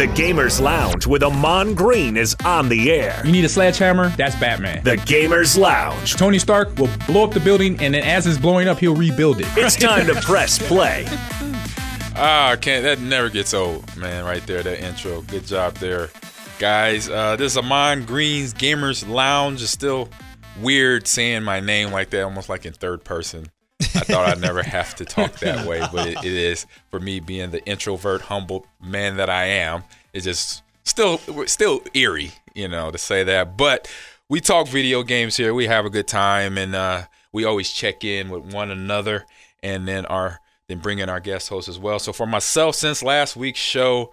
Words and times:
The 0.00 0.06
Gamers 0.06 0.60
Lounge 0.62 1.06
with 1.06 1.22
Amon 1.22 1.74
Green 1.74 2.16
is 2.16 2.34
on 2.44 2.70
the 2.70 2.90
air. 2.90 3.20
You 3.24 3.32
need 3.32 3.44
a 3.44 3.48
sledgehammer? 3.50 4.08
That's 4.10 4.34
Batman. 4.36 4.82
The 4.82 4.96
Gamers 4.96 5.58
Lounge. 5.58 6.14
Tony 6.16 6.38
Stark 6.38 6.74
will 6.78 6.88
blow 7.06 7.24
up 7.24 7.32
the 7.34 7.40
building, 7.40 7.78
and 7.80 7.92
then 7.92 8.02
as 8.02 8.26
it's 8.26 8.38
blowing 8.38 8.66
up, 8.66 8.78
he'll 8.78 8.96
rebuild 8.96 9.40
it. 9.40 9.46
It's 9.58 9.76
time 9.80 10.06
to 10.06 10.14
press 10.22 10.58
play. 10.58 11.04
Ah, 12.16 12.56
can't 12.58 12.82
that 12.84 12.98
never 13.00 13.28
gets 13.28 13.52
old, 13.52 13.94
man. 13.96 14.24
Right 14.24 14.46
there, 14.46 14.62
that 14.62 14.80
intro. 14.82 15.20
Good 15.22 15.46
job 15.46 15.74
there, 15.74 16.08
guys. 16.58 17.10
Uh, 17.10 17.36
this 17.36 17.52
is 17.52 17.58
Amon 17.58 18.06
Green's 18.06 18.54
Gamers 18.54 19.06
Lounge. 19.06 19.62
It's 19.62 19.70
still 19.70 20.08
weird 20.62 21.06
saying 21.06 21.42
my 21.42 21.60
name 21.60 21.92
like 21.92 22.08
that, 22.10 22.22
almost 22.22 22.48
like 22.48 22.64
in 22.64 22.72
third 22.72 23.04
person. 23.04 23.46
I 23.80 24.00
thought 24.00 24.28
I'd 24.28 24.40
never 24.40 24.62
have 24.62 24.94
to 24.96 25.04
talk 25.04 25.38
that 25.40 25.66
way, 25.66 25.82
but 25.92 26.06
it, 26.06 26.18
it 26.18 26.32
is 26.32 26.66
for 26.90 27.00
me 27.00 27.20
being 27.20 27.50
the 27.50 27.64
introvert, 27.66 28.22
humble 28.22 28.66
man 28.80 29.16
that 29.16 29.30
I 29.30 29.44
am. 29.46 29.84
It's 30.12 30.24
just 30.24 30.62
still 30.84 31.18
still 31.46 31.82
eerie, 31.94 32.32
you 32.54 32.68
know, 32.68 32.90
to 32.90 32.98
say 32.98 33.24
that. 33.24 33.56
But 33.56 33.90
we 34.28 34.40
talk 34.40 34.68
video 34.68 35.02
games 35.02 35.36
here. 35.36 35.54
We 35.54 35.66
have 35.66 35.86
a 35.86 35.90
good 35.90 36.06
time, 36.06 36.58
and 36.58 36.74
uh, 36.74 37.04
we 37.32 37.44
always 37.44 37.70
check 37.70 38.04
in 38.04 38.28
with 38.28 38.52
one 38.52 38.70
another, 38.70 39.24
and 39.62 39.88
then 39.88 40.06
our 40.06 40.40
then 40.68 40.78
bring 40.78 40.98
in 40.98 41.08
our 41.08 41.20
guest 41.20 41.48
host 41.48 41.68
as 41.68 41.78
well. 41.78 41.98
So 41.98 42.12
for 42.12 42.26
myself, 42.26 42.76
since 42.76 43.02
last 43.02 43.34
week's 43.34 43.60
show, 43.60 44.12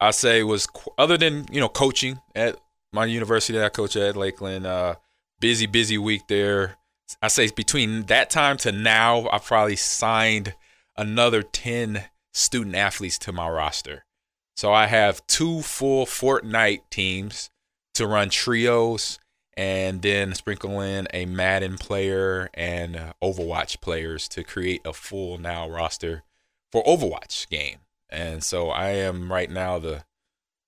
I 0.00 0.12
say 0.12 0.42
was 0.42 0.68
other 0.96 1.16
than 1.16 1.46
you 1.50 1.60
know 1.60 1.68
coaching 1.68 2.20
at 2.34 2.56
my 2.92 3.04
university 3.04 3.58
that 3.58 3.64
I 3.64 3.68
coach 3.68 3.96
at 3.96 4.16
Lakeland. 4.16 4.66
Uh, 4.66 4.94
busy, 5.40 5.66
busy 5.66 5.98
week 5.98 6.22
there 6.28 6.76
I 7.22 7.28
say 7.28 7.50
between 7.50 8.04
that 8.04 8.30
time 8.30 8.56
to 8.58 8.72
now, 8.72 9.28
I've 9.30 9.44
probably 9.44 9.76
signed 9.76 10.54
another 10.96 11.42
10 11.42 12.04
student 12.32 12.76
athletes 12.76 13.18
to 13.18 13.32
my 13.32 13.48
roster. 13.48 14.04
So 14.56 14.72
I 14.72 14.86
have 14.86 15.26
two 15.26 15.62
full 15.62 16.04
Fortnite 16.04 16.82
teams 16.90 17.50
to 17.94 18.06
run 18.06 18.30
trios 18.30 19.18
and 19.56 20.02
then 20.02 20.34
sprinkle 20.34 20.80
in 20.80 21.08
a 21.12 21.26
Madden 21.26 21.78
player 21.78 22.48
and 22.54 22.96
uh, 22.96 23.12
Overwatch 23.22 23.80
players 23.80 24.28
to 24.28 24.44
create 24.44 24.80
a 24.84 24.92
full 24.92 25.38
now 25.38 25.68
roster 25.68 26.22
for 26.70 26.84
Overwatch 26.84 27.48
game. 27.48 27.78
And 28.08 28.42
so 28.44 28.70
I 28.70 28.90
am 28.90 29.32
right 29.32 29.50
now 29.50 29.78
the 29.78 30.04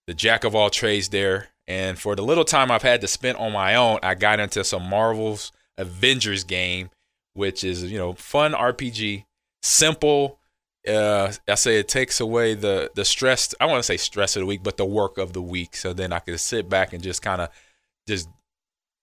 the 0.06 0.14
jack 0.14 0.42
of 0.42 0.56
all 0.56 0.70
trades 0.70 1.10
there. 1.10 1.48
And 1.68 1.98
for 1.98 2.16
the 2.16 2.22
little 2.22 2.44
time 2.44 2.70
I've 2.70 2.82
had 2.82 3.00
to 3.02 3.06
spend 3.06 3.38
on 3.38 3.52
my 3.52 3.76
own, 3.76 4.00
I 4.02 4.16
got 4.16 4.40
into 4.40 4.64
some 4.64 4.88
Marvels 4.88 5.52
Avengers 5.80 6.44
game, 6.44 6.90
which 7.34 7.64
is 7.64 7.84
you 7.84 7.98
know 7.98 8.12
fun 8.14 8.52
RPG, 8.52 9.24
simple. 9.62 10.38
Uh, 10.88 11.32
I 11.46 11.56
say 11.56 11.78
it 11.78 11.88
takes 11.88 12.20
away 12.20 12.54
the 12.54 12.90
the 12.94 13.04
stress. 13.04 13.54
I 13.60 13.66
want 13.66 13.78
to 13.80 13.82
say 13.82 13.96
stress 13.96 14.36
of 14.36 14.40
the 14.40 14.46
week, 14.46 14.62
but 14.62 14.76
the 14.76 14.86
work 14.86 15.18
of 15.18 15.32
the 15.32 15.42
week. 15.42 15.76
So 15.76 15.92
then 15.92 16.12
I 16.12 16.20
can 16.20 16.38
sit 16.38 16.68
back 16.68 16.92
and 16.92 17.02
just 17.02 17.22
kind 17.22 17.40
of 17.40 17.50
just 18.06 18.28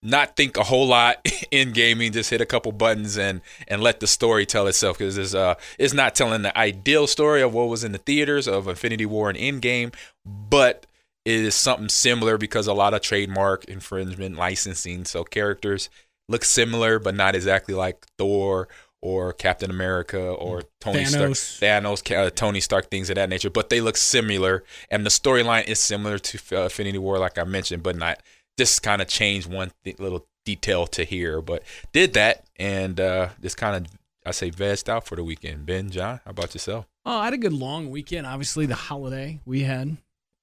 not 0.04 0.36
think 0.36 0.58
a 0.58 0.64
whole 0.64 0.88
lot 0.88 1.18
in 1.52 1.72
gaming. 1.72 2.12
Just 2.12 2.30
hit 2.30 2.42
a 2.42 2.46
couple 2.46 2.72
buttons 2.72 3.18
and 3.18 3.42
and 3.68 3.82
let 3.82 4.00
the 4.00 4.08
story 4.08 4.46
tell 4.46 4.68
itself 4.68 4.98
because 4.98 5.18
it's 5.18 5.34
uh 5.34 5.56
it's 5.78 5.94
not 5.94 6.16
telling 6.16 6.42
the 6.42 6.58
ideal 6.58 7.08
story 7.08 7.42
of 7.42 7.54
what 7.54 7.70
was 7.70 7.84
in 7.84 7.92
the 7.92 7.98
theaters 7.98 8.48
of 8.48 8.68
Infinity 8.68 9.06
War 9.06 9.30
and 9.30 9.38
Endgame, 9.38 9.94
but 10.26 10.86
it 11.26 11.42
is 11.42 11.56
something 11.56 11.90
similar 11.90 12.38
because 12.38 12.68
a 12.68 12.74
lot 12.74 12.94
of 12.94 13.02
trademark 13.02 13.66
infringement 13.66 14.38
licensing. 14.38 15.04
So 15.04 15.24
characters 15.26 15.90
look 16.30 16.46
similar, 16.46 17.00
but 17.00 17.16
not 17.16 17.36
exactly 17.36 17.74
like 17.74 18.06
Thor 18.18 18.68
or 19.02 19.32
Captain 19.34 19.70
America 19.70 20.20
or 20.20 20.64
Tony 20.80 21.04
Thanos. 21.04 21.36
Stark, 21.38 21.84
Thanos, 21.84 22.16
uh, 22.16 22.30
Tony 22.32 22.60
Stark, 22.60 22.90
things 22.90 23.10
of 23.10 23.16
that 23.16 23.30
nature. 23.30 23.50
But 23.50 23.70
they 23.70 23.82
look 23.82 23.98
similar, 23.98 24.64
and 24.90 25.06
the 25.06 25.10
storyline 25.10 25.68
is 25.68 25.80
similar 25.80 26.18
to 26.18 26.58
uh, 26.58 26.64
Infinity 26.64 26.98
War, 26.98 27.20
like 27.20 27.38
I 27.38 27.44
mentioned, 27.44 27.84
but 27.84 27.96
not 27.96 28.22
just 28.58 28.82
kind 28.84 29.02
of 29.02 29.08
changed 29.08 29.52
one 29.52 29.72
th- 29.84 30.00
little 30.00 30.26
detail 30.46 30.88
to 30.88 31.04
here. 31.04 31.42
But 31.42 31.64
did 31.94 32.14
that, 32.14 32.46
and 32.58 33.00
uh, 33.00 33.30
just 33.42 33.58
kind 33.58 33.86
of 33.86 33.92
I 34.26 34.32
say 34.32 34.52
vegged 34.52 34.90
out 34.90 35.06
for 35.06 35.16
the 35.16 35.24
weekend. 35.24 35.66
Ben, 35.66 35.90
John, 35.90 36.20
how 36.26 36.32
about 36.32 36.54
yourself? 36.54 36.86
Oh, 37.06 37.20
I 37.20 37.26
had 37.26 37.34
a 37.34 37.38
good 37.38 37.54
long 37.54 37.90
weekend. 37.90 38.28
Obviously, 38.28 38.66
the 38.66 38.76
holiday 38.76 39.40
we 39.46 39.62
had 39.62 39.98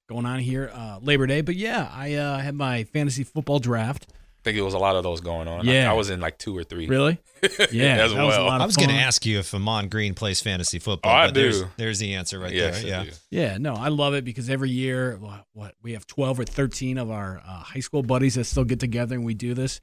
going 0.09 0.25
on 0.25 0.39
here, 0.39 0.71
uh, 0.73 0.99
Labor 1.01 1.27
Day. 1.27 1.41
But 1.41 1.55
yeah, 1.55 1.89
I 1.93 2.13
uh, 2.13 2.39
had 2.39 2.55
my 2.55 2.85
fantasy 2.85 3.23
football 3.23 3.59
draft 3.59 4.07
think 4.45 4.57
it 4.59 4.61
was 4.61 4.75
a 4.75 4.79
lot 4.79 4.95
of 4.95 5.03
those 5.03 5.21
going 5.21 5.47
on. 5.47 5.65
Yeah. 5.65 5.89
I, 5.89 5.91
I 5.91 5.95
was 5.95 6.11
in 6.11 6.21
like 6.21 6.37
two 6.37 6.55
or 6.55 6.63
three. 6.63 6.87
Really? 6.87 7.19
Yeah, 7.71 8.05
as 8.05 8.13
well. 8.13 8.49
I 8.49 8.65
was 8.65 8.75
going 8.75 8.89
to 8.89 8.95
ask 8.95 9.23
you 9.23 9.37
if 9.37 9.53
Amon 9.53 9.87
Green 9.89 10.15
plays 10.15 10.41
fantasy 10.41 10.79
football. 10.79 11.11
Oh, 11.11 11.15
I 11.15 11.27
do. 11.27 11.41
There's, 11.41 11.63
there's, 11.77 11.99
the 11.99 12.15
answer 12.15 12.39
right 12.39 12.51
yes, 12.51 12.81
there. 12.81 13.01
I 13.01 13.03
yeah. 13.03 13.11
Yeah, 13.29 13.57
no, 13.59 13.75
I 13.75 13.89
love 13.89 14.15
it 14.15 14.25
because 14.25 14.49
every 14.49 14.71
year, 14.71 15.19
what, 15.53 15.75
we 15.83 15.93
have 15.93 16.07
12 16.07 16.39
or 16.39 16.43
13 16.43 16.97
of 16.97 17.11
our 17.11 17.41
uh, 17.45 17.59
high 17.59 17.81
school 17.81 18.01
buddies 18.01 18.33
that 18.33 18.45
still 18.45 18.63
get 18.63 18.79
together 18.79 19.13
and 19.13 19.25
we 19.25 19.35
do 19.35 19.53
this 19.53 19.79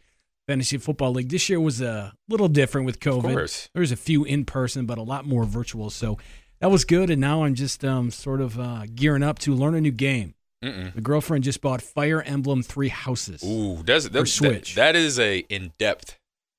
fantasy 0.48 0.78
football 0.78 1.12
league. 1.12 1.28
This 1.28 1.48
year 1.48 1.60
was 1.60 1.80
a 1.80 2.12
little 2.28 2.48
different 2.48 2.84
with 2.86 2.98
COVID. 2.98 3.68
There 3.72 3.80
was 3.80 3.92
a 3.92 3.96
few 3.96 4.24
in 4.24 4.44
person, 4.44 4.86
but 4.86 4.98
a 4.98 5.02
lot 5.02 5.24
more 5.24 5.44
virtual. 5.44 5.90
So 5.90 6.18
that 6.58 6.70
was 6.70 6.84
good. 6.84 7.10
And 7.10 7.20
now 7.20 7.44
I'm 7.44 7.54
just 7.54 7.84
um, 7.84 8.10
sort 8.10 8.40
of 8.40 8.58
uh, 8.58 8.86
gearing 8.92 9.22
up 9.22 9.38
to 9.40 9.54
learn 9.54 9.76
a 9.76 9.80
new 9.80 9.92
game. 9.92 10.34
Mm-mm. 10.62 10.94
The 10.94 11.00
girlfriend 11.00 11.44
just 11.44 11.60
bought 11.60 11.82
Fire 11.82 12.22
Emblem 12.22 12.62
Three 12.62 12.88
Houses. 12.88 13.42
Ooh, 13.44 13.82
that's, 13.84 14.08
that's 14.08 14.32
Switch. 14.32 14.74
That, 14.74 14.92
that 14.92 14.96
is 14.96 15.18
a 15.18 15.38
in 15.48 15.72
depth 15.78 16.18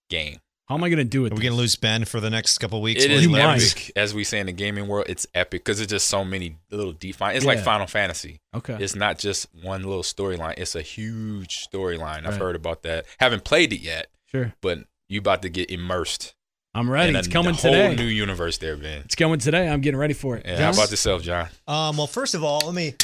game. 0.09 0.39
How 0.67 0.75
am 0.75 0.83
I 0.83 0.89
going 0.89 0.97
to 0.97 1.03
do 1.03 1.25
it? 1.25 1.33
Are 1.33 1.35
we 1.35 1.41
going 1.41 1.51
to 1.53 1.57
lose 1.57 1.75
Ben 1.75 2.05
for 2.05 2.21
the 2.21 2.29
next 2.29 2.57
couple 2.57 2.81
weeks? 2.81 3.03
It 3.03 3.11
is 3.11 3.27
epic, 3.27 3.91
as 3.97 4.13
we 4.13 4.23
say 4.23 4.39
in 4.39 4.45
the 4.45 4.53
gaming 4.53 4.87
world. 4.87 5.07
It's 5.09 5.27
epic 5.33 5.65
because 5.65 5.81
it's 5.81 5.89
just 5.89 6.07
so 6.07 6.23
many 6.23 6.55
little 6.71 6.93
define. 6.93 7.35
It's 7.35 7.43
yeah. 7.43 7.51
like 7.51 7.59
Final 7.59 7.85
Fantasy. 7.85 8.39
Okay, 8.55 8.77
it's 8.79 8.95
not 8.95 9.19
just 9.19 9.47
one 9.61 9.83
little 9.83 10.03
storyline. 10.03 10.53
It's 10.57 10.73
a 10.73 10.81
huge 10.81 11.67
storyline. 11.69 12.25
I've 12.25 12.37
heard 12.37 12.55
about 12.55 12.83
that. 12.83 13.05
Haven't 13.19 13.43
played 13.43 13.73
it 13.73 13.81
yet. 13.81 14.07
Sure, 14.27 14.53
but 14.61 14.79
you 15.09 15.19
about 15.19 15.41
to 15.41 15.49
get 15.49 15.69
immersed. 15.69 16.33
I'm 16.73 16.89
ready. 16.89 17.13
A, 17.13 17.19
it's 17.19 17.27
coming 17.27 17.55
today. 17.55 17.83
A 17.83 17.87
whole 17.87 17.95
new 17.95 18.05
universe 18.05 18.57
there, 18.57 18.77
Ben. 18.77 19.01
It's 19.03 19.15
coming 19.15 19.39
today. 19.39 19.67
I'm 19.67 19.81
getting 19.81 19.99
ready 19.99 20.13
for 20.13 20.37
it. 20.37 20.45
Yeah, 20.45 20.57
how 20.59 20.71
about 20.71 20.89
yourself, 20.89 21.21
John? 21.23 21.49
Um, 21.67 21.97
well, 21.97 22.07
first 22.07 22.35
of 22.35 22.43
all, 22.43 22.61
let 22.65 22.73
me 22.73 22.95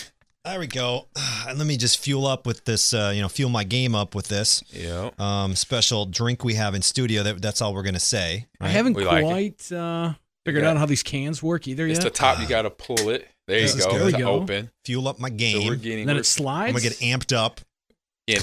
there 0.45 0.59
we 0.59 0.67
go. 0.67 1.07
And 1.47 1.57
let 1.57 1.65
me 1.65 1.77
just 1.77 1.97
fuel 1.97 2.27
up 2.27 2.45
with 2.45 2.65
this, 2.65 2.93
uh, 2.93 3.11
you 3.15 3.23
know, 3.23 3.27
fuel 3.27 3.49
my 3.49 3.63
game 3.63 3.95
up 3.95 4.13
with 4.13 4.27
this. 4.27 4.63
Yeah. 4.69 5.09
Um, 5.17 5.55
special 5.55 6.05
drink 6.05 6.43
we 6.43 6.53
have 6.55 6.75
in 6.75 6.83
studio. 6.83 7.23
That, 7.23 7.41
that's 7.41 7.59
all 7.59 7.73
we're 7.73 7.81
gonna 7.81 7.99
say. 7.99 8.45
Right? 8.61 8.67
I 8.67 8.69
haven't 8.69 8.93
we 8.93 9.03
quite 9.03 9.23
like 9.23 9.59
uh, 9.71 10.13
figured 10.45 10.63
out 10.63 10.77
how 10.77 10.85
these 10.85 11.01
cans 11.01 11.41
work 11.41 11.67
either 11.67 11.87
it's 11.87 11.97
yet. 11.97 12.05
It's 12.05 12.19
the 12.19 12.23
top. 12.23 12.39
You 12.39 12.45
got 12.47 12.63
to 12.63 12.69
pull 12.69 13.09
it. 13.09 13.27
There 13.47 13.57
you 13.59 13.79
go. 13.79 13.91
There 13.91 14.05
we 14.05 14.11
go. 14.11 14.33
Open. 14.33 14.69
Fuel 14.85 15.07
up 15.07 15.19
my 15.19 15.31
game. 15.31 15.61
So 15.61 15.67
we're 15.69 15.75
getting. 15.75 16.01
And 16.01 16.09
then 16.09 16.17
it 16.17 16.25
slides. 16.27 16.69
I'm 16.69 16.75
gonna 16.75 16.89
get 16.89 16.99
amped 16.99 17.35
up. 17.35 17.61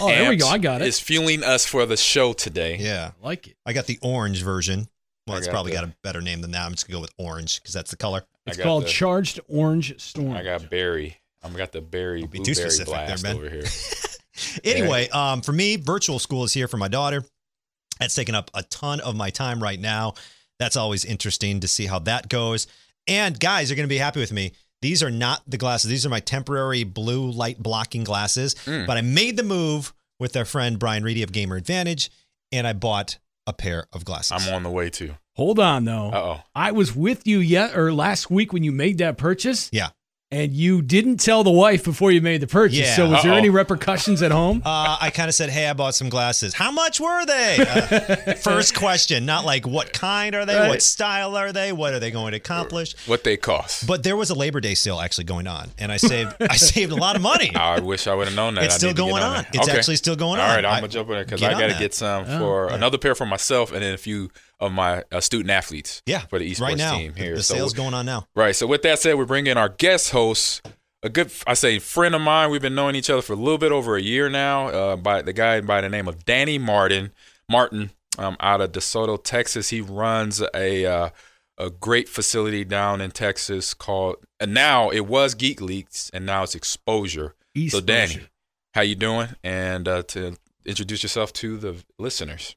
oh, 0.00 0.08
there 0.08 0.30
we 0.30 0.36
go. 0.36 0.48
I 0.48 0.58
got 0.58 0.82
it. 0.82 0.88
It's 0.88 0.98
fueling 0.98 1.44
us 1.44 1.64
for 1.64 1.86
the 1.86 1.96
show 1.96 2.32
today. 2.32 2.78
Yeah, 2.80 3.12
I 3.22 3.26
like 3.26 3.46
it. 3.46 3.56
I 3.64 3.72
got 3.72 3.86
the 3.86 4.00
orange 4.02 4.42
version. 4.42 4.88
Well, 5.28 5.36
it's 5.36 5.46
probably 5.46 5.72
the, 5.72 5.78
got 5.78 5.84
a 5.84 5.94
better 6.02 6.20
name 6.20 6.40
than 6.40 6.50
that. 6.52 6.66
I'm 6.66 6.72
just 6.72 6.88
gonna 6.88 6.96
go 6.96 7.02
with 7.02 7.14
orange 7.18 7.62
because 7.62 7.74
that's 7.74 7.92
the 7.92 7.96
color. 7.96 8.24
It's 8.46 8.58
called 8.58 8.84
the, 8.84 8.88
Charged 8.88 9.38
Orange 9.48 10.00
Storm. 10.00 10.36
I 10.36 10.42
got 10.42 10.68
berry. 10.68 11.18
I'm 11.46 11.56
got 11.56 11.72
the 11.72 11.80
berry 11.80 12.20
Don't 12.20 12.30
be 12.30 12.38
too 12.40 12.54
specific 12.54 12.86
blast 12.86 13.22
there, 13.22 13.34
over 13.34 13.48
here. 13.48 13.64
anyway, 14.64 15.08
um, 15.08 15.40
for 15.40 15.52
me, 15.52 15.76
virtual 15.76 16.18
school 16.18 16.44
is 16.44 16.52
here 16.52 16.68
for 16.68 16.76
my 16.76 16.88
daughter. 16.88 17.24
That's 17.98 18.14
taking 18.14 18.34
up 18.34 18.50
a 18.54 18.62
ton 18.64 19.00
of 19.00 19.16
my 19.16 19.30
time 19.30 19.62
right 19.62 19.80
now. 19.80 20.14
That's 20.58 20.76
always 20.76 21.04
interesting 21.04 21.60
to 21.60 21.68
see 21.68 21.86
how 21.86 22.00
that 22.00 22.28
goes. 22.28 22.66
And 23.06 23.38
guys 23.38 23.70
are 23.70 23.74
going 23.74 23.88
to 23.88 23.92
be 23.92 23.98
happy 23.98 24.20
with 24.20 24.32
me. 24.32 24.52
These 24.82 25.02
are 25.02 25.10
not 25.10 25.42
the 25.46 25.56
glasses. 25.56 25.90
These 25.90 26.04
are 26.04 26.10
my 26.10 26.20
temporary 26.20 26.84
blue 26.84 27.30
light 27.30 27.58
blocking 27.58 28.04
glasses. 28.04 28.54
Mm. 28.66 28.86
But 28.86 28.96
I 28.96 29.00
made 29.00 29.36
the 29.36 29.42
move 29.42 29.94
with 30.18 30.36
our 30.36 30.44
friend 30.44 30.78
Brian 30.78 31.02
Reedy 31.04 31.22
of 31.22 31.32
Gamer 31.32 31.56
Advantage, 31.56 32.10
and 32.52 32.66
I 32.66 32.72
bought 32.72 33.18
a 33.46 33.52
pair 33.52 33.86
of 33.92 34.04
glasses. 34.04 34.46
I'm 34.46 34.54
on 34.54 34.62
the 34.62 34.70
way 34.70 34.90
too. 34.90 35.14
Hold 35.36 35.58
on 35.58 35.84
though. 35.84 36.10
oh. 36.12 36.40
I 36.54 36.72
was 36.72 36.96
with 36.96 37.26
you 37.26 37.38
yet 37.38 37.76
or 37.76 37.92
last 37.92 38.30
week 38.30 38.52
when 38.52 38.62
you 38.62 38.72
made 38.72 38.98
that 38.98 39.18
purchase. 39.18 39.68
Yeah. 39.72 39.90
And 40.32 40.52
you 40.52 40.82
didn't 40.82 41.18
tell 41.18 41.44
the 41.44 41.52
wife 41.52 41.84
before 41.84 42.10
you 42.10 42.20
made 42.20 42.40
the 42.40 42.48
purchase. 42.48 42.78
Yeah. 42.80 42.96
So 42.96 43.04
was 43.04 43.18
Uh-oh. 43.20 43.28
there 43.28 43.38
any 43.38 43.48
repercussions 43.48 44.22
at 44.22 44.32
home? 44.32 44.60
Uh, 44.64 44.96
I 45.00 45.10
kind 45.10 45.28
of 45.28 45.36
said, 45.36 45.50
"Hey, 45.50 45.68
I 45.68 45.72
bought 45.72 45.94
some 45.94 46.08
glasses. 46.08 46.52
How 46.52 46.72
much 46.72 47.00
were 47.00 47.24
they?" 47.24 47.58
Uh, 47.60 48.34
first 48.42 48.74
question, 48.74 49.24
not 49.24 49.44
like 49.44 49.68
what 49.68 49.92
kind 49.92 50.34
are 50.34 50.44
they, 50.44 50.56
right. 50.56 50.68
what 50.68 50.82
style 50.82 51.36
are 51.36 51.52
they, 51.52 51.70
what 51.70 51.94
are 51.94 52.00
they 52.00 52.10
going 52.10 52.32
to 52.32 52.38
accomplish, 52.38 52.96
what 53.06 53.22
they 53.22 53.36
cost. 53.36 53.86
But 53.86 54.02
there 54.02 54.16
was 54.16 54.30
a 54.30 54.34
Labor 54.34 54.60
Day 54.60 54.74
sale 54.74 54.98
actually 54.98 55.24
going 55.24 55.46
on, 55.46 55.70
and 55.78 55.92
I 55.92 55.96
saved 55.96 56.34
I 56.40 56.56
saved 56.56 56.90
a 56.90 56.96
lot 56.96 57.14
of 57.14 57.22
money. 57.22 57.52
I 57.54 57.78
wish 57.78 58.08
I 58.08 58.14
would 58.14 58.26
have 58.26 58.36
known 58.36 58.56
that. 58.56 58.64
It's 58.64 58.74
still 58.74 58.94
going 58.94 59.22
on. 59.22 59.36
on. 59.36 59.46
It's 59.52 59.68
okay. 59.68 59.78
actually 59.78 59.96
still 59.96 60.16
going 60.16 60.40
on. 60.40 60.50
All 60.50 60.56
right, 60.56 60.64
I'm 60.64 60.80
gonna 60.80 60.88
jump 60.88 61.08
in 61.10 61.22
because 61.22 61.40
I 61.40 61.52
got 61.52 61.72
to 61.72 61.78
get 61.78 61.94
some 61.94 62.24
oh, 62.26 62.38
for 62.40 62.68
yeah. 62.68 62.74
another 62.74 62.98
pair 62.98 63.14
for 63.14 63.26
myself, 63.26 63.70
and 63.70 63.80
then 63.80 63.94
a 63.94 63.98
few 63.98 64.30
of 64.60 64.72
my 64.72 65.04
uh, 65.12 65.20
student 65.20 65.50
athletes. 65.50 66.02
Yeah, 66.06 66.20
for 66.20 66.38
the 66.38 66.50
esports 66.50 66.60
right 66.60 66.78
now, 66.78 66.96
team 66.96 67.14
here. 67.14 67.30
The, 67.30 67.36
the 67.36 67.42
so 67.42 67.54
sale's 67.54 67.72
going 67.74 67.94
on 67.94 68.06
now. 68.06 68.26
Right. 68.34 68.54
So 68.54 68.66
with 68.66 68.82
that 68.82 68.98
said, 68.98 69.16
we're 69.16 69.24
bringing 69.24 69.56
our 69.56 69.68
guest 69.68 70.10
host 70.10 70.66
a 71.02 71.08
good, 71.08 71.30
I 71.46 71.54
say, 71.54 71.78
friend 71.78 72.14
of 72.14 72.20
mine. 72.20 72.50
We've 72.50 72.62
been 72.62 72.74
knowing 72.74 72.96
each 72.96 73.10
other 73.10 73.22
for 73.22 73.34
a 73.34 73.36
little 73.36 73.58
bit 73.58 73.72
over 73.72 73.96
a 73.96 74.02
year 74.02 74.28
now. 74.28 74.68
Uh, 74.68 74.96
by 74.96 75.22
the 75.22 75.32
guy 75.32 75.60
by 75.60 75.80
the 75.80 75.88
name 75.88 76.08
of 76.08 76.24
Danny 76.24 76.58
Martin, 76.58 77.12
Martin, 77.48 77.90
um, 78.18 78.36
out 78.40 78.60
of 78.60 78.72
DeSoto, 78.72 79.22
Texas. 79.22 79.70
He 79.70 79.80
runs 79.80 80.42
a 80.54 80.84
uh, 80.86 81.10
a 81.58 81.70
great 81.70 82.08
facility 82.08 82.64
down 82.64 83.00
in 83.00 83.10
Texas 83.10 83.72
called 83.74 84.16
and 84.38 84.52
now 84.52 84.90
it 84.90 85.06
was 85.06 85.34
Geekleets 85.34 86.10
and 86.12 86.26
now 86.26 86.42
it's 86.42 86.54
Esposure. 86.54 87.32
So 87.68 87.80
Danny, 87.80 88.20
how 88.74 88.82
you 88.82 88.94
doing? 88.94 89.28
And 89.42 89.88
uh, 89.88 90.02
to 90.08 90.36
introduce 90.66 91.02
yourself 91.02 91.32
to 91.34 91.56
the 91.56 91.82
listeners. 91.98 92.56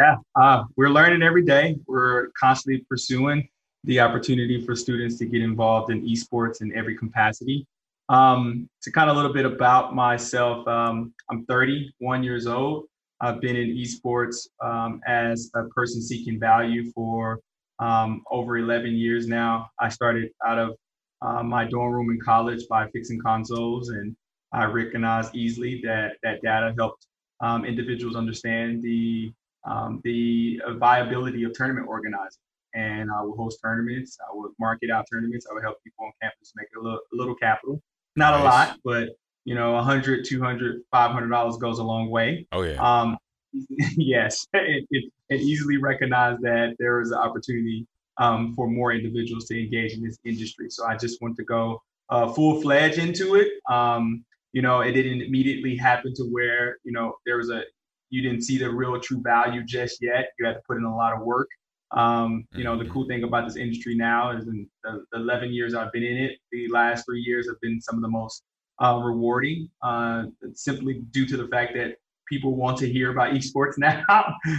Yeah, 0.00 0.16
uh, 0.34 0.64
we're 0.76 0.88
learning 0.88 1.22
every 1.22 1.44
day. 1.44 1.76
We're 1.86 2.28
constantly 2.28 2.86
pursuing 2.88 3.46
the 3.84 4.00
opportunity 4.00 4.64
for 4.64 4.74
students 4.74 5.18
to 5.18 5.26
get 5.26 5.42
involved 5.42 5.92
in 5.92 6.00
esports 6.08 6.62
in 6.62 6.74
every 6.74 6.96
capacity. 6.96 7.66
Um, 8.08 8.66
to 8.80 8.90
kind 8.90 9.10
of 9.10 9.16
a 9.16 9.18
little 9.18 9.34
bit 9.34 9.44
about 9.44 9.94
myself, 9.94 10.66
um, 10.66 11.12
I'm 11.28 11.44
31 11.44 12.22
years 12.22 12.46
old. 12.46 12.86
I've 13.20 13.42
been 13.42 13.56
in 13.56 13.76
esports 13.76 14.48
um, 14.64 15.02
as 15.06 15.50
a 15.54 15.64
person 15.64 16.00
seeking 16.00 16.40
value 16.40 16.90
for 16.92 17.38
um, 17.78 18.22
over 18.30 18.56
11 18.56 18.94
years 18.94 19.26
now. 19.26 19.68
I 19.80 19.90
started 19.90 20.30
out 20.46 20.58
of 20.58 20.76
uh, 21.20 21.42
my 21.42 21.66
dorm 21.66 21.92
room 21.92 22.08
in 22.08 22.18
college 22.18 22.62
by 22.70 22.88
fixing 22.88 23.20
consoles, 23.20 23.90
and 23.90 24.16
I 24.50 24.64
recognized 24.64 25.36
easily 25.36 25.82
that 25.84 26.12
that 26.22 26.40
data 26.40 26.72
helped 26.78 27.06
um, 27.42 27.66
individuals 27.66 28.16
understand 28.16 28.82
the 28.82 29.30
um, 29.64 30.00
the 30.04 30.60
viability 30.78 31.44
of 31.44 31.52
tournament 31.52 31.86
organizing. 31.88 32.42
And 32.74 33.10
I 33.10 33.22
would 33.22 33.36
host 33.36 33.58
tournaments. 33.62 34.16
I 34.20 34.30
would 34.32 34.52
market 34.60 34.90
out 34.90 35.06
tournaments. 35.10 35.46
I 35.50 35.54
would 35.54 35.62
help 35.62 35.82
people 35.82 36.06
on 36.06 36.12
campus 36.22 36.52
make 36.56 36.68
a 36.76 36.80
little, 36.80 36.98
a 36.98 37.16
little 37.16 37.34
capital. 37.34 37.82
Not 38.16 38.32
nice. 38.32 38.40
a 38.40 38.44
lot, 38.44 38.78
but 38.84 39.08
you 39.44 39.54
know, 39.54 39.72
100, 39.72 40.24
200, 40.24 40.82
500 40.90 41.28
dollars 41.28 41.56
goes 41.56 41.78
a 41.78 41.82
long 41.82 42.10
way. 42.10 42.46
Oh 42.52 42.62
yeah. 42.62 42.76
Um, 42.80 43.16
yes, 43.96 44.46
it, 44.52 44.86
it, 44.90 45.12
it, 45.28 45.40
easily 45.40 45.76
recognized 45.76 46.42
that 46.42 46.76
there 46.78 47.00
is 47.00 47.10
an 47.10 47.18
opportunity 47.18 47.86
um, 48.18 48.54
for 48.54 48.68
more 48.68 48.92
individuals 48.92 49.46
to 49.46 49.60
engage 49.60 49.94
in 49.94 50.02
this 50.02 50.18
industry. 50.24 50.70
So 50.70 50.86
I 50.86 50.96
just 50.96 51.20
want 51.20 51.36
to 51.36 51.44
go 51.44 51.82
uh, 52.10 52.28
full 52.32 52.60
fledged 52.60 52.98
into 52.98 53.36
it. 53.36 53.48
Um, 53.68 54.24
you 54.52 54.62
know, 54.62 54.80
it 54.80 54.92
didn't 54.92 55.22
immediately 55.22 55.76
happen 55.76 56.14
to 56.14 56.24
where 56.24 56.78
you 56.84 56.92
know 56.92 57.14
there 57.26 57.38
was 57.38 57.50
a 57.50 57.62
you 58.10 58.22
didn't 58.22 58.42
see 58.42 58.58
the 58.58 58.68
real 58.68 58.98
true 59.00 59.20
value 59.22 59.62
just 59.64 60.02
yet. 60.02 60.30
You 60.38 60.46
had 60.46 60.54
to 60.54 60.60
put 60.66 60.76
in 60.76 60.84
a 60.84 60.94
lot 60.94 61.14
of 61.14 61.22
work. 61.22 61.48
Um, 61.92 62.44
you 62.52 62.62
know, 62.62 62.76
the 62.76 62.84
mm-hmm. 62.84 62.92
cool 62.92 63.06
thing 63.06 63.24
about 63.24 63.46
this 63.46 63.56
industry 63.56 63.96
now 63.96 64.30
is 64.36 64.46
in 64.46 64.68
the, 64.84 65.04
the 65.12 65.18
11 65.18 65.52
years 65.52 65.74
I've 65.74 65.92
been 65.92 66.04
in 66.04 66.16
it, 66.16 66.38
the 66.52 66.68
last 66.68 67.04
three 67.04 67.20
years 67.20 67.48
have 67.48 67.60
been 67.60 67.80
some 67.80 67.96
of 67.96 68.02
the 68.02 68.08
most 68.08 68.44
uh, 68.82 69.00
rewarding, 69.02 69.68
uh, 69.82 70.24
simply 70.54 71.02
due 71.10 71.26
to 71.26 71.36
the 71.36 71.48
fact 71.48 71.74
that 71.74 71.96
people 72.28 72.54
want 72.54 72.78
to 72.78 72.90
hear 72.90 73.10
about 73.10 73.34
esports 73.34 73.74
now. 73.78 74.04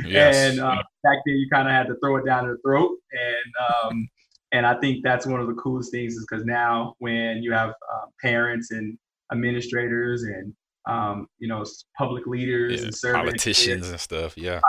Yes. 0.06 0.36
and 0.36 0.60
uh, 0.60 0.84
back 1.04 1.20
then, 1.26 1.36
you 1.36 1.48
kind 1.50 1.68
of 1.68 1.74
had 1.74 1.88
to 1.88 1.96
throw 2.04 2.18
it 2.18 2.26
down 2.26 2.46
their 2.46 2.58
throat. 2.64 2.92
And 3.12 3.92
um, 3.92 4.10
and 4.52 4.66
I 4.66 4.76
think 4.80 5.04
that's 5.04 5.26
one 5.26 5.40
of 5.40 5.48
the 5.48 5.54
coolest 5.54 5.92
things 5.92 6.16
is 6.16 6.26
because 6.30 6.46
now 6.46 6.96
when 7.00 7.42
you 7.42 7.54
have 7.54 7.70
uh, 7.70 8.06
parents 8.22 8.72
and 8.72 8.98
administrators 9.32 10.24
and 10.24 10.54
um, 10.86 11.28
you 11.40 11.48
know 11.48 11.64
public 11.98 12.26
leaders 12.28 12.82
yeah, 12.82 12.88
and 12.88 13.16
politicians 13.16 13.90
and 13.90 14.00
stuff, 14.00 14.38
yeah, 14.38 14.60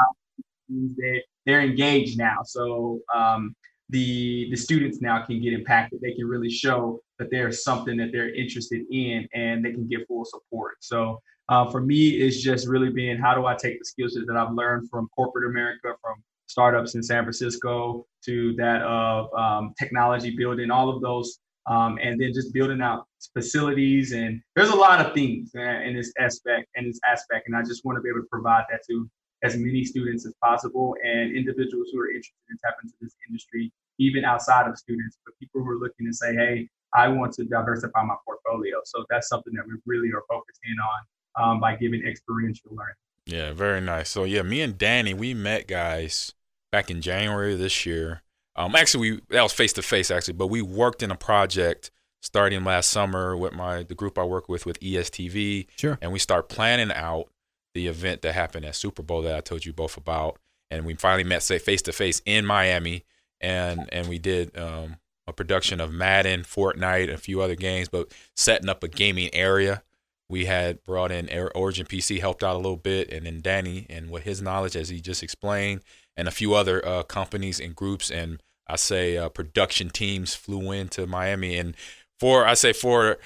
they 0.69 1.23
they're 1.47 1.63
engaged 1.63 2.19
now. 2.19 2.39
So 2.45 3.01
um, 3.15 3.55
the 3.89 4.49
the 4.51 4.57
students 4.57 5.01
now 5.01 5.25
can 5.25 5.41
get 5.41 5.53
impacted. 5.53 6.01
They 6.01 6.15
can 6.15 6.27
really 6.27 6.51
show 6.51 7.01
that 7.19 7.31
there's 7.31 7.63
something 7.63 7.97
that 7.99 8.11
they're 8.13 8.35
interested 8.35 8.83
in, 8.91 9.29
and 9.35 9.65
they 9.65 9.73
can 9.73 9.87
get 9.89 10.07
full 10.09 10.25
support. 10.25 10.77
So 10.81 11.21
uh, 11.49 11.71
for 11.71 11.81
me, 11.81 12.11
it's 12.11 12.41
just 12.41 12.67
really 12.69 12.91
being 12.91 13.19
how 13.19 13.35
do 13.35 13.47
I 13.47 13.55
take 13.55 13.79
the 13.79 13.85
skills 13.85 14.15
that 14.15 14.37
I've 14.37 14.55
learned 14.55 14.89
from 14.91 15.09
corporate 15.15 15.51
America, 15.51 15.95
from 16.01 16.23
startups 16.47 16.95
in 16.95 17.03
San 17.03 17.25
Francisco 17.25 18.07
to 18.25 18.55
that 18.57 18.83
of 18.83 19.33
um, 19.35 19.75
technology 19.79 20.35
building, 20.37 20.71
all 20.71 20.89
of 20.89 21.03
those, 21.03 21.39
um, 21.67 21.99
and 22.03 22.21
then 22.21 22.33
just 22.33 22.53
building 22.53 22.81
out 22.81 23.07
facilities. 23.33 24.13
And 24.13 24.41
there's 24.57 24.71
a 24.71 24.77
lot 24.77 25.05
of 25.05 25.15
things 25.15 25.51
in 25.55 25.95
this 25.97 26.13
aspect 26.19 26.69
and 26.77 26.89
this 26.89 27.01
aspect, 27.09 27.47
and 27.47 27.57
I 27.57 27.63
just 27.63 27.85
want 27.85 27.97
to 27.97 28.03
be 28.03 28.09
able 28.09 28.21
to 28.21 28.29
provide 28.31 28.65
that 28.71 28.81
to 28.89 29.09
as 29.43 29.57
many 29.57 29.85
students 29.85 30.25
as 30.25 30.33
possible 30.43 30.95
and 31.05 31.37
individuals 31.37 31.89
who 31.93 31.99
are 31.99 32.09
interested 32.09 32.35
in 32.51 32.57
tapping 32.65 32.85
into 32.85 32.95
this 33.01 33.15
industry, 33.29 33.73
even 33.99 34.25
outside 34.25 34.69
of 34.69 34.79
students, 34.79 35.19
but 35.25 35.35
people 35.41 35.63
who 35.63 35.71
are 35.71 35.79
looking 35.79 36.07
to 36.07 36.13
say, 36.13 36.35
hey, 36.35 36.69
I 36.95 37.09
want 37.09 37.33
to 37.35 37.45
diversify 37.45 38.05
my 38.05 38.15
portfolio. 38.25 38.77
So 38.85 39.05
that's 39.11 39.29
something 39.29 39.53
that 39.55 39.65
we 39.67 39.75
really 39.87 40.13
are 40.13 40.23
focusing 40.29 40.77
on 40.79 41.43
um, 41.43 41.61
by 41.61 41.75
giving 41.77 42.05
experiential 42.07 42.71
learning. 42.71 42.95
Yeah, 43.27 43.53
very 43.53 43.81
nice. 43.81 44.11
So 44.11 44.25
yeah, 44.25 44.43
me 44.43 44.61
and 44.61 44.77
Danny, 44.77 45.15
we 45.15 45.35
met 45.35 45.67
guys 45.67 46.35
back 46.71 46.91
in 46.91 47.01
January 47.01 47.55
this 47.57 47.87
year. 47.87 48.23
Um, 48.57 48.77
actually, 48.77 49.11
we 49.11 49.21
that 49.31 49.43
was 49.43 49.53
face 49.53 49.73
to 49.75 49.83
face 49.83 50.11
actually, 50.11 50.35
but 50.35 50.49
we 50.49 50.63
worked 50.63 51.03
in 51.03 51.11
a 51.11 51.17
project 51.17 51.91
starting 52.21 52.65
last 52.65 52.91
summer 52.91 53.37
with 53.37 53.53
my 53.53 53.83
the 53.83 53.95
group 53.95 54.19
I 54.19 54.25
work 54.25 54.49
with 54.49 54.67
with 54.67 54.79
ESTV. 54.81 55.67
Sure. 55.77 55.99
And 56.01 56.13
we 56.13 56.19
start 56.19 56.49
planning 56.49 56.93
out 56.93 57.29
the 57.75 57.87
event 57.87 58.23
that 58.23 58.35
happened 58.35 58.65
at 58.65 58.77
Super 58.77 59.03
Bowl 59.03 59.23
that 59.23 59.35
I 59.35 59.41
told 59.41 59.65
you 59.65 59.73
both 59.73 59.97
about, 59.97 60.39
and 60.71 60.85
we 60.85 60.95
finally 60.95 61.25
met 61.25 61.43
say 61.43 61.59
face 61.59 61.83
to 61.83 61.93
face 61.93 62.21
in 62.27 62.47
Miami, 62.47 63.05
and 63.41 63.89
and 63.93 64.09
we 64.09 64.19
did 64.19 64.57
um, 64.57 64.97
a 65.27 65.33
production 65.33 65.81
of 65.81 65.93
Madden, 65.93 66.43
Fortnite, 66.43 67.05
and 67.05 67.13
a 67.13 67.19
few 67.19 67.41
other 67.41 67.57
games, 67.57 67.89
but 67.89 68.13
setting 68.37 68.69
up 68.69 68.83
a 68.83 68.89
gaming 68.89 69.31
area. 69.35 69.83
We 70.29 70.47
had 70.47 70.83
brought 70.83 71.13
in 71.13 71.29
Origin 71.55 71.85
PC, 71.85 72.19
helped 72.19 72.43
out 72.43 72.55
a 72.55 72.57
little 72.57 72.79
bit, 72.79 73.13
and 73.13 73.27
then 73.27 73.43
Danny, 73.43 73.85
and 73.91 74.09
with 74.09 74.23
his 74.23 74.41
knowledge, 74.41 74.77
as 74.77 74.89
he 74.89 74.99
just 74.99 75.23
explained, 75.23 75.83
and 76.17 76.29
a 76.29 76.33
few 76.33 76.55
other 76.55 76.87
uh, 76.87 77.03
companies 77.03 77.61
and 77.61 77.75
groups, 77.75 78.11
and 78.11 78.43
I 78.67 78.77
say 78.77 79.17
uh, 79.17 79.29
production 79.29 79.91
teams 79.91 80.35
flew 80.35 80.71
into 80.73 81.07
Miami, 81.07 81.57
and 81.59 81.77
for 82.21 82.47
I 82.47 82.55
say 82.55 82.73
for 82.73 83.19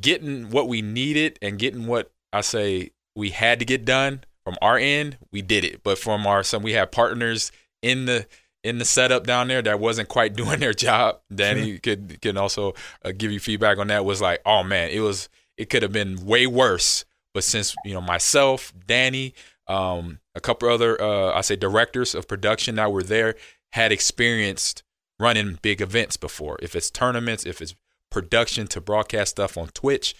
getting 0.00 0.50
what 0.50 0.68
we 0.68 0.82
needed 0.82 1.38
and 1.42 1.58
getting 1.58 1.86
what 1.86 2.10
I 2.32 2.40
say 2.40 2.90
we 3.14 3.30
had 3.30 3.58
to 3.58 3.64
get 3.64 3.84
done 3.84 4.24
from 4.44 4.56
our 4.60 4.76
end, 4.78 5.18
we 5.30 5.42
did 5.42 5.64
it. 5.64 5.82
But 5.82 5.98
from 5.98 6.26
our 6.26 6.42
some 6.42 6.62
we 6.62 6.72
have 6.72 6.90
partners 6.90 7.52
in 7.82 8.06
the 8.06 8.26
in 8.64 8.78
the 8.78 8.84
setup 8.84 9.26
down 9.26 9.48
there 9.48 9.62
that 9.62 9.80
wasn't 9.80 10.08
quite 10.08 10.34
doing 10.36 10.60
their 10.60 10.74
job. 10.74 11.20
Danny 11.34 11.78
could 11.78 12.20
can 12.20 12.36
also 12.36 12.74
uh, 13.04 13.12
give 13.16 13.32
you 13.32 13.40
feedback 13.40 13.78
on 13.78 13.88
that. 13.88 14.04
Was 14.04 14.20
like, 14.20 14.40
oh 14.46 14.62
man, 14.62 14.90
it 14.90 15.00
was 15.00 15.28
it 15.56 15.70
could 15.70 15.82
have 15.82 15.92
been 15.92 16.24
way 16.24 16.46
worse. 16.46 17.04
But 17.34 17.44
since 17.44 17.74
you 17.84 17.94
know 17.94 18.00
myself, 18.00 18.72
Danny, 18.86 19.34
um, 19.72 20.18
a 20.34 20.40
couple 20.40 20.68
other 20.68 21.00
uh, 21.00 21.32
I 21.32 21.40
say 21.40 21.56
directors 21.56 22.14
of 22.14 22.28
production 22.28 22.74
that 22.76 22.92
were 22.92 23.02
there 23.02 23.34
had 23.72 23.92
experienced 23.92 24.82
running 25.18 25.58
big 25.62 25.80
events 25.80 26.16
before. 26.16 26.58
If 26.60 26.76
it's 26.76 26.90
tournaments, 26.90 27.46
if 27.46 27.62
it's 27.62 27.74
production 28.10 28.66
to 28.68 28.80
broadcast 28.80 29.30
stuff 29.32 29.56
on 29.56 29.68
Twitch, 29.68 30.14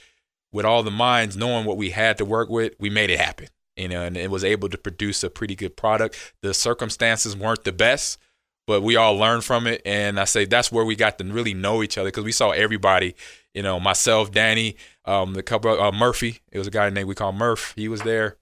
with 0.52 0.66
all 0.66 0.82
the 0.82 0.90
minds 0.90 1.36
knowing 1.36 1.64
what 1.64 1.76
we 1.76 1.90
had 1.90 2.18
to 2.18 2.24
work 2.24 2.48
with, 2.50 2.74
we 2.78 2.90
made 2.90 3.10
it 3.10 3.18
happen. 3.18 3.48
You 3.76 3.88
know, 3.88 4.02
and 4.02 4.16
it 4.18 4.30
was 4.30 4.44
able 4.44 4.68
to 4.68 4.76
produce 4.76 5.24
a 5.24 5.30
pretty 5.30 5.54
good 5.54 5.76
product. 5.76 6.34
The 6.42 6.52
circumstances 6.52 7.34
weren't 7.34 7.64
the 7.64 7.72
best, 7.72 8.18
but 8.66 8.82
we 8.82 8.96
all 8.96 9.16
learned 9.16 9.44
from 9.44 9.66
it. 9.66 9.80
And 9.86 10.20
I 10.20 10.24
say 10.24 10.44
that's 10.44 10.70
where 10.70 10.84
we 10.84 10.94
got 10.94 11.16
to 11.18 11.24
really 11.24 11.54
know 11.54 11.82
each 11.82 11.96
other 11.96 12.08
because 12.08 12.24
we 12.24 12.32
saw 12.32 12.50
everybody. 12.50 13.14
You 13.54 13.62
know, 13.62 13.80
myself, 13.80 14.30
Danny, 14.30 14.76
um, 15.06 15.32
the 15.32 15.42
couple, 15.42 15.80
uh, 15.80 15.90
Murphy. 15.90 16.40
It 16.50 16.58
was 16.58 16.66
a 16.66 16.70
guy 16.70 16.90
named 16.90 17.08
we 17.08 17.14
call 17.14 17.32
Murph. 17.32 17.72
He 17.76 17.88
was 17.88 18.02
there. 18.02 18.36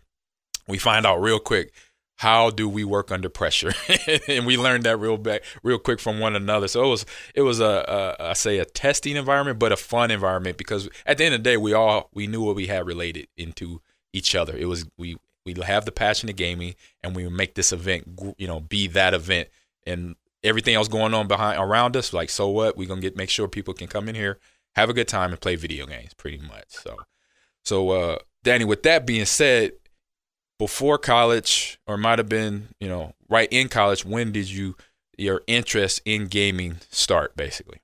We 0.71 0.79
find 0.79 1.05
out 1.05 1.21
real 1.21 1.39
quick 1.39 1.73
how 2.21 2.51
do 2.51 2.69
we 2.69 2.85
work 2.85 3.11
under 3.11 3.31
pressure? 3.31 3.73
And 4.29 4.45
we 4.45 4.59
learned 4.59 4.85
that 4.85 4.99
real 4.99 5.17
back 5.17 5.43
real 5.63 5.79
quick 5.79 5.99
from 6.01 6.21
one 6.21 6.37
another. 6.37 6.69
So 6.69 6.85
it 6.85 6.89
was 6.89 7.07
it 7.35 7.41
was 7.41 7.61
a, 7.61 8.17
a 8.19 8.31
I 8.31 8.33
say 8.35 8.59
a 8.59 8.67
testing 8.67 9.17
environment 9.17 9.59
but 9.59 9.73
a 9.73 9.77
fun 9.77 10.11
environment 10.11 10.59
because 10.59 10.91
at 11.07 11.17
the 11.17 11.25
end 11.25 11.35
of 11.35 11.41
the 11.41 11.51
day 11.51 11.57
we 11.57 11.73
all 11.73 12.11
we 12.13 12.27
knew 12.27 12.43
what 12.43 12.57
we 12.57 12.67
had 12.67 12.87
related 12.87 13.29
into 13.39 13.81
each 14.13 14.35
other. 14.35 14.55
It 14.55 14.67
was 14.67 14.87
we 14.99 15.17
we 15.47 15.55
have 15.63 15.87
the 15.87 15.93
passion 15.93 16.29
of 16.29 16.37
gaming 16.37 16.75
and 17.03 17.17
we 17.17 17.27
make 17.31 17.55
this 17.55 17.73
event 17.73 18.21
you 18.37 18.47
know 18.47 18.61
be 18.61 18.87
that 18.89 19.15
event. 19.15 19.49
And 19.87 20.15
everything 20.45 20.75
else 20.75 20.89
going 20.89 21.15
on 21.15 21.27
behind 21.27 21.59
around 21.59 21.97
us 21.97 22.13
like 22.13 22.29
so 22.29 22.49
what? 22.49 22.77
We're 22.77 22.89
gonna 22.89 23.01
get 23.01 23.17
make 23.17 23.31
sure 23.31 23.49
people 23.49 23.73
can 23.73 23.89
come 23.89 24.11
in 24.11 24.15
here 24.15 24.39
have 24.77 24.91
a 24.91 24.95
good 24.95 25.09
time 25.09 25.31
and 25.31 25.41
play 25.41 25.57
video 25.57 25.87
games 25.87 26.13
pretty 26.15 26.39
much. 26.39 26.67
So 26.69 26.99
so 27.65 27.91
uh 27.91 28.19
danny 28.45 28.67
with 28.67 28.83
that 28.83 29.07
being 29.07 29.25
said 29.25 29.73
before 30.61 30.99
college 30.99 31.81
or 31.87 31.97
might 31.97 32.19
have 32.19 32.29
been 32.29 32.69
you 32.79 32.87
know 32.87 33.15
right 33.31 33.49
in 33.51 33.67
college 33.67 34.05
when 34.05 34.31
did 34.31 34.51
you 34.51 34.77
your 35.17 35.41
interest 35.47 36.03
in 36.05 36.27
gaming 36.27 36.77
start 36.91 37.35
basically? 37.35 37.81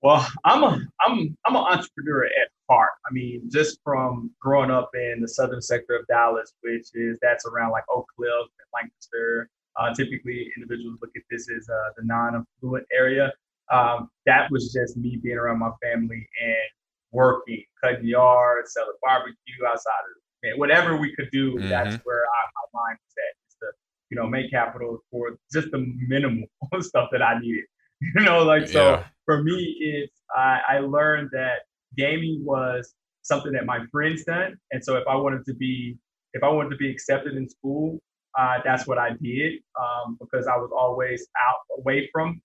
Well 0.00 0.26
i'm 0.46 0.64
a 0.64 0.80
i'm 1.06 1.36
i'm 1.44 1.54
an 1.54 1.62
entrepreneur 1.62 2.24
at 2.24 2.48
heart. 2.70 2.88
I 3.06 3.12
mean 3.12 3.50
just 3.52 3.78
from 3.84 4.30
growing 4.40 4.70
up 4.70 4.90
in 4.94 5.20
the 5.20 5.28
southern 5.28 5.60
sector 5.60 5.94
of 5.94 6.06
dallas 6.06 6.54
which 6.62 6.88
is 6.94 7.18
that's 7.20 7.44
around 7.44 7.70
like 7.70 7.84
oak 7.90 8.06
cliff 8.16 8.30
and 8.30 8.68
lancaster. 8.74 9.50
Uh, 9.78 9.92
typically 9.94 10.50
individuals 10.56 10.96
look 11.02 11.10
at 11.16 11.22
this 11.30 11.50
as 11.54 11.68
uh, 11.68 11.90
the 11.98 12.04
non-affluent 12.06 12.86
area. 12.90 13.30
Um, 13.70 14.08
that 14.24 14.50
was 14.50 14.72
just 14.72 14.96
me 14.96 15.20
being 15.22 15.36
around 15.36 15.58
my 15.58 15.70
family 15.82 16.26
and 16.40 16.68
working 17.12 17.62
cutting 17.84 18.06
yards 18.06 18.72
selling 18.72 18.96
barbecue 19.02 19.66
outside 19.68 20.00
of 20.08 20.16
whatever 20.56 20.96
we 20.96 21.14
could 21.14 21.28
do, 21.32 21.54
mm-hmm. 21.54 21.68
that's 21.68 21.96
where 22.04 22.22
I, 22.24 22.40
my 22.54 22.80
mind 22.80 22.98
was 23.02 23.14
at. 23.18 23.36
Is 23.48 23.56
to, 23.60 23.66
you 24.10 24.16
know, 24.16 24.26
make 24.26 24.50
capital 24.50 24.98
for 25.10 25.36
just 25.52 25.70
the 25.70 25.84
minimal 26.08 26.46
stuff 26.80 27.08
that 27.12 27.22
I 27.22 27.38
needed. 27.38 27.64
You 28.14 28.24
know, 28.24 28.42
like 28.42 28.68
so 28.68 28.90
yeah. 28.90 29.04
for 29.24 29.42
me, 29.42 29.74
it's 29.80 30.20
I, 30.36 30.60
I 30.68 30.78
learned 30.80 31.30
that 31.32 31.60
gaming 31.96 32.44
was 32.44 32.94
something 33.22 33.52
that 33.52 33.64
my 33.64 33.86
friends 33.90 34.22
done, 34.24 34.58
and 34.70 34.84
so 34.84 34.96
if 34.96 35.04
I 35.08 35.16
wanted 35.16 35.46
to 35.46 35.54
be 35.54 35.96
if 36.34 36.42
I 36.42 36.48
wanted 36.48 36.68
to 36.70 36.76
be 36.76 36.90
accepted 36.90 37.38
in 37.38 37.48
school, 37.48 37.98
uh, 38.38 38.58
that's 38.64 38.86
what 38.86 38.98
I 38.98 39.10
did 39.22 39.54
um, 39.80 40.18
because 40.20 40.46
I 40.46 40.56
was 40.56 40.70
always 40.76 41.26
out 41.48 41.78
away 41.78 42.10
from 42.12 42.40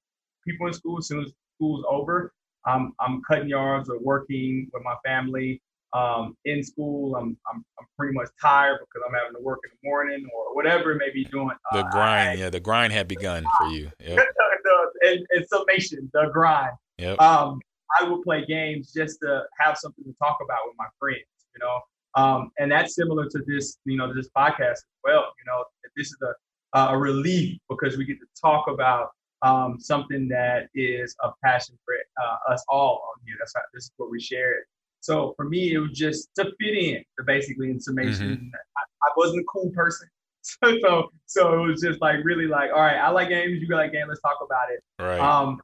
people 0.47 0.67
in 0.67 0.73
school. 0.73 0.99
As 0.99 1.07
soon 1.07 1.23
as 1.23 1.33
school's 1.55 1.85
over, 1.89 2.33
I'm 2.65 2.93
I'm 2.99 3.21
cutting 3.29 3.49
yards 3.49 3.89
or 3.89 3.99
working 3.99 4.69
with 4.73 4.83
my 4.83 4.95
family. 5.05 5.61
Um, 5.93 6.37
in 6.45 6.63
school, 6.63 7.15
I'm, 7.15 7.37
I'm 7.51 7.65
I'm 7.79 7.85
pretty 7.97 8.13
much 8.13 8.29
tired 8.41 8.79
because 8.79 9.05
I'm 9.07 9.13
having 9.13 9.35
to 9.35 9.41
work 9.41 9.59
in 9.65 9.71
the 9.81 9.89
morning 9.89 10.25
or 10.33 10.55
whatever 10.55 10.93
it 10.93 10.97
may 10.97 11.11
be 11.11 11.25
doing. 11.25 11.55
The 11.73 11.79
uh, 11.79 11.91
grind, 11.91 12.29
I, 12.29 12.33
yeah, 12.35 12.49
the 12.49 12.61
grind 12.61 12.93
had 12.93 13.07
begun 13.07 13.43
for 13.59 13.67
you. 13.67 13.91
Yep. 13.99 14.25
the, 14.63 15.11
in, 15.11 15.25
in 15.35 15.47
summation, 15.47 16.09
the 16.13 16.29
grind. 16.31 16.71
Yep. 16.97 17.19
Um, 17.19 17.59
I 17.99 18.07
would 18.07 18.23
play 18.23 18.45
games 18.45 18.93
just 18.93 19.19
to 19.21 19.43
have 19.59 19.77
something 19.77 20.05
to 20.05 20.13
talk 20.13 20.37
about 20.41 20.59
with 20.65 20.75
my 20.77 20.87
friends. 20.97 21.25
You 21.53 21.65
know, 21.65 21.79
um, 22.15 22.51
and 22.59 22.71
that's 22.71 22.95
similar 22.95 23.27
to 23.27 23.39
this, 23.45 23.77
you 23.85 23.97
know, 23.97 24.13
this 24.13 24.29
podcast 24.35 24.71
as 24.71 24.85
well. 25.03 25.25
You 25.39 25.51
know, 25.51 25.63
this 25.95 26.07
is 26.07 26.17
a, 26.73 26.79
a 26.79 26.97
relief 26.97 27.59
because 27.69 27.97
we 27.97 28.05
get 28.05 28.19
to 28.19 28.27
talk 28.39 28.67
about 28.67 29.11
um, 29.41 29.79
something 29.79 30.27
that 30.29 30.67
is 30.75 31.15
a 31.23 31.31
passion 31.43 31.77
for 31.85 31.95
uh, 32.23 32.53
us 32.53 32.63
all 32.67 33.03
on 33.09 33.25
here. 33.25 33.35
That's 33.39 33.53
how, 33.55 33.61
this 33.73 33.85
is 33.85 33.91
what 33.97 34.11
we 34.11 34.19
share. 34.19 34.65
So 35.01 35.33
for 35.35 35.45
me, 35.45 35.73
it 35.73 35.79
was 35.79 35.91
just 35.91 36.29
to 36.35 36.45
fit 36.45 36.77
in, 36.77 37.03
to 37.17 37.25
basically 37.25 37.69
in 37.69 37.79
summation. 37.79 38.29
Mm-hmm. 38.29 38.47
I, 38.77 38.81
I, 39.07 39.11
wasn't 39.17 39.41
a 39.41 39.45
cool 39.45 39.69
person. 39.71 40.07
So, 40.43 40.79
so, 40.81 41.11
so 41.27 41.53
it 41.53 41.67
was 41.67 41.81
just 41.81 42.01
like 42.01 42.17
really 42.23 42.47
like, 42.47 42.71
all 42.73 42.81
right, 42.81 42.95
I 42.95 43.09
like 43.09 43.29
games, 43.29 43.61
you 43.61 43.75
like 43.75 43.91
games, 43.91 44.07
let's 44.09 44.21
talk 44.21 44.39
about 44.43 44.71
it. 44.71 44.83
Right. 44.99 45.19
Um, 45.19 45.61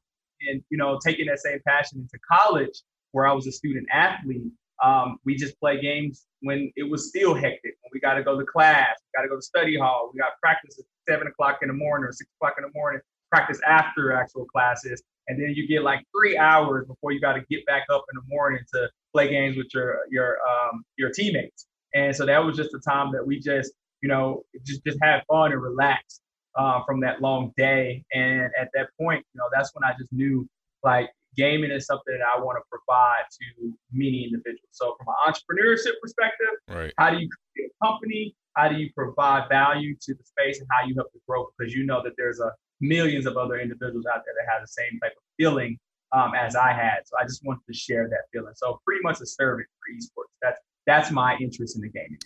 and 0.47 0.61
you 0.69 0.77
know, 0.77 0.99
taking 1.03 1.25
that 1.25 1.39
same 1.39 1.59
passion 1.65 1.99
into 1.99 2.19
college, 2.31 2.83
where 3.11 3.25
I 3.25 3.33
was 3.33 3.47
a 3.47 3.51
student 3.51 3.87
athlete, 3.91 4.51
um, 4.83 5.17
we 5.25 5.35
just 5.35 5.59
play 5.59 5.81
games 5.81 6.27
when 6.41 6.71
it 6.75 6.83
was 6.83 7.09
still 7.09 7.33
hectic. 7.33 7.75
When 7.81 7.89
we 7.91 7.99
got 7.99 8.15
to 8.15 8.23
go 8.23 8.39
to 8.39 8.45
class, 8.45 8.95
we 9.01 9.17
got 9.17 9.23
to 9.23 9.29
go 9.29 9.37
to 9.37 9.41
study 9.41 9.77
hall, 9.77 10.11
we 10.13 10.19
got 10.19 10.39
practice 10.41 10.77
at 10.77 10.85
seven 11.11 11.27
o'clock 11.27 11.59
in 11.63 11.69
the 11.69 11.73
morning 11.73 12.07
or 12.07 12.11
six 12.11 12.29
o'clock 12.39 12.53
in 12.59 12.63
the 12.63 12.71
morning, 12.75 13.01
practice 13.31 13.59
after 13.65 14.11
actual 14.13 14.45
classes, 14.45 15.01
and 15.27 15.41
then 15.41 15.53
you 15.55 15.67
get 15.67 15.83
like 15.83 16.03
three 16.15 16.37
hours 16.37 16.85
before 16.85 17.11
you 17.11 17.19
got 17.19 17.33
to 17.33 17.41
get 17.49 17.65
back 17.65 17.83
up 17.91 18.05
in 18.11 18.17
the 18.17 18.33
morning 18.35 18.59
to 18.73 18.89
play 19.17 19.29
games 19.29 19.57
with 19.57 19.67
your 19.73 19.99
your 20.11 20.37
um, 20.47 20.83
your 20.97 21.09
teammates. 21.09 21.65
And 21.95 22.15
so 22.15 22.25
that 22.25 22.43
was 22.43 22.55
just 22.55 22.73
a 22.73 22.79
time 22.79 23.11
that 23.13 23.25
we 23.25 23.39
just 23.39 23.71
you 24.01 24.09
know 24.09 24.43
just 24.65 24.83
just 24.85 24.99
had 25.01 25.23
fun 25.27 25.51
and 25.51 25.61
relaxed 25.61 26.21
uh, 26.55 26.83
from 26.85 26.99
that 27.01 27.21
long 27.21 27.51
day. 27.57 28.03
And 28.13 28.49
at 28.59 28.69
that 28.75 28.89
point, 28.99 29.25
you 29.33 29.39
know, 29.39 29.45
that's 29.53 29.71
when 29.73 29.83
I 29.83 29.93
just 29.97 30.13
knew 30.13 30.47
like 30.83 31.09
gaming 31.35 31.71
is 31.71 31.85
something 31.85 32.17
that 32.17 32.25
I 32.25 32.39
want 32.39 32.57
to 32.57 32.63
provide 32.69 33.25
to 33.39 33.73
many 33.91 34.23
individuals. 34.23 34.69
So 34.71 34.95
from 34.97 35.07
an 35.09 35.33
entrepreneurship 35.33 35.93
perspective, 36.01 36.53
right. 36.69 36.93
how 36.97 37.09
do 37.11 37.17
you 37.17 37.29
create 37.53 37.71
a 37.71 37.85
company? 37.85 38.35
How 38.55 38.69
do 38.69 38.75
you 38.75 38.89
provide 38.95 39.49
value 39.49 39.95
to 40.01 40.13
the 40.13 40.23
space 40.23 40.59
and 40.59 40.67
how 40.71 40.87
you 40.87 40.95
help 40.95 41.07
it 41.13 41.21
grow? 41.27 41.47
Because 41.57 41.73
you 41.73 41.85
know 41.85 42.01
that 42.03 42.13
there's 42.17 42.39
a 42.39 42.51
millions 42.81 43.25
of 43.25 43.37
other 43.37 43.59
individuals 43.59 44.05
out 44.05 44.21
there 44.25 44.33
that 44.37 44.51
have 44.51 44.61
the 44.61 44.67
same 44.67 44.99
type 45.01 45.13
of 45.15 45.23
feeling 45.37 45.77
um, 46.11 46.33
as 46.35 46.55
I 46.55 46.73
had. 46.73 46.99
So 47.05 47.15
I 47.19 47.23
just 47.23 47.41
wanted 47.45 47.61
to 47.67 47.73
share 47.73 48.07
that 48.09 48.21
feeling. 48.31 48.53
So 48.55 48.79
pretty 48.85 49.01
much 49.03 49.21
a 49.21 49.25
servant 49.25 49.67
for 49.79 49.95
esports. 49.95 50.33
That's 50.41 50.57
that's 50.85 51.11
my 51.11 51.37
interest 51.41 51.75
in 51.75 51.81
the 51.81 51.89
gaming 51.89 52.17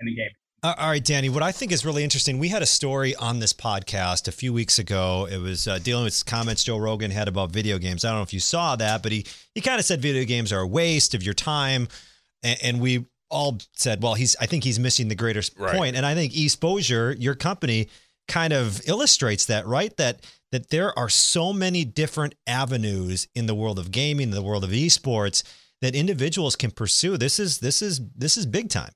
in 0.00 0.06
the 0.06 0.14
gaming. 0.14 0.34
Uh, 0.62 0.74
all 0.76 0.90
right, 0.90 1.02
Danny. 1.02 1.30
What 1.30 1.42
I 1.42 1.52
think 1.52 1.72
is 1.72 1.86
really 1.86 2.04
interesting, 2.04 2.38
we 2.38 2.48
had 2.48 2.60
a 2.60 2.66
story 2.66 3.16
on 3.16 3.38
this 3.38 3.54
podcast 3.54 4.28
a 4.28 4.32
few 4.32 4.52
weeks 4.52 4.78
ago. 4.78 5.26
It 5.30 5.38
was 5.38 5.66
uh, 5.66 5.78
dealing 5.78 6.04
with 6.04 6.26
comments 6.26 6.64
Joe 6.64 6.76
Rogan 6.76 7.10
had 7.10 7.28
about 7.28 7.50
video 7.50 7.78
games. 7.78 8.04
I 8.04 8.10
don't 8.10 8.18
know 8.18 8.24
if 8.24 8.34
you 8.34 8.40
saw 8.40 8.76
that, 8.76 9.02
but 9.02 9.10
he 9.10 9.24
he 9.54 9.62
kind 9.62 9.78
of 9.78 9.86
said 9.86 10.02
video 10.02 10.24
games 10.24 10.52
are 10.52 10.60
a 10.60 10.66
waste 10.66 11.14
of 11.14 11.22
your 11.22 11.32
time, 11.32 11.88
and, 12.42 12.58
and 12.62 12.80
we 12.80 13.06
all 13.30 13.58
said, 13.74 14.02
well, 14.02 14.14
he's. 14.14 14.36
I 14.38 14.46
think 14.46 14.64
he's 14.64 14.78
missing 14.78 15.08
the 15.08 15.14
greater 15.14 15.42
right. 15.56 15.74
point. 15.74 15.96
And 15.96 16.04
I 16.04 16.14
think 16.14 16.34
Esposure, 16.34 17.16
your 17.18 17.34
company, 17.34 17.88
kind 18.28 18.52
of 18.52 18.80
illustrates 18.88 19.44
that, 19.46 19.66
right? 19.66 19.96
That 19.96 20.20
that 20.52 20.70
there 20.70 20.96
are 20.98 21.08
so 21.08 21.52
many 21.52 21.84
different 21.84 22.34
avenues 22.46 23.28
in 23.34 23.46
the 23.46 23.54
world 23.54 23.78
of 23.78 23.90
gaming, 23.90 24.28
in 24.28 24.34
the 24.34 24.42
world 24.42 24.64
of 24.64 24.70
esports, 24.70 25.42
that 25.80 25.94
individuals 25.94 26.56
can 26.56 26.70
pursue. 26.70 27.16
This 27.16 27.38
is 27.38 27.58
this 27.58 27.82
is 27.82 28.00
this 28.16 28.36
is 28.36 28.46
big 28.46 28.68
time. 28.68 28.92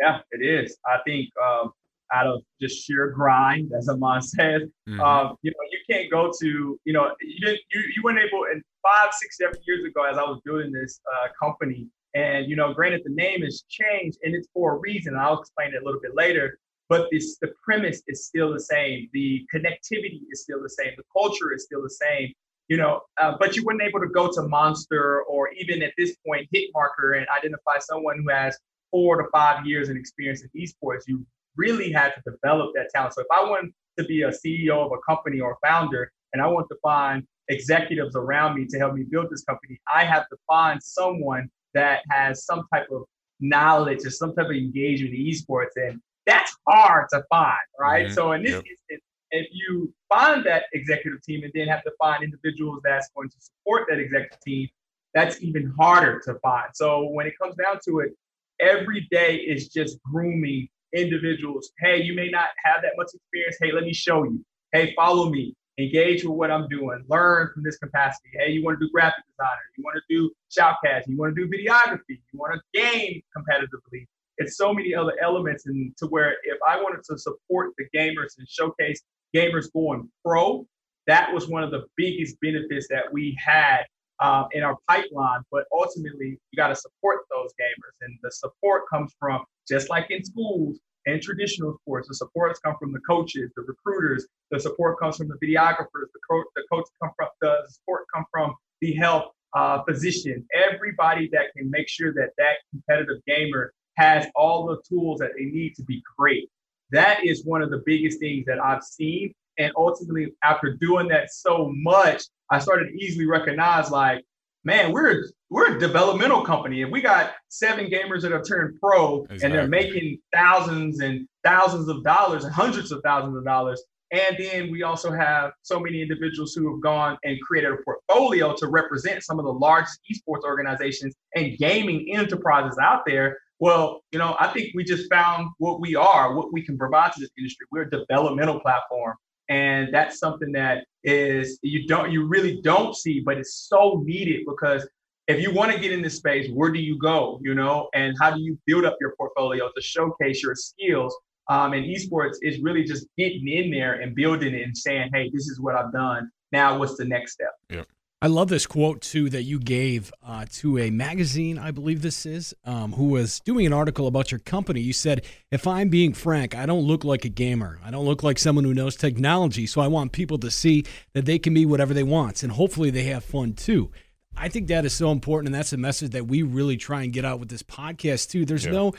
Yeah, 0.00 0.20
it 0.30 0.44
is. 0.44 0.76
I 0.86 0.98
think 1.04 1.28
um, 1.44 1.72
out 2.12 2.26
of 2.26 2.42
just 2.60 2.84
sheer 2.84 3.10
grind, 3.10 3.72
as 3.76 3.88
Amon 3.88 4.22
says, 4.22 4.62
mm-hmm. 4.88 5.00
um, 5.00 5.36
you 5.42 5.50
know, 5.50 5.56
you 5.70 5.78
can't 5.90 6.10
go 6.10 6.32
to, 6.40 6.80
you 6.84 6.92
know, 6.92 7.10
you 7.20 7.44
didn't, 7.44 7.60
you, 7.72 7.80
you 7.96 8.02
weren't 8.02 8.18
able, 8.18 8.44
in 8.44 8.62
five, 8.82 9.12
six, 9.12 9.36
seven 9.38 9.58
years 9.66 9.84
ago, 9.84 10.04
as 10.04 10.16
I 10.16 10.22
was 10.22 10.40
building 10.44 10.72
this 10.72 11.00
uh, 11.12 11.28
company, 11.42 11.88
and 12.14 12.48
you 12.48 12.56
know, 12.56 12.72
granted, 12.72 13.02
the 13.04 13.14
name 13.14 13.42
has 13.42 13.64
changed, 13.68 14.18
and 14.22 14.34
it's 14.34 14.48
for 14.54 14.76
a 14.76 14.78
reason. 14.78 15.16
I'll 15.16 15.40
explain 15.40 15.74
it 15.74 15.82
a 15.82 15.84
little 15.84 16.00
bit 16.00 16.14
later. 16.14 16.58
But 16.88 17.08
this, 17.12 17.38
the 17.38 17.52
premise 17.62 18.02
is 18.06 18.26
still 18.26 18.52
the 18.52 18.60
same. 18.60 19.08
The 19.12 19.46
connectivity 19.54 20.22
is 20.30 20.42
still 20.42 20.62
the 20.62 20.70
same. 20.70 20.92
The 20.96 21.04
culture 21.12 21.52
is 21.54 21.64
still 21.64 21.82
the 21.82 21.90
same 21.90 22.32
you 22.68 22.76
know, 22.76 23.00
uh, 23.18 23.34
but 23.40 23.56
you 23.56 23.64
weren't 23.64 23.82
able 23.82 24.00
to 24.00 24.08
go 24.08 24.30
to 24.30 24.42
Monster 24.42 25.22
or 25.22 25.48
even 25.52 25.82
at 25.82 25.92
this 25.96 26.16
point 26.26 26.48
Hitmarker 26.54 27.16
and 27.16 27.26
identify 27.36 27.78
someone 27.80 28.18
who 28.22 28.28
has 28.30 28.58
four 28.90 29.20
to 29.20 29.28
five 29.32 29.66
years 29.66 29.88
in 29.88 29.96
experience 29.96 30.42
in 30.42 30.50
esports, 30.60 31.02
you 31.06 31.26
really 31.56 31.90
had 31.90 32.12
to 32.14 32.30
develop 32.30 32.72
that 32.74 32.90
talent. 32.94 33.14
So 33.14 33.22
if 33.22 33.26
I 33.32 33.42
wanted 33.42 33.72
to 33.98 34.04
be 34.04 34.22
a 34.22 34.30
CEO 34.30 34.84
of 34.84 34.92
a 34.92 34.98
company 35.08 35.40
or 35.40 35.52
a 35.52 35.66
founder 35.66 36.12
and 36.32 36.42
I 36.42 36.46
want 36.46 36.68
to 36.70 36.76
find 36.82 37.26
executives 37.48 38.14
around 38.14 38.54
me 38.54 38.66
to 38.66 38.78
help 38.78 38.94
me 38.94 39.04
build 39.10 39.28
this 39.30 39.44
company, 39.44 39.80
I 39.92 40.04
have 40.04 40.28
to 40.28 40.36
find 40.46 40.82
someone 40.82 41.50
that 41.72 42.02
has 42.10 42.44
some 42.44 42.66
type 42.72 42.86
of 42.92 43.04
knowledge 43.40 44.04
or 44.04 44.10
some 44.10 44.34
type 44.34 44.46
of 44.46 44.52
engagement 44.52 45.14
in 45.14 45.26
esports. 45.26 45.72
And 45.76 46.00
that's 46.28 46.54
hard 46.68 47.08
to 47.12 47.24
find, 47.30 47.56
right? 47.80 48.06
Mm-hmm. 48.06 48.14
So 48.14 48.32
in 48.32 48.42
this 48.42 48.52
yep. 48.52 48.64
instance, 48.70 49.02
if 49.30 49.46
you 49.50 49.92
find 50.08 50.44
that 50.46 50.64
executive 50.74 51.22
team 51.22 51.42
and 51.42 51.52
then 51.54 51.68
have 51.68 51.82
to 51.84 51.92
find 51.98 52.22
individuals 52.22 52.80
that's 52.84 53.08
going 53.16 53.30
to 53.30 53.36
support 53.40 53.86
that 53.88 53.98
executive 53.98 54.38
team, 54.40 54.68
that's 55.14 55.42
even 55.42 55.72
harder 55.78 56.20
to 56.26 56.34
find. 56.40 56.68
So 56.74 57.08
when 57.08 57.26
it 57.26 57.32
comes 57.40 57.56
down 57.56 57.78
to 57.86 58.00
it, 58.00 58.12
every 58.60 59.08
day 59.10 59.36
is 59.36 59.68
just 59.68 59.98
grooming 60.02 60.68
individuals. 60.94 61.72
Hey, 61.80 62.02
you 62.02 62.14
may 62.14 62.28
not 62.28 62.48
have 62.64 62.82
that 62.82 62.92
much 62.96 63.08
experience. 63.14 63.56
Hey, 63.60 63.72
let 63.72 63.84
me 63.84 63.94
show 63.94 64.24
you. 64.24 64.44
Hey, 64.72 64.94
follow 64.94 65.30
me. 65.30 65.54
Engage 65.78 66.24
with 66.24 66.36
what 66.36 66.50
I'm 66.50 66.68
doing. 66.68 67.04
Learn 67.08 67.50
from 67.54 67.62
this 67.62 67.78
capacity. 67.78 68.30
Hey, 68.32 68.50
you 68.50 68.64
want 68.64 68.78
to 68.80 68.84
do 68.84 68.90
graphic 68.92 69.24
designer. 69.30 69.60
You 69.76 69.84
want 69.84 69.96
to 69.96 70.14
do 70.14 70.30
shoutcasting. 70.50 71.08
You 71.08 71.16
want 71.16 71.36
to 71.36 71.46
do 71.46 71.48
videography. 71.48 72.20
You 72.32 72.38
want 72.38 72.54
to 72.54 72.78
game 72.78 73.22
competitively. 73.36 74.06
It's 74.38 74.56
so 74.56 74.72
many 74.72 74.94
other 74.94 75.12
elements, 75.20 75.66
and 75.66 75.96
to 75.98 76.06
where 76.06 76.32
if 76.44 76.58
I 76.66 76.80
wanted 76.80 77.04
to 77.10 77.18
support 77.18 77.72
the 77.76 77.84
gamers 77.96 78.38
and 78.38 78.48
showcase 78.48 79.02
gamers 79.34 79.72
going 79.72 80.08
pro, 80.24 80.66
that 81.06 81.32
was 81.32 81.48
one 81.48 81.62
of 81.62 81.70
the 81.70 81.84
biggest 81.96 82.40
benefits 82.40 82.86
that 82.88 83.12
we 83.12 83.36
had 83.44 83.82
um, 84.20 84.46
in 84.52 84.62
our 84.62 84.76
pipeline, 84.88 85.40
but 85.50 85.64
ultimately 85.72 86.38
you 86.50 86.56
got 86.56 86.68
to 86.68 86.76
support 86.76 87.20
those 87.30 87.50
gamers, 87.60 87.94
and 88.02 88.16
the 88.22 88.30
support 88.30 88.82
comes 88.92 89.12
from 89.18 89.44
just 89.68 89.90
like 89.90 90.06
in 90.10 90.24
schools 90.24 90.78
and 91.06 91.22
traditional 91.22 91.76
sports. 91.82 92.08
The 92.08 92.14
support 92.14 92.56
come 92.64 92.76
from 92.78 92.92
the 92.92 93.00
coaches, 93.00 93.50
the 93.56 93.62
recruiters. 93.62 94.26
The 94.50 94.60
support 94.60 94.98
comes 94.98 95.16
from 95.16 95.28
the 95.28 95.38
videographers. 95.46 96.08
The 96.12 96.20
coach, 96.28 96.46
the 96.54 96.64
coach 96.70 96.84
come 97.02 97.10
from 97.16 97.28
the 97.40 97.56
support 97.68 98.04
come 98.14 98.24
from 98.30 98.54
the 98.80 98.94
health 98.94 99.32
uh, 99.54 99.82
physician. 99.84 100.46
Everybody 100.54 101.28
that 101.32 101.46
can 101.56 101.70
make 101.70 101.88
sure 101.88 102.12
that 102.14 102.30
that 102.38 102.56
competitive 102.70 103.22
gamer 103.26 103.72
has 103.98 104.26
all 104.34 104.66
the 104.66 104.80
tools 104.88 105.18
that 105.18 105.32
they 105.36 105.44
need 105.44 105.74
to 105.74 105.82
be 105.82 106.02
great. 106.16 106.48
That 106.90 107.24
is 107.24 107.44
one 107.44 107.62
of 107.62 107.70
the 107.70 107.82
biggest 107.84 108.20
things 108.20 108.46
that 108.46 108.58
I've 108.62 108.82
seen. 108.82 109.34
And 109.58 109.72
ultimately, 109.76 110.32
after 110.44 110.74
doing 110.74 111.08
that 111.08 111.30
so 111.30 111.72
much, 111.74 112.22
I 112.50 112.60
started 112.60 112.88
to 112.88 113.04
easily 113.04 113.26
recognize 113.26 113.90
like, 113.90 114.24
man, 114.64 114.92
we're 114.92 115.24
we're 115.50 115.76
a 115.76 115.78
developmental 115.78 116.42
company. 116.42 116.82
and 116.82 116.92
we 116.92 117.00
got 117.00 117.32
seven 117.48 117.86
gamers 117.86 118.22
that 118.22 118.32
have 118.32 118.46
turned 118.46 118.78
pro 118.80 119.24
exactly. 119.24 119.44
and 119.44 119.54
they're 119.54 119.66
making 119.66 120.18
thousands 120.32 121.00
and 121.00 121.26
thousands 121.44 121.88
of 121.88 122.04
dollars 122.04 122.44
and 122.44 122.52
hundreds 122.52 122.92
of 122.92 123.00
thousands 123.02 123.36
of 123.36 123.44
dollars, 123.44 123.82
and 124.12 124.36
then 124.38 124.70
we 124.70 124.82
also 124.82 125.10
have 125.10 125.52
so 125.62 125.78
many 125.78 126.00
individuals 126.00 126.54
who 126.54 126.70
have 126.72 126.80
gone 126.80 127.18
and 127.24 127.40
created 127.42 127.72
a 127.72 127.76
portfolio 127.84 128.54
to 128.56 128.68
represent 128.68 129.22
some 129.22 129.38
of 129.38 129.44
the 129.44 129.52
largest 129.52 130.00
esports 130.10 130.44
organizations 130.44 131.14
and 131.34 131.58
gaming 131.58 132.06
enterprises 132.14 132.78
out 132.78 133.02
there. 133.06 133.38
Well, 133.60 134.02
you 134.12 134.18
know, 134.18 134.36
I 134.38 134.48
think 134.48 134.72
we 134.74 134.84
just 134.84 135.10
found 135.10 135.48
what 135.58 135.80
we 135.80 135.96
are, 135.96 136.34
what 136.34 136.52
we 136.52 136.64
can 136.64 136.78
provide 136.78 137.12
to 137.12 137.20
this 137.20 137.30
industry. 137.36 137.66
We're 137.72 137.82
a 137.82 137.90
developmental 137.90 138.60
platform 138.60 139.16
and 139.50 139.88
that's 139.92 140.18
something 140.18 140.52
that 140.52 140.84
is 141.04 141.58
you 141.62 141.86
don't 141.86 142.12
you 142.12 142.26
really 142.26 142.60
don't 142.60 142.94
see 142.94 143.20
but 143.20 143.38
it's 143.38 143.66
so 143.66 144.02
needed 144.04 144.42
because 144.46 144.86
if 145.26 145.40
you 145.40 145.50
want 145.54 145.72
to 145.72 145.78
get 145.78 145.90
in 145.90 146.02
this 146.02 146.16
space 146.16 146.50
where 146.52 146.70
do 146.70 146.78
you 146.78 146.98
go 146.98 147.40
you 147.42 147.54
know 147.54 147.88
and 147.94 148.14
how 148.20 148.30
do 148.30 148.42
you 148.42 148.58
build 148.66 148.84
up 148.84 148.94
your 149.00 149.14
portfolio 149.16 149.70
to 149.74 149.80
showcase 149.80 150.42
your 150.42 150.54
skills 150.54 151.16
um, 151.48 151.72
and 151.72 151.84
esports 151.86 152.36
is 152.42 152.60
really 152.60 152.84
just 152.84 153.06
getting 153.16 153.48
in 153.48 153.70
there 153.70 153.94
and 153.94 154.14
building 154.14 154.54
it 154.54 154.62
and 154.62 154.76
saying, 154.76 155.10
hey, 155.12 155.30
this 155.32 155.48
is 155.48 155.60
what 155.60 155.74
I've 155.74 155.92
done. 155.92 156.30
Now, 156.52 156.78
what's 156.78 156.96
the 156.96 157.04
next 157.04 157.32
step? 157.32 157.52
Yeah. 157.70 157.84
I 158.20 158.26
love 158.26 158.48
this 158.48 158.66
quote 158.66 159.00
too 159.00 159.30
that 159.30 159.44
you 159.44 159.60
gave 159.60 160.12
uh, 160.26 160.44
to 160.54 160.76
a 160.78 160.90
magazine, 160.90 161.56
I 161.56 161.70
believe 161.70 162.02
this 162.02 162.26
is, 162.26 162.52
um, 162.64 162.92
who 162.92 163.04
was 163.04 163.38
doing 163.40 163.64
an 163.64 163.72
article 163.72 164.08
about 164.08 164.32
your 164.32 164.40
company. 164.40 164.80
You 164.80 164.92
said, 164.92 165.24
"If 165.52 165.68
I'm 165.68 165.88
being 165.88 166.12
frank, 166.14 166.56
I 166.56 166.66
don't 166.66 166.82
look 166.82 167.04
like 167.04 167.24
a 167.24 167.28
gamer. 167.28 167.78
I 167.84 167.92
don't 167.92 168.06
look 168.06 168.24
like 168.24 168.40
someone 168.40 168.64
who 168.64 168.74
knows 168.74 168.96
technology. 168.96 169.66
So 169.66 169.80
I 169.80 169.86
want 169.86 170.10
people 170.10 170.38
to 170.38 170.50
see 170.50 170.84
that 171.14 171.26
they 171.26 171.38
can 171.38 171.54
be 171.54 171.64
whatever 171.64 171.94
they 171.94 172.02
want, 172.02 172.42
and 172.42 172.50
hopefully 172.50 172.90
they 172.90 173.04
have 173.04 173.22
fun 173.22 173.52
too." 173.52 173.92
I 174.36 174.48
think 174.48 174.66
that 174.68 174.84
is 174.84 174.92
so 174.92 175.12
important, 175.12 175.48
and 175.48 175.54
that's 175.54 175.72
a 175.72 175.76
message 175.76 176.10
that 176.10 176.26
we 176.26 176.42
really 176.42 176.76
try 176.76 177.02
and 177.02 177.12
get 177.12 177.24
out 177.24 177.38
with 177.38 177.48
this 177.50 177.62
podcast 177.62 178.30
too. 178.30 178.44
There's 178.44 178.66
yeah. 178.66 178.72
no, 178.72 178.94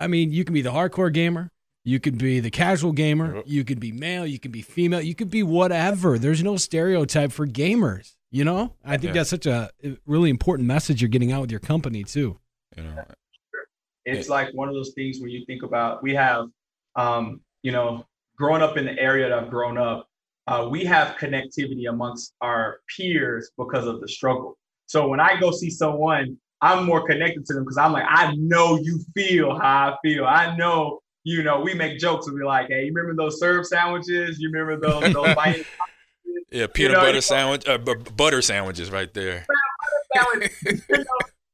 I 0.00 0.06
mean, 0.06 0.32
you 0.32 0.44
can 0.44 0.54
be 0.54 0.62
the 0.62 0.72
hardcore 0.72 1.12
gamer, 1.12 1.50
you 1.84 2.00
could 2.00 2.16
be 2.16 2.40
the 2.40 2.50
casual 2.50 2.92
gamer, 2.92 3.36
yep. 3.36 3.44
you 3.46 3.64
could 3.64 3.80
be 3.80 3.92
male, 3.92 4.26
you 4.26 4.38
could 4.38 4.52
be 4.52 4.62
female, 4.62 5.00
you 5.00 5.14
could 5.14 5.30
be 5.30 5.42
whatever. 5.42 6.18
There's 6.18 6.42
no 6.42 6.56
stereotype 6.56 7.32
for 7.32 7.46
gamers. 7.46 8.16
You 8.32 8.44
know, 8.44 8.72
I 8.82 8.96
think 8.96 9.08
yeah. 9.08 9.20
that's 9.20 9.30
such 9.30 9.44
a 9.44 9.70
really 10.06 10.30
important 10.30 10.66
message 10.66 11.02
you're 11.02 11.10
getting 11.10 11.32
out 11.32 11.42
with 11.42 11.50
your 11.50 11.60
company 11.60 12.02
too. 12.02 12.38
You 12.74 12.84
know, 12.84 13.04
it's 14.06 14.30
like 14.30 14.48
one 14.54 14.68
of 14.68 14.74
those 14.74 14.92
things 14.94 15.18
when 15.20 15.28
you 15.28 15.44
think 15.44 15.62
about 15.62 16.02
we 16.02 16.14
have, 16.14 16.46
um, 16.96 17.42
you 17.62 17.72
know, 17.72 18.06
growing 18.38 18.62
up 18.62 18.78
in 18.78 18.86
the 18.86 18.98
area 18.98 19.28
that 19.28 19.38
I've 19.38 19.50
grown 19.50 19.76
up, 19.76 20.08
uh, 20.46 20.66
we 20.70 20.82
have 20.86 21.16
connectivity 21.18 21.90
amongst 21.90 22.32
our 22.40 22.78
peers 22.96 23.50
because 23.58 23.86
of 23.86 24.00
the 24.00 24.08
struggle. 24.08 24.56
So 24.86 25.08
when 25.08 25.20
I 25.20 25.38
go 25.38 25.50
see 25.50 25.68
someone, 25.68 26.38
I'm 26.62 26.86
more 26.86 27.06
connected 27.06 27.44
to 27.44 27.52
them 27.52 27.64
because 27.64 27.76
I'm 27.76 27.92
like, 27.92 28.06
I 28.08 28.34
know 28.36 28.78
you 28.78 29.04
feel 29.14 29.58
how 29.58 29.90
I 29.90 29.96
feel. 30.02 30.24
I 30.24 30.56
know, 30.56 31.00
you 31.24 31.42
know, 31.42 31.60
we 31.60 31.74
make 31.74 31.98
jokes 31.98 32.28
and 32.28 32.38
be 32.38 32.44
like, 32.44 32.68
hey, 32.68 32.86
you 32.86 32.94
remember 32.94 33.14
those 33.14 33.38
serve 33.38 33.66
sandwiches? 33.66 34.38
You 34.40 34.50
remember 34.50 34.80
those 34.80 35.12
those 35.12 35.36
Yeah, 36.52 36.66
peanut 36.66 36.90
you 36.90 36.96
know, 36.96 37.00
butter 37.00 37.20
sandwich, 37.20 37.66
uh, 37.66 37.78
b- 37.78 37.94
butter 38.14 38.42
sandwiches 38.42 38.90
right 38.90 39.12
there. 39.14 39.46
you 40.66 40.80
know, 40.90 41.04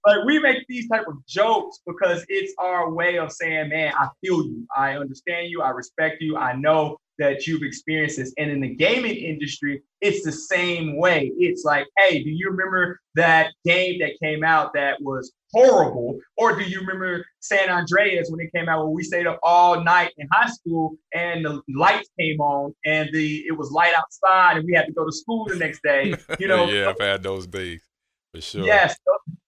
like 0.06 0.24
we 0.26 0.40
make 0.40 0.64
these 0.68 0.88
type 0.88 1.06
of 1.06 1.24
jokes 1.26 1.78
because 1.86 2.24
it's 2.28 2.52
our 2.58 2.90
way 2.92 3.18
of 3.18 3.30
saying, 3.30 3.68
man, 3.68 3.92
I 3.96 4.08
feel 4.20 4.44
you, 4.44 4.66
I 4.76 4.96
understand 4.96 5.50
you, 5.50 5.62
I 5.62 5.70
respect 5.70 6.20
you, 6.20 6.36
I 6.36 6.54
know 6.54 6.98
that 7.18 7.46
you've 7.46 7.62
experienced 7.62 8.16
this. 8.16 8.32
And 8.38 8.50
in 8.50 8.60
the 8.60 8.74
gaming 8.74 9.16
industry, 9.16 9.82
it's 10.00 10.24
the 10.24 10.32
same 10.32 10.96
way. 10.96 11.32
It's 11.36 11.64
like, 11.64 11.86
hey, 11.98 12.22
do 12.22 12.30
you 12.30 12.50
remember 12.50 13.00
that 13.14 13.52
game 13.64 13.98
that 14.00 14.12
came 14.22 14.44
out 14.44 14.72
that 14.74 15.00
was 15.02 15.32
horrible? 15.52 16.18
Or 16.36 16.54
do 16.54 16.62
you 16.62 16.80
remember 16.80 17.24
San 17.40 17.68
Andreas 17.70 18.28
when 18.30 18.40
it 18.40 18.52
came 18.54 18.68
out 18.68 18.84
where 18.84 18.90
we 18.90 19.02
stayed 19.02 19.26
up 19.26 19.40
all 19.42 19.82
night 19.82 20.12
in 20.18 20.28
high 20.32 20.50
school 20.50 20.96
and 21.14 21.44
the 21.44 21.60
lights 21.74 22.08
came 22.18 22.40
on 22.40 22.74
and 22.84 23.08
the 23.12 23.44
it 23.46 23.56
was 23.56 23.70
light 23.70 23.94
outside 23.96 24.58
and 24.58 24.66
we 24.66 24.74
had 24.74 24.86
to 24.86 24.92
go 24.92 25.04
to 25.04 25.12
school 25.12 25.46
the 25.46 25.56
next 25.56 25.82
day? 25.82 26.14
You 26.38 26.46
know, 26.46 26.66
yeah, 26.66 26.90
I've 26.90 27.00
had 27.00 27.22
those 27.22 27.46
days 27.46 27.87
for 28.32 28.40
sure. 28.40 28.64
Yes, 28.64 28.96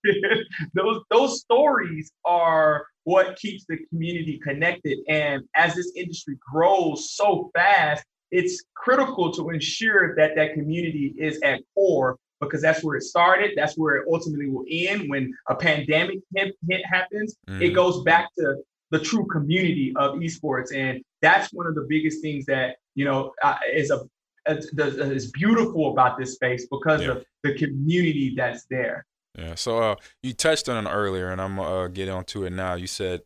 those 0.74 1.02
those 1.10 1.40
stories 1.40 2.10
are 2.24 2.86
what 3.04 3.36
keeps 3.36 3.64
the 3.68 3.78
community 3.88 4.38
connected. 4.42 4.98
And 5.08 5.42
as 5.56 5.74
this 5.74 5.92
industry 5.96 6.36
grows 6.40 7.10
so 7.10 7.50
fast, 7.54 8.04
it's 8.30 8.64
critical 8.74 9.32
to 9.32 9.50
ensure 9.50 10.14
that 10.16 10.36
that 10.36 10.54
community 10.54 11.14
is 11.18 11.40
at 11.42 11.60
core 11.74 12.16
because 12.40 12.62
that's 12.62 12.82
where 12.82 12.96
it 12.96 13.02
started. 13.02 13.52
That's 13.56 13.76
where 13.76 13.96
it 13.96 14.08
ultimately 14.10 14.48
will 14.48 14.64
end 14.70 15.10
when 15.10 15.32
a 15.48 15.54
pandemic 15.54 16.20
hit, 16.34 16.54
hit 16.68 16.82
happens. 16.86 17.36
Mm. 17.48 17.60
It 17.62 17.70
goes 17.70 18.02
back 18.02 18.28
to 18.38 18.56
the 18.90 18.98
true 18.98 19.26
community 19.26 19.92
of 19.96 20.16
esports, 20.16 20.74
and 20.74 21.02
that's 21.22 21.52
one 21.52 21.66
of 21.66 21.74
the 21.74 21.86
biggest 21.88 22.22
things 22.22 22.46
that 22.46 22.76
you 22.94 23.04
know 23.04 23.32
uh, 23.42 23.56
is 23.72 23.90
a 23.90 24.02
is 24.46 25.30
beautiful 25.32 25.92
about 25.92 26.18
this 26.18 26.34
space 26.34 26.66
because 26.70 27.02
yeah. 27.02 27.10
of 27.10 27.24
the 27.42 27.54
community 27.54 28.34
that's 28.36 28.66
there. 28.70 29.06
Yeah. 29.38 29.54
So 29.54 29.78
uh, 29.78 29.94
you 30.22 30.32
touched 30.32 30.68
on 30.68 30.86
it 30.86 30.90
earlier, 30.90 31.30
and 31.30 31.40
I'm 31.40 31.56
gonna 31.56 31.84
uh, 31.84 31.88
get 31.88 32.08
onto 32.08 32.44
it 32.44 32.52
now. 32.52 32.74
You 32.74 32.86
said 32.86 33.22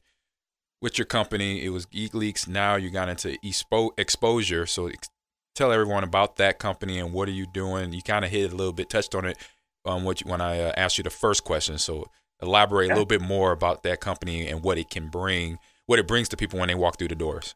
with 0.82 0.98
your 0.98 1.06
company, 1.06 1.64
it 1.64 1.70
was 1.70 1.86
Geekleets. 1.86 2.46
Now 2.46 2.76
you 2.76 2.90
got 2.90 3.08
into 3.08 3.38
expo- 3.44 3.96
Esposure. 3.96 4.68
So 4.68 4.88
ex- 4.88 5.08
tell 5.54 5.72
everyone 5.72 6.04
about 6.04 6.36
that 6.36 6.58
company 6.58 6.98
and 6.98 7.12
what 7.12 7.28
are 7.28 7.32
you 7.32 7.46
doing. 7.46 7.92
You 7.92 8.02
kind 8.02 8.24
of 8.24 8.30
hit 8.30 8.44
it 8.44 8.52
a 8.52 8.56
little 8.56 8.72
bit, 8.72 8.90
touched 8.90 9.14
on 9.14 9.24
it 9.24 9.38
um, 9.84 10.04
what 10.04 10.20
you, 10.20 10.30
when 10.30 10.40
I 10.40 10.60
uh, 10.60 10.72
asked 10.76 10.98
you 10.98 11.04
the 11.04 11.10
first 11.10 11.44
question. 11.44 11.78
So 11.78 12.06
elaborate 12.42 12.90
a 12.90 12.94
little 12.94 13.06
bit 13.06 13.22
more 13.22 13.52
about 13.52 13.82
that 13.84 14.00
company 14.00 14.46
and 14.46 14.62
what 14.62 14.76
it 14.76 14.90
can 14.90 15.08
bring, 15.08 15.58
what 15.86 15.98
it 15.98 16.06
brings 16.06 16.28
to 16.30 16.36
people 16.36 16.58
when 16.58 16.68
they 16.68 16.74
walk 16.74 16.98
through 16.98 17.08
the 17.08 17.14
doors. 17.14 17.54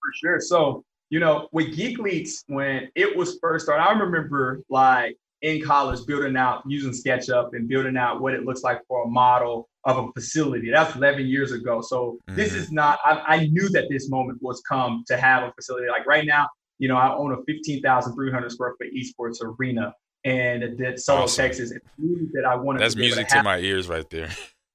For 0.00 0.12
sure. 0.14 0.40
So 0.40 0.84
you 1.10 1.20
know, 1.20 1.48
with 1.52 1.76
Geekleets, 1.76 2.44
when 2.46 2.88
it 2.94 3.16
was 3.16 3.38
first 3.40 3.64
started, 3.64 3.82
I 3.82 3.92
remember 3.98 4.62
like 4.68 5.16
in 5.42 5.62
college 5.62 6.04
building 6.06 6.36
out 6.36 6.62
using 6.66 6.90
SketchUp 6.90 7.50
and 7.52 7.68
building 7.68 7.96
out 7.96 8.20
what 8.20 8.34
it 8.34 8.44
looks 8.44 8.62
like 8.62 8.80
for 8.88 9.04
a 9.04 9.08
model 9.08 9.68
of 9.84 9.96
a 9.96 10.12
facility. 10.12 10.70
That's 10.70 10.94
11 10.96 11.26
years 11.26 11.52
ago. 11.52 11.80
So 11.80 12.18
mm-hmm. 12.28 12.36
this 12.36 12.52
is 12.52 12.72
not, 12.72 12.98
I, 13.04 13.22
I, 13.26 13.46
knew 13.46 13.68
that 13.70 13.86
this 13.88 14.10
moment 14.10 14.38
was 14.42 14.60
come 14.68 15.04
to 15.06 15.16
have 15.16 15.44
a 15.44 15.52
facility. 15.52 15.86
Like 15.88 16.06
right 16.06 16.26
now, 16.26 16.48
you 16.78 16.88
know, 16.88 16.96
I 16.96 17.14
own 17.14 17.32
a 17.32 17.36
15,300 17.46 18.50
square 18.50 18.74
foot 18.78 18.88
esports 18.92 19.38
arena 19.42 19.94
and 20.24 20.62
DeSoto, 20.78 21.22
awesome. 21.22 21.44
Texas. 21.44 21.70
It's 21.70 21.86
music 21.96 22.28
that 22.34 22.44
I 22.44 22.56
wanted 22.56 22.82
That's 22.82 22.96
music 22.96 23.28
to, 23.28 23.36
to 23.36 23.42
my 23.44 23.58
ears 23.58 23.88
right 23.88 24.08
there. 24.10 24.30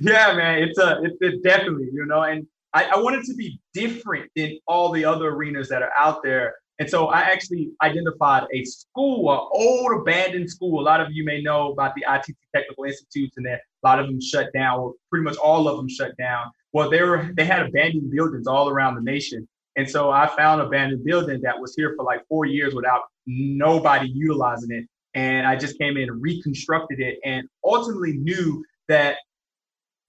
yeah, 0.00 0.32
man. 0.34 0.62
It's 0.62 0.78
a, 0.78 1.00
it's, 1.02 1.16
it's 1.20 1.42
definitely, 1.42 1.88
you 1.92 2.06
know, 2.06 2.22
and 2.22 2.46
I, 2.74 2.86
I 2.86 2.98
wanted 2.98 3.24
to 3.24 3.34
be 3.34 3.58
different 3.72 4.30
than 4.36 4.58
all 4.66 4.92
the 4.92 5.04
other 5.04 5.28
arenas 5.28 5.68
that 5.68 5.82
are 5.82 5.92
out 5.96 6.22
there 6.22 6.54
and 6.78 6.90
so 6.90 7.06
I 7.06 7.20
actually 7.20 7.70
identified 7.82 8.44
a 8.52 8.64
school, 8.64 9.32
an 9.32 9.38
old 9.52 10.00
abandoned 10.00 10.50
school. 10.50 10.80
A 10.80 10.82
lot 10.82 11.00
of 11.00 11.12
you 11.12 11.24
may 11.24 11.40
know 11.40 11.72
about 11.72 11.94
the 11.94 12.04
ITT 12.08 12.36
Technical 12.54 12.84
Institutes, 12.84 13.36
and 13.36 13.46
that 13.46 13.60
a 13.82 13.86
lot 13.86 14.00
of 14.00 14.06
them 14.06 14.20
shut 14.20 14.52
down, 14.52 14.80
or 14.80 14.94
pretty 15.08 15.22
much 15.22 15.36
all 15.36 15.68
of 15.68 15.76
them 15.76 15.88
shut 15.88 16.16
down. 16.16 16.50
Well, 16.72 16.90
they 16.90 17.02
were 17.02 17.30
they 17.36 17.44
had 17.44 17.62
abandoned 17.62 18.10
buildings 18.10 18.48
all 18.48 18.68
around 18.68 18.96
the 18.96 19.02
nation, 19.02 19.46
and 19.76 19.88
so 19.88 20.10
I 20.10 20.26
found 20.36 20.60
an 20.60 20.66
abandoned 20.66 21.04
building 21.04 21.40
that 21.42 21.60
was 21.60 21.76
here 21.76 21.94
for 21.96 22.04
like 22.04 22.26
four 22.28 22.44
years 22.44 22.74
without 22.74 23.02
nobody 23.26 24.08
utilizing 24.08 24.72
it. 24.72 24.86
And 25.14 25.46
I 25.46 25.54
just 25.54 25.78
came 25.78 25.96
in 25.96 26.08
and 26.08 26.20
reconstructed 26.20 26.98
it, 26.98 27.20
and 27.24 27.48
ultimately 27.64 28.14
knew 28.14 28.64
that 28.88 29.18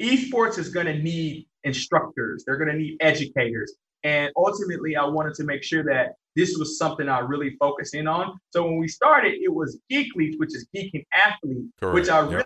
esports 0.01 0.57
is 0.57 0.69
going 0.69 0.87
to 0.87 0.97
need 0.97 1.47
instructors. 1.65 2.43
They're 2.45 2.57
going 2.57 2.71
to 2.71 2.77
need 2.77 2.97
educators. 3.01 3.73
And 4.03 4.31
ultimately, 4.37 4.95
I 4.95 5.05
wanted 5.05 5.33
to 5.35 5.43
make 5.43 5.63
sure 5.63 5.83
that 5.83 6.13
this 6.35 6.55
was 6.57 6.77
something 6.77 7.09
I 7.09 7.19
really 7.19 7.55
focused 7.59 7.95
in 7.95 8.07
on. 8.07 8.37
So 8.51 8.63
when 8.63 8.77
we 8.77 8.87
started, 8.87 9.33
it 9.41 9.53
was 9.53 9.79
Geekleets, 9.91 10.35
which 10.37 10.55
is 10.55 10.67
Geek 10.73 10.93
and 10.93 11.03
Athlete, 11.13 11.65
Correct. 11.79 11.93
which 11.93 12.09
I 12.09 12.21
yep. 12.21 12.29
really, 12.29 12.45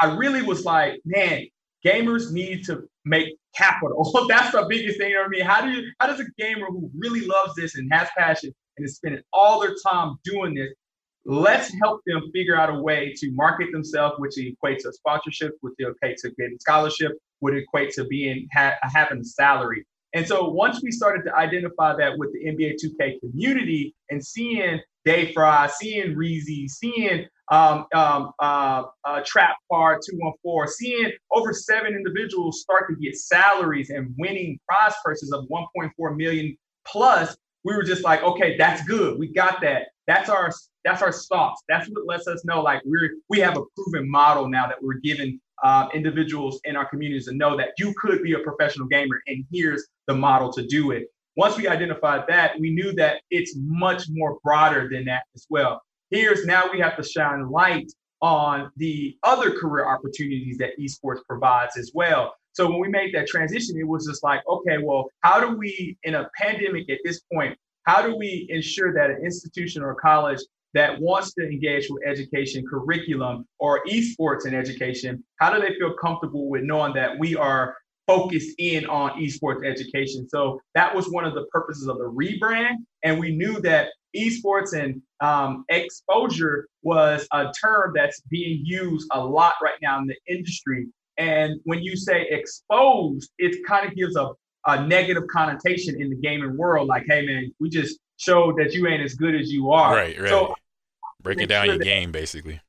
I 0.00 0.16
really 0.16 0.42
was 0.42 0.64
like, 0.64 1.00
man, 1.04 1.46
gamers 1.84 2.32
need 2.32 2.64
to 2.66 2.88
make 3.04 3.34
capital. 3.56 4.26
That's 4.28 4.52
the 4.52 4.66
biggest 4.68 4.98
thing 4.98 5.14
for 5.22 5.28
me. 5.28 5.40
How 5.40 5.62
do 5.62 5.70
you 5.70 5.90
how 6.00 6.06
does 6.06 6.20
a 6.20 6.26
gamer 6.38 6.66
who 6.66 6.90
really 6.96 7.26
loves 7.26 7.54
this 7.56 7.76
and 7.76 7.90
has 7.92 8.08
passion 8.16 8.52
and 8.76 8.86
is 8.86 8.96
spending 8.96 9.22
all 9.32 9.60
their 9.60 9.74
time 9.86 10.16
doing 10.24 10.54
this, 10.54 10.68
let's 11.24 11.72
help 11.82 12.00
them 12.06 12.22
figure 12.32 12.56
out 12.56 12.70
a 12.70 12.80
way 12.80 13.14
to 13.16 13.30
market 13.32 13.68
themselves, 13.72 14.16
which 14.18 14.34
equates 14.36 14.82
to 14.82 14.92
sponsorship, 14.92 15.52
which 15.60 15.74
equates 15.80 16.22
to 16.22 16.30
getting 16.38 16.58
scholarship, 16.58 17.12
would 17.40 17.56
equate 17.56 17.92
to 17.92 18.04
being 18.04 18.48
ha- 18.52 18.76
having 18.82 19.20
a 19.20 19.24
salary. 19.24 19.86
And 20.12 20.26
so 20.26 20.48
once 20.48 20.82
we 20.82 20.90
started 20.90 21.22
to 21.26 21.34
identify 21.34 21.94
that 21.96 22.18
with 22.18 22.32
the 22.32 22.40
NBA 22.46 22.76
2K 22.84 23.20
community 23.20 23.94
and 24.10 24.24
seeing 24.24 24.80
Dave 25.04 25.32
Fry, 25.32 25.68
seeing 25.68 26.14
Reezy, 26.14 26.68
seeing 26.68 27.26
um, 27.50 27.86
um, 27.94 28.32
uh, 28.38 28.84
uh, 29.04 29.22
Trap 29.24 29.56
Card 29.70 30.00
214, 30.08 30.72
seeing 30.72 31.12
over 31.32 31.52
seven 31.52 31.94
individuals 31.94 32.60
start 32.60 32.88
to 32.90 32.96
get 32.96 33.16
salaries 33.16 33.90
and 33.90 34.14
winning 34.18 34.58
prize 34.68 34.94
purses 35.04 35.32
of 35.32 35.46
1.4 35.48 36.16
million 36.16 36.56
plus, 36.86 37.36
we 37.64 37.74
were 37.76 37.82
just 37.82 38.04
like, 38.04 38.22
okay, 38.22 38.56
that's 38.56 38.82
good. 38.84 39.18
We 39.18 39.32
got 39.32 39.60
that. 39.62 39.88
That's 40.06 40.28
our 40.28 40.50
that's 40.84 41.02
our 41.02 41.12
stops. 41.12 41.62
That's 41.68 41.88
what 41.88 42.06
lets 42.06 42.26
us 42.26 42.44
know 42.44 42.62
like 42.62 42.80
we're 42.84 43.10
we 43.28 43.38
have 43.40 43.56
a 43.56 43.62
proven 43.76 44.10
model 44.10 44.48
now 44.48 44.66
that 44.66 44.82
we're 44.82 44.98
giving 45.02 45.40
uh, 45.62 45.88
individuals 45.94 46.60
in 46.64 46.76
our 46.76 46.88
communities 46.88 47.26
to 47.26 47.34
know 47.34 47.56
that 47.56 47.70
you 47.78 47.94
could 48.00 48.22
be 48.22 48.32
a 48.32 48.38
professional 48.38 48.86
gamer 48.86 49.22
and 49.26 49.44
here's 49.50 49.86
the 50.06 50.14
model 50.14 50.52
to 50.52 50.66
do 50.66 50.90
it. 50.90 51.08
Once 51.36 51.56
we 51.56 51.68
identified 51.68 52.24
that, 52.28 52.58
we 52.58 52.70
knew 52.70 52.92
that 52.92 53.22
it's 53.30 53.54
much 53.56 54.04
more 54.10 54.38
broader 54.42 54.88
than 54.90 55.04
that 55.04 55.22
as 55.34 55.46
well. 55.48 55.80
Here's 56.10 56.44
now 56.44 56.64
we 56.72 56.80
have 56.80 56.96
to 56.96 57.02
shine 57.02 57.48
light 57.50 57.90
on 58.20 58.70
the 58.76 59.16
other 59.22 59.52
career 59.52 59.88
opportunities 59.88 60.58
that 60.58 60.78
esports 60.78 61.20
provides 61.28 61.76
as 61.76 61.92
well. 61.94 62.34
So 62.52 62.68
when 62.68 62.80
we 62.80 62.88
made 62.88 63.14
that 63.14 63.28
transition, 63.28 63.78
it 63.78 63.86
was 63.86 64.06
just 64.06 64.24
like, 64.24 64.42
okay, 64.48 64.78
well, 64.82 65.08
how 65.20 65.40
do 65.40 65.56
we, 65.56 65.96
in 66.02 66.16
a 66.16 66.28
pandemic 66.36 66.90
at 66.90 66.98
this 67.04 67.20
point, 67.32 67.56
how 67.84 68.02
do 68.02 68.16
we 68.16 68.46
ensure 68.50 68.92
that 68.92 69.10
an 69.10 69.24
institution 69.24 69.82
or 69.82 69.94
college 69.94 70.40
that 70.74 71.00
wants 71.00 71.34
to 71.34 71.44
engage 71.44 71.88
with 71.90 72.02
education 72.06 72.64
curriculum 72.68 73.46
or 73.58 73.82
esports 73.84 74.46
in 74.46 74.54
education, 74.54 75.22
how 75.40 75.52
do 75.52 75.60
they 75.60 75.74
feel 75.78 75.94
comfortable 75.94 76.48
with 76.48 76.62
knowing 76.62 76.94
that 76.94 77.18
we 77.18 77.36
are 77.36 77.76
focused 78.10 78.56
in 78.58 78.86
on 78.86 79.12
esports 79.20 79.64
education. 79.64 80.28
So 80.28 80.60
that 80.74 80.92
was 80.94 81.08
one 81.10 81.24
of 81.24 81.34
the 81.34 81.44
purposes 81.52 81.86
of 81.86 81.98
the 81.98 82.10
rebrand. 82.10 82.76
And 83.04 83.20
we 83.20 83.36
knew 83.36 83.60
that 83.60 83.90
esports 84.16 84.72
and 84.72 85.00
um, 85.20 85.64
exposure 85.68 86.66
was 86.82 87.26
a 87.32 87.52
term 87.62 87.92
that's 87.94 88.20
being 88.22 88.62
used 88.64 89.08
a 89.12 89.24
lot 89.24 89.54
right 89.62 89.78
now 89.80 90.00
in 90.00 90.08
the 90.08 90.16
industry. 90.26 90.88
And 91.18 91.60
when 91.64 91.82
you 91.82 91.96
say 91.96 92.26
exposed, 92.30 93.30
it 93.38 93.64
kind 93.64 93.86
of 93.86 93.94
gives 93.94 94.16
a, 94.16 94.30
a 94.66 94.86
negative 94.86 95.24
connotation 95.30 96.00
in 96.00 96.10
the 96.10 96.16
gaming 96.16 96.56
world. 96.56 96.88
Like, 96.88 97.04
hey, 97.08 97.24
man, 97.24 97.52
we 97.60 97.68
just 97.68 97.98
showed 98.16 98.56
that 98.58 98.72
you 98.72 98.88
ain't 98.88 99.02
as 99.02 99.14
good 99.14 99.36
as 99.36 99.52
you 99.52 99.70
are. 99.70 99.94
Right, 99.94 100.18
right. 100.18 100.28
So, 100.28 100.54
Breaking 101.22 101.48
down 101.48 101.64
sure 101.64 101.74
your 101.74 101.78
that, 101.78 101.84
game, 101.84 102.12
basically. 102.12 102.60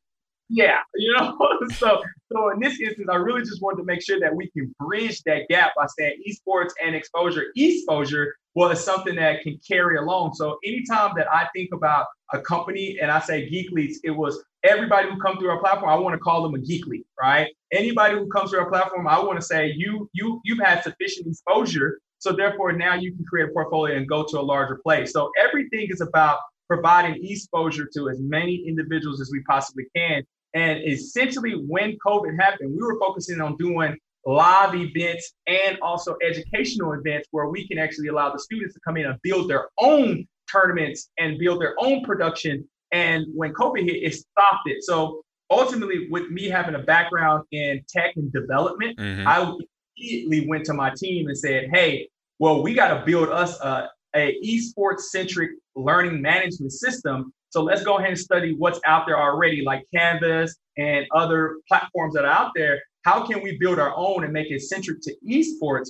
Yeah, 0.52 0.80
you 0.96 1.14
know. 1.18 1.38
so, 1.78 2.02
so 2.32 2.50
in 2.50 2.60
this 2.60 2.80
instance, 2.80 3.08
I 3.10 3.16
really 3.16 3.42
just 3.42 3.62
wanted 3.62 3.78
to 3.78 3.86
make 3.86 4.04
sure 4.04 4.20
that 4.20 4.36
we 4.36 4.50
can 4.52 4.74
bridge 4.80 5.22
that 5.24 5.48
gap 5.50 5.72
by 5.76 5.88
saying 5.98 6.22
esports 6.28 6.72
and 6.84 6.96
exposure. 6.96 7.46
Exposure 7.56 8.36
was 8.54 8.84
something 8.84 9.16
that 9.16 9.42
can 9.42 9.58
carry 9.66 9.98
along. 9.98 10.34
So 10.34 10.58
anytime 10.66 11.14
that 11.16 11.28
I 11.32 11.48
think 11.56 11.70
about 11.74 12.08
a 12.34 12.42
company 12.42 12.98
and 13.02 13.10
I 13.10 13.20
say 13.20 13.50
Geekleets, 13.50 13.96
it 14.04 14.12
was 14.12 14.44
everybody 14.64 15.10
who 15.10 15.18
come 15.20 15.38
through 15.38 15.50
our 15.50 15.60
platform. 15.60 15.90
I 15.90 15.96
want 15.96 16.14
to 16.14 16.20
call 16.20 16.44
them 16.44 16.56
a 16.56 16.58
Geekly, 16.58 17.06
right? 17.20 17.48
Anybody 17.72 18.16
who 18.16 18.28
comes 18.28 18.50
through 18.50 18.60
our 18.60 18.70
platform, 18.70 19.08
I 19.08 19.20
want 19.20 19.40
to 19.40 19.46
say 19.46 19.74
you 19.76 20.10
you 20.14 20.42
you've 20.44 20.60
had 20.60 20.84
sufficient 20.84 21.28
exposure. 21.28 22.00
So 22.20 22.34
therefore, 22.34 22.72
now 22.74 22.94
you 22.94 23.16
can 23.16 23.26
create 23.26 23.50
a 23.50 23.52
portfolio 23.52 23.98
and 23.98 24.08
go 24.08 24.24
to 24.24 24.40
a 24.40 24.44
larger 24.44 24.80
place. 24.84 25.12
So 25.12 25.32
everything 25.44 25.88
is 25.90 26.02
about 26.02 26.40
providing 26.72 27.20
exposure 27.22 27.86
to 27.94 28.08
as 28.08 28.18
many 28.22 28.64
individuals 28.66 29.20
as 29.20 29.30
we 29.30 29.42
possibly 29.44 29.84
can. 29.94 30.24
And 30.54 30.80
essentially, 30.88 31.52
when 31.68 31.98
COVID 32.06 32.40
happened, 32.40 32.72
we 32.74 32.82
were 32.82 32.98
focusing 32.98 33.42
on 33.42 33.58
doing 33.58 33.98
live 34.26 34.74
events 34.74 35.34
and 35.48 35.78
also 35.82 36.16
educational 36.26 36.94
events 36.94 37.28
where 37.32 37.50
we 37.50 37.68
can 37.68 37.78
actually 37.78 38.08
allow 38.08 38.32
the 38.32 38.40
students 38.40 38.74
to 38.76 38.80
come 38.88 38.96
in 38.96 39.06
and 39.06 39.20
build 39.22 39.50
their 39.50 39.68
own 39.80 40.26
tournaments 40.50 41.10
and 41.20 41.38
build 41.40 41.62
their 41.62 41.76
own 41.78 42.06
production. 42.06 42.66
And 42.94 43.26
when 43.36 43.52
COVID 43.52 43.84
hit, 43.84 44.04
it 44.04 44.14
stopped 44.14 44.68
it. 44.68 44.82
So 44.84 45.24
ultimately, 45.50 46.08
with 46.10 46.30
me 46.30 46.48
having 46.48 46.76
a 46.76 46.84
background 46.84 47.44
in 47.52 47.82
tech 47.90 48.14
and 48.16 48.32
development, 48.32 48.98
mm-hmm. 48.98 49.28
I 49.28 49.54
immediately 49.98 50.48
went 50.48 50.64
to 50.68 50.74
my 50.74 50.94
team 50.98 51.28
and 51.28 51.38
said, 51.38 51.70
"Hey, 51.74 52.08
well, 52.40 52.64
we 52.64 52.74
got 52.74 52.98
to 52.98 53.06
build 53.06 53.28
us 53.28 53.60
a, 53.60 53.90
a 54.16 54.38
esports 54.42 55.02
centric 55.12 55.52
learning 55.76 56.22
management 56.22 56.72
system. 56.72 57.34
So 57.50 57.62
let's 57.64 57.84
go 57.84 57.98
ahead 57.98 58.10
and 58.10 58.20
study 58.20 58.56
what's 58.58 58.80
out 58.86 59.06
there 59.06 59.20
already, 59.20 59.64
like 59.64 59.86
Canvas 59.94 60.56
and 60.78 61.06
other 61.14 61.58
platforms 61.68 62.14
that 62.14 62.26
are 62.26 62.32
out 62.32 62.52
there. 62.56 62.82
How 63.04 63.26
can 63.26 63.42
we 63.42 63.58
build 63.58 63.80
our 63.80 63.94
own 63.96 64.24
and 64.24 64.32
make 64.32 64.52
it 64.52 64.62
centric 64.62 65.02
to 65.02 65.16
esports? 65.28 65.90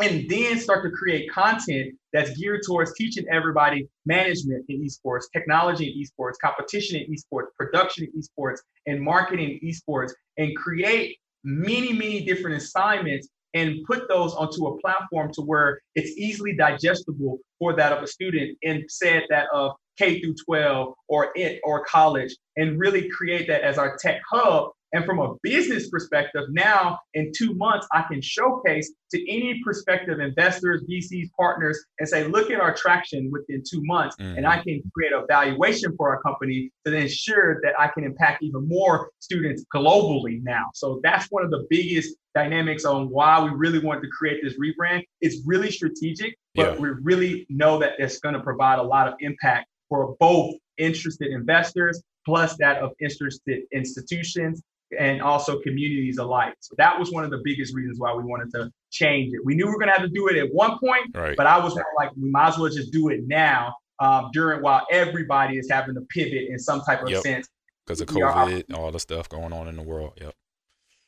And 0.00 0.28
then 0.28 0.58
start 0.58 0.82
to 0.84 0.90
create 0.90 1.30
content 1.30 1.94
that's 2.12 2.36
geared 2.36 2.62
towards 2.66 2.94
teaching 2.94 3.24
everybody 3.30 3.88
management 4.06 4.64
in 4.68 4.82
esports, 4.84 5.24
technology 5.32 5.86
in 5.86 6.02
esports, 6.02 6.34
competition 6.42 7.00
in 7.00 7.12
esports, 7.12 7.46
production 7.56 8.08
in 8.12 8.20
esports, 8.20 8.58
and 8.86 9.00
marketing 9.00 9.58
in 9.62 9.68
esports, 9.68 10.12
and 10.36 10.56
create 10.56 11.16
many, 11.44 11.92
many 11.92 12.24
different 12.24 12.56
assignments 12.56 13.28
and 13.54 13.84
put 13.86 14.08
those 14.08 14.34
onto 14.34 14.66
a 14.66 14.80
platform 14.80 15.32
to 15.32 15.42
where 15.42 15.80
it's 15.94 16.10
easily 16.18 16.54
digestible 16.54 17.38
for 17.58 17.72
that 17.74 17.92
of 17.92 18.02
a 18.02 18.06
student 18.06 18.58
and 18.64 18.84
said 18.88 19.22
that 19.30 19.46
of 19.52 19.72
K 19.96 20.20
through 20.20 20.34
12 20.44 20.94
or 21.08 21.28
it 21.34 21.60
or 21.62 21.84
college 21.84 22.34
and 22.56 22.78
really 22.78 23.08
create 23.08 23.46
that 23.46 23.62
as 23.62 23.78
our 23.78 23.96
tech 23.96 24.20
hub 24.30 24.72
and 24.94 25.04
from 25.04 25.18
a 25.18 25.34
business 25.42 25.90
perspective, 25.90 26.44
now 26.50 27.00
in 27.14 27.32
two 27.36 27.52
months, 27.54 27.86
I 27.92 28.02
can 28.02 28.22
showcase 28.22 28.92
to 29.10 29.30
any 29.30 29.60
prospective 29.64 30.20
investors, 30.20 30.84
VCs, 30.88 31.30
partners, 31.36 31.84
and 31.98 32.08
say, 32.08 32.28
look 32.28 32.48
at 32.52 32.60
our 32.60 32.72
traction 32.72 33.28
within 33.32 33.64
two 33.68 33.82
months. 33.84 34.14
Mm-hmm. 34.16 34.38
And 34.38 34.46
I 34.46 34.62
can 34.62 34.80
create 34.94 35.12
a 35.12 35.26
valuation 35.26 35.96
for 35.96 36.10
our 36.14 36.22
company 36.22 36.70
to 36.86 36.94
ensure 36.94 37.60
that 37.62 37.72
I 37.76 37.88
can 37.88 38.04
impact 38.04 38.44
even 38.44 38.68
more 38.68 39.10
students 39.18 39.64
globally 39.74 40.40
now. 40.44 40.66
So 40.74 41.00
that's 41.02 41.26
one 41.26 41.44
of 41.44 41.50
the 41.50 41.66
biggest 41.68 42.16
dynamics 42.32 42.84
on 42.84 43.10
why 43.10 43.42
we 43.42 43.50
really 43.50 43.80
wanted 43.80 44.02
to 44.02 44.08
create 44.16 44.44
this 44.44 44.54
rebrand. 44.60 45.02
It's 45.20 45.44
really 45.44 45.72
strategic, 45.72 46.36
but 46.54 46.74
yeah. 46.74 46.80
we 46.80 46.90
really 47.02 47.46
know 47.50 47.80
that 47.80 47.94
it's 47.98 48.20
going 48.20 48.36
to 48.36 48.40
provide 48.40 48.78
a 48.78 48.82
lot 48.84 49.08
of 49.08 49.14
impact 49.18 49.66
for 49.88 50.14
both 50.20 50.54
interested 50.78 51.32
investors 51.32 52.00
plus 52.24 52.56
that 52.58 52.78
of 52.78 52.92
interested 53.00 53.62
institutions 53.72 54.62
and 54.98 55.22
also 55.22 55.60
communities 55.60 56.18
alike. 56.18 56.54
So 56.60 56.74
that 56.78 56.98
was 56.98 57.10
one 57.10 57.24
of 57.24 57.30
the 57.30 57.40
biggest 57.44 57.74
reasons 57.74 57.98
why 57.98 58.14
we 58.14 58.22
wanted 58.22 58.50
to 58.52 58.70
change 58.90 59.32
it. 59.34 59.40
We 59.44 59.54
knew 59.54 59.66
we 59.66 59.72
were 59.72 59.78
going 59.78 59.88
to 59.88 59.94
have 59.94 60.02
to 60.02 60.08
do 60.08 60.28
it 60.28 60.36
at 60.36 60.52
one 60.52 60.78
point, 60.78 61.14
right. 61.14 61.36
but 61.36 61.46
I 61.46 61.58
was 61.62 61.78
like, 61.96 62.10
we 62.16 62.30
might 62.30 62.48
as 62.48 62.58
well 62.58 62.70
just 62.70 62.92
do 62.92 63.08
it 63.08 63.20
now 63.26 63.74
um, 64.00 64.30
during 64.32 64.62
while 64.62 64.86
everybody 64.90 65.58
is 65.58 65.68
having 65.70 65.94
to 65.94 66.00
pivot 66.02 66.48
in 66.48 66.58
some 66.58 66.80
type 66.82 67.02
of 67.02 67.10
yep. 67.10 67.22
sense 67.22 67.48
because 67.86 68.00
of 68.00 68.08
COVID, 68.08 68.74
all 68.74 68.90
the 68.90 69.00
stuff 69.00 69.28
going 69.28 69.52
on 69.52 69.68
in 69.68 69.76
the 69.76 69.82
world. 69.82 70.12
Yep. 70.20 70.34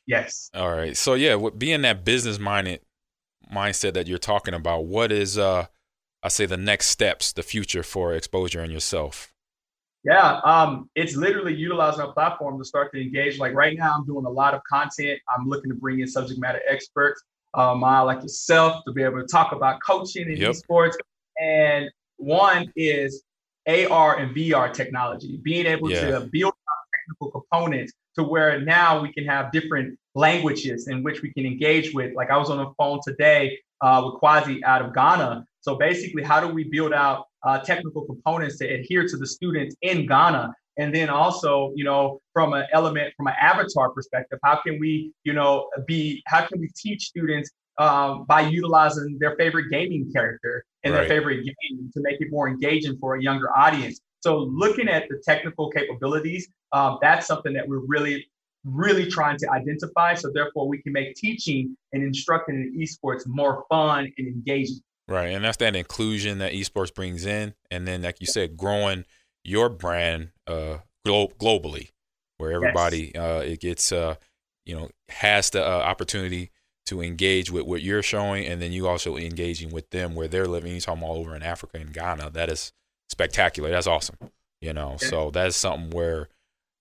Yes. 0.07 0.51
All 0.55 0.71
right. 0.71 0.97
So 0.97 1.15
yeah, 1.15 1.35
with 1.35 1.59
being 1.59 1.83
that 1.83 2.05
business 2.05 2.39
minded 2.39 2.81
mindset 3.53 3.95
that 3.95 4.07
you're 4.07 4.19
talking 4.19 4.55
about, 4.55 4.85
what 4.85 5.11
is 5.11 5.39
uh 5.39 5.67
I 6.23 6.29
say 6.29 6.47
the 6.47 6.57
next 6.57 6.87
steps, 6.89 7.33
the 7.33 7.43
future 7.43 7.83
for 7.83 8.11
Esposure 8.11 8.63
and 8.63 8.73
yourself? 8.73 9.33
Yeah, 10.07 10.39
um, 10.45 10.89
it's 10.95 11.17
literally 11.17 11.53
utilizing 11.53 12.01
our 12.01 12.13
platform 12.13 12.59
to 12.59 12.65
start 12.65 12.93
to 12.95 13.01
engage. 13.01 13.41
Like 13.41 13.55
right 13.55 13.77
now, 13.77 13.93
I'm 13.97 14.07
doing 14.07 14.25
a 14.25 14.31
lot 14.31 14.55
of 14.55 14.63
content. 14.63 15.19
I'm 15.37 15.49
looking 15.49 15.69
to 15.69 15.77
bring 15.77 15.99
in 15.99 16.07
subject 16.07 16.39
matter 16.41 16.61
experts, 16.69 17.25
um, 17.55 17.83
I 17.83 18.01
like 18.01 18.23
yourself, 18.23 18.85
to 18.87 18.93
be 18.93 19.03
able 19.03 19.21
to 19.21 19.27
talk 19.27 19.53
about 19.53 19.81
coaching 19.85 20.29
and 20.29 20.39
yep. 20.39 20.53
esports. 20.53 20.95
And 21.41 21.91
one 22.19 22.73
is 22.77 23.25
AR 23.67 24.19
and 24.19 24.35
VR 24.37 24.73
technology, 24.73 25.39
being 25.43 25.67
able 25.67 25.91
yeah. 25.91 26.11
to 26.11 26.21
build 26.21 26.55
technical 26.95 27.41
components 27.41 27.93
to 28.17 28.23
where 28.23 28.61
now 28.61 29.01
we 29.01 29.13
can 29.13 29.25
have 29.25 29.51
different 29.53 29.99
languages 30.15 30.89
in 30.89 31.03
which 31.03 31.23
we 31.23 31.33
can 31.33 31.47
engage 31.47 31.95
with. 31.95 32.15
Like 32.15 32.31
I 32.31 32.37
was 32.37 32.51
on 32.51 32.59
the 32.59 32.71
phone 32.79 33.01
today 33.05 33.59
uh, 33.81 34.03
with 34.05 34.21
Kwasi 34.21 34.63
out 34.63 34.83
of 34.83 34.95
Ghana. 34.95 35.47
So 35.61 35.75
basically, 35.75 36.23
how 36.23 36.41
do 36.41 36.49
we 36.49 36.65
build 36.65 36.93
out 36.93 37.27
uh, 37.47 37.59
technical 37.61 38.03
components 38.03 38.59
to 38.59 38.67
adhere 38.67 39.07
to 39.09 39.17
the 39.17 39.27
students 39.27 39.77
in 39.83 40.07
Ghana. 40.07 40.53
And 40.79 40.95
then 40.95 41.09
also, 41.09 41.73
you 41.75 41.85
know, 41.85 42.21
from 42.35 42.53
an 42.53 42.67
element, 42.73 43.15
from 43.17 43.29
an 43.29 43.35
avatar 43.41 43.91
perspective, 43.91 44.39
how 44.45 44.61
can 44.67 44.79
we, 44.79 45.13
you 45.25 45.33
know, 45.33 45.71
be, 45.87 46.23
how 46.27 46.45
can 46.45 46.61
we 46.61 46.69
teach 46.77 47.05
students 47.05 47.51
um, 47.79 48.25
by 48.27 48.43
utilizing 48.43 49.17
their 49.19 49.37
favorite 49.37 49.71
gaming 49.71 50.11
character 50.13 50.65
and 50.83 50.93
right. 50.93 51.01
their 51.01 51.09
favorite 51.09 51.45
game 51.45 51.91
to 51.95 52.01
make 52.03 52.21
it 52.21 52.29
more 52.31 52.49
engaging 52.49 52.99
for 52.99 53.15
a 53.15 53.23
younger 53.23 53.49
audience? 53.57 54.01
So 54.21 54.39
looking 54.39 54.89
at 54.89 55.09
the 55.09 55.23
technical 55.25 55.71
capabilities, 55.71 56.49
um, 56.73 56.99
that's 57.01 57.27
something 57.27 57.53
that 57.55 57.67
we're 57.67 57.87
really, 57.87 58.27
really 58.65 59.09
trying 59.09 59.39
to 59.39 59.51
identify. 59.51 60.15
So 60.15 60.31
therefore, 60.35 60.69
we 60.69 60.83
can 60.83 60.93
make 60.93 61.15
teaching 61.15 61.77
and 61.93 62.03
instructing 62.03 62.57
in 62.57 62.79
esports 62.79 63.23
more 63.27 63.65
fun 63.71 64.13
and 64.19 64.27
engaging. 64.27 64.81
Right, 65.09 65.29
and 65.29 65.45
that's 65.45 65.59
that 65.59 65.77
inclusion 65.77 66.39
that 66.39 66.53
esports 66.53 66.93
brings 66.93 67.27
in, 67.27 67.55
and 67.71 67.87
then 67.87 68.03
like 68.03 68.21
you 68.21 68.27
said, 68.27 68.57
growing 68.57 69.05
your 69.45 69.69
brand 69.69 70.31
uh, 70.49 70.79
glo- 71.05 71.33
globally, 71.39 71.91
where 72.39 72.51
everybody 72.51 73.13
yes. 73.15 73.23
uh, 73.23 73.43
it 73.45 73.61
gets 73.61 73.93
uh, 73.93 74.17
you 74.65 74.75
know 74.75 74.91
has 75.09 75.51
the 75.51 75.65
uh, 75.65 75.79
opportunity 75.79 76.51
to 76.87 77.03
engage 77.03 77.53
with 77.53 77.67
what 77.67 77.83
you're 77.83 78.03
showing, 78.03 78.47
and 78.47 78.61
then 78.61 78.73
you 78.73 78.89
also 78.89 79.17
engaging 79.17 79.71
with 79.71 79.91
them 79.91 80.17
where 80.17 80.27
they're 80.27 80.49
living. 80.49 80.73
You 80.73 80.81
talking 80.81 81.05
all 81.05 81.19
over 81.19 81.37
in 81.37 81.43
Africa 81.43 81.79
and 81.79 81.93
Ghana. 81.93 82.31
That 82.31 82.51
is 82.51 82.73
spectacular. 83.09 83.71
That's 83.71 83.87
awesome. 83.87 84.17
You 84.61 84.73
know, 84.73 84.97
so 84.99 85.31
that's 85.31 85.57
something 85.57 85.91
where 85.91 86.29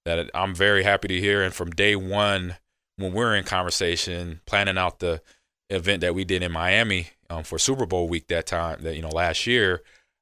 that 0.05 0.31
I'm 0.33 0.55
very 0.55 0.83
happy 0.83 1.09
to 1.09 1.19
hear. 1.19 1.43
And 1.43 1.53
from 1.53 1.69
day 1.71 1.95
one, 1.95 2.57
when 2.97 3.13
we're 3.13 3.35
in 3.35 3.43
conversation, 3.43 4.41
planning 4.45 4.77
out 4.77 4.99
the 4.99 5.21
event 5.69 6.01
that 6.01 6.15
we 6.15 6.23
did 6.23 6.41
in 6.41 6.51
Miami 6.51 7.09
um, 7.29 7.43
for 7.43 7.57
Super 7.57 7.85
Bowl 7.85 8.07
week 8.07 8.27
that 8.27 8.45
time 8.45 8.81
that 8.83 8.95
you 8.95 9.01
know 9.01 9.09
last 9.09 9.47
year, 9.47 9.81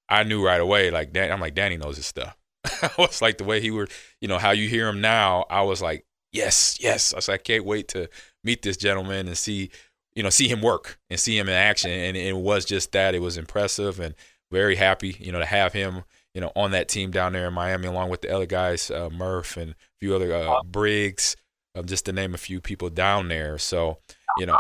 I 0.10 0.24
knew 0.24 0.46
right 0.46 0.62
away 0.62 0.92
like 0.92 1.14
Dan, 1.14 1.32
I'm 1.32 1.40
like 1.40 1.56
Danny 1.56 1.78
knows 1.78 1.98
his 1.98 2.06
stuff. 2.06 2.38
I 2.66 2.90
was 2.98 3.22
like 3.22 3.38
the 3.38 3.44
way 3.44 3.62
he 3.62 3.72
were, 3.72 3.88
you 4.22 4.28
know, 4.28 4.38
how 4.38 4.52
you 4.52 4.70
hear 4.70 4.88
him 4.88 5.02
now. 5.02 5.46
I 5.50 5.64
was 5.64 5.82
like, 5.82 6.06
yes, 6.32 6.78
yes. 6.80 7.14
I 7.14 7.20
said 7.20 7.34
I 7.34 7.38
can't 7.38 7.66
wait 7.66 7.90
to 7.90 8.10
meet 8.44 8.62
this 8.62 8.78
gentleman 8.78 9.28
and 9.28 9.38
see, 9.38 9.70
you 10.16 10.24
know, 10.24 10.30
see 10.30 10.48
him 10.48 10.62
work 10.62 11.00
and 11.10 11.20
see 11.20 11.38
him 11.38 11.50
in 11.50 11.56
action. 11.56 11.92
And 11.92 12.16
it 12.16 12.38
was 12.38 12.66
just 12.66 12.92
that. 12.94 13.16
It 13.16 13.22
was 13.22 13.38
impressive 13.38 14.00
and 14.00 14.16
very 14.52 14.76
happy, 14.76 15.18
you 15.20 15.32
know, 15.32 15.40
to 15.40 15.46
have 15.46 15.74
him, 15.74 16.04
you 16.34 16.42
know, 16.42 16.52
on 16.56 16.72
that 16.72 16.88
team 16.88 17.12
down 17.12 17.34
there 17.34 17.48
in 17.48 17.54
Miami 17.54 17.88
along 17.88 18.10
with 18.10 18.22
the 18.22 18.34
other 18.34 18.46
guys, 18.46 18.90
uh, 18.92 19.10
Murph 19.10 19.58
and 19.58 19.72
a 19.72 19.76
few 20.00 20.16
other 20.16 20.34
uh, 20.34 20.62
Briggs, 20.64 21.36
um, 21.76 21.86
just 21.86 22.06
to 22.06 22.14
name 22.14 22.34
a 22.34 22.38
few 22.38 22.62
people 22.62 22.90
down 22.90 23.28
there. 23.28 23.58
So, 23.58 24.00
you 24.38 24.46
know, 24.46 24.60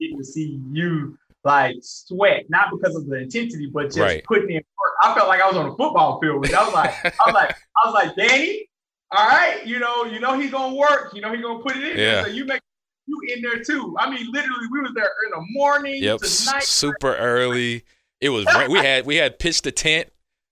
getting 0.00 0.18
to 0.18 0.24
see 0.24 0.60
you 0.70 1.18
like 1.46 1.76
sweat, 1.80 2.44
not 2.48 2.70
because 2.70 2.96
of 2.96 3.06
the 3.06 3.18
intensity, 3.18 3.70
but 3.72 3.84
just 3.84 3.98
right. 3.98 4.24
putting 4.24 4.50
in 4.50 4.56
work. 4.56 4.94
I 5.02 5.14
felt 5.14 5.28
like 5.28 5.40
I 5.40 5.46
was 5.46 5.56
on 5.56 5.66
a 5.66 5.76
football 5.76 6.20
field. 6.20 6.44
I 6.52 6.64
was 6.64 6.74
like, 6.74 7.04
I 7.04 7.12
was 7.26 7.34
like, 7.34 7.50
I 7.50 7.88
was 7.88 7.94
like, 7.94 8.16
Danny, 8.16 8.68
all 9.12 9.26
right, 9.26 9.64
you 9.64 9.78
know, 9.78 10.04
you 10.04 10.18
know 10.18 10.38
he's 10.38 10.50
gonna 10.50 10.74
work, 10.74 11.14
you 11.14 11.20
know 11.20 11.32
he's 11.32 11.42
gonna 11.42 11.62
put 11.62 11.76
it 11.76 11.84
in. 11.84 11.98
Yeah. 11.98 12.24
So 12.24 12.28
you 12.28 12.44
make 12.44 12.60
you 13.06 13.20
in 13.34 13.42
there 13.42 13.62
too. 13.62 13.94
I 13.98 14.10
mean, 14.10 14.26
literally, 14.32 14.66
we 14.72 14.80
was 14.80 14.92
there 14.94 15.10
in 15.26 15.30
the 15.30 15.46
morning. 15.52 16.02
Yep, 16.02 16.24
super 16.24 17.14
early. 17.14 17.84
It 18.20 18.30
was 18.30 18.46
we 18.68 18.78
had 18.78 19.06
we 19.06 19.16
had 19.16 19.38
pitched 19.38 19.66
a 19.66 19.72
tent, 19.72 20.08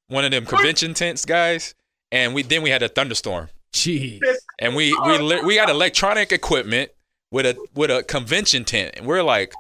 one 0.07 0.25
of 0.25 0.31
them 0.31 0.47
convention 0.47 0.95
tents, 0.95 1.25
guys, 1.25 1.75
and 2.13 2.35
we 2.35 2.43
then 2.43 2.63
we 2.63 2.71
had 2.71 2.85
a 2.85 2.89
thunderstorm. 2.89 3.49
Jeez. 3.73 4.21
And 4.61 4.77
we 4.77 4.97
we 5.05 5.43
we 5.43 5.57
got 5.57 5.69
electronic 5.69 6.31
equipment 6.31 6.93
with 7.33 7.47
a 7.47 7.57
with 7.75 7.91
a 7.91 8.05
convention 8.05 8.65
tent, 8.65 8.95
and 8.97 9.07
we're 9.07 9.25
like, 9.25 9.53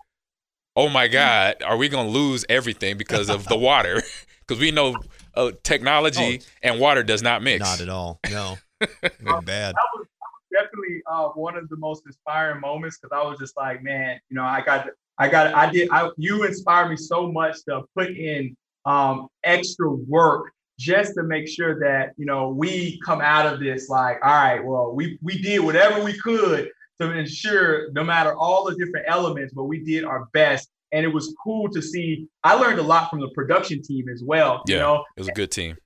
oh 0.76 0.88
my 0.88 1.08
god, 1.08 1.56
are 1.64 1.76
we 1.76 1.88
gonna 1.88 2.08
lose 2.08 2.44
everything 2.48 2.96
because 2.96 3.28
of 3.28 3.46
the 3.46 3.58
water? 3.58 4.02
Because 4.46 4.60
we 4.60 4.72
know 4.72 4.94
uh, 5.34 5.52
technology 5.62 6.40
oh, 6.42 6.46
and 6.62 6.78
water 6.78 7.02
does 7.02 7.22
not 7.22 7.42
mix. 7.42 7.60
Not 7.60 7.80
at 7.80 7.88
all. 7.88 8.20
No, 8.30 8.58
bad. 8.80 9.74
That 9.74 9.88
was, 9.94 10.06
definitely 10.52 11.02
uh, 11.10 11.28
one 11.28 11.56
of 11.56 11.68
the 11.70 11.76
most 11.76 12.02
inspiring 12.06 12.60
moments 12.60 12.98
because 12.98 13.16
I 13.18 13.26
was 13.26 13.38
just 13.38 13.56
like, 13.56 13.82
man, 13.82 14.20
you 14.28 14.36
know, 14.36 14.44
I 14.44 14.60
got, 14.60 14.88
I 15.18 15.28
got, 15.28 15.54
I 15.54 15.70
did, 15.70 15.88
I, 15.90 16.10
you 16.16 16.44
inspired 16.44 16.90
me 16.90 16.96
so 16.96 17.32
much 17.32 17.64
to 17.64 17.84
put 17.96 18.10
in 18.10 18.54
um, 18.84 19.28
extra 19.44 19.90
work 19.90 20.52
just 20.78 21.14
to 21.14 21.22
make 21.22 21.48
sure 21.48 21.78
that 21.78 22.12
you 22.16 22.26
know 22.26 22.48
we 22.48 23.00
come 23.04 23.20
out 23.20 23.52
of 23.52 23.60
this 23.60 23.88
like, 23.88 24.18
all 24.24 24.32
right, 24.32 24.64
well, 24.64 24.92
we 24.92 25.18
we 25.22 25.40
did 25.40 25.60
whatever 25.60 26.02
we 26.02 26.18
could 26.18 26.68
to 27.00 27.12
ensure 27.12 27.90
no 27.92 28.04
matter 28.04 28.34
all 28.34 28.64
the 28.64 28.74
different 28.76 29.06
elements, 29.08 29.52
but 29.54 29.64
we 29.64 29.84
did 29.84 30.04
our 30.04 30.26
best. 30.32 30.70
And 30.92 31.04
it 31.04 31.12
was 31.12 31.34
cool 31.42 31.68
to 31.70 31.82
see. 31.82 32.28
I 32.44 32.54
learned 32.54 32.78
a 32.78 32.82
lot 32.82 33.10
from 33.10 33.20
the 33.20 33.28
production 33.34 33.82
team 33.82 34.08
as 34.08 34.22
well. 34.24 34.62
Yeah, 34.68 34.74
you 34.74 34.80
know? 34.80 35.04
it 35.16 35.20
was 35.20 35.28
a 35.28 35.32
good 35.32 35.50
team 35.50 35.76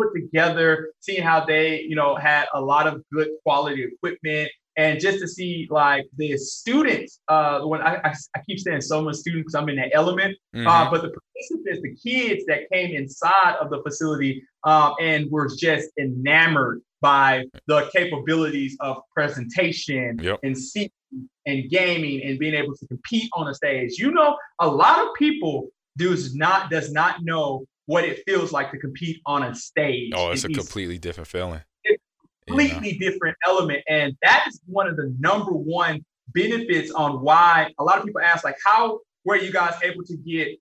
put 0.00 0.14
together, 0.14 0.90
seeing 1.00 1.22
how 1.22 1.44
they, 1.44 1.82
you 1.82 1.96
know, 1.96 2.16
had 2.16 2.46
a 2.54 2.60
lot 2.60 2.86
of 2.86 3.02
good 3.12 3.28
quality 3.42 3.84
equipment. 3.84 4.50
And 4.76 5.00
just 5.00 5.18
to 5.18 5.28
see 5.28 5.66
like 5.70 6.06
the 6.16 6.36
students, 6.38 7.20
uh, 7.28 7.60
when 7.60 7.82
I, 7.82 7.96
I, 7.96 8.14
I 8.34 8.40
keep 8.48 8.60
saying 8.60 8.80
so 8.80 9.02
much 9.02 9.16
students 9.16 9.46
because 9.46 9.54
I'm 9.54 9.68
in 9.68 9.76
that 9.76 9.90
element, 9.92 10.36
uh, 10.54 10.58
mm-hmm. 10.58 10.66
uh, 10.66 10.90
but 10.90 11.02
the 11.02 11.10
participants, 11.10 11.82
the 11.82 12.10
kids 12.10 12.44
that 12.46 12.70
came 12.72 12.94
inside 12.94 13.56
of 13.60 13.70
the 13.70 13.82
facility 13.82 14.42
um, 14.64 14.94
and 15.00 15.30
were 15.30 15.50
just 15.54 15.90
enamored 15.98 16.80
by 17.00 17.44
the 17.66 17.88
capabilities 17.94 18.76
of 18.80 18.98
presentation 19.14 20.18
yep. 20.22 20.38
and 20.42 20.56
seeing 20.56 20.90
and 21.46 21.68
gaming 21.70 22.22
and 22.22 22.38
being 22.38 22.54
able 22.54 22.76
to 22.76 22.86
compete 22.86 23.28
on 23.32 23.48
a 23.48 23.54
stage. 23.54 23.98
You 23.98 24.12
know, 24.12 24.36
a 24.60 24.68
lot 24.68 25.00
of 25.00 25.08
people 25.18 25.68
does 25.96 26.34
not 26.34 26.70
does 26.70 26.92
not 26.92 27.22
know 27.22 27.64
what 27.86 28.04
it 28.04 28.22
feels 28.26 28.52
like 28.52 28.70
to 28.70 28.78
compete 28.78 29.20
on 29.26 29.42
a 29.42 29.54
stage. 29.54 30.12
Oh, 30.14 30.30
it's 30.30 30.44
a 30.44 30.48
completely 30.48 30.98
different 30.98 31.26
feeling. 31.26 31.60
Completely 32.46 32.98
different 32.98 33.36
element. 33.46 33.82
And 33.88 34.16
that 34.22 34.44
is 34.48 34.60
one 34.66 34.86
of 34.86 34.96
the 34.96 35.14
number 35.18 35.52
one 35.52 36.04
benefits 36.28 36.90
on 36.92 37.22
why 37.22 37.72
a 37.78 37.84
lot 37.84 37.98
of 37.98 38.04
people 38.04 38.20
ask, 38.20 38.44
like, 38.44 38.58
how 38.64 39.00
were 39.24 39.36
you 39.36 39.52
guys 39.52 39.74
able 39.82 40.04
to 40.04 40.16
get 40.16 40.56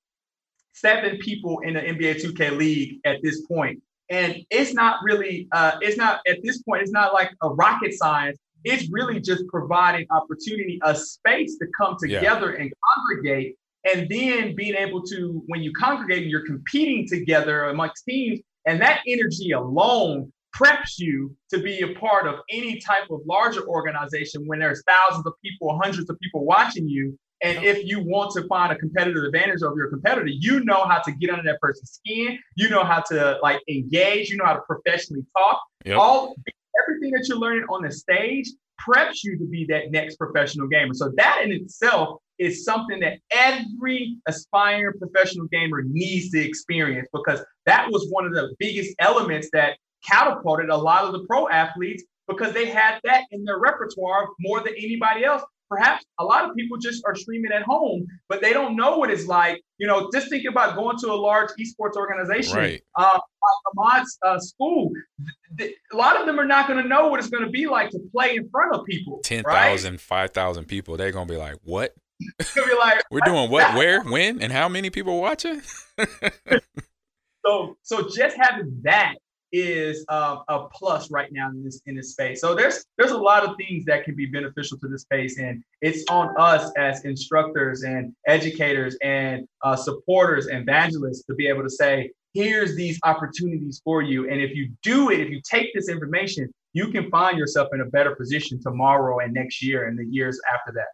seven 0.73 1.17
people 1.17 1.59
in 1.59 1.75
the 1.75 1.81
NBA 1.81 2.23
2K 2.23 2.57
league 2.57 2.99
at 3.05 3.17
this 3.21 3.41
point? 3.45 3.81
And 4.09 4.37
it's 4.49 4.73
not 4.73 4.97
really, 5.03 5.47
uh, 5.51 5.73
it's 5.81 5.97
not 5.97 6.21
at 6.27 6.39
this 6.43 6.61
point, 6.63 6.81
it's 6.81 6.91
not 6.91 7.13
like 7.13 7.31
a 7.41 7.49
rocket 7.49 7.93
science. 7.93 8.37
It's 8.63 8.89
really 8.91 9.21
just 9.21 9.47
providing 9.47 10.05
opportunity, 10.09 10.79
a 10.83 10.95
space 10.95 11.57
to 11.59 11.67
come 11.79 11.95
together 11.99 12.53
yeah. 12.53 12.63
and 12.63 12.73
congregate 12.95 13.55
and 13.85 14.09
then 14.09 14.55
being 14.55 14.75
able 14.75 15.01
to 15.03 15.43
when 15.47 15.61
you 15.61 15.71
congregate 15.73 16.23
and 16.23 16.31
you're 16.31 16.45
competing 16.45 17.07
together 17.07 17.65
amongst 17.65 18.03
teams 18.05 18.39
and 18.65 18.81
that 18.81 19.01
energy 19.07 19.51
alone 19.51 20.31
preps 20.55 20.97
you 20.97 21.33
to 21.49 21.59
be 21.59 21.81
a 21.81 21.99
part 21.99 22.27
of 22.27 22.39
any 22.49 22.79
type 22.79 23.09
of 23.11 23.21
larger 23.25 23.65
organization 23.67 24.43
when 24.47 24.59
there's 24.59 24.83
thousands 24.87 25.25
of 25.25 25.33
people 25.43 25.79
hundreds 25.81 26.09
of 26.09 26.19
people 26.19 26.43
watching 26.43 26.87
you 26.87 27.17
and 27.41 27.63
if 27.63 27.85
you 27.85 28.03
want 28.03 28.31
to 28.31 28.45
find 28.47 28.71
a 28.71 28.75
competitive 28.75 29.23
advantage 29.23 29.61
over 29.63 29.77
your 29.77 29.89
competitor 29.89 30.27
you 30.27 30.63
know 30.63 30.85
how 30.85 30.99
to 30.99 31.11
get 31.13 31.29
under 31.29 31.43
that 31.43 31.59
person's 31.61 31.91
skin. 31.91 32.37
You 32.55 32.69
know 32.69 32.83
how 32.83 33.01
to 33.09 33.37
like 33.41 33.61
engage. 33.69 34.29
You 34.29 34.37
know 34.37 34.45
how 34.45 34.53
to 34.53 34.61
professionally 34.61 35.25
talk. 35.37 35.61
Yep. 35.85 35.97
all 35.97 36.35
everything 36.83 37.11
that 37.11 37.25
you're 37.27 37.37
learning 37.37 37.63
on 37.69 37.83
the 37.83 37.91
stage 37.91 38.49
preps 38.79 39.23
you 39.23 39.37
to 39.37 39.45
be 39.45 39.65
that 39.65 39.91
next 39.91 40.15
professional 40.15 40.67
gamer. 40.67 40.93
So 40.93 41.11
that 41.17 41.41
in 41.43 41.51
itself 41.51 42.19
is 42.37 42.63
something 42.63 42.99
that 43.01 43.19
every 43.31 44.17
aspiring 44.27 44.97
professional 44.97 45.47
gamer 45.47 45.83
needs 45.83 46.31
to 46.31 46.39
experience 46.39 47.07
because 47.13 47.43
that 47.65 47.91
was 47.91 48.07
one 48.09 48.25
of 48.25 48.33
the 48.33 48.55
biggest 48.59 48.95
elements 48.99 49.49
that 49.53 49.77
catapulted 50.07 50.69
a 50.69 50.77
lot 50.77 51.03
of 51.03 51.11
the 51.11 51.25
pro 51.27 51.49
athletes 51.49 52.03
because 52.27 52.53
they 52.53 52.67
had 52.67 52.99
that 53.03 53.23
in 53.31 53.43
their 53.43 53.59
repertoire 53.59 54.29
more 54.39 54.61
than 54.61 54.73
anybody 54.77 55.25
else. 55.25 55.43
Perhaps 55.69 56.05
a 56.19 56.23
lot 56.23 56.49
of 56.49 56.55
people 56.55 56.77
just 56.77 57.03
are 57.05 57.15
streaming 57.15 57.51
at 57.51 57.61
home, 57.61 58.07
but 58.27 58.41
they 58.41 58.53
don't 58.53 58.75
know 58.75 58.97
what 58.97 59.11
it's 59.11 59.27
like. 59.27 59.61
You 59.77 59.87
know, 59.87 60.09
just 60.11 60.29
think 60.29 60.45
about 60.49 60.75
going 60.75 60.97
to 60.97 61.11
a 61.11 61.13
large 61.13 61.49
esports 61.59 61.95
organization, 61.95 62.57
right. 62.57 62.81
uh, 62.95 63.19
Amon's 63.77 64.17
uh, 64.25 64.39
school. 64.39 64.91
a 65.59 65.95
lot 65.95 66.19
of 66.19 66.25
them 66.25 66.39
are 66.39 66.45
not 66.45 66.67
going 66.67 66.81
to 66.81 66.89
know 66.89 67.07
what 67.07 67.19
it's 67.19 67.29
going 67.29 67.45
to 67.45 67.51
be 67.51 67.67
like 67.67 67.91
to 67.91 67.99
play 68.11 68.35
in 68.35 68.49
front 68.49 68.75
of 68.75 68.85
people. 68.85 69.19
10,000, 69.23 69.91
right? 69.91 70.01
5,000 70.01 70.65
people. 70.65 70.97
They're 70.97 71.11
going 71.11 71.27
to 71.27 71.33
be 71.33 71.37
like, 71.37 71.57
what? 71.63 71.93
be 72.55 72.61
like, 72.77 73.03
we're 73.11 73.21
doing 73.21 73.49
what, 73.49 73.75
where, 73.75 74.03
when, 74.03 74.41
and 74.41 74.51
how 74.51 74.67
many 74.67 74.89
people 74.89 75.21
watching? 75.21 75.61
so, 77.45 77.77
so 77.83 78.09
just 78.13 78.35
having 78.37 78.81
that 78.83 79.13
is 79.51 80.05
uh, 80.09 80.37
a 80.47 80.67
plus 80.73 81.09
right 81.11 81.31
now 81.31 81.49
in 81.49 81.63
this 81.63 81.81
in 81.85 81.95
this 81.95 82.11
space. 82.11 82.41
So 82.41 82.55
there's 82.55 82.85
there's 82.97 83.11
a 83.11 83.17
lot 83.17 83.43
of 83.43 83.55
things 83.57 83.85
that 83.85 84.03
can 84.03 84.15
be 84.15 84.25
beneficial 84.25 84.77
to 84.79 84.87
this 84.87 85.01
space, 85.01 85.37
and 85.39 85.63
it's 85.81 86.03
on 86.09 86.29
us 86.37 86.71
as 86.77 87.03
instructors 87.05 87.83
and 87.83 88.13
educators 88.27 88.97
and 89.01 89.47
uh, 89.63 89.75
supporters 89.75 90.47
and 90.47 90.61
evangelists 90.61 91.23
to 91.25 91.35
be 91.35 91.47
able 91.47 91.63
to 91.63 91.69
say, 91.69 92.11
here's 92.33 92.75
these 92.75 92.99
opportunities 93.03 93.81
for 93.83 94.01
you, 94.01 94.29
and 94.29 94.41
if 94.41 94.55
you 94.55 94.71
do 94.83 95.09
it, 95.09 95.19
if 95.19 95.29
you 95.29 95.41
take 95.49 95.73
this 95.73 95.89
information, 95.89 96.51
you 96.73 96.91
can 96.91 97.09
find 97.09 97.37
yourself 97.37 97.69
in 97.73 97.81
a 97.81 97.85
better 97.85 98.15
position 98.15 98.61
tomorrow 98.61 99.19
and 99.19 99.33
next 99.33 99.63
year 99.63 99.87
and 99.87 99.97
the 99.97 100.05
years 100.05 100.39
after 100.53 100.71
that 100.73 100.87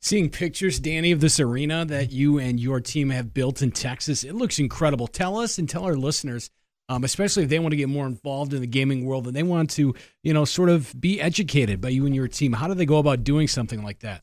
seeing 0.00 0.28
pictures, 0.28 0.80
Danny, 0.80 1.12
of 1.12 1.20
this 1.20 1.40
arena 1.40 1.84
that 1.84 2.10
you 2.10 2.38
and 2.38 2.58
your 2.58 2.80
team 2.80 3.10
have 3.10 3.32
built 3.32 3.62
in 3.62 3.70
Texas. 3.70 4.24
It 4.24 4.34
looks 4.34 4.58
incredible. 4.58 5.06
Tell 5.06 5.38
us 5.38 5.58
and 5.58 5.68
tell 5.68 5.84
our 5.84 5.94
listeners, 5.94 6.50
um, 6.88 7.04
especially 7.04 7.44
if 7.44 7.48
they 7.48 7.58
want 7.58 7.72
to 7.72 7.76
get 7.76 7.88
more 7.88 8.06
involved 8.06 8.52
in 8.52 8.60
the 8.60 8.66
gaming 8.66 9.04
world 9.04 9.26
and 9.26 9.34
they 9.34 9.42
want 9.42 9.70
to, 9.70 9.94
you 10.22 10.32
know, 10.32 10.44
sort 10.44 10.68
of 10.68 10.98
be 11.00 11.20
educated 11.20 11.80
by 11.80 11.88
you 11.88 12.06
and 12.06 12.14
your 12.14 12.28
team. 12.28 12.52
How 12.52 12.68
do 12.68 12.74
they 12.74 12.86
go 12.86 12.98
about 12.98 13.24
doing 13.24 13.48
something 13.48 13.82
like 13.82 14.00
that? 14.00 14.22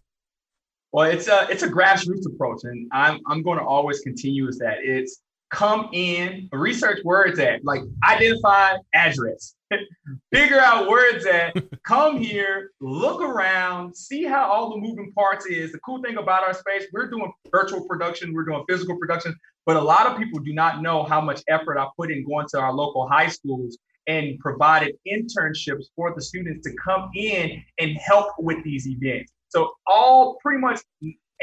Well, 0.92 1.10
it's 1.10 1.28
a 1.28 1.48
it's 1.50 1.64
a 1.64 1.70
grassroots 1.70 2.26
approach, 2.26 2.62
and 2.64 2.90
I'm 2.92 3.20
I'm 3.28 3.44
going 3.44 3.60
to 3.60 3.66
always 3.66 4.00
continue 4.02 4.46
with 4.46 4.60
that. 4.60 4.78
It's 4.82 5.22
come 5.52 5.90
in, 5.94 6.50
research 6.52 7.00
where 7.04 7.24
it's 7.24 7.40
at, 7.40 7.64
like 7.64 7.82
identify 8.04 8.76
address, 8.94 9.56
figure 10.34 10.60
out 10.60 10.88
where 10.88 11.16
it's 11.16 11.26
at, 11.26 11.54
come 11.84 12.18
here, 12.18 12.72
look 12.80 13.22
around, 13.22 13.96
see 13.96 14.24
how 14.24 14.50
all 14.50 14.72
the 14.72 14.78
moving 14.78 15.12
parts 15.14 15.46
is. 15.46 15.72
The 15.72 15.80
cool 15.80 16.02
thing 16.02 16.18
about 16.18 16.44
our 16.44 16.54
space, 16.54 16.86
we're 16.94 17.10
doing 17.10 17.32
virtual 17.52 17.86
production, 17.88 18.34
we're 18.34 18.46
doing 18.46 18.64
physical 18.68 18.98
production, 18.98 19.36
but 19.66 19.76
a 19.76 19.82
lot 19.82 20.08
of 20.08 20.18
people 20.18 20.40
do 20.40 20.54
not 20.54 20.82
know 20.82 21.04
how 21.04 21.22
much 21.22 21.42
effort 21.48 21.78
I 21.78 21.88
put 21.98 22.12
in 22.12 22.26
going 22.26 22.48
to 22.50 22.60
our 22.60 22.74
local 22.74 23.08
high 23.08 23.28
schools 23.28 23.78
and 24.08 24.40
provided 24.40 24.96
internships 25.08 25.86
for 25.96 26.14
the 26.16 26.22
students 26.22 26.68
to 26.68 26.76
come 26.84 27.12
in 27.16 27.62
and 27.78 27.98
help 27.98 28.34
with 28.40 28.64
these 28.64 28.88
events. 28.88 29.32
So 29.50 29.72
all 29.86 30.38
pretty 30.42 30.60
much 30.60 30.82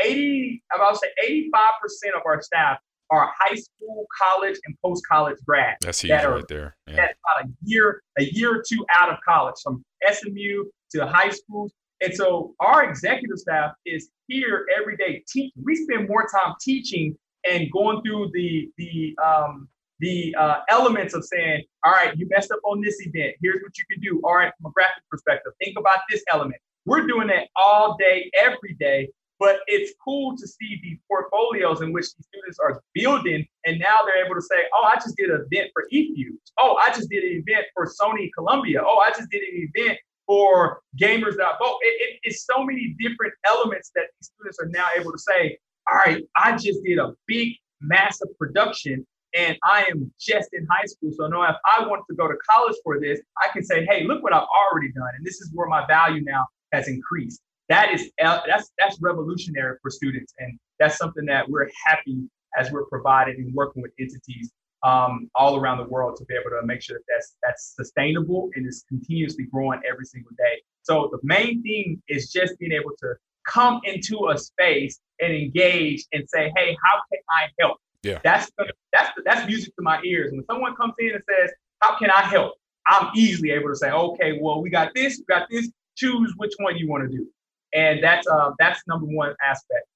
80, 0.03 0.63
about 0.75 0.95
to 0.95 0.99
say 0.99 1.51
85% 1.55 2.17
of 2.17 2.23
our 2.27 2.43
staff 2.43 2.79
are 3.11 3.31
high 3.39 3.55
school, 3.55 4.07
college, 4.21 4.57
and 4.67 4.77
post 4.85 5.03
college 5.11 5.37
grads. 5.47 5.79
That's 5.83 6.01
huge 6.01 6.11
that 6.11 6.25
are, 6.25 6.35
right 6.35 6.49
there. 6.49 6.77
Yeah. 6.87 6.97
That's 6.97 7.15
about 7.25 7.49
a 7.49 7.55
year, 7.63 8.03
a 8.19 8.25
year 8.25 8.57
or 8.57 8.65
two 8.69 8.85
out 8.95 9.11
of 9.11 9.19
college, 9.27 9.57
from 9.63 9.85
SMU 10.11 10.65
to 10.93 11.07
high 11.07 11.31
schools. 11.31 11.73
And 12.01 12.15
so 12.15 12.55
our 12.61 12.89
executive 12.89 13.39
staff 13.39 13.73
is 13.87 14.11
here 14.27 14.67
every 14.79 14.97
day 14.97 15.25
teaching. 15.29 15.53
We 15.63 15.77
spend 15.77 16.09
more 16.09 16.27
time 16.27 16.55
teaching 16.61 17.17
and 17.49 17.71
going 17.73 18.03
through 18.03 18.31
the 18.35 18.71
the 18.77 19.17
um, 19.25 19.69
the 20.01 20.35
uh, 20.39 20.61
elements 20.69 21.15
of 21.15 21.25
saying, 21.25 21.65
all 21.85 21.93
right, 21.93 22.15
you 22.17 22.27
messed 22.31 22.51
up 22.51 22.59
on 22.65 22.83
this 22.83 22.97
event. 23.01 23.35
Here's 23.41 23.63
what 23.63 23.73
you 23.79 23.85
can 23.91 24.01
do. 24.03 24.21
All 24.25 24.35
right, 24.35 24.53
from 24.61 24.71
a 24.71 24.73
graphic 24.73 25.03
perspective, 25.11 25.53
think 25.63 25.79
about 25.79 26.01
this 26.11 26.23
element. 26.33 26.61
We're 26.85 27.07
doing 27.07 27.29
that 27.29 27.49
all 27.57 27.97
day, 27.99 28.31
every 28.39 28.77
day, 28.79 29.09
but 29.39 29.61
it's 29.67 29.93
cool 30.03 30.37
to 30.37 30.47
see 30.47 30.81
these 30.83 30.99
portfolios 31.09 31.83
in 31.83 31.93
which 31.93 32.07
these 32.15 32.27
students 32.27 32.59
are 32.59 32.83
building, 32.95 33.47
and 33.65 33.79
now 33.79 33.99
they're 34.05 34.25
able 34.25 34.35
to 34.35 34.43
say, 34.43 34.65
"Oh, 34.75 34.85
I 34.85 34.97
just 34.97 35.17
did 35.17 35.31
an 35.31 35.47
event 35.51 35.71
for 35.73 35.87
eFuse. 35.93 36.53
Oh, 36.59 36.77
I 36.77 36.93
just 36.93 37.11
did 37.11 37.25
an 37.25 37.45
event 37.47 37.67
for 37.75 37.87
Sony 37.87 38.31
Columbia. 38.37 38.83
Oh, 38.85 38.99
I 38.99 39.11
just 39.11 39.31
did 39.31 39.43
an 39.43 39.71
event 39.75 39.99
for 40.27 40.81
Gamers 41.01 41.37
That 41.37 41.59
Vote." 41.59 41.79
It, 41.83 42.01
it, 42.01 42.21
it's 42.23 42.47
so 42.47 42.65
many 42.65 42.97
different 42.99 43.35
elements 43.47 43.91
that 43.95 44.07
these 44.19 44.31
students 44.35 44.59
are 44.61 44.69
now 44.69 44.87
able 44.99 45.13
to 45.13 45.19
say, 45.19 45.59
"All 45.91 45.99
right, 45.99 46.23
I 46.37 46.53
just 46.53 46.83
did 46.85 46.99
a 46.99 47.13
big, 47.27 47.53
massive 47.81 48.29
production." 48.39 49.07
And 49.37 49.59
I 49.65 49.85
am 49.91 50.11
just 50.19 50.49
in 50.55 50.67
high 50.71 50.87
school. 50.87 51.11
So 51.15 51.27
now 51.27 51.43
if 51.43 51.57
I 51.67 51.87
want 51.87 52.05
to 52.09 52.17
go 52.17 52.27
to 52.27 52.35
college 52.49 52.77
for 52.83 52.99
this, 52.99 53.21
I 53.43 53.49
can 53.53 53.63
say, 53.63 53.85
hey, 53.85 54.05
look 54.05 54.23
what 54.23 54.33
I've 54.33 54.47
already 54.47 54.91
done. 54.93 55.11
And 55.15 55.27
this 55.27 55.43
is 55.43 55.51
where 55.53 55.67
my 55.67 55.85
value 55.87 56.23
now 56.25 56.47
has 56.73 56.89
increased. 56.89 57.43
That 57.69 57.93
is 57.93 58.11
that's 58.19 58.73
that's 58.79 59.01
revolutionary 59.01 59.77
for 59.83 59.91
students, 59.91 60.33
and 60.39 60.59
that's 60.79 60.97
something 60.97 61.25
that 61.27 61.49
we're 61.49 61.69
happy 61.87 62.29
as 62.57 62.71
we're 62.71 62.87
providing 62.87 63.37
and 63.37 63.55
working 63.55 63.83
with 63.83 63.93
entities 63.99 64.51
um, 64.83 65.29
all 65.35 65.57
around 65.57 65.79
the 65.79 65.85
world 65.85 66.17
to 66.17 66.25
be 66.27 66.35
able 66.35 66.51
to 66.51 66.65
make 66.65 66.81
sure 66.83 66.99
that 66.99 67.05
that's 67.09 67.37
that's 67.43 67.75
sustainable 67.77 68.51
and 68.55 68.67
is 68.67 68.85
continuously 68.89 69.45
growing 69.45 69.81
every 69.89 70.05
single 70.05 70.33
day. 70.39 70.63
So 70.83 71.09
the 71.11 71.19
main 71.23 71.63
thing 71.63 72.03
is 72.09 72.33
just 72.33 72.59
being 72.59 72.73
able 72.73 72.93
to 73.01 73.15
come 73.47 73.81
into 73.85 74.29
a 74.29 74.39
space 74.39 75.01
and 75.21 75.33
engage 75.33 76.05
and 76.13 76.29
say, 76.29 76.53
"Hey, 76.57 76.77
how 76.85 77.01
can 77.13 77.21
I 77.31 77.49
help?" 77.61 77.79
Yeah, 78.03 78.21
that's 78.23 78.51
that's 78.93 79.11
that's 79.25 79.47
music 79.47 79.75
to 79.77 79.83
my 79.83 80.01
ears. 80.05 80.33
When 80.33 80.45
someone 80.47 80.77
comes 80.77 80.95
in 80.99 81.15
and 81.15 81.23
says, 81.29 81.51
"How 81.81 81.99
can 81.99 82.11
I 82.11 82.23
help?" 82.23 82.55
I'm 82.87 83.11
easily 83.17 83.51
able 83.51 83.69
to 83.69 83.77
say, 83.77 83.91
"Okay, 83.91 84.39
well, 84.41 84.63
we 84.63 84.71
got 84.71 84.95
this, 84.95 85.19
we 85.19 85.25
got 85.25 85.49
this. 85.51 85.69
Choose 85.97 86.35
which 86.37 86.53
one 86.59 86.77
you 86.77 86.89
want 86.89 87.11
to 87.11 87.17
do," 87.17 87.27
and 87.75 88.03
that's 88.03 88.27
uh 88.27 88.51
that's 88.59 88.83
number 88.87 89.07
one 89.07 89.35
aspect. 89.47 89.87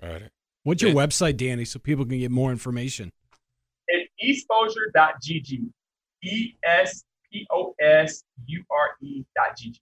Got 0.00 0.22
it. 0.22 0.32
What's 0.64 0.82
your 0.82 0.92
yeah. 0.92 1.06
website, 1.06 1.36
Danny, 1.36 1.64
so 1.64 1.78
people 1.78 2.04
can 2.04 2.18
get 2.18 2.30
more 2.30 2.50
information? 2.52 3.10
It's 3.88 4.46
esposure.gg. 4.50 5.70
E 6.24 6.54
S 6.64 7.04
P 7.30 7.46
O 7.50 7.74
S 7.80 8.22
U 8.46 8.64
R 8.70 8.90
E 9.02 9.24
dot 9.34 9.56
G 9.56 9.70
G. 9.70 9.80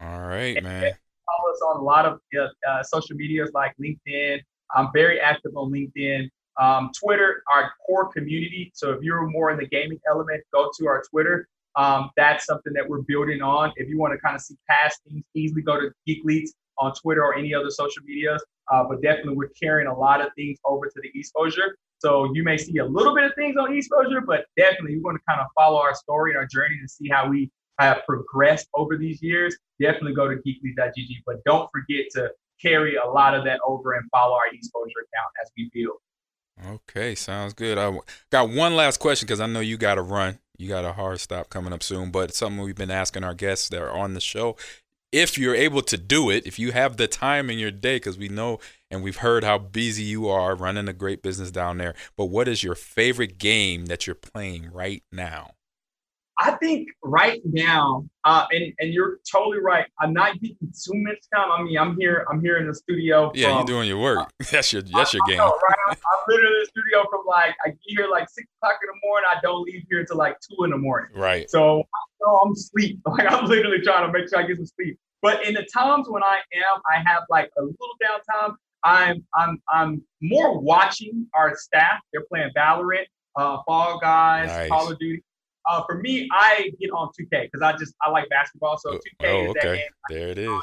All 0.00 0.20
right, 0.20 0.56
and 0.56 0.64
man. 0.64 0.82
Follow 0.82 1.52
us 1.52 1.60
on 1.68 1.80
a 1.80 1.82
lot 1.82 2.04
of 2.04 2.20
uh, 2.38 2.46
uh, 2.68 2.82
social 2.82 3.16
medias 3.16 3.50
like 3.54 3.74
LinkedIn. 3.80 4.40
I'm 4.74 4.88
very 4.92 5.20
active 5.20 5.52
on 5.56 5.72
LinkedIn. 5.72 6.28
Um, 6.60 6.90
Twitter, 6.98 7.42
our 7.52 7.72
core 7.86 8.12
community. 8.12 8.70
So 8.74 8.90
if 8.90 9.02
you're 9.02 9.26
more 9.28 9.50
in 9.50 9.58
the 9.58 9.66
gaming 9.66 9.98
element, 10.08 10.42
go 10.52 10.70
to 10.78 10.86
our 10.86 11.02
Twitter. 11.10 11.48
Um, 11.76 12.10
that's 12.16 12.44
something 12.46 12.72
that 12.74 12.88
we're 12.88 13.02
building 13.02 13.42
on. 13.42 13.72
If 13.76 13.88
you 13.88 13.98
want 13.98 14.12
to 14.12 14.18
kind 14.18 14.36
of 14.36 14.42
see 14.42 14.56
past 14.68 15.00
things, 15.08 15.24
easily 15.34 15.62
go 15.62 15.80
to 15.80 15.90
Geek 16.06 16.22
on 16.78 16.92
Twitter 16.94 17.24
or 17.24 17.34
any 17.34 17.54
other 17.54 17.70
social 17.70 18.02
medias. 18.04 18.44
Uh, 18.70 18.84
but 18.88 19.02
definitely, 19.02 19.34
we're 19.34 19.50
carrying 19.60 19.88
a 19.88 19.96
lot 19.96 20.20
of 20.20 20.28
things 20.36 20.58
over 20.64 20.86
to 20.86 21.00
the 21.02 21.10
Esposure. 21.18 21.70
So 21.98 22.30
you 22.34 22.42
may 22.42 22.56
see 22.56 22.78
a 22.78 22.84
little 22.84 23.14
bit 23.14 23.24
of 23.24 23.32
things 23.36 23.56
on 23.56 23.70
Esposure, 23.70 24.24
but 24.26 24.44
definitely, 24.56 24.92
you 24.92 25.02
want 25.02 25.18
to 25.18 25.22
kind 25.28 25.40
of 25.40 25.46
follow 25.56 25.78
our 25.78 25.94
story 25.94 26.32
and 26.32 26.38
our 26.38 26.46
journey 26.46 26.76
to 26.82 26.88
see 26.88 27.08
how 27.08 27.28
we 27.28 27.50
have 27.78 28.02
progressed 28.06 28.68
over 28.74 28.96
these 28.96 29.22
years. 29.22 29.56
Definitely 29.80 30.14
go 30.14 30.28
to 30.28 30.36
geekleets.gg, 30.36 31.22
but 31.26 31.36
don't 31.44 31.68
forget 31.72 32.06
to 32.12 32.30
carry 32.60 32.96
a 32.96 33.08
lot 33.08 33.34
of 33.34 33.44
that 33.44 33.60
over 33.66 33.94
and 33.94 34.08
follow 34.10 34.34
our 34.34 34.46
Esposure 34.52 35.02
account 35.02 35.32
as 35.42 35.50
we 35.56 35.70
build. 35.72 35.98
Okay, 36.66 37.14
sounds 37.14 37.54
good. 37.54 37.78
I 37.78 37.98
got 38.30 38.50
one 38.50 38.76
last 38.76 38.98
question 38.98 39.26
because 39.26 39.40
I 39.40 39.46
know 39.46 39.60
you 39.60 39.76
got 39.76 39.96
to 39.96 40.02
run. 40.02 40.38
You 40.58 40.68
got 40.68 40.84
a 40.84 40.92
hard 40.92 41.20
stop 41.20 41.48
coming 41.50 41.72
up 41.72 41.82
soon, 41.82 42.10
but 42.10 42.34
something 42.34 42.62
we've 42.62 42.74
been 42.74 42.90
asking 42.90 43.24
our 43.24 43.34
guests 43.34 43.68
that 43.70 43.82
are 43.82 43.90
on 43.90 44.14
the 44.14 44.20
show 44.20 44.56
if 45.12 45.36
you're 45.36 45.54
able 45.54 45.82
to 45.82 45.98
do 45.98 46.30
it, 46.30 46.46
if 46.46 46.58
you 46.58 46.72
have 46.72 46.96
the 46.96 47.06
time 47.06 47.50
in 47.50 47.58
your 47.58 47.70
day, 47.70 47.96
because 47.96 48.16
we 48.16 48.28
know 48.28 48.58
and 48.90 49.02
we've 49.02 49.18
heard 49.18 49.44
how 49.44 49.58
busy 49.58 50.02
you 50.02 50.28
are 50.28 50.56
running 50.56 50.88
a 50.88 50.94
great 50.94 51.22
business 51.22 51.50
down 51.50 51.78
there. 51.78 51.94
But 52.16 52.26
what 52.26 52.48
is 52.48 52.64
your 52.64 52.74
favorite 52.74 53.38
game 53.38 53.86
that 53.86 54.06
you're 54.06 54.16
playing 54.16 54.70
right 54.72 55.02
now? 55.12 55.52
I 56.42 56.56
think 56.60 56.88
right 57.04 57.40
now, 57.44 58.04
uh, 58.24 58.46
and 58.50 58.72
and 58.80 58.92
you're 58.92 59.18
totally 59.30 59.60
right. 59.60 59.86
I'm 60.00 60.12
not 60.12 60.40
getting 60.40 60.56
too 60.60 60.92
much 60.94 61.18
time. 61.32 61.52
I 61.52 61.62
mean, 61.62 61.78
I'm 61.78 61.96
here. 61.96 62.26
I'm 62.30 62.40
here 62.40 62.58
in 62.58 62.66
the 62.66 62.74
studio. 62.74 63.30
Yeah, 63.32 63.48
from, 63.48 63.58
you're 63.58 63.64
doing 63.66 63.88
your 63.88 63.98
work. 63.98 64.18
Uh, 64.18 64.26
that's 64.50 64.72
your 64.72 64.82
that's 64.82 65.14
your 65.14 65.22
I, 65.26 65.30
game. 65.30 65.40
I 65.40 65.44
know, 65.44 65.50
right? 65.50 65.76
I'm, 65.88 65.92
I'm, 65.92 66.20
literally 66.26 66.56
in 66.56 66.62
the 66.62 66.66
studio 66.66 67.04
from 67.10 67.20
like 67.28 67.54
I 67.64 67.68
get 67.68 67.78
here 67.86 68.06
like 68.10 68.28
six 68.28 68.48
o'clock 68.58 68.78
in 68.82 68.88
the 68.88 69.06
morning. 69.06 69.28
I 69.30 69.40
don't 69.40 69.62
leave 69.62 69.84
here 69.88 70.00
until 70.00 70.16
like 70.16 70.36
two 70.40 70.64
in 70.64 70.70
the 70.70 70.78
morning. 70.78 71.10
Right. 71.14 71.48
So 71.48 71.80
I 71.80 72.00
know 72.20 72.40
I'm 72.44 72.56
sleep. 72.56 73.00
Like 73.06 73.30
I'm 73.30 73.46
literally 73.46 73.80
trying 73.80 74.06
to 74.06 74.12
make 74.12 74.28
sure 74.28 74.40
I 74.40 74.42
get 74.42 74.56
some 74.56 74.66
sleep. 74.66 74.98
But 75.20 75.46
in 75.46 75.54
the 75.54 75.66
times 75.72 76.08
when 76.08 76.24
I 76.24 76.40
am, 76.54 76.80
I 76.90 77.08
have 77.08 77.22
like 77.30 77.50
a 77.56 77.62
little 77.62 77.76
downtime. 78.02 78.54
I'm 78.84 79.24
I'm 79.36 79.62
I'm 79.68 80.02
more 80.20 80.58
watching 80.58 81.26
our 81.34 81.56
staff. 81.56 82.00
They're 82.12 82.24
playing 82.28 82.50
Valorant, 82.56 83.06
uh, 83.36 83.58
Fall 83.64 84.00
Guys, 84.00 84.48
nice. 84.48 84.68
Call 84.68 84.90
of 84.90 84.98
Duty. 84.98 85.22
Uh, 85.70 85.82
for 85.86 85.98
me, 86.00 86.28
I 86.32 86.70
get 86.80 86.90
on 86.90 87.08
2K 87.08 87.50
because 87.50 87.62
I 87.62 87.76
just 87.76 87.94
I 88.02 88.10
like 88.10 88.28
basketball. 88.28 88.78
So 88.78 88.92
2K 88.92 88.98
oh, 89.22 89.44
is 89.44 89.50
okay. 89.50 89.60
that 89.60 89.76
game. 89.76 89.90
There 90.08 90.28
it 90.28 90.38
is. 90.38 90.62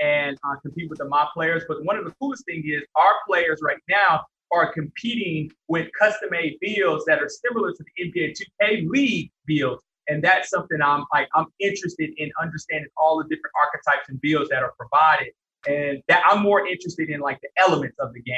And 0.00 0.38
uh, 0.48 0.56
compete 0.62 0.88
with 0.88 0.98
the 0.98 1.06
my 1.06 1.26
players. 1.34 1.64
But 1.66 1.84
one 1.84 1.96
of 1.96 2.04
the 2.04 2.12
coolest 2.20 2.44
things 2.44 2.64
is 2.66 2.82
our 2.94 3.14
players 3.26 3.60
right 3.62 3.80
now 3.88 4.24
are 4.52 4.72
competing 4.72 5.50
with 5.68 5.88
custom 5.98 6.30
made 6.30 6.56
builds 6.60 7.04
that 7.06 7.20
are 7.20 7.28
similar 7.28 7.72
to 7.72 7.84
the 7.84 8.04
NBA 8.04 8.36
2K 8.62 8.88
League 8.88 9.30
builds. 9.46 9.82
And 10.08 10.22
that's 10.22 10.48
something 10.48 10.80
I'm 10.80 11.04
like 11.12 11.28
I'm 11.34 11.46
interested 11.60 12.10
in 12.16 12.30
understanding 12.40 12.88
all 12.96 13.18
the 13.18 13.24
different 13.24 13.52
archetypes 13.62 14.08
and 14.08 14.20
builds 14.20 14.48
that 14.50 14.62
are 14.62 14.72
provided. 14.78 15.32
And 15.66 16.02
that 16.08 16.22
I'm 16.26 16.42
more 16.42 16.66
interested 16.66 17.10
in 17.10 17.20
like 17.20 17.40
the 17.42 17.48
elements 17.60 17.96
of 17.98 18.14
the 18.14 18.22
game 18.22 18.36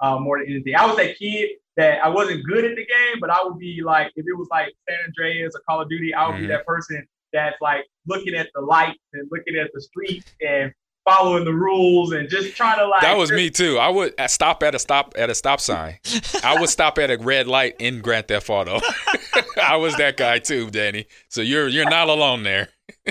uh, 0.00 0.18
more 0.18 0.38
than 0.38 0.48
anything. 0.50 0.74
I 0.74 0.86
was 0.86 0.96
that 0.96 1.16
kid 1.18 1.50
that 1.76 2.04
I 2.04 2.08
wasn't 2.08 2.44
good 2.46 2.64
at 2.64 2.76
the 2.76 2.84
game, 2.84 3.20
but 3.20 3.30
I 3.30 3.42
would 3.42 3.58
be 3.58 3.82
like, 3.84 4.12
if 4.16 4.26
it 4.26 4.36
was 4.36 4.48
like 4.50 4.72
San 4.88 4.98
Andreas 5.06 5.54
or 5.54 5.60
Call 5.68 5.80
of 5.80 5.88
Duty, 5.88 6.14
I 6.14 6.26
would 6.26 6.34
mm-hmm. 6.34 6.42
be 6.42 6.48
that 6.48 6.66
person 6.66 7.06
that's 7.32 7.56
like 7.60 7.86
looking 8.06 8.34
at 8.34 8.48
the 8.54 8.60
lights 8.60 8.98
and 9.14 9.28
looking 9.30 9.56
at 9.56 9.70
the 9.72 9.80
street 9.80 10.24
and 10.46 10.72
following 11.04 11.44
the 11.44 11.52
rules 11.52 12.12
and 12.12 12.28
just 12.28 12.56
trying 12.56 12.78
to 12.78 12.86
like. 12.86 13.02
That 13.02 13.16
was 13.16 13.30
me 13.30 13.50
too. 13.50 13.78
I 13.78 13.88
would 13.88 14.14
stop 14.28 14.62
at 14.62 14.74
a 14.74 14.78
stop 14.78 15.14
at 15.16 15.30
a 15.30 15.34
stop 15.34 15.60
sign. 15.60 15.98
I 16.44 16.60
would 16.60 16.68
stop 16.68 16.98
at 16.98 17.10
a 17.10 17.18
red 17.18 17.46
light 17.46 17.76
in 17.78 18.00
Grand 18.00 18.28
Theft 18.28 18.50
Auto. 18.50 18.80
I 19.62 19.76
was 19.76 19.96
that 19.96 20.16
guy 20.16 20.38
too, 20.38 20.70
Danny. 20.70 21.06
So 21.28 21.40
you're 21.40 21.68
you're 21.68 21.88
not 21.88 22.08
alone 22.08 22.42
there. 22.42 22.68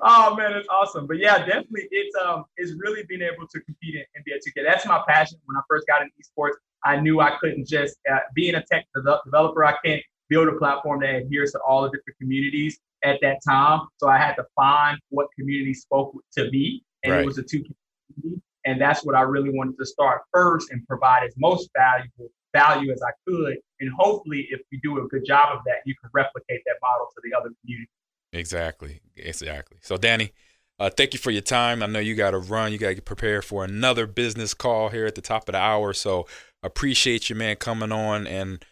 oh 0.00 0.36
man, 0.36 0.52
it's 0.52 0.68
awesome. 0.68 1.06
But 1.06 1.18
yeah, 1.18 1.38
definitely, 1.38 1.88
it's 1.90 2.16
um, 2.16 2.44
it's 2.56 2.72
really 2.78 3.04
being 3.08 3.22
able 3.22 3.46
to 3.46 3.60
compete 3.60 3.94
in 3.94 4.02
NBA 4.22 4.38
2K. 4.38 4.64
That's 4.66 4.86
my 4.86 5.02
passion. 5.08 5.38
When 5.44 5.56
I 5.56 5.60
first 5.68 5.86
got 5.86 6.02
into 6.02 6.12
esports, 6.20 6.54
I 6.84 6.96
knew 6.96 7.20
I 7.20 7.36
couldn't 7.40 7.66
just 7.66 7.96
uh, 8.10 8.18
being 8.34 8.54
a 8.54 8.64
tech 8.64 8.86
developer. 8.94 9.64
I 9.64 9.76
can't 9.84 10.02
build 10.28 10.48
a 10.48 10.52
platform 10.52 11.00
that 11.00 11.14
adheres 11.14 11.52
to 11.52 11.60
all 11.66 11.82
the 11.82 11.88
different 11.88 12.18
communities 12.18 12.78
at 13.04 13.18
that 13.22 13.38
time. 13.46 13.80
So 13.98 14.08
I 14.08 14.18
had 14.18 14.34
to 14.34 14.44
find 14.54 14.98
what 15.08 15.28
community 15.38 15.74
spoke 15.74 16.14
to 16.36 16.50
me, 16.50 16.82
and 17.02 17.12
right. 17.12 17.22
it 17.22 17.26
was 17.26 17.38
a 17.38 17.42
2K 17.42 17.70
community. 18.14 18.42
And 18.66 18.80
that's 18.80 19.04
what 19.04 19.14
I 19.14 19.22
really 19.22 19.50
wanted 19.50 19.78
to 19.78 19.86
start 19.86 20.22
first 20.32 20.70
and 20.70 20.86
provide 20.86 21.24
as 21.24 21.32
most 21.38 21.70
valuable 21.74 22.30
value 22.52 22.92
as 22.92 23.00
I 23.02 23.10
could. 23.26 23.56
And 23.80 23.90
hopefully, 23.98 24.48
if 24.50 24.60
you 24.70 24.78
do 24.82 24.98
a 24.98 25.08
good 25.08 25.24
job 25.24 25.56
of 25.56 25.60
that, 25.64 25.78
you 25.86 25.94
can 26.00 26.10
replicate 26.12 26.60
that 26.66 26.76
model 26.82 27.06
to 27.14 27.20
the 27.24 27.36
other 27.36 27.50
communities. 27.62 27.88
Exactly. 28.32 29.00
Exactly. 29.16 29.78
So, 29.80 29.96
Danny, 29.96 30.32
uh, 30.78 30.90
thank 30.90 31.14
you 31.14 31.18
for 31.18 31.30
your 31.30 31.42
time. 31.42 31.82
I 31.82 31.86
know 31.86 31.98
you 31.98 32.14
got 32.14 32.30
to 32.32 32.38
run. 32.38 32.72
You 32.72 32.78
got 32.78 32.88
to 32.88 32.94
get 32.94 33.04
prepared 33.04 33.44
for 33.44 33.64
another 33.64 34.06
business 34.06 34.54
call 34.54 34.90
here 34.90 35.06
at 35.06 35.14
the 35.14 35.20
top 35.20 35.48
of 35.48 35.52
the 35.52 35.58
hour. 35.58 35.92
So, 35.92 36.26
appreciate 36.62 37.30
you, 37.30 37.36
man, 37.36 37.56
coming 37.56 37.92
on, 37.92 38.26
and 38.26 38.64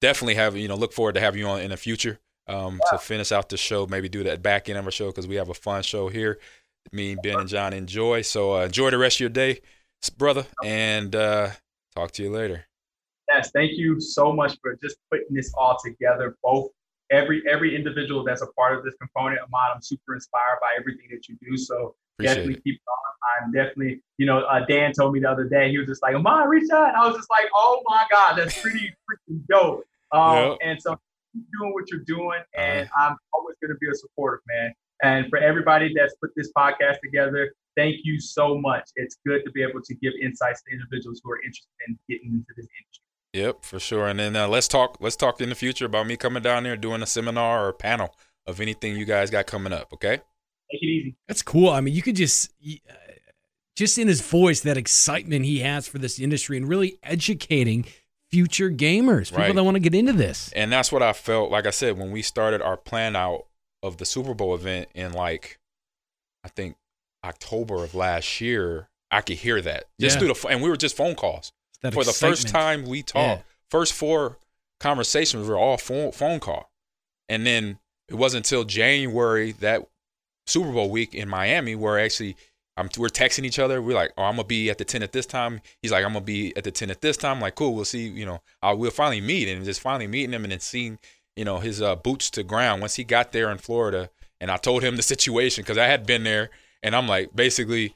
definitely 0.00 0.34
have 0.34 0.56
you 0.56 0.68
know 0.68 0.76
look 0.76 0.92
forward 0.92 1.14
to 1.14 1.20
having 1.20 1.40
you 1.40 1.46
on 1.46 1.60
in 1.60 1.70
the 1.70 1.76
future 1.76 2.18
um, 2.46 2.80
yeah. 2.84 2.98
to 2.98 3.04
finish 3.04 3.32
out 3.32 3.48
the 3.48 3.56
show. 3.56 3.86
Maybe 3.86 4.08
do 4.08 4.24
that 4.24 4.42
back 4.42 4.68
end 4.68 4.78
of 4.78 4.84
our 4.84 4.90
show 4.90 5.08
because 5.08 5.26
we 5.26 5.36
have 5.36 5.48
a 5.48 5.54
fun 5.54 5.82
show 5.82 6.08
here. 6.08 6.38
Me, 6.92 7.16
Ben, 7.22 7.40
and 7.40 7.48
John 7.48 7.72
enjoy. 7.72 8.22
So, 8.22 8.56
uh, 8.56 8.64
enjoy 8.64 8.90
the 8.90 8.98
rest 8.98 9.16
of 9.16 9.20
your 9.20 9.28
day, 9.28 9.60
brother, 10.18 10.44
and 10.64 11.14
uh, 11.14 11.50
talk 11.94 12.10
to 12.12 12.22
you 12.22 12.30
later. 12.30 12.64
Yes, 13.28 13.50
thank 13.54 13.72
you 13.74 14.00
so 14.00 14.32
much 14.32 14.56
for 14.60 14.76
just 14.82 14.96
putting 15.10 15.28
this 15.30 15.52
all 15.56 15.78
together, 15.82 16.36
both 16.42 16.70
every 17.12 17.42
every 17.48 17.76
individual 17.76 18.24
that's 18.24 18.42
a 18.42 18.46
part 18.48 18.76
of 18.76 18.84
this 18.84 18.94
component, 19.00 19.40
Ahman, 19.42 19.76
I'm 19.76 19.82
super 19.82 20.14
inspired 20.14 20.58
by 20.60 20.74
everything 20.78 21.06
that 21.10 21.28
you 21.28 21.36
do. 21.40 21.56
So 21.56 21.94
Appreciate 22.18 22.34
definitely 22.34 22.54
it. 22.54 22.64
keep 22.64 22.80
on. 22.88 23.44
I'm 23.44 23.52
definitely, 23.52 24.02
you 24.18 24.26
know, 24.26 24.40
uh, 24.40 24.64
Dan 24.66 24.92
told 24.92 25.14
me 25.14 25.20
the 25.20 25.30
other 25.30 25.44
day, 25.44 25.70
he 25.70 25.78
was 25.78 25.86
just 25.86 26.02
like, 26.02 26.14
Ahman, 26.14 26.48
reach 26.48 26.70
out. 26.70 26.88
And 26.88 26.96
I 26.96 27.06
was 27.06 27.16
just 27.16 27.30
like, 27.30 27.46
oh 27.54 27.82
my 27.86 28.04
God, 28.10 28.36
that's 28.36 28.60
pretty 28.60 28.92
freaking 29.30 29.40
dope. 29.48 29.84
Um, 30.12 30.36
yep. 30.36 30.58
And 30.62 30.82
so 30.82 30.98
keep 31.32 31.44
doing 31.58 31.72
what 31.72 31.90
you're 31.90 32.00
doing. 32.00 32.40
And. 32.56 32.88
I'm 32.98 33.16
always 33.32 33.56
going 33.62 33.70
to 33.70 33.78
be 33.80 33.88
a 33.90 33.94
supportive 33.94 34.42
man. 34.48 34.74
And 35.02 35.28
for 35.30 35.38
everybody 35.38 35.92
that's 35.94 36.14
put 36.16 36.30
this 36.36 36.50
podcast 36.56 37.00
together, 37.02 37.52
thank 37.76 37.96
you 38.04 38.20
so 38.20 38.58
much. 38.58 38.90
It's 38.96 39.16
good 39.26 39.44
to 39.44 39.50
be 39.50 39.62
able 39.62 39.80
to 39.82 39.94
give 39.96 40.12
insights 40.22 40.62
to 40.62 40.72
individuals 40.72 41.20
who 41.24 41.32
are 41.32 41.38
interested 41.38 41.70
in 41.88 41.98
getting 42.08 42.32
into 42.32 42.52
this 42.56 42.66
industry. 42.66 43.02
Yep, 43.32 43.64
for 43.64 43.80
sure. 43.80 44.08
And 44.08 44.20
then 44.20 44.36
uh, 44.36 44.46
let's 44.46 44.68
talk. 44.68 44.98
Let's 45.00 45.16
talk 45.16 45.40
in 45.40 45.48
the 45.48 45.54
future 45.54 45.86
about 45.86 46.06
me 46.06 46.16
coming 46.16 46.42
down 46.42 46.64
there 46.64 46.76
doing 46.76 47.02
a 47.02 47.06
seminar 47.06 47.64
or 47.64 47.68
a 47.70 47.74
panel 47.74 48.14
of 48.46 48.60
anything 48.60 48.96
you 48.96 49.06
guys 49.06 49.30
got 49.30 49.46
coming 49.46 49.72
up. 49.72 49.92
Okay. 49.94 50.20
Take 50.72 50.82
it 50.82 50.86
easy. 50.86 51.16
That's 51.28 51.42
cool. 51.42 51.68
I 51.68 51.80
mean, 51.80 51.94
you 51.94 52.02
could 52.02 52.16
just, 52.16 52.50
uh, 52.66 52.94
just 53.76 53.98
in 53.98 54.08
his 54.08 54.20
voice, 54.20 54.60
that 54.60 54.76
excitement 54.76 55.44
he 55.44 55.60
has 55.60 55.86
for 55.86 55.98
this 55.98 56.18
industry 56.18 56.56
and 56.56 56.66
really 56.66 56.98
educating 57.02 57.84
future 58.30 58.70
gamers, 58.70 59.30
people 59.30 59.44
right. 59.44 59.54
that 59.54 59.64
want 59.64 59.74
to 59.74 59.80
get 59.80 59.94
into 59.94 60.12
this. 60.12 60.50
And 60.56 60.72
that's 60.72 60.90
what 60.90 61.02
I 61.02 61.12
felt. 61.12 61.50
Like 61.50 61.66
I 61.66 61.70
said, 61.70 61.98
when 61.98 62.10
we 62.10 62.22
started 62.22 62.62
our 62.62 62.76
plan 62.76 63.14
out 63.14 63.46
of 63.82 63.98
the 63.98 64.06
Super 64.06 64.32
Bowl 64.34 64.54
event 64.54 64.88
in 64.94 65.12
like, 65.12 65.58
I 66.42 66.48
think 66.48 66.76
October 67.24 67.84
of 67.84 67.94
last 67.94 68.40
year, 68.40 68.88
I 69.10 69.20
could 69.20 69.36
hear 69.36 69.60
that 69.60 69.84
just 70.00 70.16
yeah. 70.16 70.20
through 70.20 70.32
the 70.32 70.48
and 70.48 70.62
we 70.62 70.70
were 70.70 70.76
just 70.76 70.96
phone 70.96 71.14
calls 71.14 71.52
that 71.82 71.92
for 71.92 72.00
excitement. 72.00 72.38
the 72.38 72.42
first 72.42 72.48
time 72.48 72.86
we 72.86 73.02
talked. 73.02 73.40
Yeah. 73.40 73.42
First 73.70 73.92
four 73.92 74.38
conversations 74.80 75.46
were 75.46 75.58
all 75.58 75.76
phone 75.76 76.12
phone 76.12 76.40
call, 76.40 76.70
and 77.28 77.46
then 77.46 77.78
it 78.08 78.14
wasn't 78.14 78.46
until 78.46 78.64
January 78.64 79.52
that 79.52 79.86
Super 80.52 80.70
Bowl 80.70 80.90
week 80.90 81.14
in 81.14 81.28
Miami, 81.28 81.74
where 81.74 81.98
actually 81.98 82.36
I'm, 82.76 82.88
we're 82.98 83.08
texting 83.08 83.44
each 83.44 83.58
other. 83.58 83.82
We're 83.82 83.94
like, 83.94 84.12
oh, 84.16 84.24
I'm 84.24 84.36
gonna 84.36 84.44
be 84.44 84.70
at 84.70 84.78
the 84.78 84.84
ten 84.84 85.02
at 85.02 85.12
this 85.12 85.26
time. 85.26 85.60
He's 85.80 85.92
like, 85.92 86.04
I'm 86.04 86.12
gonna 86.12 86.24
be 86.24 86.56
at 86.56 86.64
the 86.64 86.70
ten 86.70 86.90
at 86.90 87.00
this 87.00 87.16
time. 87.16 87.36
I'm 87.36 87.40
like, 87.40 87.54
cool, 87.54 87.74
we'll 87.74 87.84
see. 87.84 88.08
You 88.08 88.26
know, 88.26 88.42
I'll, 88.62 88.76
we'll 88.76 88.90
finally 88.90 89.20
meet, 89.20 89.48
and 89.48 89.64
just 89.64 89.80
finally 89.80 90.06
meeting 90.06 90.32
him, 90.32 90.44
and 90.44 90.52
then 90.52 90.60
seeing, 90.60 90.98
you 91.36 91.44
know, 91.44 91.58
his 91.58 91.82
uh, 91.82 91.96
boots 91.96 92.30
to 92.30 92.42
ground 92.42 92.80
once 92.80 92.96
he 92.96 93.04
got 93.04 93.32
there 93.32 93.50
in 93.50 93.58
Florida. 93.58 94.10
And 94.40 94.50
I 94.50 94.56
told 94.56 94.82
him 94.82 94.96
the 94.96 95.02
situation 95.02 95.62
because 95.62 95.78
I 95.78 95.86
had 95.86 96.06
been 96.06 96.24
there, 96.24 96.50
and 96.82 96.96
I'm 96.96 97.06
like, 97.06 97.34
basically, 97.34 97.94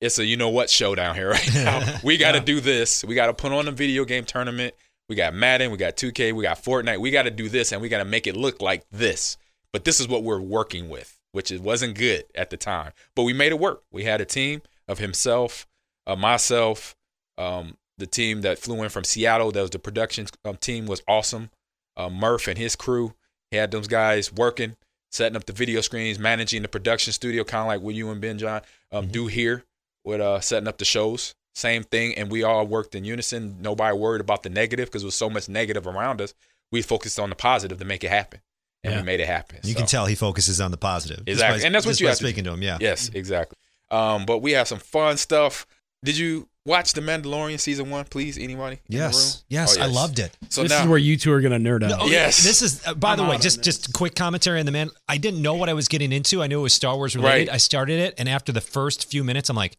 it's 0.00 0.18
a 0.18 0.24
you 0.24 0.36
know 0.36 0.48
what 0.48 0.70
show 0.70 0.94
down 0.94 1.14
here 1.14 1.30
right 1.32 1.54
now. 1.54 1.98
we 2.04 2.16
got 2.16 2.32
to 2.32 2.38
yeah. 2.38 2.44
do 2.44 2.60
this. 2.60 3.04
We 3.04 3.14
got 3.14 3.26
to 3.26 3.34
put 3.34 3.52
on 3.52 3.68
a 3.68 3.72
video 3.72 4.04
game 4.04 4.24
tournament. 4.24 4.74
We 5.08 5.16
got 5.16 5.34
Madden, 5.34 5.70
we 5.70 5.76
got 5.76 5.96
2K, 5.96 6.32
we 6.32 6.42
got 6.42 6.62
Fortnite. 6.62 6.98
We 6.98 7.10
got 7.10 7.24
to 7.24 7.30
do 7.30 7.50
this, 7.50 7.72
and 7.72 7.82
we 7.82 7.90
got 7.90 7.98
to 7.98 8.06
make 8.06 8.26
it 8.26 8.36
look 8.36 8.62
like 8.62 8.84
this. 8.90 9.36
But 9.70 9.84
this 9.84 10.00
is 10.00 10.08
what 10.08 10.22
we're 10.22 10.40
working 10.40 10.88
with, 10.88 11.18
which 11.34 11.50
it 11.50 11.60
wasn't 11.60 11.98
good 11.98 12.24
at 12.34 12.50
the 12.50 12.56
time. 12.56 12.92
But 13.14 13.24
we 13.24 13.32
made 13.32 13.52
it 13.52 13.58
work. 13.58 13.82
We 13.90 14.04
had 14.04 14.20
a 14.20 14.24
team 14.24 14.62
of 14.88 14.98
himself, 14.98 15.66
uh, 16.06 16.16
myself, 16.16 16.94
um, 17.36 17.76
the 17.98 18.06
team 18.06 18.40
that 18.42 18.58
flew 18.58 18.82
in 18.82 18.88
from 18.88 19.04
Seattle. 19.04 19.50
That 19.52 19.62
was 19.62 19.70
the 19.70 19.78
production 19.78 20.26
um, 20.44 20.56
team 20.56 20.86
was 20.86 21.02
awesome. 21.06 21.50
Uh, 21.96 22.08
Murph 22.08 22.48
and 22.48 22.58
his 22.58 22.74
crew 22.74 23.14
he 23.54 23.58
had 23.58 23.70
those 23.70 23.86
guys 23.86 24.32
working, 24.32 24.74
setting 25.12 25.36
up 25.36 25.46
the 25.46 25.52
video 25.52 25.80
screens, 25.80 26.18
managing 26.18 26.62
the 26.62 26.68
production 26.68 27.12
studio, 27.12 27.44
kind 27.44 27.62
of 27.62 27.68
like 27.68 27.80
what 27.82 27.94
you 27.94 28.10
and 28.10 28.20
Ben 28.20 28.36
John 28.36 28.62
um, 28.90 29.04
mm-hmm. 29.04 29.12
do 29.12 29.26
here 29.28 29.64
with 30.04 30.20
uh, 30.20 30.40
setting 30.40 30.66
up 30.66 30.78
the 30.78 30.84
shows. 30.84 31.36
Same 31.54 31.84
thing, 31.84 32.16
and 32.16 32.32
we 32.32 32.42
all 32.42 32.66
worked 32.66 32.96
in 32.96 33.04
unison. 33.04 33.58
Nobody 33.60 33.96
worried 33.96 34.20
about 34.20 34.42
the 34.42 34.50
negative 34.50 34.86
because 34.88 35.02
there 35.02 35.06
was 35.06 35.14
so 35.14 35.30
much 35.30 35.48
negative 35.48 35.86
around 35.86 36.20
us. 36.20 36.34
We 36.72 36.82
focused 36.82 37.20
on 37.20 37.30
the 37.30 37.36
positive 37.36 37.78
to 37.78 37.84
make 37.84 38.02
it 38.02 38.10
happen, 38.10 38.40
and 38.84 38.92
yeah. 38.92 39.00
we 39.00 39.06
made 39.06 39.20
it 39.20 39.26
happen. 39.26 39.58
You 39.62 39.72
so. 39.72 39.78
can 39.78 39.86
tell 39.86 40.06
he 40.06 40.14
focuses 40.14 40.60
on 40.60 40.70
the 40.70 40.76
positive. 40.76 41.24
Exactly, 41.26 41.60
by, 41.60 41.66
and 41.66 41.74
that's 41.74 41.86
what 41.86 41.98
you 41.98 42.06
have 42.06 42.16
speaking 42.16 42.44
to, 42.44 42.50
to 42.50 42.54
him. 42.54 42.62
Yeah. 42.62 42.78
Yes, 42.80 43.10
exactly. 43.12 43.56
Um, 43.90 44.26
but 44.26 44.38
we 44.38 44.52
have 44.52 44.68
some 44.68 44.78
fun 44.78 45.16
stuff. 45.16 45.66
Did 46.04 46.18
you 46.18 46.48
watch 46.66 46.92
The 46.92 47.00
Mandalorian 47.00 47.58
season 47.58 47.90
one, 47.90 48.04
please? 48.04 48.36
Anybody? 48.36 48.80
Yes, 48.88 49.44
yes, 49.48 49.76
oh, 49.76 49.80
yes, 49.80 49.88
I 49.88 49.90
loved 49.90 50.18
it. 50.18 50.36
So 50.50 50.62
this 50.62 50.72
now, 50.72 50.82
is 50.82 50.88
where 50.88 50.98
you 50.98 51.16
two 51.16 51.32
are 51.32 51.40
going 51.40 51.62
to 51.62 51.70
nerd 51.70 51.82
out. 51.82 51.98
No, 51.98 52.06
yes, 52.10 52.44
this 52.44 52.60
is. 52.60 52.86
Uh, 52.86 52.94
by 52.94 53.12
I'm 53.12 53.18
the 53.18 53.24
way, 53.24 53.38
just 53.38 53.62
just 53.62 53.92
quick 53.94 54.14
commentary 54.14 54.60
on 54.60 54.66
the 54.66 54.72
man. 54.72 54.90
I 55.08 55.16
didn't 55.16 55.40
know 55.40 55.54
what 55.54 55.68
I 55.68 55.72
was 55.72 55.88
getting 55.88 56.12
into. 56.12 56.42
I 56.42 56.46
knew 56.46 56.60
it 56.60 56.62
was 56.62 56.74
Star 56.74 56.96
Wars 56.96 57.16
related. 57.16 57.48
Right. 57.48 57.54
I 57.54 57.56
started 57.56 58.00
it, 58.00 58.14
and 58.18 58.28
after 58.28 58.52
the 58.52 58.60
first 58.60 59.10
few 59.10 59.24
minutes, 59.24 59.48
I'm 59.48 59.56
like, 59.56 59.76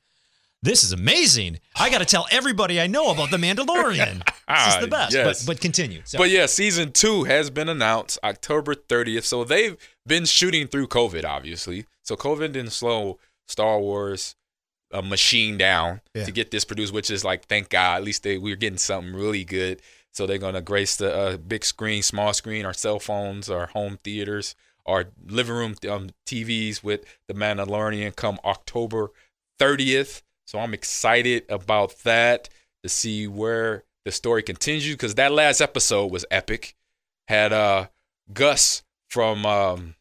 this 0.61 0.83
is 0.83 0.91
amazing. 0.91 1.59
I 1.75 1.89
got 1.89 1.99
to 1.99 2.05
tell 2.05 2.25
everybody 2.31 2.81
I 2.81 2.87
know 2.87 3.11
about 3.11 3.29
The 3.29 3.37
Mandalorian. 3.37 4.23
this 4.47 4.75
is 4.75 4.81
the 4.81 4.87
best. 4.89 5.13
Yes. 5.13 5.45
But, 5.45 5.53
but 5.53 5.61
continue. 5.61 6.01
Sorry. 6.05 6.23
But 6.23 6.29
yeah, 6.31 6.47
season 6.47 6.91
two 6.91 7.25
has 7.25 7.49
been 7.49 7.69
announced 7.69 8.17
October 8.23 8.73
30th. 8.73 9.23
So 9.23 9.43
they've 9.43 9.77
been 10.07 10.25
shooting 10.25 10.67
through 10.67 10.87
COVID, 10.87 11.23
obviously. 11.23 11.85
So 12.01 12.15
COVID 12.15 12.53
didn't 12.53 12.71
slow 12.71 13.19
Star 13.47 13.79
Wars 13.79 14.35
a 14.91 15.01
machine 15.01 15.57
down 15.57 16.01
yeah. 16.13 16.23
to 16.23 16.31
get 16.31 16.51
this 16.51 16.65
produced, 16.65 16.93
which 16.93 17.11
is 17.11 17.23
like, 17.25 17.45
thank 17.45 17.69
God, 17.69 17.97
at 17.97 18.03
least 18.03 18.23
they 18.23 18.37
we're 18.37 18.55
getting 18.55 18.77
something 18.77 19.13
really 19.13 19.43
good. 19.43 19.81
So 20.11 20.25
they're 20.25 20.37
gonna 20.37 20.61
grace 20.61 20.95
the 20.95 21.13
uh, 21.13 21.37
big 21.37 21.65
screen, 21.65 22.01
small 22.01 22.33
screen, 22.33 22.65
our 22.65 22.73
cell 22.73 22.99
phones, 22.99 23.49
our 23.49 23.67
home 23.67 23.99
theaters, 24.03 24.55
our 24.85 25.05
living 25.27 25.55
room 25.55 25.75
um, 25.89 26.11
TVs 26.25 26.83
with 26.83 27.03
The 27.27 27.33
Mandalorian 27.33 28.15
come 28.15 28.39
October 28.45 29.11
30th. 29.59 30.21
So 30.45 30.59
I'm 30.59 30.73
excited 30.73 31.43
about 31.49 31.97
that 32.03 32.49
to 32.83 32.89
see 32.89 33.27
where 33.27 33.83
the 34.05 34.11
story 34.11 34.43
continues 34.43 34.93
because 34.93 35.15
that 35.15 35.31
last 35.31 35.61
episode 35.61 36.11
was 36.11 36.25
epic. 36.31 36.75
Had 37.27 37.51
uh 37.53 37.87
Gus 38.31 38.83
from 39.09 39.45
um, 39.45 39.95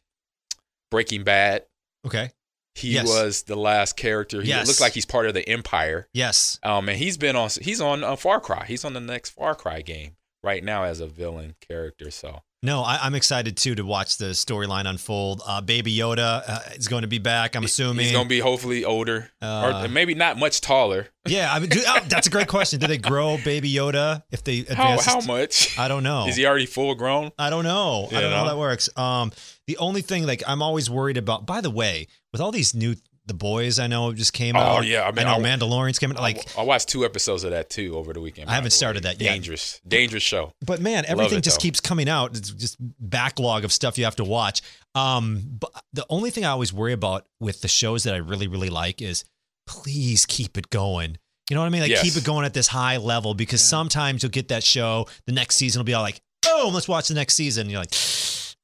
Breaking 0.91 1.23
Bad. 1.23 1.65
Okay. 2.05 2.31
He 2.75 2.93
yes. 2.93 3.07
was 3.07 3.43
the 3.43 3.55
last 3.55 3.95
character. 3.95 4.41
He 4.41 4.49
yes. 4.49 4.67
looked 4.67 4.81
like 4.81 4.93
he's 4.93 5.05
part 5.05 5.27
of 5.27 5.33
the 5.33 5.47
Empire. 5.47 6.09
Yes. 6.13 6.59
Um, 6.61 6.89
and 6.89 6.97
he's 6.97 7.17
been 7.17 7.35
on. 7.35 7.49
He's 7.61 7.79
on 7.79 8.03
a 8.03 8.17
Far 8.17 8.41
Cry. 8.41 8.65
He's 8.67 8.83
on 8.83 8.93
the 8.93 8.99
next 8.99 9.29
Far 9.29 9.55
Cry 9.55 9.81
game 9.81 10.17
right 10.43 10.63
now 10.63 10.83
as 10.83 10.99
a 10.99 11.07
villain 11.07 11.55
character. 11.65 12.11
So 12.11 12.41
no, 12.63 12.81
I, 12.81 13.05
am 13.05 13.13
excited 13.13 13.57
too 13.57 13.75
to 13.75 13.85
watch 13.85 14.17
the 14.17 14.27
storyline 14.27 14.87
unfold. 14.87 15.41
Uh, 15.45 15.61
Baby 15.61 15.95
Yoda 15.95 16.43
uh, 16.47 16.59
is 16.75 16.87
going 16.87 17.03
to 17.03 17.07
be 17.07 17.19
back. 17.19 17.55
I'm 17.55 17.63
assuming 17.63 18.05
he's 18.05 18.11
going 18.11 18.25
to 18.25 18.29
be 18.29 18.39
hopefully 18.39 18.83
older, 18.83 19.29
uh, 19.41 19.83
or 19.83 19.87
maybe 19.87 20.15
not 20.15 20.37
much 20.37 20.61
taller. 20.61 21.07
Yeah, 21.27 21.51
I 21.51 21.57
mean, 21.57 21.69
do, 21.69 21.81
oh, 21.87 22.05
that's 22.07 22.27
a 22.27 22.29
great 22.29 22.47
question. 22.47 22.79
Do 22.79 22.85
they 22.85 22.99
grow 22.99 23.39
Baby 23.43 23.73
Yoda 23.73 24.21
if 24.29 24.43
they 24.43 24.59
advance? 24.69 25.05
How, 25.05 25.21
how 25.21 25.25
much? 25.25 25.75
I 25.75 25.87
don't 25.87 26.03
know. 26.03 26.27
Is 26.27 26.35
he 26.35 26.45
already 26.45 26.67
full 26.67 26.93
grown? 26.93 27.31
I 27.39 27.49
don't 27.49 27.63
know. 27.63 28.07
I 28.11 28.21
don't 28.21 28.29
know 28.29 28.37
how 28.37 28.45
that 28.45 28.59
works. 28.59 28.89
Um, 28.95 29.31
the 29.65 29.75
only 29.77 30.01
thing 30.01 30.27
like 30.27 30.43
I'm 30.45 30.61
always 30.61 30.87
worried 30.87 31.17
about. 31.17 31.47
By 31.47 31.61
the 31.61 31.71
way, 31.71 32.09
with 32.31 32.41
all 32.41 32.51
these 32.51 32.75
new 32.75 32.93
the 33.25 33.33
Boys 33.33 33.79
I 33.79 33.87
know 33.87 34.13
just 34.13 34.33
came 34.33 34.55
oh, 34.55 34.59
out. 34.59 34.79
Oh 34.79 34.81
yeah, 34.81 35.03
I 35.03 35.11
mean, 35.11 35.25
I 35.25 35.37
know 35.37 35.43
I, 35.43 35.49
Mandalorian's 35.49 35.99
coming. 35.99 36.17
Like 36.17 36.57
I 36.57 36.63
watched 36.63 36.89
two 36.89 37.05
episodes 37.05 37.43
of 37.43 37.51
that 37.51 37.69
too 37.69 37.97
over 37.97 38.13
the 38.13 38.21
weekend. 38.21 38.49
I 38.49 38.53
haven't 38.53 38.71
started 38.71 39.03
that 39.03 39.19
yet. 39.19 39.31
Dangerous, 39.31 39.81
dangerous 39.87 40.23
show. 40.23 40.53
But 40.65 40.79
man, 40.79 41.05
everything 41.07 41.41
just 41.41 41.59
though. 41.59 41.63
keeps 41.63 41.79
coming 41.79 42.07
out. 42.07 42.35
It's 42.37 42.51
just 42.51 42.77
backlog 42.79 43.63
of 43.63 43.71
stuff 43.71 43.97
you 43.97 44.05
have 44.05 44.15
to 44.17 44.23
watch. 44.23 44.61
Um, 44.93 45.43
but 45.59 45.71
the 45.93 46.05
only 46.09 46.29
thing 46.29 46.45
I 46.45 46.49
always 46.49 46.71
worry 46.71 46.93
about 46.93 47.25
with 47.39 47.61
the 47.61 47.67
shows 47.67 48.03
that 48.03 48.13
I 48.13 48.17
really 48.17 48.47
really 48.47 48.69
like 48.69 49.01
is 49.01 49.25
please 49.67 50.25
keep 50.25 50.57
it 50.57 50.69
going. 50.69 51.17
You 51.49 51.55
know 51.55 51.61
what 51.61 51.67
I 51.67 51.69
mean? 51.69 51.81
Like 51.81 51.91
yes. 51.91 52.01
keep 52.01 52.15
it 52.15 52.25
going 52.25 52.45
at 52.45 52.53
this 52.53 52.67
high 52.67 52.97
level 52.97 53.33
because 53.33 53.61
yeah. 53.61 53.69
sometimes 53.69 54.23
you'll 54.23 54.31
get 54.31 54.47
that 54.47 54.63
show. 54.63 55.07
The 55.27 55.33
next 55.33 55.57
season 55.57 55.79
will 55.79 55.85
be 55.85 55.93
all 55.93 56.01
like, 56.01 56.21
boom, 56.41 56.73
let's 56.73 56.87
watch 56.87 57.07
the 57.07 57.13
next 57.13 57.35
season. 57.35 57.61
And 57.61 57.71
you're 57.71 57.81
like 57.81 57.93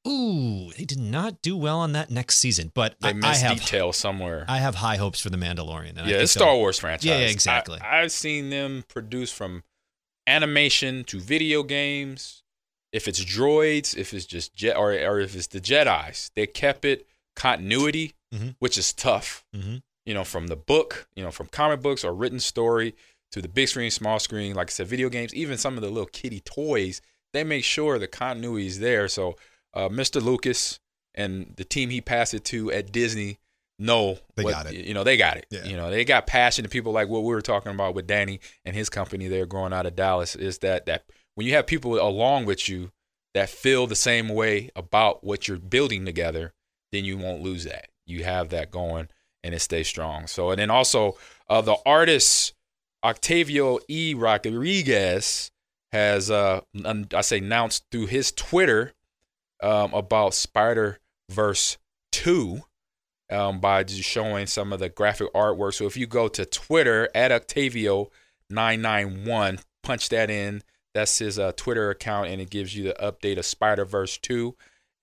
ooh, 0.07 0.71
they 0.77 0.85
did 0.85 0.99
not 0.99 1.41
do 1.41 1.55
well 1.55 1.79
on 1.79 1.93
that 1.93 2.09
next 2.09 2.37
season. 2.37 2.71
But 2.73 2.95
they 2.99 3.09
I, 3.09 3.13
missed 3.13 3.43
I 3.43 3.47
have, 3.47 3.59
detail 3.59 3.93
somewhere. 3.93 4.45
I 4.47 4.57
have 4.57 4.75
high 4.75 4.97
hopes 4.97 5.21
for 5.21 5.29
the 5.29 5.37
Mandalorian. 5.37 5.95
yeah, 6.07 6.17
it's 6.17 6.31
Star 6.31 6.55
Wars 6.55 6.79
franchise. 6.79 7.05
Yeah, 7.05 7.17
exactly. 7.17 7.79
I, 7.79 8.01
I've 8.01 8.11
seen 8.11 8.49
them 8.49 8.83
produce 8.87 9.31
from 9.31 9.63
animation 10.27 11.03
to 11.05 11.19
video 11.19 11.63
games. 11.63 12.43
If 12.91 13.07
it's 13.07 13.23
droids, 13.23 13.95
if 13.95 14.13
it's 14.13 14.25
just 14.25 14.53
jet, 14.53 14.75
or 14.75 14.91
or 14.91 15.19
if 15.19 15.35
it's 15.35 15.47
the 15.47 15.61
Jedi's, 15.61 16.31
they 16.35 16.45
kept 16.45 16.83
it 16.83 17.07
continuity, 17.35 18.13
mm-hmm. 18.33 18.49
which 18.59 18.77
is 18.77 18.91
tough. 18.91 19.45
Mm-hmm. 19.55 19.77
You 20.05 20.13
know, 20.13 20.23
from 20.23 20.47
the 20.47 20.55
book, 20.55 21.07
you 21.15 21.23
know, 21.23 21.31
from 21.31 21.47
comic 21.47 21.81
books 21.81 22.03
or 22.03 22.13
written 22.13 22.39
story 22.39 22.95
to 23.31 23.41
the 23.41 23.47
big 23.47 23.67
screen, 23.67 23.91
small 23.91 24.19
screen, 24.19 24.55
like 24.55 24.69
I 24.69 24.71
said, 24.71 24.87
video 24.87 25.09
games, 25.09 25.33
even 25.33 25.57
some 25.57 25.75
of 25.75 25.81
the 25.81 25.89
little 25.89 26.07
kitty 26.07 26.41
toys, 26.41 27.01
they 27.33 27.43
make 27.43 27.63
sure 27.63 27.97
the 27.97 28.07
continuity 28.07 28.67
is 28.67 28.79
there. 28.79 29.07
So 29.07 29.37
uh, 29.73 29.89
Mr. 29.89 30.21
Lucas 30.21 30.79
and 31.15 31.53
the 31.57 31.63
team 31.63 31.89
he 31.89 32.01
passed 32.01 32.33
it 32.33 32.45
to 32.45 32.71
at 32.71 32.91
Disney 32.91 33.39
know 33.81 34.17
they 34.35 34.43
what, 34.43 34.53
got 34.53 34.67
it. 34.67 34.85
You 34.85 34.93
know, 34.93 35.03
they 35.03 35.17
got 35.17 35.37
it. 35.37 35.47
Yeah. 35.49 35.65
You 35.65 35.75
know, 35.75 35.89
they 35.89 36.05
got 36.05 36.27
passionate 36.27 36.71
people 36.71 36.91
like 36.91 37.09
what 37.09 37.23
we 37.23 37.29
were 37.29 37.41
talking 37.41 37.71
about 37.71 37.95
with 37.95 38.07
Danny 38.07 38.39
and 38.63 38.75
his 38.75 38.89
company 38.89 39.27
there 39.27 39.45
growing 39.45 39.73
out 39.73 39.85
of 39.85 39.95
Dallas 39.95 40.35
is 40.35 40.59
that 40.59 40.85
that 40.85 41.05
when 41.35 41.47
you 41.47 41.53
have 41.55 41.67
people 41.67 41.99
along 41.99 42.45
with 42.45 42.69
you 42.69 42.91
that 43.33 43.49
feel 43.49 43.87
the 43.87 43.95
same 43.95 44.29
way 44.29 44.69
about 44.75 45.23
what 45.23 45.47
you're 45.47 45.57
building 45.57 46.05
together, 46.05 46.53
then 46.91 47.05
you 47.05 47.17
won't 47.17 47.41
lose 47.41 47.63
that. 47.63 47.89
You 48.05 48.23
have 48.23 48.49
that 48.49 48.71
going 48.71 49.07
and 49.43 49.55
it 49.55 49.59
stays 49.59 49.87
strong. 49.87 50.27
So 50.27 50.51
and 50.51 50.59
then 50.59 50.69
also 50.69 51.17
uh, 51.49 51.61
the 51.61 51.77
artist 51.85 52.53
Octavio 53.03 53.79
E. 53.87 54.13
Rodriguez 54.13 55.51
has 55.91 56.29
uh 56.29 56.61
I 57.13 57.21
say 57.21 57.39
announced 57.39 57.85
through 57.91 58.07
his 58.07 58.31
Twitter 58.31 58.93
um, 59.61 59.93
about 59.93 60.33
Spider 60.33 60.99
Verse 61.29 61.77
2 62.11 62.61
um, 63.31 63.59
by 63.59 63.83
just 63.83 64.03
showing 64.03 64.47
some 64.47 64.73
of 64.73 64.79
the 64.79 64.89
graphic 64.89 65.33
artwork. 65.33 65.73
So 65.73 65.85
if 65.85 65.95
you 65.95 66.05
go 66.05 66.27
to 66.27 66.45
Twitter 66.45 67.07
at 67.15 67.31
Octavio991, 67.31 69.63
punch 69.83 70.09
that 70.09 70.29
in. 70.29 70.61
That's 70.93 71.19
his 71.19 71.39
uh, 71.39 71.53
Twitter 71.55 71.89
account, 71.89 72.27
and 72.27 72.41
it 72.41 72.49
gives 72.49 72.75
you 72.75 72.83
the 72.83 72.97
update 73.01 73.37
of 73.37 73.45
Spider 73.45 73.85
Verse 73.85 74.17
2, 74.17 74.53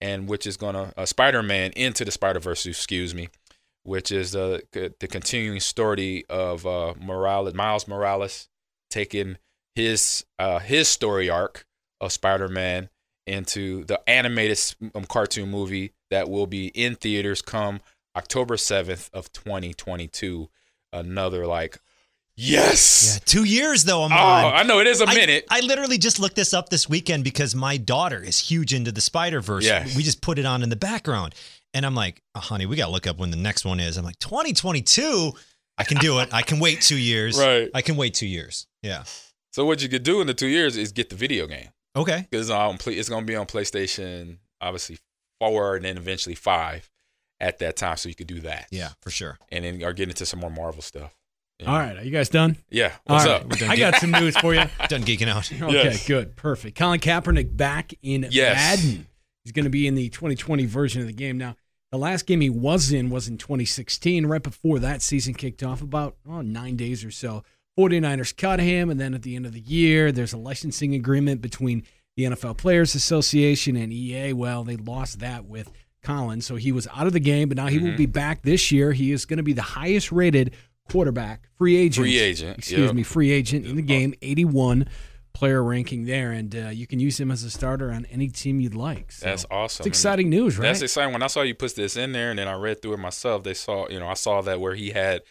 and 0.03 0.29
which 0.29 0.47
is 0.47 0.59
gonna 0.59 0.93
uh, 0.99 1.07
Spider 1.07 1.43
Man 1.43 1.71
into 1.73 2.05
the 2.05 2.11
Spider 2.11 2.41
Verse, 2.41 2.67
excuse 2.67 3.15
me, 3.15 3.31
which 3.85 4.13
is 4.13 4.37
uh, 4.37 4.59
the 4.73 5.09
continuing 5.09 5.61
story 5.61 6.27
of 6.29 6.67
uh, 6.67 6.93
Morales, 7.01 7.55
Miles 7.55 7.89
Morales, 7.89 8.51
taking 8.91 9.39
his 9.75 10.27
uh, 10.39 10.59
his 10.59 10.89
story 10.89 11.31
arc 11.31 11.65
of 12.03 12.13
Spider 12.13 12.49
Man 12.49 12.91
into 13.29 13.85
the 13.85 14.01
animated 14.09 14.59
um, 14.95 15.05
cartoon 15.05 15.51
movie 15.51 15.93
that 16.11 16.29
will 16.29 16.47
be 16.47 16.69
in 16.69 16.95
theaters 16.95 17.43
come 17.43 17.81
October 18.17 18.57
7th 18.57 19.11
of 19.13 19.33
2022. 19.33 20.49
Another 20.93 21.47
like 21.47 21.81
Yes. 22.41 23.15
Yeah, 23.15 23.25
two 23.25 23.43
years 23.43 23.83
though. 23.83 24.05
I'm 24.05 24.13
oh, 24.13 24.17
on. 24.17 24.55
I 24.55 24.63
know 24.63 24.79
it 24.79 24.87
is 24.87 25.01
a 25.01 25.07
minute. 25.07 25.45
I, 25.51 25.59
literally 25.59 25.99
just 25.99 26.21
looked 26.21 26.37
this 26.37 26.55
up 26.55 26.69
this 26.69 26.89
weekend 26.89 27.25
because 27.25 27.53
my 27.53 27.79
daughter 27.79 28.23
is 28.23 28.39
huge 28.39 28.73
into 28.73 28.93
the 28.93 29.01
Spider 29.01 29.41
Verse. 29.41 29.67
Yeah. 29.67 29.85
We 29.97 30.05
just 30.05 30.23
put 30.23 30.39
it 30.39 30.47
on 30.47 30.63
in 30.63 30.69
the 30.69 30.77
background, 30.77 31.35
and 31.75 31.85
I'm 31.85 31.97
like, 31.97 32.23
oh, 32.37 32.41
honey, 32.41 32.65
we 32.65 32.77
gotta 32.77 32.93
look 32.93 33.09
up 33.09 33.19
when 33.19 33.33
the 33.33 33.37
next 33.37 33.65
one 33.65 33.81
is. 33.81 33.97
I'm 33.97 34.05
like, 34.05 34.21
2022. 34.21 35.33
I 35.79 35.85
can 35.85 35.99
do 35.99 36.21
it. 36.21 36.29
I 36.33 36.43
can 36.43 36.61
wait 36.61 36.81
two 36.81 36.97
years. 36.97 37.37
Right. 37.49 37.71
I 37.75 37.83
can 37.83 37.97
wait 37.97 38.15
two 38.15 38.27
years. 38.27 38.69
Yeah. 38.83 39.03
So 39.51 39.65
what 39.65 39.83
you 39.83 39.89
could 39.89 40.05
do 40.05 40.21
in 40.21 40.29
the 40.29 40.35
two 40.35 40.47
years 40.47 40.77
is 40.77 40.93
get 40.93 41.11
the 41.11 41.17
video 41.17 41.49
game. 41.49 41.71
Okay. 41.99 42.27
Because 42.31 42.51
um, 42.51 42.79
it's 42.87 43.09
going 43.09 43.23
to 43.23 43.27
be 43.27 43.37
on 43.37 43.47
PlayStation, 43.47 44.39
obviously 44.61 44.99
four, 45.41 45.77
and 45.77 45.85
then 45.85 45.97
eventually 45.97 46.35
five. 46.35 46.91
at 47.41 47.59
that 47.59 47.77
time, 47.77 47.97
so 47.97 48.09
you 48.09 48.15
could 48.15 48.27
do 48.27 48.41
that. 48.41 48.67
Yeah, 48.71 48.91
for 49.01 49.11
sure. 49.11 49.39
And 49.51 49.65
then 49.65 49.83
are 49.83 49.93
getting 49.93 50.11
into 50.11 50.27
some 50.27 50.41
more 50.41 50.51
Marvel 50.51 50.83
stuff. 50.83 51.15
Yeah. 51.61 51.73
All 51.73 51.79
right, 51.79 51.97
are 51.97 52.05
you 52.05 52.11
guys 52.11 52.29
done? 52.29 52.57
Yeah. 52.71 52.93
What's 53.05 53.27
All 53.27 53.33
up? 53.33 53.63
I 53.63 53.77
got 53.77 53.97
some 53.97 54.13
news 54.13 54.37
for 54.37 54.55
you. 54.55 54.61
done 54.89 55.03
geeking 55.03 55.29
out. 55.29 55.53
Okay, 55.53 55.73
yes. 55.73 56.07
good, 56.07 56.37
perfect. 56.37 56.79
Colin 56.79 57.01
Kaepernick 57.01 57.57
back 57.57 57.93
in 58.03 58.29
yes. 58.31 58.55
Madden. 58.57 59.07
He's 59.45 59.53
going 59.53 59.65
to 59.65 59.71
be 59.71 59.87
in 59.87 59.95
the 59.95 60.09
2020 60.09 60.67
version 60.67 61.01
of 61.01 61.07
the 61.07 61.13
game 61.13 61.39
now. 61.39 61.57
The 61.91 61.99
last 61.99 62.27
game 62.27 62.43
he 62.43 62.51
was 62.51 62.93
in 62.93 63.09
was 63.09 63.29
in 63.29 63.39
2016, 63.39 64.27
right 64.27 64.43
before 64.43 64.79
that 64.79 65.01
season 65.01 65.35
kicked 65.35 65.63
off, 65.63 65.81
about 65.81 66.17
oh, 66.29 66.43
nine 66.43 66.77
days 66.77 67.03
or 67.03 67.11
so. 67.11 67.43
49ers 67.79 68.37
cut 68.37 68.59
him, 68.59 68.91
and 68.91 68.99
then 68.99 69.15
at 69.15 69.23
the 69.23 69.37
end 69.37 69.47
of 69.47 69.53
the 69.53 69.61
year, 69.61 70.11
there's 70.11 70.33
a 70.33 70.39
licensing 70.39 70.95
agreement 70.95 71.41
between 71.41 71.85
the 72.17 72.25
NFL 72.25 72.57
Players 72.57 72.97
Association 72.97 73.77
and 73.77 73.93
EA. 73.93 74.33
Well, 74.33 74.65
they 74.65 74.77
lost 74.77 75.21
that 75.21 75.45
with 75.45 75.71
Collins. 76.03 76.45
so 76.45 76.57
he 76.57 76.73
was 76.73 76.89
out 76.89 77.07
of 77.07 77.13
the 77.13 77.21
game, 77.21 77.49
but 77.49 77.57
now 77.57 77.67
he 77.67 77.77
mm-hmm. 77.77 77.91
will 77.91 77.97
be 77.97 78.07
back 78.07 78.43
this 78.43 78.73
year. 78.73 78.93
He 78.93 79.13
is 79.13 79.25
going 79.25 79.37
to 79.37 79.45
be 79.45 79.53
the 79.53 79.63
highest 79.63 80.11
rated 80.11 80.55
quarterback, 80.91 81.49
free 81.57 81.77
agent. 81.77 82.05
Free 82.05 82.19
agent. 82.19 82.59
Excuse 82.59 82.87
yep. 82.87 82.95
me, 82.95 83.05
free 83.05 83.31
agent 83.31 83.65
in 83.65 83.77
the 83.77 83.83
game, 83.83 84.13
81 84.23 84.89
player 85.33 85.63
ranking 85.63 86.05
there, 86.05 86.33
and 86.33 86.57
uh, 86.57 86.69
you 86.71 86.89
can 86.89 86.99
use 86.99 87.21
him 87.21 87.31
as 87.31 87.45
a 87.45 87.51
starter 87.51 87.93
on 87.93 88.07
any 88.07 88.29
team 88.29 88.59
you'd 88.59 88.75
like. 88.75 89.13
So 89.13 89.27
that's 89.27 89.47
awesome. 89.53 89.83
It's 89.83 89.87
exciting 89.87 90.31
news, 90.31 90.59
right? 90.59 90.67
That's 90.67 90.83
exciting. 90.83 91.13
When 91.13 91.23
I 91.23 91.29
saw 91.29 91.43
you 91.43 91.55
put 91.55 91.77
this 91.77 91.97
in 91.97 92.11
there, 92.11 92.31
and 92.31 92.39
then 92.41 92.49
I 92.49 92.55
read 92.55 92.83
through 92.83 92.95
it 92.95 92.99
myself, 92.99 93.45
they 93.45 93.55
saw, 93.55 93.89
you 93.89 94.01
know, 94.01 94.09
I 94.09 94.15
saw 94.15 94.41
that 94.43 94.61
where 94.61 94.75
he 94.75 94.91
had 94.91 95.23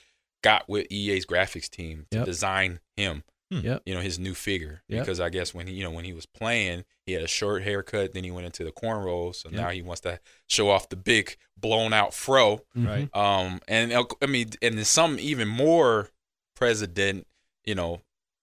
got 0.44 0.68
with 0.68 0.88
EA's 0.92 1.26
graphics 1.26 1.70
team 1.70 2.06
to 2.12 2.20
yep. 2.20 2.26
design 2.26 2.80
him. 2.96 3.24
Hmm. 3.52 3.60
Yep. 3.60 3.84
You 3.86 3.96
know 3.96 4.02
his 4.02 4.20
new 4.20 4.34
figure 4.34 4.82
yep. 4.90 5.04
because 5.04 5.22
I 5.22 5.30
guess 5.30 5.54
when 5.54 5.68
he 5.68 5.74
you 5.74 5.84
know 5.84 5.92
when 5.92 6.04
he 6.04 6.12
was 6.12 6.26
playing 6.26 6.84
he 7.06 7.14
had 7.14 7.24
a 7.24 7.28
short 7.28 7.64
haircut 7.64 8.14
then 8.14 8.26
he 8.26 8.32
went 8.32 8.46
into 8.46 8.66
the 8.66 8.74
cornrows 8.74 9.36
so 9.36 9.50
yep. 9.50 9.62
now 9.62 9.70
he 9.70 9.82
wants 9.82 10.02
to 10.02 10.20
show 10.48 10.70
off 10.70 10.90
the 10.90 10.98
big 10.98 11.38
blown 11.56 11.94
out 11.94 12.14
fro 12.14 12.60
right 12.76 13.08
um 13.16 13.62
and 13.70 13.94
I 13.94 14.26
mean 14.26 14.50
and 14.62 14.76
there's 14.76 14.90
some 14.90 15.18
even 15.18 15.48
more 15.48 16.10
president 16.58 17.26
you 17.64 17.74
know 17.74 18.02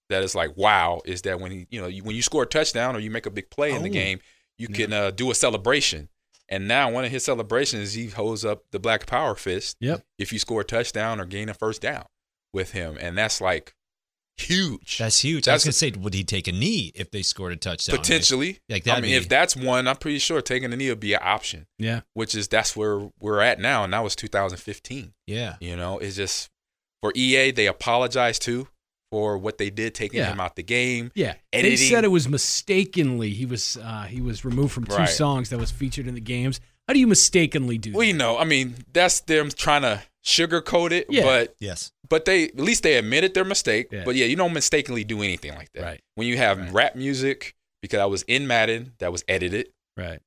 that 0.08 0.22
is 0.22 0.34
like 0.34 0.56
wow 0.56 1.02
is 1.04 1.20
that 1.22 1.38
when 1.38 1.52
he 1.52 1.66
you 1.70 1.82
know 1.82 1.90
when 2.02 2.16
you 2.16 2.22
score 2.22 2.44
a 2.44 2.46
touchdown 2.46 2.96
or 2.96 2.98
you 2.98 3.10
make 3.10 3.26
a 3.26 3.30
big 3.30 3.50
play 3.50 3.72
oh. 3.72 3.76
in 3.76 3.82
the 3.82 3.90
oh. 3.90 3.92
game 3.92 4.20
you 4.56 4.68
yeah. 4.70 4.76
can 4.76 4.92
uh, 4.94 5.10
do 5.10 5.30
a 5.30 5.34
celebration 5.34 6.08
and 6.48 6.68
now 6.68 6.90
one 6.90 7.04
of 7.04 7.10
his 7.10 7.24
celebrations 7.24 7.94
he 7.94 8.08
holds 8.08 8.44
up 8.44 8.64
the 8.70 8.78
black 8.78 9.06
power 9.06 9.34
fist 9.34 9.76
yep. 9.80 10.02
if 10.18 10.32
you 10.32 10.38
score 10.38 10.60
a 10.60 10.64
touchdown 10.64 11.20
or 11.20 11.24
gain 11.24 11.48
a 11.48 11.54
first 11.54 11.82
down 11.82 12.04
with 12.52 12.72
him. 12.72 12.96
And 13.00 13.16
that's 13.16 13.40
like 13.40 13.74
huge. 14.36 14.98
That's 14.98 15.20
huge. 15.20 15.44
That's, 15.44 15.48
I 15.48 15.54
was 15.54 15.64
gonna 15.64 15.94
say 15.94 16.00
would 16.00 16.14
he 16.14 16.24
take 16.24 16.46
a 16.46 16.52
knee 16.52 16.92
if 16.94 17.10
they 17.10 17.22
scored 17.22 17.52
a 17.52 17.56
touchdown? 17.56 17.96
Potentially. 17.96 18.60
Like 18.68 18.84
that 18.84 18.98
I 18.98 19.00
mean 19.00 19.12
be... 19.12 19.16
if 19.16 19.28
that's 19.28 19.56
one 19.56 19.88
I'm 19.88 19.96
pretty 19.96 20.18
sure 20.18 20.42
taking 20.42 20.72
a 20.72 20.76
knee 20.76 20.90
would 20.90 21.00
be 21.00 21.14
an 21.14 21.20
option. 21.22 21.66
Yeah. 21.78 22.00
Which 22.12 22.34
is 22.34 22.48
that's 22.48 22.76
where 22.76 23.10
we're 23.18 23.40
at 23.40 23.58
now 23.58 23.84
and 23.84 23.92
that 23.92 24.04
was 24.04 24.14
2015 24.16 25.14
yeah. 25.26 25.56
You 25.60 25.76
know 25.76 25.98
it's 25.98 26.16
just 26.16 26.50
for 27.00 27.12
EA 27.14 27.50
they 27.50 27.66
apologize 27.66 28.38
too 28.38 28.68
for 29.14 29.38
what 29.38 29.58
they 29.58 29.70
did, 29.70 29.94
taking 29.94 30.18
yeah. 30.18 30.32
him 30.32 30.40
out 30.40 30.56
the 30.56 30.62
game. 30.64 31.12
Yeah, 31.14 31.34
editing. 31.52 31.70
they 31.70 31.76
said 31.76 32.02
it 32.02 32.08
was 32.08 32.28
mistakenly 32.28 33.30
he 33.30 33.46
was 33.46 33.76
uh, 33.76 34.06
he 34.08 34.20
was 34.20 34.44
removed 34.44 34.72
from 34.72 34.86
two 34.86 34.96
right. 34.96 35.08
songs 35.08 35.50
that 35.50 35.58
was 35.60 35.70
featured 35.70 36.08
in 36.08 36.14
the 36.14 36.20
games. 36.20 36.58
How 36.88 36.94
do 36.94 36.98
you 36.98 37.06
mistakenly 37.06 37.78
do? 37.78 37.92
Well, 37.92 38.02
you 38.02 38.12
know, 38.12 38.36
I 38.36 38.42
mean, 38.42 38.74
that's 38.92 39.20
them 39.20 39.50
trying 39.50 39.82
to 39.82 40.02
sugarcoat 40.24 40.90
it. 40.90 41.06
Yeah. 41.08 41.22
But 41.22 41.54
yes, 41.60 41.92
but 42.08 42.24
they 42.24 42.46
at 42.46 42.58
least 42.58 42.82
they 42.82 42.96
admitted 42.96 43.34
their 43.34 43.44
mistake. 43.44 43.86
Yeah. 43.92 44.02
But 44.04 44.16
yeah, 44.16 44.26
you 44.26 44.34
don't 44.34 44.52
mistakenly 44.52 45.04
do 45.04 45.22
anything 45.22 45.54
like 45.54 45.70
that. 45.74 45.84
Right. 45.84 46.00
When 46.16 46.26
you 46.26 46.36
have 46.36 46.58
right. 46.58 46.72
rap 46.72 46.96
music, 46.96 47.54
because 47.82 48.00
I 48.00 48.06
was 48.06 48.24
in 48.24 48.48
Madden, 48.48 48.94
that 48.98 49.12
was 49.12 49.22
edited. 49.28 49.68
Right. 49.96 50.18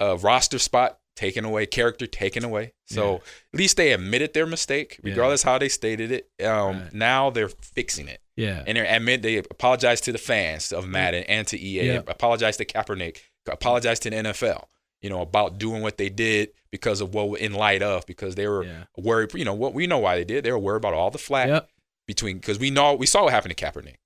A 0.00 0.18
roster 0.18 0.58
spot 0.58 0.98
taken 1.18 1.44
away, 1.44 1.66
character 1.66 2.06
taken 2.06 2.44
away. 2.44 2.72
So 2.86 3.10
yeah. 3.10 3.18
at 3.52 3.58
least 3.58 3.76
they 3.76 3.92
admitted 3.92 4.34
their 4.34 4.46
mistake, 4.46 5.00
regardless 5.02 5.44
yeah. 5.44 5.50
how 5.50 5.58
they 5.58 5.68
stated 5.68 6.12
it. 6.12 6.46
Um, 6.46 6.82
right. 6.82 6.94
Now 6.94 7.30
they're 7.30 7.48
fixing 7.48 8.06
it. 8.06 8.20
Yeah, 8.36 8.62
and 8.66 8.78
they 8.78 8.86
admit 8.86 9.22
they 9.22 9.38
apologize 9.38 10.00
to 10.02 10.12
the 10.12 10.18
fans 10.18 10.72
of 10.72 10.86
Madden 10.86 11.24
and 11.24 11.44
to 11.48 11.58
EA. 11.58 11.86
Yeah. 11.86 12.00
Apologize 12.06 12.56
to 12.58 12.64
Kaepernick. 12.64 13.18
Apologize 13.50 13.98
to 14.00 14.10
the 14.10 14.16
NFL. 14.16 14.64
You 15.02 15.10
know 15.10 15.20
about 15.20 15.58
doing 15.58 15.82
what 15.82 15.98
they 15.98 16.08
did 16.08 16.50
because 16.70 17.00
of 17.00 17.14
what 17.14 17.40
in 17.40 17.52
light 17.52 17.82
of 17.82 18.06
because 18.06 18.36
they 18.36 18.46
were 18.46 18.66
worried. 18.96 19.34
You 19.34 19.44
know 19.44 19.54
what 19.54 19.74
we 19.74 19.88
know 19.88 19.98
why 19.98 20.16
they 20.16 20.24
did. 20.24 20.44
They 20.44 20.52
were 20.52 20.58
worried 20.58 20.78
about 20.78 20.94
all 20.94 21.10
the 21.10 21.18
flack 21.18 21.48
yep. 21.48 21.68
between 22.06 22.38
because 22.38 22.60
we 22.60 22.70
know 22.70 22.94
we 22.94 23.06
saw 23.06 23.24
what 23.24 23.32
happened 23.32 23.56
to 23.56 23.64
Kaepernick 23.64 23.96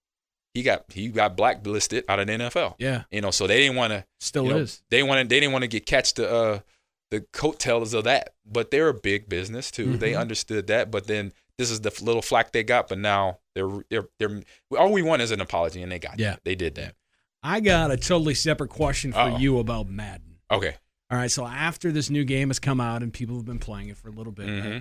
he 0.55 0.63
got 0.63 0.85
he 0.89 1.09
got 1.09 1.37
blacklisted 1.37 2.05
out 2.09 2.19
of 2.19 2.27
the 2.27 2.33
NFL. 2.35 2.75
Yeah, 2.79 3.05
you 3.11 3.21
know, 3.21 3.31
so 3.31 3.47
they 3.47 3.59
didn't 3.59 3.77
want 3.77 3.93
to. 3.93 4.05
Still 4.21 4.45
you 4.45 4.51
know, 4.51 4.59
is. 4.59 4.83
They 4.91 5.03
wanted. 5.03 5.29
They 5.29 5.41
didn't 5.41 5.53
want 5.53 5.63
to 5.63 5.69
get 5.69 5.87
catch 5.87 6.15
the 6.15 6.31
uh, 6.31 6.61
the 7.13 7.21
coattails 7.33 7.93
of 7.95 8.05
that. 8.05 8.35
But 8.51 8.71
they're 8.71 8.89
a 8.89 8.95
big 8.95 9.29
business 9.29 9.71
too. 9.71 9.87
Mm-hmm. 9.87 9.99
They 9.99 10.15
understood 10.15 10.67
that. 10.67 10.91
But 10.91 11.07
then 11.07 11.33
this 11.59 11.71
is 11.71 11.83
the 11.83 11.97
little 12.03 12.23
flack 12.23 12.53
they 12.53 12.65
got. 12.65 12.89
But 12.89 12.99
now 12.99 13.39
they're 13.55 13.69
they're 13.91 14.09
they're 14.19 14.41
all 14.77 14.91
we 14.91 15.03
want 15.03 15.23
is 15.23 15.31
an 15.31 15.41
apology, 15.41 15.83
and 15.83 15.93
they 15.93 16.01
got 16.01 16.19
yeah 16.19 16.33
that. 16.33 16.41
they 16.45 16.57
did 16.57 16.75
that. 16.77 16.97
I 17.45 17.61
got 17.61 17.91
a 17.91 17.97
totally 17.97 18.35
separate 18.35 18.71
question 18.71 19.13
for 19.13 19.19
Uh-oh. 19.19 19.39
you 19.39 19.59
about 19.59 19.89
Madden. 19.89 20.39
Okay. 20.51 20.75
All 21.11 21.19
right. 21.19 21.31
So 21.31 21.47
after 21.47 21.93
this 21.93 22.09
new 22.09 22.25
game 22.25 22.49
has 22.49 22.59
come 22.59 22.81
out 22.81 23.03
and 23.03 23.13
people 23.13 23.37
have 23.37 23.45
been 23.45 23.59
playing 23.59 23.89
it 23.89 23.97
for 23.97 24.09
a 24.09 24.13
little 24.13 24.33
bit, 24.33 24.47
mm-hmm. 24.47 24.79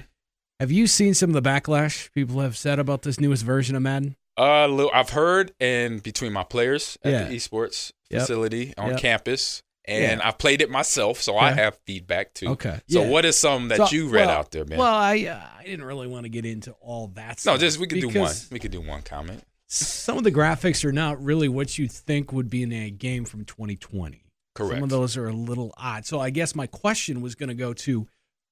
have 0.60 0.72
you 0.72 0.88
seen 0.88 1.14
some 1.14 1.30
of 1.30 1.44
the 1.44 1.48
backlash 1.48 2.12
people 2.14 2.40
have 2.40 2.56
said 2.56 2.80
about 2.80 3.02
this 3.02 3.20
newest 3.20 3.44
version 3.44 3.76
of 3.76 3.82
Madden? 3.82 4.16
Uh, 4.38 4.88
I've 4.94 5.10
heard, 5.10 5.54
and 5.60 6.02
between 6.02 6.32
my 6.32 6.44
players 6.44 6.98
at 7.04 7.12
yeah. 7.12 7.24
the 7.26 7.36
esports 7.36 7.92
yep. 8.10 8.22
facility 8.22 8.74
on 8.78 8.92
yep. 8.92 9.00
campus, 9.00 9.62
and 9.86 10.20
yeah. 10.20 10.28
I've 10.28 10.38
played 10.38 10.62
it 10.62 10.70
myself, 10.70 11.22
so 11.22 11.38
I 11.38 11.52
have 11.52 11.78
feedback 11.86 12.34
too. 12.34 12.50
Okay. 12.50 12.80
So 12.88 13.04
yeah. 13.04 13.10
what 13.10 13.26
is 13.26 13.38
some 13.38 13.70
that 13.70 13.78
so, 13.78 13.96
you 13.96 14.10
read 14.10 14.28
well, 14.28 14.38
out 14.38 14.52
there, 14.52 14.66
man? 14.66 14.78
Well, 14.78 14.94
I 14.94 15.26
uh, 15.26 15.42
I 15.60 15.64
didn't 15.64 15.86
really 15.86 16.08
want 16.08 16.24
to 16.24 16.30
get 16.30 16.46
into 16.46 16.72
all 16.82 17.08
that. 17.16 17.42
No, 17.46 17.58
just 17.58 17.80
we 17.80 17.88
could 17.88 18.02
do 18.02 18.10
one. 18.10 18.34
We 18.52 18.60
could 18.60 18.72
do 18.72 18.82
one 18.82 19.02
comment. 19.02 19.44
Some 19.68 20.18
of 20.18 20.24
the 20.24 20.32
graphics 20.32 20.84
are 20.84 20.92
not 20.92 21.24
really 21.24 21.48
what 21.48 21.78
you 21.78 21.88
think 21.88 22.34
would 22.34 22.50
be 22.50 22.62
in 22.62 22.74
a 22.74 22.90
game 22.92 23.24
from 23.24 23.46
2020. 23.46 24.26
Correct. 24.54 24.74
Some 24.74 24.84
of 24.84 24.90
those 24.90 25.16
are 25.16 25.30
a 25.30 25.34
little 25.34 25.74
odd. 25.78 26.06
So 26.06 26.20
I 26.20 26.30
guess 26.30 26.56
my 26.56 26.68
question 26.68 27.22
was 27.22 27.36
going 27.36 27.50
to 27.50 27.56
go 27.56 27.74
to 27.74 28.06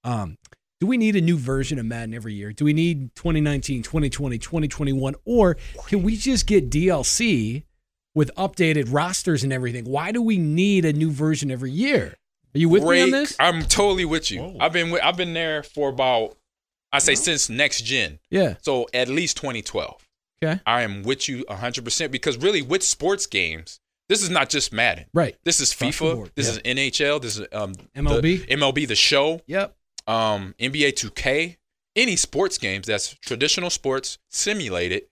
um, 0.05 0.37
do 0.79 0.87
we 0.87 0.95
need 0.95 1.17
a 1.17 1.21
new 1.21 1.37
version 1.37 1.77
of 1.77 1.85
Madden 1.85 2.13
every 2.13 2.33
year? 2.33 2.53
Do 2.53 2.63
we 2.63 2.71
need 2.71 3.13
2019, 3.15 3.83
2020, 3.83 4.37
2021 4.37 5.15
or 5.25 5.57
can 5.87 6.03
we 6.03 6.15
just 6.15 6.47
get 6.47 6.69
DLC 6.69 7.65
with 8.15 8.31
updated 8.35 8.87
rosters 8.89 9.43
and 9.43 9.53
everything. 9.53 9.85
Why 9.85 10.11
do 10.11 10.21
we 10.21 10.37
need 10.37 10.85
a 10.85 10.93
new 10.93 11.11
version 11.11 11.51
every 11.51 11.71
year? 11.71 12.15
Are 12.55 12.59
you 12.59 12.69
with 12.69 12.83
Great. 12.83 12.97
me 12.97 13.03
on 13.03 13.11
this? 13.11 13.35
I'm 13.39 13.63
totally 13.63 14.05
with 14.05 14.31
you. 14.31 14.41
Whoa. 14.41 14.57
I've 14.59 14.73
been 14.73 14.89
with, 14.91 15.03
I've 15.03 15.17
been 15.17 15.33
there 15.33 15.63
for 15.63 15.89
about 15.89 16.35
I 16.91 16.99
say 16.99 17.15
since 17.15 17.49
next 17.49 17.81
gen. 17.81 18.19
Yeah. 18.29 18.55
So 18.61 18.87
at 18.93 19.07
least 19.07 19.37
2012. 19.37 20.07
Okay. 20.41 20.59
I 20.65 20.81
am 20.81 21.03
with 21.03 21.27
you 21.27 21.45
100% 21.45 22.11
because 22.11 22.37
really 22.37 22.61
with 22.61 22.83
sports 22.83 23.27
games, 23.27 23.79
this 24.07 24.23
is 24.23 24.29
not 24.29 24.49
just 24.49 24.73
Madden. 24.73 25.05
Right. 25.13 25.35
This 25.43 25.59
is 25.59 25.71
FIFA. 25.71 26.31
This 26.33 26.47
yep. 26.47 26.65
is 26.65 26.75
NHL. 26.75 27.21
This 27.21 27.37
is 27.37 27.47
um, 27.51 27.73
MLB. 27.95 28.47
The, 28.47 28.55
MLB 28.55 28.87
the 28.87 28.95
show. 28.95 29.41
Yep. 29.45 29.75
Um, 30.07 30.55
NBA 30.59 30.93
2K. 30.93 31.57
Any 31.95 32.15
sports 32.15 32.57
games 32.57 32.87
that's 32.87 33.13
traditional 33.15 33.69
sports 33.69 34.17
simulated 34.29 35.03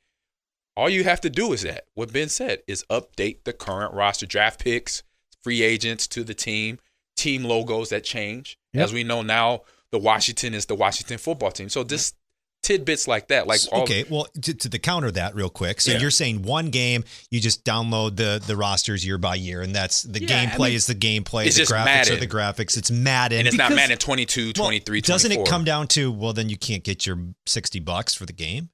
all 0.78 0.90
you 0.90 1.04
have 1.04 1.20
to 1.22 1.30
do 1.30 1.54
is 1.54 1.64
that. 1.64 1.86
What 1.96 2.14
Ben 2.14 2.30
said 2.30 2.62
is 2.68 2.86
update 2.90 3.44
the 3.44 3.54
current 3.54 3.94
roster, 3.94 4.28
draft 4.28 4.64
picks, 4.64 5.02
free 5.42 5.64
agents 5.64 6.08
to 6.10 6.24
the 6.24 6.36
team, 6.36 6.78
team 7.16 7.44
logos 7.44 7.90
that 7.90 8.04
change. 8.04 8.60
Yep. 8.74 8.84
As 8.84 8.94
we 8.94 9.04
know 9.04 9.24
now, 9.24 9.62
the 9.92 9.98
Washington 9.98 10.54
is 10.54 10.68
the 10.68 10.76
Washington 10.76 11.18
football 11.18 11.50
team. 11.50 11.68
So 11.70 11.84
just 11.84 12.16
tidbits 12.62 13.08
like 13.08 13.30
that, 13.30 13.48
like 13.48 13.62
okay. 13.72 14.06
well, 14.10 14.28
to, 14.42 14.54
to, 14.54 14.70
the 14.70 14.78
counter 14.78 15.10
that 15.12 15.34
real 15.34 15.50
quick. 15.50 15.82
So 15.82 15.94
yeah. 15.94 16.00
you're 16.00 16.12
saying 16.12 16.44
one 16.44 16.70
game, 16.70 17.06
you 17.32 17.40
just 17.40 17.66
download 17.66 18.16
the 18.16 18.42
the 18.46 18.56
rosters 18.56 19.06
year 19.06 19.18
by 19.18 19.36
year, 19.36 19.62
and 19.62 19.74
that's 19.74 20.04
the 20.04 20.22
yeah, 20.22 20.46
gameplay 20.46 20.60
I 20.60 20.68
mean, 20.68 20.74
is 20.74 20.86
the 20.86 20.96
gameplay. 20.96 21.46
the 21.46 21.64
graphics 21.64 21.86
Madden. 21.86 22.14
are 22.14 22.20
the 22.20 22.28
graphics. 22.28 22.78
It's 22.78 22.92
Madden, 22.92 23.40
and 23.40 23.48
it's 23.48 23.56
because, 23.56 23.70
not 23.70 23.76
Madden 23.76 23.98
22, 23.98 24.54
23, 24.54 24.98
well, 24.98 25.02
Doesn't 25.02 25.32
it 25.32 25.48
come 25.48 25.64
down 25.64 25.88
to 25.90 26.12
well, 26.12 26.34
then 26.34 26.50
you 26.50 26.58
can't 26.58 26.84
get 26.84 27.08
your 27.08 27.18
sixty 27.46 27.80
bucks 27.80 28.14
for 28.14 28.26
the 28.26 28.34
game? 28.34 28.70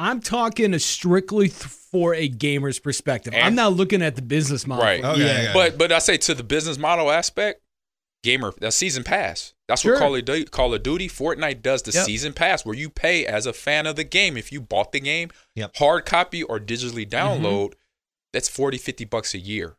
I'm 0.00 0.20
talking 0.20 0.76
strictly 0.78 1.48
th- 1.48 1.64
for 1.64 2.14
a 2.14 2.26
gamer's 2.26 2.78
perspective. 2.78 3.34
And, 3.34 3.44
I'm 3.44 3.54
not 3.54 3.74
looking 3.74 4.00
at 4.00 4.16
the 4.16 4.22
business 4.22 4.66
model. 4.66 4.82
Right. 4.82 5.04
Okay, 5.04 5.20
yeah. 5.20 5.42
yeah. 5.42 5.52
But 5.52 5.76
but 5.76 5.92
I 5.92 5.98
say 5.98 6.16
to 6.16 6.34
the 6.34 6.42
business 6.42 6.78
model 6.78 7.10
aspect, 7.10 7.60
gamer, 8.22 8.54
that 8.60 8.72
season 8.72 9.04
pass. 9.04 9.52
That's 9.68 9.82
sure. 9.82 9.92
what 9.92 10.00
Call 10.00 10.16
of, 10.16 10.24
Duty, 10.24 10.44
Call 10.46 10.72
of 10.72 10.82
Duty, 10.82 11.06
Fortnite 11.06 11.60
does 11.60 11.82
the 11.82 11.92
yep. 11.92 12.06
season 12.06 12.32
pass, 12.32 12.64
where 12.64 12.74
you 12.74 12.88
pay 12.88 13.26
as 13.26 13.44
a 13.44 13.52
fan 13.52 13.86
of 13.86 13.96
the 13.96 14.04
game. 14.04 14.38
If 14.38 14.50
you 14.50 14.62
bought 14.62 14.92
the 14.92 15.00
game, 15.00 15.28
yep. 15.54 15.76
hard 15.76 16.06
copy 16.06 16.42
or 16.42 16.58
digitally 16.58 17.06
download, 17.06 17.68
mm-hmm. 17.68 17.80
that's 18.32 18.48
40, 18.48 18.78
50 18.78 19.04
bucks 19.04 19.34
a 19.34 19.38
year. 19.38 19.76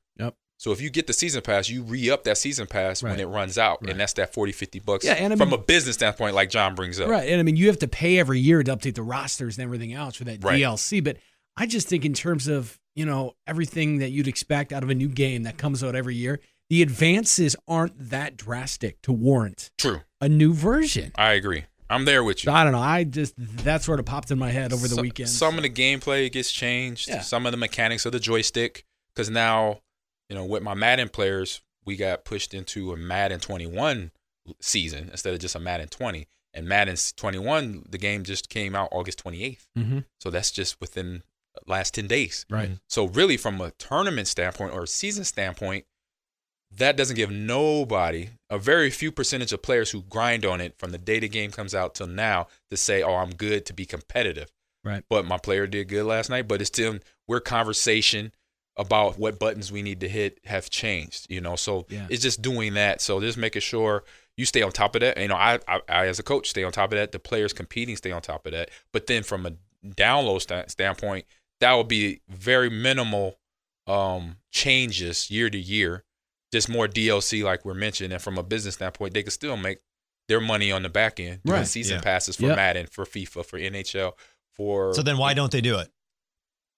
So 0.62 0.72
if 0.72 0.80
you 0.80 0.92
get 0.92 1.08
the 1.08 1.14
season 1.14 1.42
pass, 1.42 1.70
you 1.70 1.82
re-up 1.82 2.24
that 2.26 2.38
season 2.38 2.68
pass 2.68 3.02
right. 3.02 3.10
when 3.10 3.20
it 3.20 3.26
runs 3.26 3.58
out, 3.58 3.80
right. 3.82 3.90
and 3.90 4.00
that's 4.00 4.14
that 4.14 4.32
40, 4.32 4.52
50 4.52 4.80
bucks 4.82 5.04
yeah, 5.04 5.14
and 5.14 5.26
I 5.26 5.30
mean, 5.30 5.40
from 5.40 5.54
a 5.54 5.58
business 5.58 5.96
standpoint, 5.96 6.36
like 6.36 6.52
John 6.52 6.76
brings 6.76 7.00
up. 7.00 7.10
Right, 7.10 7.28
and 7.28 7.40
I 7.40 7.44
mean 7.44 7.56
you 7.56 7.66
have 7.66 7.80
to 7.80 7.88
pay 7.88 8.20
every 8.20 8.40
year 8.40 8.62
to 8.62 8.78
update 8.78 8.94
the 8.94 9.02
rosters 9.02 9.58
and 9.58 9.64
everything 9.64 9.92
else 9.92 10.18
for 10.18 10.24
that 10.26 10.44
right. 10.44 10.62
DLC. 10.62 11.04
But 11.04 11.18
I 11.58 11.66
just 11.66 11.88
think 11.88 12.06
in 12.06 12.14
terms 12.14 12.48
of 12.48 12.80
you 12.94 13.08
know 13.08 13.34
everything 13.48 13.98
that 13.98 14.12
you'd 14.12 14.28
expect 14.28 14.72
out 14.72 14.84
of 14.84 14.92
a 14.92 14.94
new 14.94 15.08
game 15.08 15.42
that 15.44 15.58
comes 15.58 15.84
out 15.84 15.96
every 15.96 16.14
year, 16.14 16.40
the 16.70 16.84
advances 16.84 17.56
aren't 17.68 18.12
that 18.12 18.38
drastic 18.38 19.02
to 19.02 19.12
warrant 19.12 19.72
True. 19.80 20.02
a 20.22 20.30
new 20.30 20.54
version. 20.54 21.12
I 21.16 21.32
agree. 21.32 21.66
I'm 21.90 22.06
there 22.06 22.24
with 22.24 22.46
you. 22.46 22.52
I 22.52 22.64
don't 22.64 22.74
know. 22.74 22.80
I 22.80 23.04
just 23.04 23.34
that 23.66 23.82
sort 23.82 24.00
of 24.00 24.06
popped 24.06 24.30
in 24.30 24.38
my 24.38 24.52
head 24.52 24.74
over 24.74 24.88
the 24.88 24.94
some, 24.94 25.02
weekend. 25.02 25.30
Some 25.30 25.58
of 25.58 25.64
the 25.64 25.72
gameplay 25.72 26.32
gets 26.32 26.52
changed. 26.52 27.10
Yeah. 27.10 27.22
Some 27.22 27.48
of 27.48 27.52
the 27.52 27.58
mechanics 27.58 28.06
of 28.06 28.12
the 28.12 28.20
joystick, 28.20 28.86
because 29.16 29.32
now, 29.32 29.80
you 30.32 30.38
know, 30.38 30.46
with 30.46 30.64
my 30.64 30.74
Madden 30.74 31.10
players, 31.10 31.60
we 31.84 31.98
got 31.98 32.24
pushed 32.24 32.54
into 32.54 32.94
a 32.94 32.98
Madden 32.98 33.42
21 33.42 34.12
season 34.62 35.10
instead 35.12 35.34
of 35.34 35.42
just 35.42 35.56
a 35.56 35.60
Madden 35.60 35.90
20. 35.90 36.26
And 36.54 36.66
Madden 36.70 36.96
21, 37.18 37.88
the 37.90 37.98
game 37.98 38.24
just 38.24 38.48
came 38.48 38.74
out 38.74 38.88
August 38.94 39.22
28th. 39.26 39.68
mm-hmm. 39.78 40.00
So 40.22 40.30
that's 40.30 40.52
just 40.52 40.80
within 40.80 41.24
the 41.54 41.70
last 41.70 41.94
10 41.96 42.08
days. 42.08 42.46
Right. 42.50 42.70
So 42.88 43.10
really, 43.10 43.36
from 43.36 43.60
a 43.60 43.72
tournament 43.72 44.30
standpoint 44.30 44.74
or 44.74 44.84
a 44.84 44.88
season 44.88 45.26
standpoint, 45.26 45.84
that 46.78 46.96
doesn't 46.96 47.18
give 47.18 47.30
nobody 47.30 48.30
a 48.50 48.58
very 48.58 48.90
few 48.90 49.12
percentage 49.12 49.52
of 49.52 49.62
players 49.62 49.92
who 49.92 50.02
grind 50.04 50.46
on 50.46 50.62
it 50.62 50.78
from 50.78 50.92
the 50.94 50.98
day 50.98 51.20
the 51.20 51.28
game 51.28 51.52
comes 51.52 51.76
out 51.76 51.94
till 51.94 52.08
now 52.08 52.48
to 52.70 52.78
say, 52.78 53.04
"Oh, 53.04 53.16
I'm 53.16 53.32
good 53.32 53.66
to 53.66 53.74
be 53.74 53.86
competitive." 53.86 54.50
Right. 54.82 55.04
But 55.10 55.26
my 55.26 55.38
player 55.38 55.68
did 55.68 55.90
good 55.90 56.06
last 56.06 56.30
night. 56.30 56.48
But 56.48 56.62
it's 56.62 56.70
still 56.70 57.00
we're 57.28 57.42
conversation 57.42 58.32
about 58.78 59.20
what 59.20 59.38
buttons 59.40 59.72
we 59.72 59.82
need 59.82 60.00
to 60.00 60.10
hit 60.10 60.40
have 60.46 60.70
changed. 60.70 61.28
You 61.30 61.42
know, 61.42 61.56
so 61.56 61.86
Yeah. 61.90 62.08
it's 62.10 62.22
just 62.24 62.42
doing 62.42 62.74
that. 62.76 63.02
So 63.02 63.20
just 63.20 63.38
making 63.38 63.62
sure 63.62 64.04
you 64.38 64.46
stay 64.46 64.62
on 64.62 64.72
top 64.72 64.96
of 64.96 65.02
that. 65.02 65.18
You 65.18 65.28
know, 65.28 65.36
I, 65.36 65.60
I, 65.68 65.82
I 65.90 66.08
as 66.08 66.20
a 66.20 66.24
coach 66.24 66.50
stay 66.50 66.64
on 66.64 66.72
top 66.72 66.92
of 66.94 66.98
that. 66.98 67.12
The 67.12 67.20
players 67.20 67.54
competing 67.54 67.96
stay 67.98 68.12
on 68.12 68.22
top 68.22 68.46
of 68.46 68.54
that. 68.54 68.70
But 68.94 69.08
then 69.08 69.24
from 69.24 69.46
a 69.46 69.54
download 69.86 70.42
sta- 70.42 70.68
standpoint, 70.68 71.26
that 71.60 71.74
would 71.74 71.88
be 71.88 72.22
very 72.30 72.70
minimal 72.70 73.38
um, 73.88 74.38
changes 74.52 75.30
year 75.30 75.50
to 75.50 75.58
year. 75.58 76.04
Just 76.54 76.70
more 76.70 76.88
DLC, 76.88 77.44
like 77.44 77.64
we're 77.66 77.74
mentioning, 77.74 78.12
and 78.12 78.22
from 78.22 78.38
a 78.38 78.44
business 78.44 78.76
standpoint, 78.76 79.14
they 79.14 79.24
could 79.24 79.32
still 79.34 79.56
make 79.58 79.80
their 80.28 80.42
money 80.42 80.72
on 80.72 80.84
the 80.84 80.90
back 80.90 81.20
end. 81.20 81.40
doing 81.46 81.60
Right. 81.60 81.68
Season 81.68 81.96
Yeah. 81.98 82.02
passes 82.02 82.36
for 82.36 82.48
Yep. 82.48 82.56
Madden, 82.56 82.86
for 82.88 83.06
FIFA, 83.06 83.46
for 83.46 83.58
NHL, 83.60 84.14
for 84.54 84.94
So 84.94 85.02
then 85.02 85.18
why 85.18 85.34
don't 85.34 85.52
they 85.52 85.62
do 85.62 85.78
it? 85.80 85.90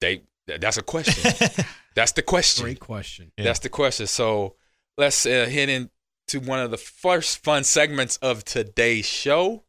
they? 0.01 0.23
That's 0.47 0.77
a 0.77 0.81
question. 0.83 1.31
That's 1.95 2.11
the 2.13 2.21
question. 2.21 2.63
Great 2.63 2.79
question. 2.79 3.31
Yeah. 3.37 3.45
That's 3.45 3.59
the 3.59 3.69
question. 3.69 4.07
So 4.07 4.55
let's 4.97 5.25
uh, 5.25 5.47
hit 5.49 5.69
into 5.69 6.39
one 6.45 6.59
of 6.59 6.71
the 6.71 6.77
first 6.77 7.43
fun 7.43 7.63
segments 7.63 8.17
of 8.17 8.43
today's 8.43 9.05
show. 9.05 9.63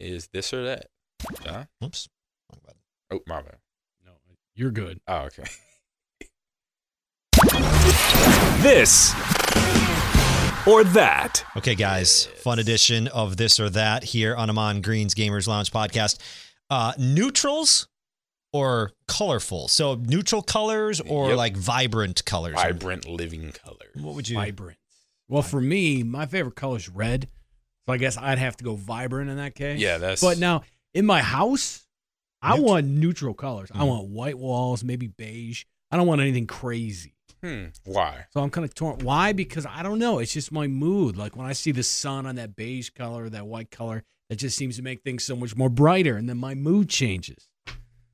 Is 0.00 0.28
this 0.32 0.52
or 0.52 0.64
that? 0.64 0.88
John? 1.44 1.68
Whoops. 1.80 2.08
Oh, 3.10 3.20
my 3.26 3.42
bad. 3.42 3.56
No, 4.04 4.12
you're 4.54 4.70
good. 4.70 5.00
Oh, 5.06 5.28
okay. 5.28 5.44
This 8.64 9.12
or 10.66 10.84
that. 10.84 11.44
Okay, 11.56 11.74
guys, 11.74 12.24
fun 12.24 12.58
edition 12.58 13.08
of 13.08 13.36
this 13.36 13.60
or 13.60 13.68
that 13.70 14.04
here 14.04 14.34
on 14.34 14.48
Ahman 14.48 14.80
Green's 14.80 15.14
Gamers 15.14 15.46
Lounge 15.46 15.70
podcast. 15.70 16.18
Uh, 16.70 16.94
neutrals 16.98 17.88
or 18.54 18.92
colorful? 19.08 19.68
So 19.68 19.96
neutral 19.96 20.40
colors 20.42 21.00
or 21.00 21.28
Yep. 21.30 21.36
like 21.36 21.56
vibrant 21.56 22.24
colors? 22.24 22.54
Vibrant 22.54 23.06
living 23.08 23.52
color. 23.52 23.90
What 23.94 24.14
would 24.14 24.28
you? 24.28 24.36
Vibrant. 24.36 24.78
Well, 25.28 25.42
for 25.42 25.60
me, 25.60 26.02
my 26.02 26.26
favorite 26.26 26.54
color 26.54 26.76
is 26.76 26.88
red. 26.88 27.28
So 27.86 27.92
I 27.92 27.98
guess 27.98 28.16
I'd 28.16 28.38
have 28.38 28.56
to 28.58 28.64
go 28.64 28.76
vibrant 28.76 29.28
in 29.30 29.36
that 29.36 29.54
case. 29.54 29.78
Yeah, 29.80 29.98
that's. 29.98 30.22
But 30.22 30.38
now 30.38 30.62
in 30.94 31.04
my 31.04 31.20
house, 31.20 31.86
I 32.40 32.58
want 32.58 32.86
neutral 32.86 33.34
colors. 33.34 33.70
I 33.74 33.78
Mhm. 33.80 33.88
want 33.88 34.08
white 34.08 34.38
walls, 34.38 34.84
maybe 34.84 35.06
beige. 35.08 35.64
I 35.90 35.96
don't 35.96 36.06
want 36.06 36.20
anything 36.20 36.46
crazy. 36.46 37.10
hmm, 37.42 37.66
why? 37.84 38.24
So 38.32 38.40
I'm 38.42 38.48
kind 38.48 38.64
of 38.64 38.74
torn. 38.74 39.00
Why? 39.00 39.32
Because 39.34 39.66
I 39.66 39.82
don't 39.82 39.98
know. 39.98 40.18
It's 40.18 40.32
just 40.32 40.50
my 40.50 40.66
mood. 40.66 41.14
Like 41.18 41.36
when 41.36 41.46
I 41.46 41.52
see 41.52 41.72
the 41.72 41.82
sun 41.82 42.24
on 42.24 42.36
that 42.36 42.56
beige 42.56 42.88
color, 42.90 43.28
that 43.28 43.46
white 43.46 43.70
color, 43.70 44.02
that 44.30 44.36
just 44.36 44.56
seems 44.56 44.76
to 44.76 44.82
make 44.82 45.02
things 45.02 45.24
so 45.24 45.36
much 45.36 45.54
more 45.54 45.68
brighter, 45.68 46.16
and 46.16 46.26
then 46.26 46.38
my 46.38 46.54
mood 46.54 46.88
changes. 46.88 47.48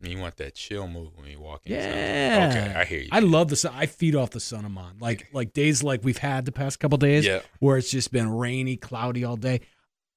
You 0.02 0.18
want 0.18 0.36
that 0.38 0.54
chill 0.54 0.88
mood 0.88 1.10
when 1.16 1.28
you 1.30 1.38
walk 1.40 1.66
in. 1.66 1.72
Yeah. 1.72 2.48
Okay, 2.50 2.74
I 2.80 2.84
hear 2.84 3.00
you. 3.00 3.08
I 3.12 3.20
love 3.20 3.48
the 3.48 3.56
sun. 3.56 3.72
I 3.76 3.86
feed 3.86 4.14
off 4.16 4.30
the 4.30 4.40
sun 4.40 4.64
I'm 4.64 4.78
on. 4.78 4.96
Like 4.98 5.28
like 5.32 5.52
days 5.52 5.82
like 5.82 6.02
we've 6.04 6.16
had 6.18 6.44
the 6.46 6.52
past 6.52 6.80
couple 6.80 6.96
days, 6.98 7.26
Yeah. 7.26 7.40
where 7.58 7.76
it's 7.76 7.90
just 7.90 8.10
been 8.10 8.30
rainy, 8.30 8.76
cloudy 8.76 9.24
all 9.24 9.36
day. 9.36 9.60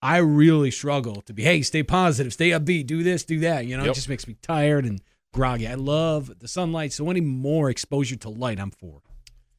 I 0.02 0.18
really 0.18 0.72
struggle 0.72 1.22
to 1.24 1.34
be, 1.34 1.44
hey, 1.44 1.62
stay 1.62 1.84
positive, 1.84 2.34
stay 2.34 2.50
upbeat, 2.50 2.88
do 2.88 3.04
this, 3.04 3.24
do 3.24 3.40
that. 3.40 3.66
You 3.66 3.78
know, 3.78 3.84
Yep. 3.84 3.92
it 3.92 3.96
just 3.96 4.10
makes 4.10 4.28
me 4.28 4.36
tired 4.42 4.86
and 4.86 5.02
groggy. 5.34 5.68
I 5.68 5.76
love 5.76 6.40
the 6.40 6.48
sunlight. 6.48 6.92
So 6.94 7.10
any 7.10 7.22
more 7.22 7.70
exposure 7.70 8.16
to 8.18 8.30
light, 8.30 8.60
I'm 8.60 8.72
for. 8.72 9.02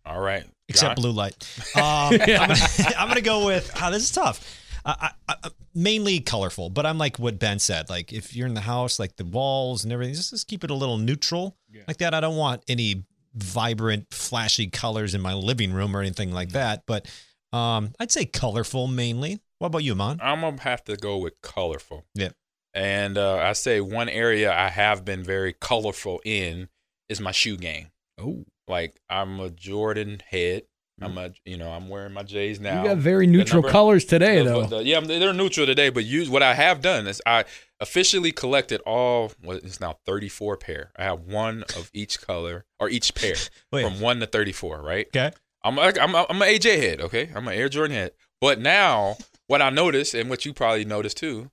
All 0.07 0.21
right. 0.21 0.45
Except 0.69 0.97
John? 0.97 1.03
blue 1.03 1.13
light. 1.13 1.35
Um, 1.75 1.83
I'm, 1.83 2.19
gonna, 2.19 2.55
I'm 2.99 3.09
gonna 3.09 3.21
go 3.23 3.45
with. 3.47 3.71
Oh, 3.83 3.91
this 3.91 4.03
is 4.05 4.11
tough. 4.11 4.61
I, 4.85 5.11
I, 5.29 5.35
I, 5.45 5.51
mainly 5.75 6.21
colorful, 6.21 6.71
but 6.71 6.87
I'm 6.87 6.99
like 6.99 7.19
what 7.19 7.39
Ben 7.39 7.59
said. 7.59 7.89
Like 7.89 8.13
if 8.13 8.35
you're 8.37 8.47
in 8.47 8.55
the 8.55 8.61
house, 8.61 8.99
like 8.99 9.17
the 9.17 9.25
walls 9.25 9.85
and 9.85 9.93
everything, 9.93 10.15
just, 10.15 10.31
just 10.31 10.47
keep 10.49 10.65
it 10.65 10.71
a 10.71 10.75
little 10.75 10.99
neutral 10.99 11.57
like 11.89 11.99
that. 11.99 12.15
I 12.15 12.21
don't 12.21 12.37
want 12.37 12.63
any 12.69 13.05
vibrant, 13.35 14.13
flashy 14.13 14.69
colors 14.69 15.15
in 15.15 15.21
my 15.21 15.35
living 15.35 15.73
room 15.73 15.97
or 15.97 16.01
anything 16.01 16.33
like 16.33 16.51
that. 16.51 16.85
But 16.87 17.07
um, 17.53 17.93
I'd 17.99 18.13
say 18.13 18.25
colorful 18.25 18.87
mainly. 18.87 19.41
What 19.59 19.69
about 19.69 19.85
you, 19.85 19.95
Mon? 19.95 20.19
I'm 20.23 20.41
gonna 20.41 20.61
have 20.63 20.85
to 20.85 20.97
go 20.97 21.19
with 21.19 21.41
colorful. 21.41 22.05
Yeah. 22.15 22.31
And 22.75 23.17
uh, 23.17 23.37
I 23.37 23.53
say 23.53 23.81
one 23.81 24.09
area 24.09 24.53
I 24.53 24.69
have 24.69 25.05
been 25.05 25.23
very 25.23 25.53
colorful 25.53 26.21
in 26.25 26.69
is 27.09 27.21
my 27.21 27.31
shoe 27.31 27.57
game. 27.57 27.89
Oh, 28.19 28.45
Like 28.67 29.01
I'm 29.09 29.41
a 29.41 29.51
Jordan 29.51 30.23
head. 30.29 30.65
I'm 31.01 31.15
mm. 31.15 31.27
a 31.27 31.51
you 31.51 31.57
know 31.57 31.71
I'm 31.71 31.89
wearing 31.89 32.13
my 32.13 32.23
J's 32.23 32.61
now. 32.61 32.83
you 32.83 32.89
got 32.91 32.99
very 32.99 33.27
neutral 33.27 33.63
number- 33.63 33.73
colors 33.73 34.05
today, 34.05 34.39
The- 34.39 34.45
though. 34.45 34.67
the- 34.67 34.85
yeah, 34.85 35.01
they're 35.01 35.33
neutral 35.33 35.67
today. 35.67 35.89
But 35.91 36.05
use 36.05 36.31
what 36.31 36.43
I 36.43 36.55
have 36.55 36.81
done 36.81 37.07
is 37.07 37.21
I 37.27 37.45
officially 37.81 38.31
collected 38.33 38.81
all. 38.83 39.33
What 39.43 39.57
it's 39.65 39.81
now 39.81 39.99
34 40.07 40.57
pair. 40.57 40.93
I 40.97 41.05
have 41.05 41.21
one 41.21 41.65
of 41.77 41.91
each 41.93 42.21
color 42.21 42.65
or 42.79 42.89
each 42.89 43.15
pair 43.15 43.35
from 43.71 44.01
one 44.01 44.21
to 44.21 44.27
34. 44.27 44.83
Right. 44.83 45.09
Okay. 45.09 45.33
I'm 45.65 45.79
I'm 45.79 46.15
I'm 46.15 46.43
an 46.43 46.49
AJ 46.49 46.79
head, 46.79 47.01
okay? 47.01 47.31
I'm 47.35 47.49
an 47.49 47.55
Air 47.55 47.69
Jordan 47.69 47.97
head. 47.97 48.13
But 48.41 48.61
now 48.61 49.17
what 49.47 49.63
I 49.63 49.71
noticed 49.71 50.15
and 50.15 50.29
what 50.31 50.45
you 50.45 50.53
probably 50.53 50.85
noticed 50.85 51.17
too, 51.17 51.51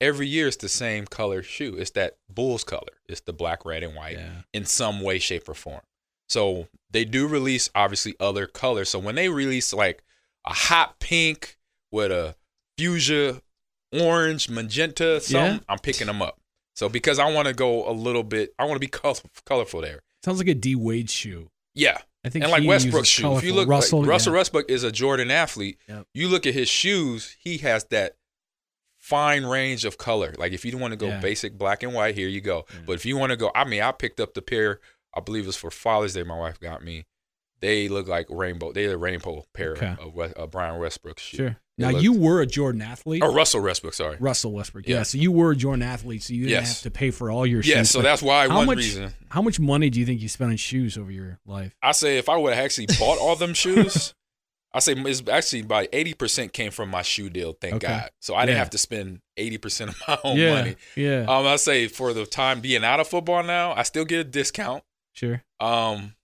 every 0.00 0.28
year 0.28 0.46
it's 0.46 0.56
the 0.58 0.68
same 0.68 1.06
color 1.06 1.42
shoe. 1.42 1.76
It's 1.76 1.90
that 1.92 2.18
Bulls 2.28 2.64
color. 2.64 2.92
It's 3.08 3.22
the 3.22 3.32
black, 3.32 3.64
red, 3.64 3.82
and 3.82 3.94
white 3.96 4.18
Yeah. 4.18 4.42
in 4.52 4.64
some 4.66 5.00
way, 5.00 5.18
shape, 5.18 5.48
or 5.48 5.54
form. 5.54 5.80
So 6.28 6.68
they 6.90 7.04
do 7.04 7.26
release 7.26 7.70
obviously 7.74 8.14
other 8.20 8.46
colors. 8.46 8.88
So 8.88 8.98
when 8.98 9.14
they 9.14 9.28
release 9.28 9.72
like 9.72 10.02
a 10.46 10.52
hot 10.52 10.98
pink 11.00 11.56
with 11.92 12.10
a 12.10 12.34
fuchsia, 12.78 13.40
orange, 13.92 14.48
magenta, 14.48 15.20
something, 15.20 15.54
Yeah. 15.54 15.60
I'm 15.68 15.78
picking 15.78 16.06
them 16.06 16.22
up. 16.22 16.40
So 16.74 16.88
because 16.88 17.18
I 17.18 17.32
want 17.32 17.48
to 17.48 17.54
go 17.54 17.88
a 17.88 17.92
little 17.92 18.22
bit, 18.22 18.52
I 18.58 18.64
want 18.64 18.74
to 18.76 18.80
be 18.80 18.86
color, 18.88 19.14
colorful 19.44 19.80
there. 19.80 20.00
Sounds 20.24 20.38
like 20.38 20.48
a 20.48 20.54
D 20.54 20.74
Wade 20.74 21.08
shoe. 21.10 21.50
Yeah, 21.74 21.98
I 22.24 22.30
think 22.30 22.42
and 22.44 22.50
like 22.52 22.62
he 22.62 22.68
Westbrook 22.68 23.02
uses 23.02 23.08
shoes. 23.08 23.38
If 23.38 23.44
you 23.44 23.52
look, 23.54 23.68
Russell, 23.68 24.00
like, 24.00 24.08
Russell 24.08 24.32
yeah. 24.32 24.38
Westbrook 24.40 24.70
is 24.70 24.82
a 24.82 24.90
Jordan 24.90 25.30
athlete. 25.30 25.78
Yep. 25.88 26.06
You 26.14 26.28
look 26.28 26.46
at 26.46 26.54
his 26.54 26.68
shoes; 26.68 27.36
he 27.42 27.58
has 27.58 27.84
that 27.86 28.16
fine 28.98 29.44
range 29.46 29.84
of 29.84 29.98
color. 29.98 30.34
Like 30.36 30.52
if 30.52 30.64
you 30.64 30.76
want 30.78 30.92
to 30.92 30.96
go 30.96 31.06
Yeah. 31.08 31.20
basic 31.20 31.56
black 31.56 31.82
and 31.82 31.94
white, 31.94 32.14
here 32.16 32.28
you 32.28 32.40
go. 32.40 32.64
Yeah. 32.72 32.80
But 32.86 32.92
if 32.94 33.06
you 33.06 33.16
want 33.16 33.30
to 33.30 33.36
go, 33.36 33.50
I 33.54 33.64
mean, 33.64 33.82
I 33.82 33.92
picked 33.92 34.18
up 34.20 34.34
the 34.34 34.42
pair. 34.42 34.80
I 35.16 35.20
believe 35.20 35.44
it 35.44 35.46
was 35.48 35.56
for 35.56 35.70
Father's 35.70 36.14
Day. 36.14 36.22
My 36.22 36.38
wife 36.38 36.60
got 36.60 36.84
me. 36.84 37.06
They 37.60 37.88
look 37.88 38.06
like 38.06 38.26
rainbow. 38.28 38.72
They're 38.72 38.92
a 38.94 38.96
rainbow 38.98 39.44
pair 39.54 39.72
Okay. 39.72 39.96
of 39.98 40.14
West, 40.14 40.34
uh, 40.36 40.46
Brian 40.46 40.78
Westbrook 40.78 41.18
shoes. 41.18 41.38
Sure. 41.38 41.56
They 41.78 41.84
Now 41.92 41.98
you 41.98 42.12
were 42.12 42.40
a 42.42 42.46
Jordan 42.46 42.82
athlete. 42.82 43.22
Oh, 43.22 43.32
Russell 43.34 43.62
Westbrook. 43.62 43.94
Sorry. 43.94 44.16
Russell 44.20 44.52
Westbrook. 44.52 44.86
Yeah. 44.86 44.96
Yeah. 44.96 45.02
So 45.04 45.16
you 45.18 45.32
were 45.32 45.52
a 45.52 45.56
Jordan 45.56 45.82
athlete, 45.82 46.22
so 46.22 46.34
you 46.34 46.40
didn't 46.40 46.50
Yes. 46.50 46.82
have 46.82 46.82
to 46.82 46.90
pay 46.90 47.10
for 47.10 47.30
all 47.30 47.46
your 47.46 47.62
shoes. 47.62 47.74
Yeah. 47.74 47.82
So 47.84 48.02
that's 48.02 48.22
why 48.22 48.48
how 48.48 48.56
one 48.58 48.66
much- 48.66 48.76
reason. 48.78 49.12
how 49.30 49.40
much 49.42 49.58
money 49.58 49.88
do 49.90 50.00
you 50.00 50.04
think 50.06 50.20
you 50.20 50.28
spent 50.28 50.50
on 50.50 50.56
shoes 50.58 50.98
over 50.98 51.10
your 51.10 51.38
life? 51.46 51.74
I 51.82 51.92
say 51.92 52.18
if 52.18 52.28
I 52.28 52.36
would 52.36 52.54
have 52.54 52.64
actually 52.64 52.88
bought 52.98 53.18
all 53.18 53.36
them 53.36 53.54
shoes, 53.54 54.14
I 54.74 54.80
say 54.80 54.92
it's 54.94 55.22
actually 55.28 55.60
about 55.60 55.86
eighty 55.94 56.12
percent 56.12 56.52
came 56.52 56.70
from 56.70 56.90
my 56.90 57.00
shoe 57.02 57.30
deal. 57.30 57.54
Thank 57.58 57.76
Okay. 57.76 57.86
God. 57.86 58.10
So 58.20 58.34
I 58.34 58.44
didn't 58.44 58.58
have 58.58 58.70
to 58.70 58.78
spend 58.78 59.20
eighty 59.38 59.56
percent 59.56 59.90
of 59.90 59.96
my 60.06 60.18
own 60.24 60.36
yeah. 60.36 60.54
money. 60.54 60.76
Yeah. 60.94 61.20
Um, 61.26 61.46
I 61.46 61.56
say 61.56 61.88
for 61.88 62.12
the 62.12 62.26
time 62.26 62.60
being 62.60 62.84
out 62.84 63.00
of 63.00 63.08
football 63.08 63.42
now, 63.42 63.72
I 63.72 63.82
still 63.84 64.04
get 64.04 64.20
a 64.20 64.24
discount. 64.24 64.82
Sure. 65.16 65.42
Um, 65.60 66.14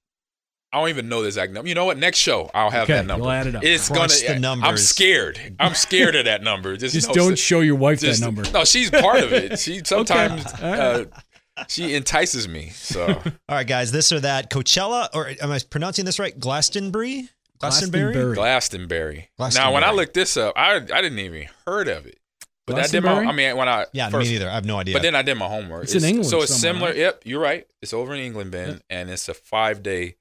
I 0.73 0.79
don't 0.81 0.89
even 0.89 1.09
know 1.11 1.21
the 1.21 1.27
exact 1.27 1.53
number. 1.53 1.69
You 1.69 1.75
know 1.75 1.85
what? 1.85 1.99
Next 1.99 2.17
show 2.19 2.51
I'll 2.55 2.71
have 2.71 2.85
Okay, 2.85 2.95
that 2.95 3.07
number. 3.07 3.25
you'll 3.25 3.31
add 3.33 3.47
it 3.47 3.55
up. 3.57 3.63
It's 3.65 3.89
Crunch 3.89 4.27
gonna. 4.27 4.41
the 4.41 4.67
I'm 4.67 4.77
scared. 4.79 5.39
I'm 5.61 5.75
scared 5.87 6.15
of 6.17 6.25
that 6.25 6.43
number. 6.43 6.77
Just, 6.79 6.95
Just 6.95 7.09
no, 7.09 7.15
don't 7.15 7.39
show 7.39 7.61
your 7.61 7.75
wife 7.77 8.01
just- 8.01 8.21
that 8.21 8.27
number. 8.27 8.43
No, 8.53 8.65
she's 8.65 8.91
part 8.91 9.21
of 9.23 9.33
it. 9.35 9.59
She 9.59 9.83
sometimes 9.85 10.47
All 10.63 10.71
right. 10.73 11.09
uh, 11.57 11.65
she 11.69 11.95
entices 11.95 12.49
me. 12.49 12.71
So 12.71 13.07
All 13.49 13.57
right, 13.57 13.67
guys, 13.67 13.93
this 13.93 14.13
or 14.13 14.21
that. 14.21 14.51
Coachella, 14.51 15.09
or 15.13 15.31
am 15.43 15.51
I 15.51 15.61
pronouncing 15.69 16.07
this 16.07 16.19
right? 16.19 16.39
Glastonbury? 16.39 17.29
Glastonbury? 17.59 18.13
Glastonbury. 18.15 18.35
Glastonbury. 18.35 19.29
Glastonbury. 19.37 19.69
Now, 19.71 19.75
when 19.75 19.85
I 19.85 19.93
looked 19.93 20.15
this 20.15 20.37
up, 20.39 20.55
I 20.57 20.77
I 20.77 20.81
didn't 20.81 21.19
even 21.19 21.49
heard 21.67 21.89
of 21.89 22.07
it. 22.07 22.19
But 22.67 22.79
I 22.79 22.87
did 22.87 23.03
my. 23.03 23.13
Glastonbury? 23.13 23.27
I 23.27 23.33
mean, 23.33 23.57
when 23.57 23.69
I 23.69 23.87
Yeah, 23.93 24.09
first, 24.09 24.29
me 24.29 24.35
neither. 24.35 24.49
I 24.49 24.55
have 24.55 24.65
no 24.65 24.79
idea. 24.79 24.95
But 24.95 25.03
then 25.03 25.15
I 25.17 25.23
did 25.23 25.35
my 25.37 25.49
homework. 25.49 25.85
It's 25.85 25.95
in 25.95 26.05
England 26.05 26.31
so 26.31 26.43
it's 26.43 26.55
somewhere, 26.55 26.75
similar. 26.75 26.91
right? 26.91 26.99
Yep, 26.99 27.23
you're 27.25 27.41
right. 27.41 27.67
It's 27.81 27.93
over 27.93 28.15
in 28.15 28.21
England, 28.21 28.53
Ben, 28.53 28.81
and 28.89 29.11
it's 29.11 29.29
a 29.29 29.35
five 29.35 29.83
day 29.83 30.17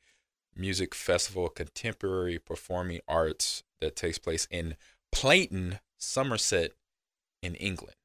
music 0.55 0.95
festival, 0.95 1.49
contemporary 1.49 2.39
performing 2.39 2.99
arts 3.07 3.63
that 3.79 3.95
takes 3.95 4.17
place 4.17 4.47
in 4.49 4.75
Clayton, 5.13 5.79
Somerset 5.97 6.71
in 7.41 7.55
England. 7.55 7.95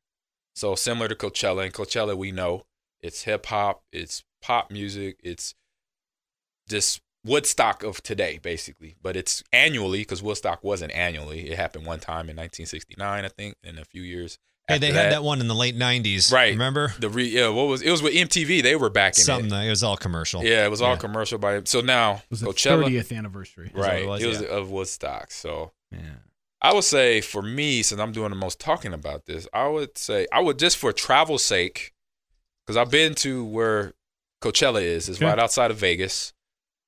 So 0.54 0.74
similar 0.74 1.08
to 1.08 1.14
Coachella. 1.14 1.64
And 1.64 1.74
Coachella, 1.74 2.16
we 2.16 2.32
know 2.32 2.64
it's 3.00 3.22
hip 3.22 3.46
hop, 3.46 3.82
it's 3.92 4.24
pop 4.42 4.70
music, 4.70 5.18
it's 5.22 5.54
just 6.68 7.00
Woodstock 7.26 7.82
of 7.82 8.02
today, 8.02 8.38
basically. 8.42 8.96
But 9.02 9.16
it's 9.16 9.42
annually 9.52 10.00
because 10.00 10.22
Woodstock 10.22 10.62
wasn't 10.62 10.92
annually. 10.92 11.50
It 11.50 11.56
happened 11.56 11.86
one 11.86 12.00
time 12.00 12.28
in 12.30 12.36
1969, 12.36 13.24
I 13.24 13.28
think, 13.28 13.56
and 13.64 13.78
a 13.78 13.84
few 13.84 14.02
years. 14.02 14.38
Hey, 14.68 14.78
they 14.78 14.90
had 14.90 15.12
that 15.12 15.22
one 15.22 15.40
in 15.40 15.46
the 15.46 15.54
late 15.54 15.76
'90s, 15.76 16.32
right? 16.32 16.50
Remember 16.50 16.92
the 16.98 17.08
re? 17.08 17.24
Yeah, 17.24 17.50
what 17.50 17.68
was 17.68 17.82
it? 17.82 17.90
Was 17.90 18.02
with 18.02 18.14
MTV? 18.14 18.64
They 18.64 18.74
were 18.74 18.90
back 18.90 19.16
in 19.16 19.20
it. 19.20 19.24
something. 19.24 19.52
It, 19.52 19.66
it 19.66 19.70
was 19.70 19.84
all 19.84 19.96
commercial. 19.96 20.42
Yeah, 20.42 20.64
it 20.64 20.70
was 20.70 20.82
all 20.82 20.94
yeah. 20.94 20.96
commercial. 20.96 21.38
By 21.38 21.62
so 21.64 21.80
now 21.80 22.14
it 22.14 22.22
was 22.30 22.42
Coachella, 22.42 22.86
the 22.86 22.98
30th 22.98 23.16
anniversary, 23.16 23.70
right? 23.74 24.02
It 24.02 24.08
was, 24.08 24.22
it 24.22 24.26
was 24.26 24.40
yeah. 24.40 24.48
of 24.48 24.70
Woodstock. 24.72 25.30
So 25.30 25.70
yeah. 25.92 26.00
I 26.60 26.74
would 26.74 26.82
say 26.82 27.20
for 27.20 27.42
me, 27.42 27.82
since 27.82 28.00
I'm 28.00 28.10
doing 28.10 28.30
the 28.30 28.36
most 28.36 28.58
talking 28.58 28.92
about 28.92 29.26
this, 29.26 29.46
I 29.52 29.68
would 29.68 29.96
say 29.96 30.26
I 30.32 30.40
would 30.40 30.58
just 30.58 30.78
for 30.78 30.92
travel 30.92 31.38
sake, 31.38 31.92
because 32.66 32.76
I've 32.76 32.90
been 32.90 33.14
to 33.16 33.44
where 33.44 33.92
Coachella 34.42 34.82
is. 34.82 35.08
It's 35.08 35.20
right 35.20 35.38
outside 35.38 35.70
of 35.70 35.76
Vegas. 35.76 36.32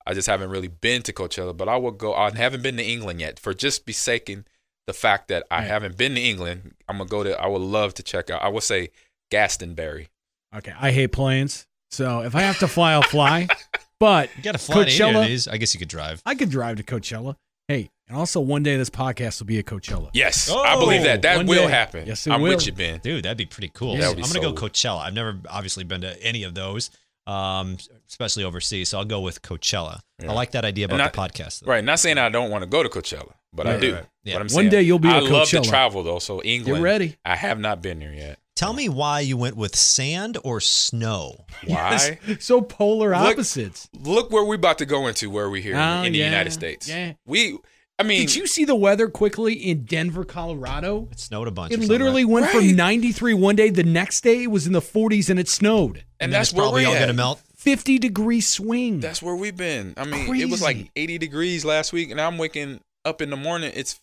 I 0.09 0.14
just 0.14 0.26
haven't 0.26 0.48
really 0.48 0.68
been 0.68 1.02
to 1.02 1.12
Coachella, 1.12 1.54
but 1.54 1.68
I 1.68 1.76
will 1.76 1.90
go. 1.90 2.14
I 2.14 2.34
haven't 2.34 2.62
been 2.62 2.78
to 2.78 2.84
England 2.84 3.20
yet. 3.20 3.38
For 3.38 3.52
just 3.52 3.84
be 3.84 3.92
saking 3.92 4.46
the 4.86 4.94
fact 4.94 5.28
that 5.28 5.44
I 5.50 5.62
haven't 5.62 5.98
been 5.98 6.14
to 6.14 6.20
England, 6.20 6.74
I'm 6.88 6.96
gonna 6.96 7.11
go 7.11 7.22
to. 7.22 7.38
I 7.38 7.46
would 7.46 7.61
love 7.61 7.92
to 7.94 8.02
check 8.02 8.30
out. 8.30 8.42
I 8.42 8.48
will 8.48 8.62
say 8.62 8.88
Glastonbury. 9.30 10.09
Okay, 10.56 10.72
I 10.80 10.92
hate 10.92 11.12
planes, 11.12 11.66
so 11.90 12.20
if 12.20 12.34
I 12.34 12.40
have 12.40 12.59
to 12.61 12.68
fly, 12.68 12.92
I'll 12.92 13.02
fly. 13.02 13.48
But 14.00 14.30
you 14.36 14.44
got 14.44 14.52
to 14.52 14.59
fly 14.59 14.84
Coachella, 14.84 15.24
to 15.24 15.28
these. 15.28 15.48
I 15.48 15.56
guess 15.56 15.74
you 15.74 15.80
could 15.80 15.88
drive. 15.88 16.22
I 16.24 16.36
could 16.36 16.50
drive 16.50 16.76
to 16.76 16.84
Coachella. 16.84 17.34
Hey, 17.66 17.90
and 18.06 18.16
also 18.16 18.40
one 18.40 18.62
day 18.62 18.76
this 18.76 18.90
podcast 18.90 19.40
will 19.40 19.48
be 19.48 19.59
at 19.59 19.66
Coachella. 19.66 20.11
Yes, 20.14 20.48
oh, 20.50 20.62
I 20.62 20.78
believe 20.78 21.02
that. 21.02 21.22
That 21.22 21.46
will 21.46 21.66
day. 21.66 21.72
happen. 21.72 22.06
Yes, 22.06 22.26
it 22.26 22.30
I'm 22.30 22.40
will. 22.40 22.54
with 22.54 22.64
you, 22.64 22.72
Ben. 22.72 23.00
Dude, 23.00 23.24
that'd 23.24 23.36
be 23.36 23.44
pretty 23.44 23.70
cool. 23.74 23.96
Yeah, 23.96 24.11
I'm 24.11 24.14
gonna 24.14 24.26
so 24.26 24.40
go 24.40 24.52
Coachella. 24.52 25.00
I've 25.00 25.14
never 25.14 25.36
obviously 25.50 25.82
been 25.82 26.02
to 26.02 26.22
any 26.22 26.44
of 26.44 26.54
those 26.54 26.90
um, 27.28 27.76
especially 28.08 28.44
overseas. 28.44 28.88
So 28.88 28.98
I'll 28.98 29.04
go 29.04 29.20
with 29.20 29.42
Coachella. 29.42 30.00
Yeah. 30.18 30.30
I 30.30 30.34
like 30.34 30.52
that 30.52 30.64
idea 30.64 30.86
about 30.86 30.96
not, 30.96 31.12
the 31.12 31.18
podcast. 31.18 31.60
Though. 31.60 31.70
Right. 31.70 31.84
Not 31.84 32.00
saying 32.00 32.18
I 32.18 32.30
don't 32.30 32.50
want 32.50 32.64
to 32.64 32.68
go 32.68 32.82
to 32.82 32.88
Coachella, 32.88 33.32
but 33.52 33.66
right, 33.66 33.76
I 33.76 33.80
do. 33.80 33.94
Right. 33.94 34.06
Yeah. 34.24 34.38
One 34.38 34.48
saying, 34.48 34.70
day 34.70 34.82
you'll 34.82 34.98
be. 34.98 35.08
I 35.08 35.20
love 35.20 35.48
to 35.48 35.60
travel 35.60 36.02
though. 36.02 36.18
So 36.18 36.42
England. 36.42 36.78
Get 36.78 36.82
ready. 36.82 37.16
I 37.24 37.36
have 37.36 37.60
not 37.60 37.82
been 37.82 38.00
there 38.00 38.14
yet. 38.14 38.38
Tell 38.56 38.72
me 38.72 38.88
why 38.88 39.20
you 39.20 39.36
went 39.36 39.56
with 39.56 39.76
sand 39.76 40.36
or 40.42 40.60
snow. 40.60 41.44
Why? 41.64 42.18
Yes, 42.26 42.44
so 42.44 42.60
polar 42.60 43.14
opposites. 43.14 43.88
Look, 43.94 44.04
look, 44.04 44.30
where 44.32 44.44
we're 44.44 44.56
about 44.56 44.78
to 44.78 44.84
go 44.84 45.06
into. 45.06 45.30
Where 45.30 45.48
we 45.48 45.62
here 45.62 45.76
in, 45.76 46.06
in 46.06 46.12
the 46.12 46.18
United 46.18 46.52
States. 46.52 46.88
Yeah. 46.88 47.12
We 47.24 47.58
I 47.99 48.05
mean, 48.05 48.20
did 48.20 48.36
you 48.36 48.46
see 48.46 48.64
the 48.64 48.76
weather 48.76 49.09
quickly 49.09 49.55
in 49.55 49.84
Denver, 49.84 50.24
Colorado? 50.24 51.09
It 51.11 51.18
snowed 51.18 51.49
a 51.49 51.51
bunch. 51.51 51.72
It 51.72 51.80
literally 51.80 52.24
went 52.24 52.46
right. 52.46 52.57
from 52.57 52.76
93 52.76 53.34
one 53.34 53.57
day. 53.57 53.70
The 53.70 53.82
next 53.82 54.20
day 54.20 54.44
it 54.44 54.51
was 54.51 54.68
in 54.68 54.72
the 54.72 54.80
40s 54.80 55.30
and 55.30 55.40
it 55.40 55.49
snowed. 55.49 55.96
And, 55.96 56.05
and 56.20 56.32
that's 56.32 56.53
where 56.53 56.70
we're 56.70 56.86
all 56.86 56.94
going 56.94 57.09
to 57.09 57.12
melt. 57.12 57.42
50 57.57 57.99
degree 57.99 58.40
swing. 58.40 59.01
That's 59.01 59.20
where 59.20 59.34
we've 59.34 59.57
been. 59.57 59.94
I 59.96 60.05
mean, 60.05 60.28
Crazy. 60.28 60.44
it 60.44 60.51
was 60.51 60.62
like 60.62 60.90
80 60.94 61.18
degrees 61.18 61.64
last 61.64 61.92
week, 61.92 62.12
and 62.12 62.20
I'm 62.20 62.38
waking 62.38 62.80
up 63.05 63.20
in 63.20 63.30
the 63.30 63.36
morning. 63.36 63.72
It's 63.74 64.01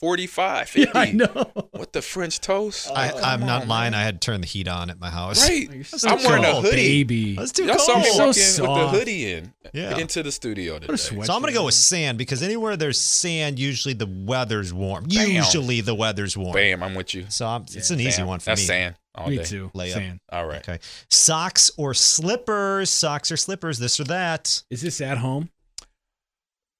45, 0.00 0.68
50. 0.68 0.80
Yeah, 0.86 1.00
I 1.00 1.12
know. 1.12 1.52
What 1.72 1.92
the 1.92 2.02
French 2.02 2.40
toast? 2.40 2.90
I, 2.94 3.10
oh, 3.10 3.18
am 3.22 3.40
not 3.40 3.62
on, 3.62 3.68
lying. 3.68 3.92
Man. 3.92 4.00
I 4.00 4.04
had 4.04 4.20
to 4.20 4.24
turn 4.24 4.40
the 4.40 4.46
heat 4.46 4.68
on 4.68 4.90
at 4.90 5.00
my 5.00 5.10
house. 5.10 5.48
Right. 5.48 5.68
Oh, 5.72 5.82
so 5.82 6.08
I'm 6.08 6.22
wearing 6.22 6.44
a 6.44 6.54
hoodie. 6.60 7.04
Baby. 7.04 7.36
That's 7.36 7.52
too 7.52 7.64
Y'all 7.64 7.76
cold. 7.76 7.86
saw 7.86 7.98
me 7.98 8.26
walk 8.26 8.34
so 8.34 8.64
in 8.64 8.70
with 8.70 8.80
the 8.80 8.88
hoodie 8.98 9.32
in 9.32 9.52
yeah. 9.72 9.98
into 9.98 10.22
the 10.22 10.32
studio 10.32 10.78
today. 10.78 10.96
So 10.96 11.16
I'm 11.16 11.40
going 11.40 11.52
to 11.52 11.58
go 11.58 11.64
with 11.64 11.74
sand 11.74 12.18
because 12.18 12.42
anywhere 12.42 12.76
there's 12.76 13.00
sand, 13.00 13.58
usually 13.58 13.94
the 13.94 14.06
weather's 14.06 14.72
warm. 14.72 15.04
Bam. 15.04 15.30
Usually 15.30 15.80
the 15.80 15.94
weather's 15.94 16.36
warm. 16.36 16.52
Bam, 16.52 16.82
I'm 16.82 16.94
with 16.94 17.14
you. 17.14 17.26
So 17.28 17.46
I'm, 17.46 17.62
it's 17.62 17.90
an 17.90 18.00
easy 18.00 18.22
one 18.22 18.40
for 18.40 18.46
That's 18.46 18.62
me. 18.62 18.66
sand. 18.66 18.94
All 19.14 19.28
me 19.28 19.38
day. 19.38 19.44
too. 19.44 19.70
Layup. 19.74 19.92
Sand. 19.94 20.20
All 20.30 20.46
right. 20.46 20.58
Okay. 20.58 20.78
Socks 21.10 21.70
or 21.78 21.94
slippers? 21.94 22.90
Socks 22.90 23.32
or 23.32 23.36
slippers? 23.36 23.78
This 23.78 23.98
or 23.98 24.04
that? 24.04 24.62
Is 24.70 24.82
this 24.82 25.00
at 25.00 25.18
home? 25.18 25.50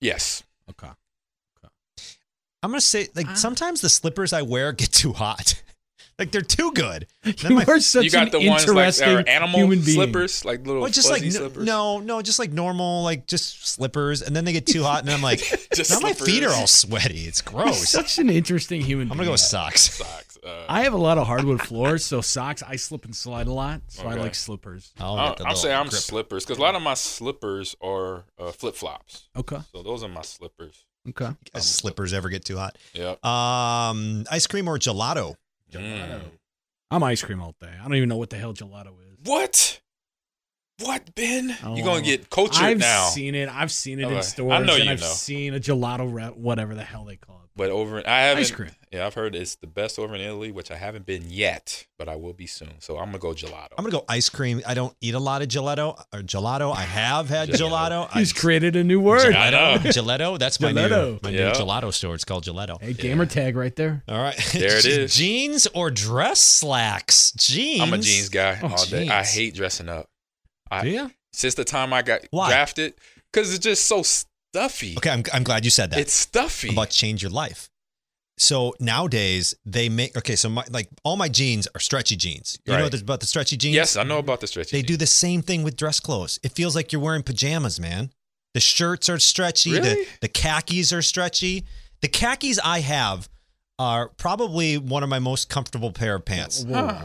Yes. 0.00 0.42
Okay. 0.70 0.92
I'm 2.66 2.72
gonna 2.72 2.80
say 2.80 3.06
like 3.14 3.28
uh, 3.28 3.34
sometimes 3.36 3.80
the 3.80 3.88
slippers 3.88 4.32
I 4.32 4.42
wear 4.42 4.72
get 4.72 4.90
too 4.90 5.12
hot. 5.12 5.62
like 6.18 6.32
they're 6.32 6.40
too 6.40 6.72
good. 6.72 7.06
Then 7.22 7.52
you 7.52 7.56
my, 7.58 7.64
are 7.68 7.78
such 7.78 8.02
you 8.02 8.10
got 8.10 8.32
the 8.32 8.44
ones 8.44 8.68
like 8.68 9.28
animal 9.28 9.60
human 9.60 9.82
slippers, 9.82 10.44
like 10.44 10.66
little 10.66 10.82
well, 10.82 10.90
just 10.90 11.08
like 11.08 11.22
slippers. 11.22 11.64
no, 11.64 12.00
no, 12.00 12.20
just 12.22 12.40
like 12.40 12.50
normal, 12.50 13.04
like 13.04 13.28
just 13.28 13.68
slippers, 13.68 14.20
and 14.20 14.34
then 14.34 14.44
they 14.44 14.52
get 14.52 14.66
too 14.66 14.82
hot, 14.82 15.02
and 15.02 15.10
I'm 15.10 15.22
like, 15.22 15.40
now 15.90 16.00
my 16.00 16.12
feet 16.12 16.42
are 16.42 16.52
all 16.52 16.66
sweaty. 16.66 17.20
It's 17.20 17.40
gross. 17.40 17.88
such 17.88 18.18
an 18.18 18.30
interesting 18.30 18.80
human. 18.80 19.12
I'm 19.12 19.16
gonna 19.16 19.26
go 19.26 19.32
with 19.32 19.40
socks. 19.40 19.92
Socks. 19.92 20.38
Uh, 20.44 20.64
I 20.68 20.82
have 20.82 20.92
a 20.92 20.98
lot 20.98 21.18
of 21.18 21.28
hardwood 21.28 21.62
floors, 21.62 22.04
so 22.04 22.20
socks. 22.20 22.64
I 22.64 22.74
slip 22.74 23.04
and 23.04 23.14
slide 23.14 23.46
a 23.46 23.52
lot, 23.52 23.82
so 23.86 24.02
okay. 24.02 24.10
I 24.10 24.14
like 24.14 24.34
slippers. 24.34 24.92
I'll 24.98 25.54
say 25.54 25.72
I'm 25.72 25.86
grip. 25.86 26.00
slippers 26.00 26.44
because 26.44 26.58
a 26.58 26.62
lot 26.62 26.74
of 26.74 26.82
my 26.82 26.94
slippers 26.94 27.76
are 27.80 28.24
uh, 28.40 28.50
flip 28.50 28.74
flops. 28.74 29.28
Okay. 29.36 29.58
So 29.70 29.84
those 29.84 30.02
are 30.02 30.08
my 30.08 30.22
slippers. 30.22 30.85
Okay. 31.08 31.26
Um, 31.26 31.60
slippers 31.60 32.12
ever 32.12 32.28
get 32.28 32.44
too 32.44 32.56
hot? 32.56 32.76
Yeah. 32.92 33.14
Um, 33.22 34.24
ice 34.30 34.46
cream 34.46 34.68
or 34.68 34.78
gelato? 34.78 35.36
Gelato. 35.70 36.20
Mm. 36.20 36.30
I'm 36.90 37.02
ice 37.02 37.22
cream 37.22 37.40
all 37.40 37.54
day. 37.60 37.72
I 37.78 37.82
don't 37.82 37.94
even 37.94 38.08
know 38.08 38.16
what 38.16 38.30
the 38.30 38.36
hell 38.36 38.54
gelato 38.54 38.88
is. 39.00 39.16
What? 39.24 39.80
What, 40.80 41.14
Ben? 41.14 41.56
Oh, 41.64 41.74
You're 41.74 41.86
gonna 41.86 42.02
get 42.02 42.28
cultured 42.28 42.62
I've 42.62 42.78
now. 42.78 43.06
I've 43.06 43.12
seen 43.12 43.34
it. 43.34 43.48
I've 43.48 43.72
seen 43.72 43.98
it 43.98 44.04
okay. 44.04 44.16
in 44.16 44.22
stores. 44.22 44.52
I 44.52 44.58
know 44.64 44.74
and 44.74 44.84
you 44.84 44.90
I've 44.90 45.00
know. 45.00 45.06
seen 45.06 45.54
a 45.54 45.60
gelato, 45.60 46.36
whatever 46.36 46.74
the 46.74 46.82
hell 46.82 47.04
they 47.04 47.16
call 47.16 47.40
it. 47.44 47.45
But 47.56 47.70
over, 47.70 48.06
I 48.06 48.20
haven't. 48.20 48.42
Ice 48.42 48.50
cream. 48.50 48.70
Yeah, 48.92 49.06
I've 49.06 49.14
heard 49.14 49.34
it's 49.34 49.56
the 49.56 49.66
best 49.66 49.98
over 49.98 50.14
in 50.14 50.20
Italy, 50.20 50.52
which 50.52 50.70
I 50.70 50.76
haven't 50.76 51.06
been 51.06 51.24
yet, 51.28 51.86
but 51.98 52.06
I 52.08 52.16
will 52.16 52.34
be 52.34 52.46
soon. 52.46 52.80
So 52.80 52.98
I'm 52.98 53.06
gonna 53.06 53.18
go 53.18 53.28
gelato. 53.30 53.72
I'm 53.78 53.84
gonna 53.84 53.90
go 53.90 54.04
ice 54.08 54.28
cream. 54.28 54.60
I 54.66 54.74
don't 54.74 54.94
eat 55.00 55.14
a 55.14 55.18
lot 55.18 55.40
of 55.40 55.48
gelato 55.48 55.98
or 56.12 56.20
gelato. 56.20 56.74
I 56.76 56.82
have 56.82 57.30
had 57.30 57.48
gelato. 57.48 58.10
He's 58.12 58.36
I, 58.36 58.38
created 58.38 58.76
a 58.76 58.84
new 58.84 59.00
word. 59.00 59.34
Gelato. 59.34 59.78
gelato. 59.78 60.38
That's 60.38 60.60
my 60.60 60.72
gelato. 60.72 60.90
new 60.90 61.18
my 61.22 61.30
new 61.30 61.50
gelato 61.50 61.92
store. 61.92 62.14
It's 62.14 62.24
called 62.24 62.44
gelato. 62.44 62.80
Hey, 62.80 62.92
gamer 62.92 63.24
yeah. 63.24 63.30
tag 63.30 63.56
right 63.56 63.74
there. 63.74 64.04
All 64.06 64.18
right, 64.18 64.36
there 64.52 64.76
it 64.76 64.84
is. 64.86 65.14
jeans 65.14 65.66
or 65.74 65.90
dress 65.90 66.40
slacks? 66.40 67.32
Jeans. 67.32 67.80
I'm 67.80 67.92
a 67.94 67.98
jeans 67.98 68.28
guy 68.28 68.58
oh, 68.62 68.68
all 68.68 68.76
jeans. 68.76 68.90
day. 68.90 69.08
I 69.08 69.24
hate 69.24 69.54
dressing 69.54 69.88
up. 69.88 70.10
I, 70.70 70.84
yeah. 70.84 71.08
Since 71.32 71.54
the 71.54 71.64
time 71.64 71.92
I 71.92 72.02
got 72.02 72.20
Why? 72.30 72.48
drafted, 72.48 72.94
because 73.32 73.54
it's 73.54 73.64
just 73.64 73.86
so 73.86 74.02
stuffy. 74.56 74.94
Okay, 74.96 75.10
I'm, 75.10 75.22
I'm 75.32 75.42
glad 75.44 75.64
you 75.64 75.70
said 75.70 75.90
that. 75.90 76.00
It's 76.00 76.12
stuffy. 76.12 76.68
I'm 76.68 76.74
about 76.74 76.90
to 76.90 76.96
change 76.96 77.22
your 77.22 77.30
life. 77.30 77.70
So 78.38 78.74
nowadays 78.80 79.54
they 79.64 79.88
make 79.88 80.16
okay. 80.16 80.36
So 80.36 80.50
my 80.50 80.64
like 80.70 80.88
all 81.04 81.16
my 81.16 81.28
jeans 81.28 81.66
are 81.74 81.80
stretchy 81.80 82.16
jeans. 82.16 82.58
You 82.66 82.74
right. 82.74 82.92
know 82.92 82.98
about 82.98 83.20
the 83.20 83.26
stretchy 83.26 83.56
jeans? 83.56 83.74
Yes, 83.74 83.96
I 83.96 84.02
know 84.02 84.18
about 84.18 84.40
the 84.40 84.46
stretchy. 84.46 84.76
They 84.76 84.82
jeans. 84.82 84.88
do 84.88 84.96
the 84.98 85.06
same 85.06 85.40
thing 85.40 85.62
with 85.62 85.76
dress 85.76 86.00
clothes. 86.00 86.38
It 86.42 86.52
feels 86.52 86.76
like 86.76 86.92
you're 86.92 87.00
wearing 87.00 87.22
pajamas, 87.22 87.80
man. 87.80 88.10
The 88.52 88.60
shirts 88.60 89.08
are 89.08 89.18
stretchy. 89.18 89.72
Really? 89.72 89.88
The 89.88 90.06
the 90.22 90.28
khakis 90.28 90.92
are 90.92 91.00
stretchy. 91.00 91.64
The 92.02 92.08
khakis 92.08 92.58
I 92.62 92.80
have 92.80 93.28
are 93.78 94.10
probably 94.18 94.76
one 94.76 95.02
of 95.02 95.08
my 95.08 95.18
most 95.18 95.48
comfortable 95.48 95.92
pair 95.92 96.14
of 96.16 96.26
pants. 96.26 96.64
Huh. 96.70 97.04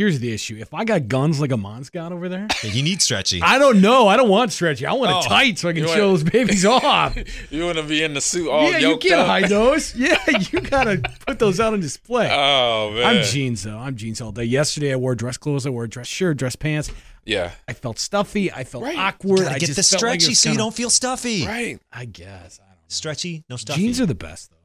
Here's 0.00 0.18
the 0.18 0.32
issue. 0.32 0.56
If 0.58 0.72
I 0.72 0.84
got 0.84 1.08
guns 1.08 1.42
like 1.42 1.52
a 1.52 1.58
Mon's 1.58 1.90
got 1.90 2.10
over 2.10 2.30
there, 2.30 2.48
you 2.62 2.82
need 2.82 3.02
stretchy. 3.02 3.42
I 3.42 3.58
don't 3.58 3.82
know. 3.82 4.08
I 4.08 4.16
don't 4.16 4.30
want 4.30 4.50
stretchy. 4.50 4.86
I 4.86 4.94
want 4.94 5.12
oh, 5.12 5.18
it 5.18 5.24
tight 5.24 5.58
so 5.58 5.68
I 5.68 5.74
can 5.74 5.86
show 5.86 6.08
those 6.08 6.22
babies 6.24 6.64
off. 6.64 7.18
you 7.50 7.66
want 7.66 7.76
to 7.76 7.82
be 7.82 8.02
in 8.02 8.14
the 8.14 8.22
suit 8.22 8.48
all 8.48 8.62
day. 8.62 8.80
Yeah, 8.80 8.88
you 8.88 8.96
can't 8.96 9.20
up. 9.20 9.26
hide 9.26 9.48
those. 9.50 9.94
Yeah, 9.94 10.16
you 10.26 10.62
got 10.62 10.84
to 10.84 11.02
put 11.26 11.38
those 11.38 11.60
out 11.60 11.74
on 11.74 11.80
display. 11.80 12.30
Oh, 12.32 12.92
man. 12.92 13.18
I'm 13.18 13.24
jeans, 13.24 13.62
though. 13.62 13.76
I'm 13.76 13.94
jeans 13.94 14.22
all 14.22 14.32
day. 14.32 14.44
Yesterday, 14.44 14.94
I 14.94 14.96
wore 14.96 15.14
dress 15.14 15.36
clothes. 15.36 15.66
I 15.66 15.68
wore 15.68 15.84
a 15.84 15.88
dress 15.88 16.06
shirt, 16.06 16.38
dress 16.38 16.56
pants. 16.56 16.90
Yeah. 17.26 17.50
I 17.68 17.74
felt 17.74 17.98
stuffy. 17.98 18.50
I 18.50 18.64
felt 18.64 18.84
right. 18.84 18.96
awkward. 18.96 19.48
I 19.48 19.58
get 19.58 19.76
the 19.76 19.82
stretchy 19.82 20.28
like 20.28 20.36
so 20.36 20.48
kinda, 20.48 20.54
you 20.54 20.64
don't 20.64 20.74
feel 20.74 20.88
stuffy. 20.88 21.46
Right. 21.46 21.78
I 21.92 22.06
guess. 22.06 22.58
I 22.58 22.64
don't 22.64 22.70
know. 22.70 22.84
Stretchy, 22.88 23.44
no 23.50 23.56
stuffy. 23.56 23.82
Jeans 23.82 24.00
are 24.00 24.06
the 24.06 24.14
best, 24.14 24.50
though. 24.50 24.59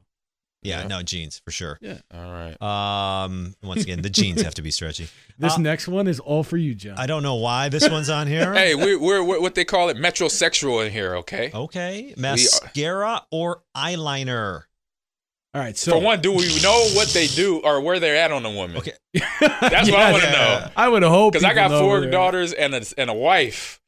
Yeah, 0.66 0.82
yeah, 0.82 0.86
no 0.88 1.02
jeans 1.02 1.40
for 1.44 1.50
sure. 1.50 1.78
Yeah. 1.80 1.98
All 2.12 2.32
right. 2.32 2.60
Um, 2.60 3.54
once 3.62 3.82
again, 3.84 4.02
the 4.02 4.10
jeans 4.10 4.42
have 4.42 4.54
to 4.54 4.62
be 4.62 4.70
stretchy. 4.70 5.08
This 5.38 5.52
uh, 5.52 5.58
next 5.58 5.86
one 5.86 6.06
is 6.08 6.18
all 6.18 6.42
for 6.42 6.56
you, 6.56 6.74
John. 6.74 6.96
I 6.96 7.04
don't 7.04 7.22
know 7.22 7.34
why 7.34 7.68
this 7.68 7.86
one's 7.90 8.08
on 8.08 8.26
here. 8.26 8.54
hey, 8.54 8.74
we're, 8.74 8.98
we're, 8.98 9.22
we're, 9.22 9.38
what 9.38 9.54
they 9.54 9.66
call 9.66 9.90
it 9.90 9.98
metrosexual 9.98 10.86
in 10.86 10.90
here. 10.90 11.16
Okay. 11.16 11.50
Okay. 11.52 12.14
Mascara 12.16 13.20
or 13.30 13.60
eyeliner. 13.76 14.62
All 15.52 15.60
right. 15.60 15.76
So 15.76 15.92
for 15.92 16.00
one, 16.00 16.22
do 16.22 16.32
we 16.32 16.46
know 16.62 16.86
what 16.94 17.08
they 17.08 17.26
do 17.26 17.60
or 17.60 17.82
where 17.82 18.00
they're 18.00 18.16
at 18.16 18.32
on 18.32 18.46
a 18.46 18.50
woman? 18.50 18.78
Okay. 18.78 18.92
That's 19.14 19.88
yeah, 19.88 19.92
what 19.92 20.00
I 20.00 20.12
want 20.12 20.24
to 20.24 20.32
know. 20.32 20.70
I 20.76 20.88
would 20.88 21.02
hope 21.02 21.32
because 21.32 21.44
I 21.44 21.54
got 21.54 21.70
four 21.70 22.06
daughters 22.06 22.54
and 22.54 22.74
a 22.74 22.82
and 22.98 23.10
a 23.10 23.14
wife. 23.14 23.80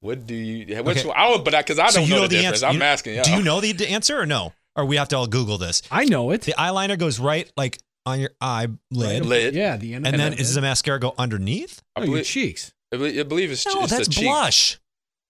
What 0.00 0.26
do 0.26 0.34
you? 0.34 0.82
Which 0.82 0.98
okay. 0.98 1.08
one? 1.08 1.16
I 1.16 1.30
would, 1.30 1.42
but 1.42 1.54
because 1.56 1.78
I, 1.78 1.84
I, 1.84 1.90
don't 1.90 2.06
so 2.06 2.10
know, 2.10 2.16
know, 2.16 2.22
the, 2.22 2.28
the 2.28 2.42
difference. 2.42 2.62
Answer. 2.62 2.66
I'm 2.66 2.76
you, 2.76 2.82
asking. 2.82 3.22
Do 3.22 3.32
you 3.32 3.42
know 3.42 3.60
the 3.60 3.88
answer 3.88 4.20
or 4.20 4.26
no? 4.26 4.52
Or 4.76 4.84
we 4.84 4.96
have 4.96 5.08
to 5.08 5.16
all 5.16 5.26
Google 5.26 5.58
this. 5.58 5.82
I 5.90 6.04
know 6.04 6.30
it. 6.30 6.42
The 6.42 6.52
eyeliner 6.52 6.98
goes 6.98 7.18
right 7.18 7.50
like 7.56 7.78
on 8.04 8.20
your 8.20 8.30
eyelid. 8.40 8.78
Lid. 8.90 9.54
Yeah, 9.54 9.76
the 9.76 9.94
end. 9.94 10.06
And 10.06 10.18
then 10.18 10.34
is 10.34 10.54
the 10.54 10.60
mascara 10.60 11.00
go 11.00 11.14
underneath? 11.18 11.82
Oh, 11.96 12.02
your 12.02 12.22
cheeks. 12.22 12.72
I 12.92 12.96
believe 12.96 13.50
it's 13.50 13.66
no, 13.66 13.82
it's 13.82 13.90
that's 13.90 14.20
blush. 14.20 14.78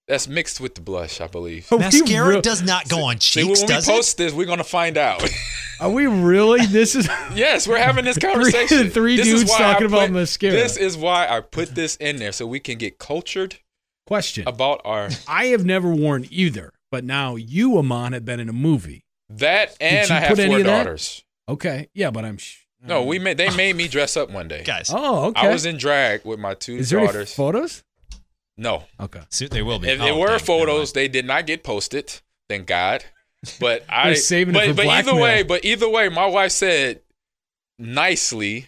That's 0.09 0.29
mixed 0.29 0.61
with 0.61 0.77
the 0.77 0.81
blush, 0.83 1.21
I 1.21 1.27
believe. 1.27 1.67
Mascara 1.73 2.37
re- 2.37 2.41
does 2.41 2.63
not 2.63 2.89
go 2.89 3.05
on 3.05 3.19
cheeks. 3.19 3.33
See, 3.33 3.65
when 3.65 3.67
we 3.67 3.83
post 3.83 4.15
it? 4.15 4.25
this, 4.25 4.33
we're 4.33 4.47
gonna 4.47 4.63
find 4.63 4.97
out. 4.97 5.29
Are 5.81 5.91
we 5.91 6.07
really? 6.07 6.65
This 6.67 6.95
is 6.95 7.09
yes, 7.35 7.67
we're 7.67 7.79
having 7.79 8.05
this 8.05 8.19
conversation. 8.21 8.79
three, 8.85 8.89
three 8.89 9.17
this 9.17 9.27
dudes 9.27 9.51
talking 9.51 9.89
put, 9.89 9.95
about 9.95 10.11
mascara. 10.13 10.53
This 10.53 10.77
is 10.77 10.97
why 10.97 11.27
I 11.27 11.41
put 11.41 11.75
this 11.75 11.97
in 11.97 12.17
there 12.17 12.33
so 12.33 12.47
we 12.47 12.61
can 12.61 12.79
get 12.79 12.99
cultured. 12.99 13.59
Question 14.07 14.47
about 14.47 14.81
our. 14.85 15.09
I 15.27 15.47
have 15.47 15.65
never 15.65 15.93
worn 15.93 16.27
either, 16.31 16.73
but 16.93 17.03
now 17.03 17.35
you, 17.35 17.77
Ahman, 17.77 18.13
have 18.13 18.25
been 18.25 18.39
in 18.39 18.49
a 18.49 18.53
movie. 18.53 19.06
That 19.29 19.77
and 19.81 20.11
I 20.11 20.21
have 20.21 20.39
four 20.39 20.63
daughters. 20.63 21.25
Okay, 21.49 21.89
yeah, 21.95 22.11
but 22.11 22.25
I'm. 22.25 22.39
Sh- 22.39 22.65
no, 22.83 23.03
we 23.05 23.19
uh, 23.19 23.23
made. 23.23 23.37
They 23.37 23.51
made 23.57 23.77
me 23.77 23.89
dress 23.89 24.17
up 24.17 24.31
one 24.31 24.49
day, 24.49 24.63
guys. 24.65 24.91
Oh, 24.93 25.27
okay. 25.27 25.49
I 25.49 25.53
was 25.53 25.67
in 25.67 25.77
drag 25.77 26.25
with 26.25 26.39
my 26.39 26.55
two 26.55 26.77
is 26.77 26.91
daughters. 26.91 27.15
There 27.15 27.27
photos? 27.27 27.85
No. 28.57 28.85
Okay. 29.01 29.23
So 29.31 29.47
they 29.47 29.63
will 29.63 29.79
be. 29.79 29.89
If 29.89 30.01
oh, 30.01 30.05
there 30.05 30.15
were 30.15 30.39
photos, 30.39 30.93
they 30.93 31.09
did 31.09 31.27
not 31.27 31.47
get 31.47 31.63
posted. 31.65 32.21
Thank 32.49 32.67
God. 32.67 33.05
But 33.61 33.85
I 33.89 34.15
saving 34.15 34.55
but, 34.55 34.65
it 34.65 34.69
for 34.71 34.75
but 34.77 34.85
blackmail. 34.85 35.15
either 35.15 35.23
way, 35.23 35.43
but 35.43 35.65
either 35.65 35.89
way, 35.89 36.09
my 36.09 36.27
wife 36.27 36.53
said 36.53 37.01
nicely, 37.79 38.67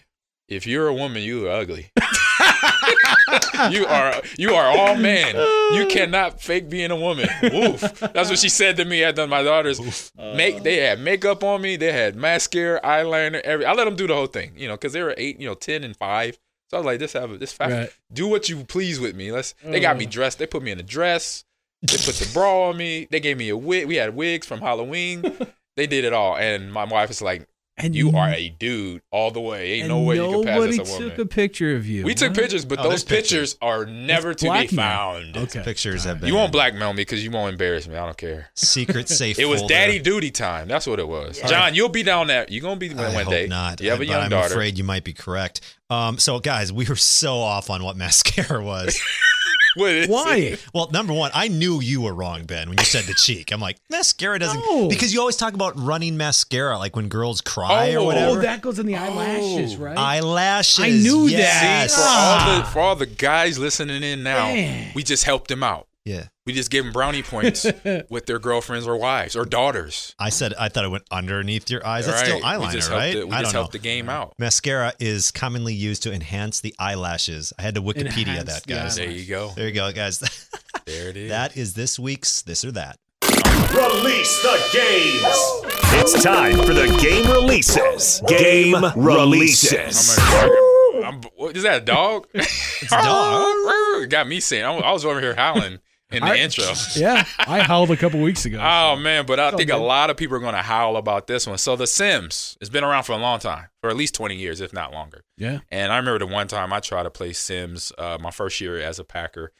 if 0.49 0.65
you're 0.65 0.87
a 0.87 0.93
woman, 0.93 1.21
you 1.21 1.47
are 1.47 1.51
ugly. 1.51 1.91
you 3.71 3.85
are 3.85 4.21
you 4.37 4.53
are 4.55 4.65
all 4.65 4.95
man. 4.95 5.35
You 5.75 5.85
cannot 5.87 6.41
fake 6.41 6.69
being 6.69 6.91
a 6.91 6.95
woman. 6.95 7.29
Oof. 7.43 7.81
That's 7.99 8.29
what 8.29 8.39
she 8.39 8.49
said 8.49 8.77
to 8.77 8.85
me 8.85 9.03
after 9.03 9.27
my 9.27 9.43
daughters 9.43 10.11
make 10.17 10.63
they 10.63 10.77
had 10.77 10.99
makeup 10.99 11.43
on 11.43 11.61
me, 11.61 11.75
they 11.75 11.91
had 11.91 12.15
mascara, 12.15 12.81
eyeliner, 12.81 13.41
every 13.41 13.65
I 13.65 13.73
let 13.73 13.85
them 13.85 13.95
do 13.95 14.07
the 14.07 14.15
whole 14.15 14.27
thing, 14.27 14.53
you 14.55 14.67
know, 14.67 14.73
because 14.73 14.93
they 14.93 15.03
were 15.03 15.13
eight, 15.17 15.39
you 15.39 15.47
know, 15.47 15.55
ten 15.55 15.83
and 15.83 15.95
five. 15.95 16.37
So 16.69 16.77
I 16.77 16.79
was 16.79 16.85
like, 16.85 16.99
this 16.99 17.13
have 17.13 17.39
this 17.39 17.51
fact, 17.51 17.71
right. 17.71 17.89
do 18.13 18.27
what 18.27 18.47
you 18.47 18.63
please 18.63 18.99
with 18.99 19.15
me. 19.15 19.31
Let's. 19.31 19.55
They 19.63 19.79
got 19.79 19.97
me 19.97 20.05
uh. 20.05 20.09
dressed. 20.09 20.39
They 20.39 20.47
put 20.47 20.61
me 20.61 20.71
in 20.71 20.79
a 20.79 20.83
dress. 20.83 21.43
They 21.81 21.97
put 21.97 22.15
the 22.15 22.29
bra 22.33 22.69
on 22.69 22.77
me. 22.77 23.07
They 23.09 23.19
gave 23.19 23.37
me 23.37 23.49
a 23.49 23.57
wig. 23.57 23.87
We 23.87 23.95
had 23.95 24.15
wigs 24.15 24.45
from 24.45 24.59
Halloween. 24.59 25.23
they 25.75 25.87
did 25.87 26.05
it 26.05 26.13
all, 26.13 26.35
and 26.37 26.71
my 26.71 26.83
wife 26.83 27.09
is 27.09 27.21
like, 27.21 27.47
and 27.79 27.95
you 27.95 28.15
are 28.15 28.29
a 28.29 28.49
dude 28.49 29.01
all 29.11 29.31
the 29.31 29.39
way. 29.39 29.73
Ain't 29.73 29.87
no 29.87 30.01
way 30.01 30.15
you 30.15 30.31
can 30.31 30.43
pass 30.43 30.79
as 30.79 30.79
a 30.79 30.83
woman. 30.93 31.09
took 31.09 31.19
a 31.19 31.25
picture 31.25 31.75
of 31.75 31.87
you. 31.87 32.03
We 32.03 32.13
took 32.13 32.33
pictures, 32.33 32.65
but 32.65 32.79
oh, 32.79 32.83
those 32.89 33.03
pictures, 33.03 33.53
pictures, 33.53 33.57
are 33.61 33.85
never 33.85 34.31
it's 34.31 34.43
to 34.43 34.51
be 34.51 34.67
found. 34.67 35.37
Okay. 35.37 35.63
Pictures 35.63 36.03
have 36.03 36.19
been. 36.19 36.29
You 36.29 36.35
won't 36.35 36.51
blackmail 36.51 36.93
me 36.93 37.01
because 37.01 37.23
you 37.23 37.31
won't 37.31 37.53
embarrass 37.53 37.87
me. 37.87 37.95
I 37.95 38.05
don't 38.05 38.17
care. 38.17 38.49
Secret 38.55 39.09
safe. 39.09 39.39
it 39.39 39.45
was 39.45 39.61
daddy 39.63 39.99
duty 39.99 40.31
time. 40.31 40.67
That's 40.67 40.87
what 40.87 40.99
it 40.99 41.07
was. 41.07 41.39
Yeah. 41.39 41.47
John, 41.47 41.75
you'll 41.75 41.89
be 41.89 42.03
down 42.03 42.27
there. 42.27 42.45
You're 42.49 42.61
gonna 42.61 42.75
be 42.75 42.93
one, 42.93 43.05
I 43.05 43.23
day. 43.23 43.47
Not. 43.47 43.81
You 43.81 43.89
have 43.91 44.01
a 44.01 44.05
young 44.05 44.23
I'm 44.23 44.29
daughter. 44.29 44.45
I'm 44.45 44.51
afraid 44.51 44.77
you 44.77 44.83
might 44.83 45.03
be 45.03 45.13
correct. 45.13 45.61
Um, 45.89 46.17
so 46.19 46.39
guys, 46.39 46.71
we 46.71 46.85
were 46.85 46.95
so 46.95 47.37
off 47.37 47.69
on 47.69 47.83
what 47.83 47.97
mascara 47.97 48.63
was. 48.63 48.99
Why? 49.79 50.35
It? 50.35 50.65
Well, 50.73 50.89
number 50.91 51.13
one, 51.13 51.31
I 51.33 51.47
knew 51.47 51.81
you 51.81 52.01
were 52.01 52.13
wrong, 52.13 52.45
Ben, 52.45 52.69
when 52.69 52.77
you 52.77 52.85
said 52.85 53.05
the 53.05 53.13
cheek. 53.13 53.51
I'm 53.51 53.59
like, 53.59 53.77
mascara 53.89 54.39
doesn't 54.39 54.59
no. 54.59 54.87
because 54.89 55.13
you 55.13 55.19
always 55.19 55.35
talk 55.35 55.53
about 55.53 55.79
running 55.79 56.17
mascara, 56.17 56.77
like 56.77 56.95
when 56.95 57.07
girls 57.07 57.41
cry 57.41 57.95
oh, 57.95 58.01
or 58.01 58.05
whatever. 58.05 58.39
Oh, 58.39 58.41
that 58.41 58.61
goes 58.61 58.79
in 58.79 58.85
the 58.85 58.95
eyelashes, 58.95 59.75
oh. 59.75 59.83
right? 59.83 59.97
Eyelashes. 59.97 60.85
I 60.85 60.89
knew 60.89 61.27
yes. 61.27 61.61
that. 61.61 61.91
See, 61.91 62.01
for 62.01 62.07
all 62.07 62.57
the 62.57 62.65
for 62.65 62.79
all 62.79 62.95
the 62.95 63.05
guys 63.05 63.59
listening 63.59 64.03
in 64.03 64.23
now, 64.23 64.45
Man. 64.45 64.91
we 64.95 65.03
just 65.03 65.23
helped 65.23 65.49
them 65.49 65.63
out. 65.63 65.88
Yeah. 66.09 66.25
We 66.47 66.53
just 66.53 66.71
give 66.71 66.83
them 66.83 66.91
brownie 66.91 67.21
points 67.21 67.63
with 68.09 68.25
their 68.25 68.39
girlfriends 68.39 68.87
or 68.87 68.97
wives 68.97 69.35
or 69.35 69.45
daughters. 69.45 70.15
I 70.17 70.29
said 70.29 70.55
I 70.55 70.67
thought 70.67 70.83
it 70.83 70.89
went 70.89 71.03
underneath 71.11 71.69
your 71.69 71.85
eyes. 71.85 72.07
That's 72.07 72.21
right. 72.21 72.27
still 72.27 72.41
eyeliner, 72.41 72.67
we 72.67 72.73
just 72.73 72.89
right? 72.89 73.13
The, 73.13 73.27
we 73.27 73.33
I 73.33 73.41
just 73.41 73.51
helped 73.51 73.73
the 73.73 73.79
game 73.79 74.09
out. 74.09 74.33
Mascara 74.39 74.93
is 74.99 75.29
commonly 75.29 75.75
used 75.75 76.01
to 76.03 76.11
enhance 76.11 76.61
the 76.61 76.73
eyelashes. 76.79 77.53
I 77.59 77.61
had 77.61 77.75
to 77.75 77.83
Wikipedia 77.83 78.21
enhance 78.21 78.45
that, 78.45 78.65
guys. 78.65 78.95
The 78.95 79.01
there 79.03 79.11
you 79.11 79.25
go. 79.27 79.51
There 79.55 79.67
you 79.67 79.73
go, 79.73 79.91
guys. 79.91 80.17
there 80.85 81.09
it 81.09 81.17
is. 81.17 81.29
That 81.29 81.55
is 81.55 81.75
this 81.75 81.99
week's 81.99 82.41
this 82.41 82.65
or 82.65 82.71
that. 82.71 82.97
Release 83.21 84.41
the 84.41 84.69
games. 84.73 86.01
It's 86.01 86.23
time 86.23 86.57
for 86.63 86.73
the 86.73 86.87
game 86.99 87.29
releases. 87.31 88.23
Game 88.27 88.83
releases. 88.95 90.17
I'm, 90.17 91.21
what, 91.35 91.55
is 91.55 91.61
that 91.61 91.83
a 91.83 91.85
dog? 91.85 92.25
it's 92.33 92.91
a 92.91 92.97
dog. 92.97 94.09
Got 94.09 94.27
me 94.27 94.39
saying. 94.39 94.65
I 94.65 94.91
was 94.91 95.05
over 95.05 95.21
here 95.21 95.35
howling 95.35 95.77
in 96.11 96.23
the 96.23 96.31
I, 96.31 96.35
intro. 96.37 96.65
Yeah, 96.95 97.25
I 97.39 97.61
howled 97.61 97.91
a 97.91 97.97
couple 97.97 98.19
weeks 98.21 98.45
ago. 98.45 98.59
Oh 98.61 98.95
man, 98.95 99.25
but 99.25 99.39
I 99.39 99.51
think 99.51 99.69
a 99.69 99.77
lot 99.77 100.09
of 100.09 100.17
people 100.17 100.37
are 100.37 100.39
going 100.39 100.55
to 100.55 100.61
howl 100.61 100.97
about 100.97 101.27
this 101.27 101.45
one. 101.45 101.57
So 101.57 101.75
The 101.75 101.87
Sims 101.87 102.57
has 102.59 102.69
been 102.69 102.83
around 102.83 103.03
for 103.03 103.13
a 103.13 103.17
long 103.17 103.39
time, 103.39 103.67
for 103.81 103.89
at 103.89 103.95
least 103.95 104.15
twenty 104.15 104.35
years, 104.35 104.61
if 104.61 104.73
not 104.73 104.91
longer. 104.91 105.23
Yeah. 105.37 105.59
And 105.69 105.91
I 105.91 105.97
remember 105.97 106.19
the 106.19 106.33
one 106.33 106.47
time 106.47 106.73
I 106.73 106.79
tried 106.79 107.03
to 107.03 107.11
play 107.11 107.33
Sims, 107.33 107.91
uh, 107.97 108.17
my 108.19 108.31
first 108.31 108.59
year 108.59 108.79
as 108.79 108.99
a 108.99 109.03
Packer, 109.03 109.51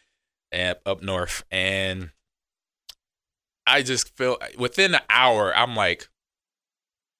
up 0.85 1.01
north, 1.01 1.43
and 1.51 2.11
I 3.67 3.83
just 3.83 4.15
feel 4.17 4.37
within 4.57 4.95
an 4.95 5.01
hour, 5.09 5.55
I'm 5.55 5.75
like, 5.75 6.09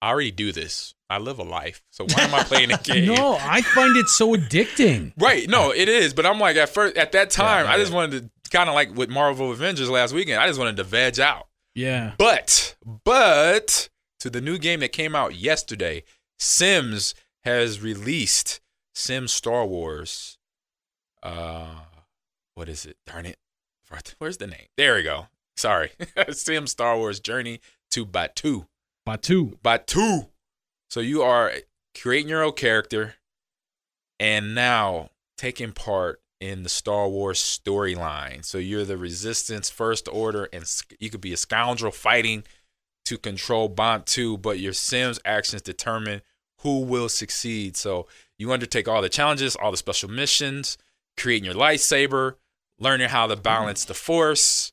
I 0.02 0.10
already 0.10 0.32
do 0.32 0.52
this. 0.52 0.96
I 1.12 1.18
live 1.18 1.40
a 1.40 1.44
life. 1.44 1.82
So 1.90 2.06
why 2.06 2.24
am 2.24 2.36
I 2.36 2.44
playing 2.44 2.72
a 2.72 2.78
game? 2.84 3.14
no, 3.16 3.38
I 3.40 3.62
find 3.62 3.96
it 3.98 4.08
so 4.08 4.36
addicting. 4.36 5.14
Right. 5.18 5.50
No, 5.50 5.72
it 5.72 5.90
is. 5.90 6.14
But 6.14 6.26
I'm 6.26 6.40
like 6.40 6.56
at 6.56 6.70
first 6.70 6.98
at 6.98 7.12
that 7.14 7.32
time, 7.32 7.66
yeah, 7.66 7.74
I 7.74 7.78
just 7.78 7.92
wanted 7.92 8.24
to 8.24 8.30
kind 8.50 8.70
of 8.70 8.76
like 8.76 8.96
with 8.96 9.10
Marvel 9.10 9.52
Avengers 9.52 9.90
last 9.90 10.14
weekend. 10.14 10.42
I 10.42 10.48
just 10.48 10.60
wanted 10.60 10.78
to 10.78 10.84
veg 10.84 11.20
out. 11.20 11.48
Yeah. 11.76 12.14
But 12.18 12.76
but 13.06 13.90
to 14.20 14.30
the 14.30 14.42
new 14.42 14.58
game 14.58 14.80
that 14.82 14.92
came 14.92 15.16
out 15.16 15.36
yesterday, 15.36 16.04
Sims 16.38 17.16
has 17.44 17.82
released 17.82 18.60
Sims 18.94 19.32
Star 19.32 19.66
Wars. 19.66 20.38
Uh, 21.24 21.82
what 22.56 22.70
is 22.70 22.86
it? 22.86 22.98
Darn 23.06 23.26
it! 23.26 23.38
Where's 24.18 24.38
the 24.38 24.48
name? 24.48 24.68
There 24.78 24.96
we 24.96 25.04
go. 25.04 25.28
Sorry, 25.58 25.92
Sims 26.32 26.72
Star 26.72 26.98
Wars 26.98 27.20
Journey 27.20 27.60
to 27.92 28.06
Batuu. 28.06 28.68
Batuu. 29.08 29.58
Batuu. 29.60 30.30
So 30.90 31.00
you 31.00 31.22
are 31.22 31.54
creating 32.00 32.30
your 32.30 32.44
own 32.44 32.54
character, 32.54 33.16
and 34.20 34.54
now 34.56 35.10
taking 35.38 35.72
part 35.72 36.22
in 36.40 36.64
the 36.64 36.70
Star 36.70 37.08
Wars 37.08 37.40
storyline. 37.40 38.46
So 38.46 38.58
you're 38.58 38.86
the 38.86 38.98
Resistance, 38.98 39.70
First 39.70 40.08
Order, 40.12 40.48
and 40.54 40.66
you 41.00 41.10
could 41.10 41.22
be 41.22 41.34
a 41.34 41.38
scoundrel 41.38 41.92
fighting 41.92 42.44
to 43.06 43.18
control 43.18 43.70
Batuu, 43.70 44.42
but 44.42 44.60
your 44.60 44.74
Sims 44.74 45.20
actions 45.26 45.62
determine 45.62 46.22
who 46.60 46.82
will 46.82 47.10
succeed. 47.10 47.76
So 47.76 48.08
you 48.38 48.52
undertake 48.52 48.88
all 48.88 49.02
the 49.02 49.10
challenges, 49.10 49.56
all 49.56 49.72
the 49.72 49.78
special 49.78 50.10
missions, 50.10 50.78
creating 51.18 51.46
your 51.46 51.56
lightsaber, 51.56 52.36
learning 52.80 53.10
how 53.10 53.28
to 53.28 53.34
mm-hmm. 53.34 53.44
balance 53.44 53.86
the 53.86 53.94
Force 53.94 54.72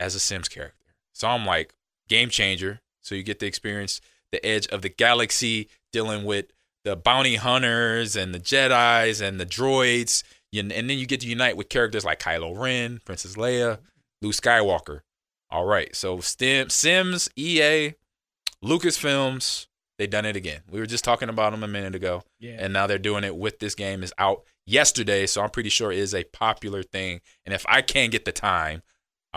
as 0.00 0.14
a 0.14 0.20
Sims 0.20 0.48
character. 0.48 0.74
So 1.12 1.28
I'm 1.28 1.46
like, 1.46 1.74
game 2.08 2.28
changer. 2.28 2.80
So 3.00 3.14
you 3.14 3.22
get 3.22 3.40
to 3.40 3.46
experience 3.46 4.00
the 4.32 4.44
edge 4.44 4.66
of 4.66 4.82
the 4.82 4.88
galaxy, 4.88 5.68
dealing 5.92 6.24
with 6.24 6.46
the 6.84 6.96
bounty 6.96 7.36
hunters 7.36 8.16
and 8.16 8.34
the 8.34 8.40
Jedi's 8.40 9.20
and 9.20 9.40
the 9.40 9.46
droids 9.46 10.22
and 10.52 10.70
then 10.70 10.90
you 10.90 11.06
get 11.06 11.20
to 11.20 11.28
unite 11.28 11.56
with 11.56 11.68
characters 11.68 12.04
like 12.04 12.20
Kylo 12.20 12.58
Ren, 12.58 13.00
Princess 13.04 13.36
Leia, 13.36 13.78
Luke 14.22 14.34
Skywalker. 14.34 15.00
All 15.50 15.64
right, 15.64 15.94
so 15.96 16.20
Stim, 16.20 16.68
Sims, 16.68 17.28
EA, 17.36 17.94
Lucasfilms, 18.62 19.66
they 19.98 20.06
done 20.06 20.26
it 20.26 20.36
again. 20.36 20.60
We 20.70 20.78
were 20.78 20.86
just 20.86 21.04
talking 21.04 21.28
about 21.28 21.52
them 21.52 21.64
a 21.64 21.68
minute 21.68 21.94
ago, 21.94 22.22
yeah. 22.38 22.56
and 22.58 22.72
now 22.72 22.86
they're 22.86 22.98
doing 22.98 23.24
it 23.24 23.36
with 23.36 23.58
this 23.58 23.74
game. 23.74 24.02
is 24.02 24.12
out 24.18 24.42
yesterday, 24.66 25.26
so 25.26 25.42
I'm 25.42 25.50
pretty 25.50 25.70
sure 25.70 25.90
it 25.90 25.98
is 25.98 26.14
a 26.14 26.24
popular 26.24 26.82
thing. 26.82 27.20
And 27.44 27.54
if 27.54 27.64
I 27.68 27.82
can't 27.82 28.12
get 28.12 28.24
the 28.24 28.32
time, 28.32 28.82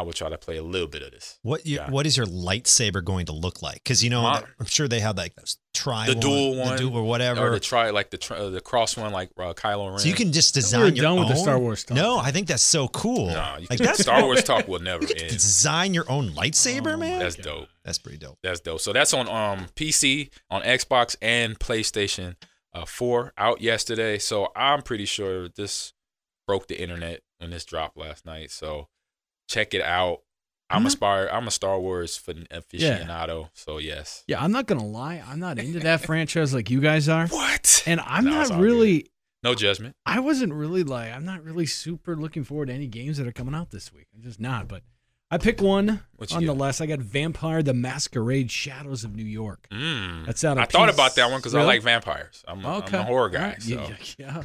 I 0.02 0.04
will 0.04 0.14
try 0.14 0.30
to 0.30 0.38
play 0.40 0.58
a 0.58 0.64
little 0.64 0.88
bit 0.88 1.04
of 1.04 1.12
this. 1.12 1.38
What 1.44 1.64
you, 1.64 1.76
yeah. 1.76 1.92
what 1.92 2.08
is 2.08 2.18
your 2.18 2.26
lightsaber 2.26 3.04
going 3.04 3.28
to 3.28 3.34
look 3.34 3.62
like? 3.62 3.76
Because 3.76 4.04
you 4.04 4.10
know, 4.10 4.24
My, 4.24 4.44
I'm 4.60 4.66
sure 4.66 4.88
they 4.88 5.00
have 5.00 5.16
like 5.16 5.36
those 5.36 5.58
tri 5.76 6.08
the 6.08 6.14
one, 6.14 6.20
dual 6.20 6.56
one, 6.56 6.72
the 6.72 6.78
dual 6.78 6.98
or 6.98 7.04
whatever, 7.04 7.50
or 7.50 7.52
the 7.52 7.60
try 7.60 7.92
like 7.92 8.10
the 8.10 8.18
tri, 8.18 8.38
uh, 8.38 8.50
the 8.50 8.62
cross 8.62 8.98
one, 8.98 9.12
like 9.12 9.30
uh, 9.38 9.54
Kylo 9.54 9.92
Ren. 9.92 10.00
So 10.00 10.08
you 10.08 10.16
can 10.16 10.32
just 10.32 10.56
design 10.56 10.96
your 10.96 11.04
done 11.04 11.20
own. 11.20 11.20
with 11.20 11.28
the 11.28 11.36
Star 11.36 11.60
Wars 11.60 11.84
talk. 11.84 11.96
No, 11.96 12.18
I 12.18 12.32
think 12.32 12.48
that's 12.48 12.64
so 12.64 12.88
cool. 12.88 13.28
No, 13.28 13.58
like 13.70 13.78
that's 13.78 14.00
Star 14.00 14.24
Wars 14.24 14.44
talk 14.44 14.68
will 14.68 14.80
never 14.80 15.04
end. 15.04 15.30
Design 15.30 15.94
your 15.94 16.10
own 16.10 16.30
lightsaber, 16.32 16.96
oh, 16.96 16.98
man. 16.98 17.20
That's 17.20 17.36
dope. 17.36 17.68
That's 17.86 18.00
pretty 18.00 18.18
dope. 18.18 18.40
That's 18.42 18.60
dope. 18.60 18.82
So 18.82 18.92
that's 18.92 19.14
on 19.14 19.30
um 19.30 19.68
PC, 19.76 20.32
on 20.50 20.64
Xbox, 20.64 21.16
and 21.22 21.60
PlayStation 21.60 22.38
uh, 22.74 22.86
4 22.86 23.34
out 23.38 23.62
yesterday. 23.62 24.18
So 24.18 24.48
I'm 24.56 24.82
pretty 24.82 25.06
sure 25.06 25.48
this 25.48 25.94
broke 26.48 26.68
the 26.68 26.82
internet 26.82 27.22
when 27.38 27.52
this 27.52 27.66
dropped 27.66 27.98
last 27.98 28.26
night. 28.26 28.50
So 28.50 28.88
check 29.52 29.74
it 29.74 29.82
out. 29.82 30.22
I'm 30.70 30.86
a. 30.86 30.90
Star 30.90 31.30
I'm 31.30 31.48
a 31.48 31.52
Star 31.52 31.80
Wars 31.80 32.18
aficionado, 32.26 33.42
yeah. 33.42 33.48
so 33.54 33.78
yes. 33.78 34.24
Yeah, 34.28 34.42
I'm 34.42 34.52
not 34.52 34.68
gonna 34.68 34.86
lie, 34.86 35.22
I'm 35.28 35.40
not 35.40 35.60
into 35.60 35.80
that 35.82 36.02
franchise 36.06 36.54
like 36.54 36.70
you 36.70 36.80
guys 36.80 37.10
are. 37.10 37.28
What? 37.28 37.84
And 37.86 38.00
I'm 38.00 38.26
no, 38.26 38.32
not 38.32 38.60
really. 38.60 39.02
Good. 39.02 39.08
No 39.44 39.56
judgment. 39.56 39.96
I 40.06 40.20
wasn't 40.20 40.54
really 40.54 40.84
like 40.84 41.12
I'm 41.12 41.26
not 41.26 41.44
really 41.44 41.66
super 41.66 42.16
looking 42.16 42.44
forward 42.44 42.68
to 42.68 42.74
any 42.74 42.88
games 42.88 43.18
that 43.18 43.28
are 43.28 43.32
coming 43.32 43.56
out 43.56 43.72
this 43.72 43.92
week. 43.92 44.08
I'm 44.16 44.22
just 44.22 44.40
not. 44.40 44.68
But 44.68 44.84
I 45.32 45.40
pick 45.40 45.62
one 45.62 46.02
on 46.32 46.46
the 46.46 46.54
list. 46.54 46.80
I 46.80 46.86
got 46.86 47.00
Vampire: 47.00 47.64
The 47.64 47.74
Masquerade: 47.74 48.52
Shadows 48.52 49.04
of 49.04 49.16
New 49.16 49.26
York. 49.26 49.68
Mm. 49.72 50.26
That's 50.26 50.44
out. 50.44 50.58
I 50.58 50.66
piece. 50.66 50.74
thought 50.74 50.90
about 50.90 51.16
that 51.16 51.30
one 51.30 51.40
because 51.40 51.54
really? 51.54 51.66
I 51.66 51.68
like 51.68 51.82
vampires. 51.82 52.44
I'm, 52.48 52.66
okay. 52.66 52.98
I'm 52.98 53.04
a 53.04 53.06
horror 53.06 53.30
guy. 53.30 53.50
Right. 53.50 53.62
So. 53.62 53.74
Yeah, 53.74 53.96
yeah, 54.18 54.44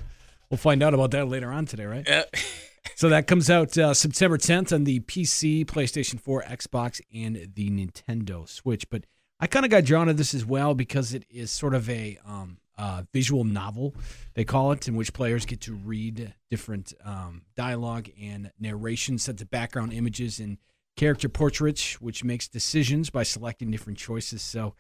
we'll 0.51 0.59
find 0.59 0.83
out 0.83 0.95
about 0.95 1.11
that 1.11 1.29
later 1.29 1.53
on 1.53 1.67
today, 1.67 1.85
right? 1.85 2.07
Yeah. 2.09 2.25
so 2.95 3.09
that 3.09 3.27
comes 3.27 3.51
out 3.51 3.77
uh, 3.77 3.95
September 3.95 4.39
10th 4.39 4.73
on 4.73 4.85
the 4.85 5.01
PC, 5.01 5.65
PlayStation 5.67 6.21
4, 6.21 6.43
Xbox, 6.45 7.01
and 7.15 7.51
the 7.55 7.71
Nintendo 7.71 8.49
Switch. 8.49 8.89
But 8.89 9.05
I 9.41 9.47
kind 9.47 9.65
of 9.65 9.71
got 9.71 9.85
drawn 9.85 10.07
to 10.07 10.15
this 10.15 10.35
as 10.35 10.45
well 10.45 10.75
because 10.75 11.13
it 11.13 11.25
is 11.29 11.51
sort 11.51 11.75
of 11.75 11.91
a 11.91 12.19
um, 12.27 12.59
uh, 12.79 13.03
visual 13.13 13.45
novel, 13.45 13.95
they 14.35 14.45
call 14.45 14.73
it, 14.73 14.87
in 14.89 14.97
which 14.97 15.13
players 15.13 15.47
get 15.47 15.61
to 15.63 15.75
read 15.75 16.35
different 16.51 16.93
um, 17.05 17.43
dialogue 17.57 18.09
and 18.21 18.51
narration 18.59 19.19
set 19.19 19.39
to 19.39 19.47
background 19.47 19.93
images 19.93 20.39
and 20.39 20.59
character 20.97 21.29
portraits, 21.29 22.01
which 22.01 22.25
makes 22.25 22.49
decisions 22.49 23.11
by 23.11 23.23
selecting 23.23 23.71
different 23.71 23.99
choices. 23.99 24.43
So, 24.43 24.75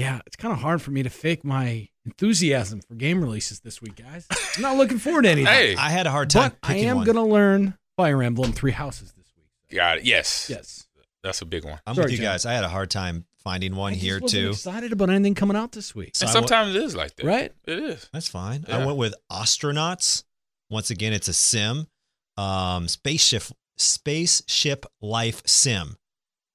yeah, 0.00 0.20
it's 0.26 0.36
kind 0.36 0.52
of 0.52 0.60
hard 0.60 0.82
for 0.82 0.90
me 0.90 1.02
to 1.02 1.10
fake 1.10 1.44
my 1.44 1.88
enthusiasm 2.04 2.80
for 2.80 2.94
game 2.94 3.20
releases 3.22 3.60
this 3.60 3.80
week, 3.82 3.96
guys. 3.96 4.26
I'm 4.56 4.62
not 4.62 4.76
looking 4.76 4.98
forward 4.98 5.22
to 5.22 5.28
anything. 5.30 5.52
Hey, 5.52 5.76
I 5.76 5.90
had 5.90 6.06
a 6.06 6.10
hard 6.10 6.30
time. 6.30 6.52
But 6.62 6.70
I 6.70 6.76
am 6.76 7.04
going 7.04 7.16
to 7.16 7.22
learn 7.22 7.76
Fire 7.96 8.22
Emblem 8.22 8.52
Three 8.52 8.72
Houses 8.72 9.12
this 9.16 9.26
week. 9.36 9.46
Got 9.76 9.98
it. 9.98 10.04
Yes. 10.04 10.48
Yes. 10.50 10.86
That's 11.22 11.42
a 11.42 11.46
big 11.46 11.64
one. 11.64 11.78
I'm 11.86 11.94
Sorry, 11.94 12.06
with 12.06 12.12
you 12.12 12.18
John. 12.18 12.26
guys. 12.26 12.46
I 12.46 12.54
had 12.54 12.64
a 12.64 12.68
hard 12.68 12.90
time 12.90 13.26
finding 13.44 13.76
one 13.76 13.92
I 13.92 13.94
just 13.94 14.04
here 14.04 14.20
wasn't 14.20 14.42
too. 14.42 14.50
Excited 14.50 14.92
about 14.92 15.10
anything 15.10 15.34
coming 15.34 15.56
out 15.56 15.72
this 15.72 15.94
week. 15.94 16.16
So 16.16 16.24
and 16.26 16.30
I 16.30 16.34
went- 16.40 16.48
sometimes 16.48 16.74
it 16.74 16.82
is 16.82 16.96
like 16.96 17.14
that. 17.16 17.26
Right? 17.26 17.52
It 17.66 17.78
is. 17.78 18.08
That's 18.12 18.28
fine. 18.28 18.64
Yeah. 18.66 18.78
I 18.78 18.86
went 18.86 18.96
with 18.98 19.14
astronauts. 19.30 20.24
Once 20.70 20.90
again, 20.90 21.12
it's 21.12 21.28
a 21.28 21.32
sim, 21.32 21.86
um, 22.36 22.86
spaceship 22.88 23.42
spaceship 23.76 24.86
life 25.02 25.42
sim. 25.46 25.96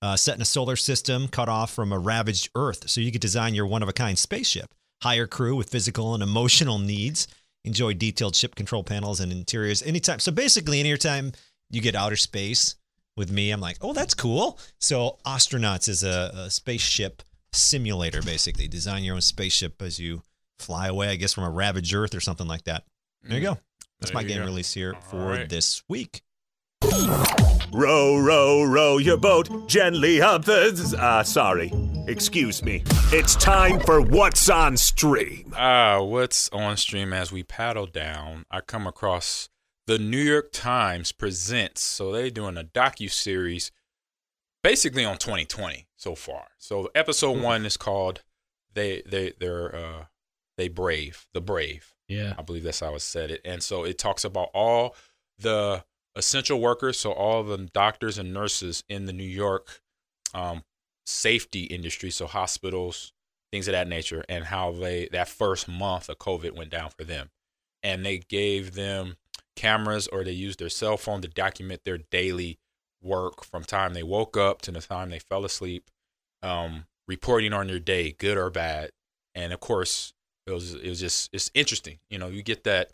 Uh, 0.06 0.16
set 0.16 0.36
in 0.36 0.42
a 0.42 0.46
solar 0.46 0.76
system 0.76 1.28
cut 1.28 1.50
off 1.50 1.74
from 1.74 1.92
a 1.92 1.98
ravaged 1.98 2.50
Earth, 2.54 2.88
so 2.88 3.02
you 3.02 3.12
could 3.12 3.22
design 3.22 3.56
your 3.56 3.66
one 3.66 3.82
of 3.82 3.90
a 3.90 3.94
kind 3.94 4.20
spaceship. 4.20 4.76
Hire 5.02 5.26
crew 5.26 5.56
with 5.56 5.72
physical 5.72 6.14
and 6.14 6.22
emotional 6.22 6.78
needs. 6.78 7.28
Enjoy 7.64 7.92
detailed 7.96 8.36
ship 8.36 8.54
control 8.54 8.84
panels 8.84 9.20
and 9.20 9.32
interiors 9.32 9.82
anytime. 9.82 10.20
So 10.20 10.32
basically, 10.32 10.80
anytime 10.80 11.32
you 11.72 11.82
get 11.82 11.96
outer 11.96 12.18
space 12.18 12.76
with 13.18 13.32
me, 13.32 13.50
I'm 13.50 13.62
like, 13.62 13.78
oh, 13.82 13.94
that's 13.94 14.14
cool. 14.14 14.60
So 14.80 15.18
Ostranauts 15.26 15.88
is 15.88 16.04
a, 16.04 16.32
a 16.36 16.52
spaceship 16.52 17.24
simulator, 17.52 18.22
basically. 18.22 18.68
Design 18.68 19.04
your 19.04 19.16
own 19.16 19.22
spaceship 19.22 19.82
as 19.82 20.00
you 20.00 20.22
fly 20.60 20.86
away, 20.88 21.10
I 21.10 21.16
guess, 21.16 21.34
from 21.34 21.46
a 21.46 21.50
ravaged 21.50 21.96
Earth 21.96 22.14
or 22.14 22.20
something 22.22 22.48
like 22.48 22.66
that. 22.66 22.84
There 23.24 23.40
you 23.40 23.44
go. 23.44 23.58
That's 24.00 24.12
There 24.12 24.22
my 24.22 24.28
game 24.28 24.42
go. 24.42 24.46
release 24.46 24.72
here 24.72 24.94
All 24.94 25.02
for 25.02 25.26
right. 25.32 25.50
this 25.50 25.82
week. 25.90 26.22
Row, 27.74 28.18
row, 28.18 28.64
row 28.64 28.98
your 29.00 29.18
boat 29.18 29.68
gently 29.68 30.22
up 30.22 30.46
the. 30.46 30.96
Uh, 30.98 31.24
sorry. 31.24 31.74
Excuse 32.08 32.64
me. 32.64 32.84
It's 33.12 33.36
time 33.36 33.82
for 33.82 34.00
What's 34.00 34.50
on 34.50 34.78
Stream. 34.78 35.54
Ah, 35.58 36.02
what's 36.02 36.48
on 36.50 36.78
stream 36.78 37.12
as 37.12 37.34
we 37.34 37.44
paddle 37.44 37.86
down? 37.86 38.46
I 38.50 38.62
come 38.62 38.88
across 38.88 39.50
the 39.88 40.00
New 40.00 40.22
York 40.22 40.54
Times 40.54 41.12
presents. 41.12 41.84
So 41.84 42.14
they're 42.14 42.30
doing 42.30 42.58
a 42.58 42.64
docu 42.64 43.12
series, 43.12 43.72
basically 44.64 45.04
on 45.04 45.18
2020 45.18 45.88
so 45.98 46.16
far. 46.16 46.46
So 46.58 46.90
episode 46.96 47.42
one 47.42 47.66
is 47.66 47.76
called 47.76 48.24
"They 48.74 49.02
They 49.06 49.34
They're 49.38 49.76
uh, 49.76 50.06
They 50.58 50.70
Brave," 50.70 51.28
the 51.34 51.42
Brave. 51.42 51.94
Yeah. 52.08 52.36
I 52.38 52.42
believe 52.42 52.64
that's 52.64 52.80
how 52.80 52.96
it 52.96 53.02
said 53.02 53.32
it. 53.32 53.42
And 53.44 53.62
so 53.62 53.84
it 53.84 53.98
talks 53.98 54.24
about 54.24 54.50
all 54.54 54.96
the 55.38 55.84
essential 56.16 56.60
workers, 56.60 57.00
so 57.00 57.12
all 57.12 57.44
the 57.44 57.58
doctors 57.74 58.18
and 58.18 58.34
nurses 58.34 58.84
in 58.88 59.06
the 59.06 59.14
New 59.14 59.24
York 59.24 59.82
um, 60.34 60.64
safety 61.06 61.64
industry, 61.64 62.10
so 62.10 62.28
hospitals, 62.28 63.14
things 63.52 63.68
of 63.68 63.74
that 63.74 63.88
nature, 63.88 64.24
and 64.28 64.46
how 64.46 64.72
they 64.72 65.08
that 65.12 65.28
first 65.28 65.68
month 65.68 66.10
of 66.10 66.18
COVID 66.18 66.56
went 66.56 66.70
down 66.70 66.90
for 66.90 67.04
them. 67.04 67.30
And 67.84 68.06
they 68.06 68.18
gave 68.18 68.74
them 68.74 69.18
cameras 69.56 70.08
or 70.08 70.24
they 70.24 70.32
used 70.32 70.60
their 70.60 70.70
cell 70.70 70.98
phone 70.98 71.22
to 71.22 71.28
document 71.28 71.82
their 71.86 72.00
daily 72.00 72.58
work 73.02 73.46
from 73.46 73.64
time 73.64 73.94
they 73.94 74.04
woke 74.04 74.36
up 74.36 74.62
to 74.64 74.72
the 74.72 74.82
time 74.82 75.10
they 75.10 75.20
fell 75.20 75.46
asleep, 75.46 75.90
um, 76.42 76.86
reporting 77.08 77.54
on 77.54 77.68
their 77.68 77.80
day, 77.80 78.12
good 78.12 78.38
or 78.38 78.50
bad. 78.50 78.90
And 79.36 79.54
of 79.54 79.60
course, 79.60 80.14
it 80.48 80.52
was 80.52 80.74
it 80.76 80.90
was 80.90 81.00
just 81.00 81.30
it's 81.34 81.52
interesting. 81.54 82.00
You 82.10 82.20
know, 82.20 82.28
you 82.28 82.42
get 82.42 82.64
that 82.64 82.92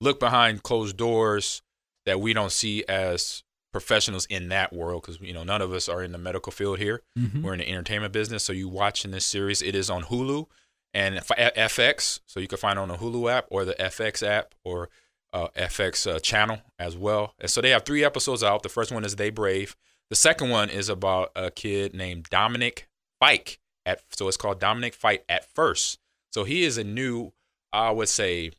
look 0.00 0.20
behind 0.20 0.62
closed 0.62 0.96
doors 0.96 1.62
that 2.06 2.20
we 2.20 2.32
don't 2.32 2.52
see 2.52 2.84
as 2.88 3.42
professionals 3.72 4.24
in 4.26 4.48
that 4.50 4.72
world 4.72 5.02
because 5.02 5.20
you 5.20 5.32
know 5.32 5.42
none 5.42 5.60
of 5.60 5.72
us 5.72 5.88
are 5.88 6.02
in 6.02 6.12
the 6.12 6.18
medical 6.18 6.52
field 6.52 6.78
here. 6.78 7.02
Mhm. 7.18 7.42
We're 7.42 7.54
in 7.54 7.58
the 7.58 7.68
entertainment 7.68 8.12
business. 8.12 8.44
So 8.44 8.52
you 8.52 8.68
watching 8.68 9.10
this 9.10 9.26
series, 9.26 9.62
it 9.62 9.74
is 9.74 9.90
on 9.90 10.04
Hulu 10.04 10.46
and 10.92 11.16
F- 11.16 11.30
FX, 11.56 12.20
so 12.26 12.38
you 12.38 12.46
can 12.46 12.58
find 12.58 12.78
it 12.78 12.82
on 12.82 12.88
the 12.88 12.96
Hulu 12.98 13.30
app 13.32 13.46
or 13.50 13.64
the 13.64 13.74
FX 13.80 14.22
app 14.22 14.54
or 14.62 14.90
uh, 15.32 15.48
FX 15.56 16.06
uh, 16.08 16.20
channel 16.20 16.60
as 16.78 16.96
well. 16.96 17.34
And 17.40 17.50
so 17.50 17.60
they 17.60 17.70
have 17.70 17.82
three 17.84 18.04
episodes 18.04 18.44
out. 18.44 18.62
The 18.62 18.68
first 18.68 18.92
one 18.92 19.04
is 19.04 19.16
They 19.16 19.30
Brave. 19.30 19.74
The 20.08 20.14
second 20.14 20.50
one 20.50 20.70
is 20.70 20.88
about 20.88 21.32
a 21.34 21.50
kid 21.50 21.94
named 21.94 22.28
Dominic 22.30 22.86
Fike. 23.18 23.58
At 23.84 24.02
so 24.16 24.28
it's 24.28 24.36
called 24.36 24.60
Dominic 24.60 24.94
Fike 24.94 25.24
at 25.28 25.52
first. 25.52 25.98
So 26.32 26.44
he 26.44 26.62
is 26.62 26.78
a 26.78 26.84
new, 26.84 27.32
I 27.72 27.90
would 27.90 28.08
say, 28.08 28.52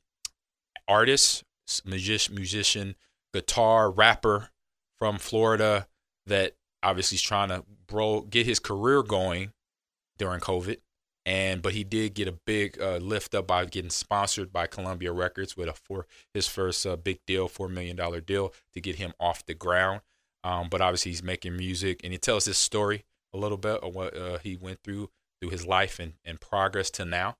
artist, 0.87 1.43
musician, 1.85 2.35
musician, 2.35 2.95
guitar 3.35 3.91
rapper 3.91 4.49
from 4.97 5.17
Florida 5.17 5.87
that 6.25 6.55
obviously 6.81 7.15
is 7.15 7.21
trying 7.21 7.49
to 7.49 7.65
bro 7.85 8.21
get 8.21 8.45
his 8.45 8.59
career 8.59 9.03
going 9.03 9.51
during 10.17 10.39
COVID. 10.39 10.77
And 11.25 11.61
but 11.61 11.73
he 11.73 11.83
did 11.83 12.13
get 12.13 12.29
a 12.29 12.39
big 12.45 12.79
uh, 12.79 12.97
lift 12.97 13.35
up 13.35 13.47
by 13.47 13.65
getting 13.65 13.89
sponsored 13.89 14.53
by 14.53 14.67
Columbia 14.67 15.11
Records 15.11 15.57
with 15.57 15.67
a 15.67 15.73
for 15.73 16.05
his 16.33 16.47
first 16.47 16.85
uh, 16.85 16.95
big 16.95 17.19
deal, 17.27 17.47
four 17.49 17.67
million 17.67 17.97
dollar 17.97 18.21
deal 18.21 18.53
to 18.73 18.79
get 18.79 18.95
him 18.95 19.11
off 19.19 19.45
the 19.45 19.55
ground. 19.55 20.01
Um, 20.43 20.69
but 20.69 20.81
obviously 20.81 21.11
he's 21.11 21.23
making 21.23 21.57
music, 21.57 22.01
and 22.03 22.13
he 22.13 22.19
tells 22.19 22.45
his 22.45 22.59
story 22.59 23.03
a 23.33 23.37
little 23.37 23.57
bit 23.57 23.81
of 23.81 23.95
what 23.95 24.15
uh, 24.15 24.37
he 24.37 24.55
went 24.55 24.79
through 24.83 25.09
through 25.41 25.49
his 25.49 25.65
life 25.65 25.99
and, 25.99 26.13
and 26.23 26.39
progress 26.39 26.89
to 26.91 27.03
now. 27.03 27.35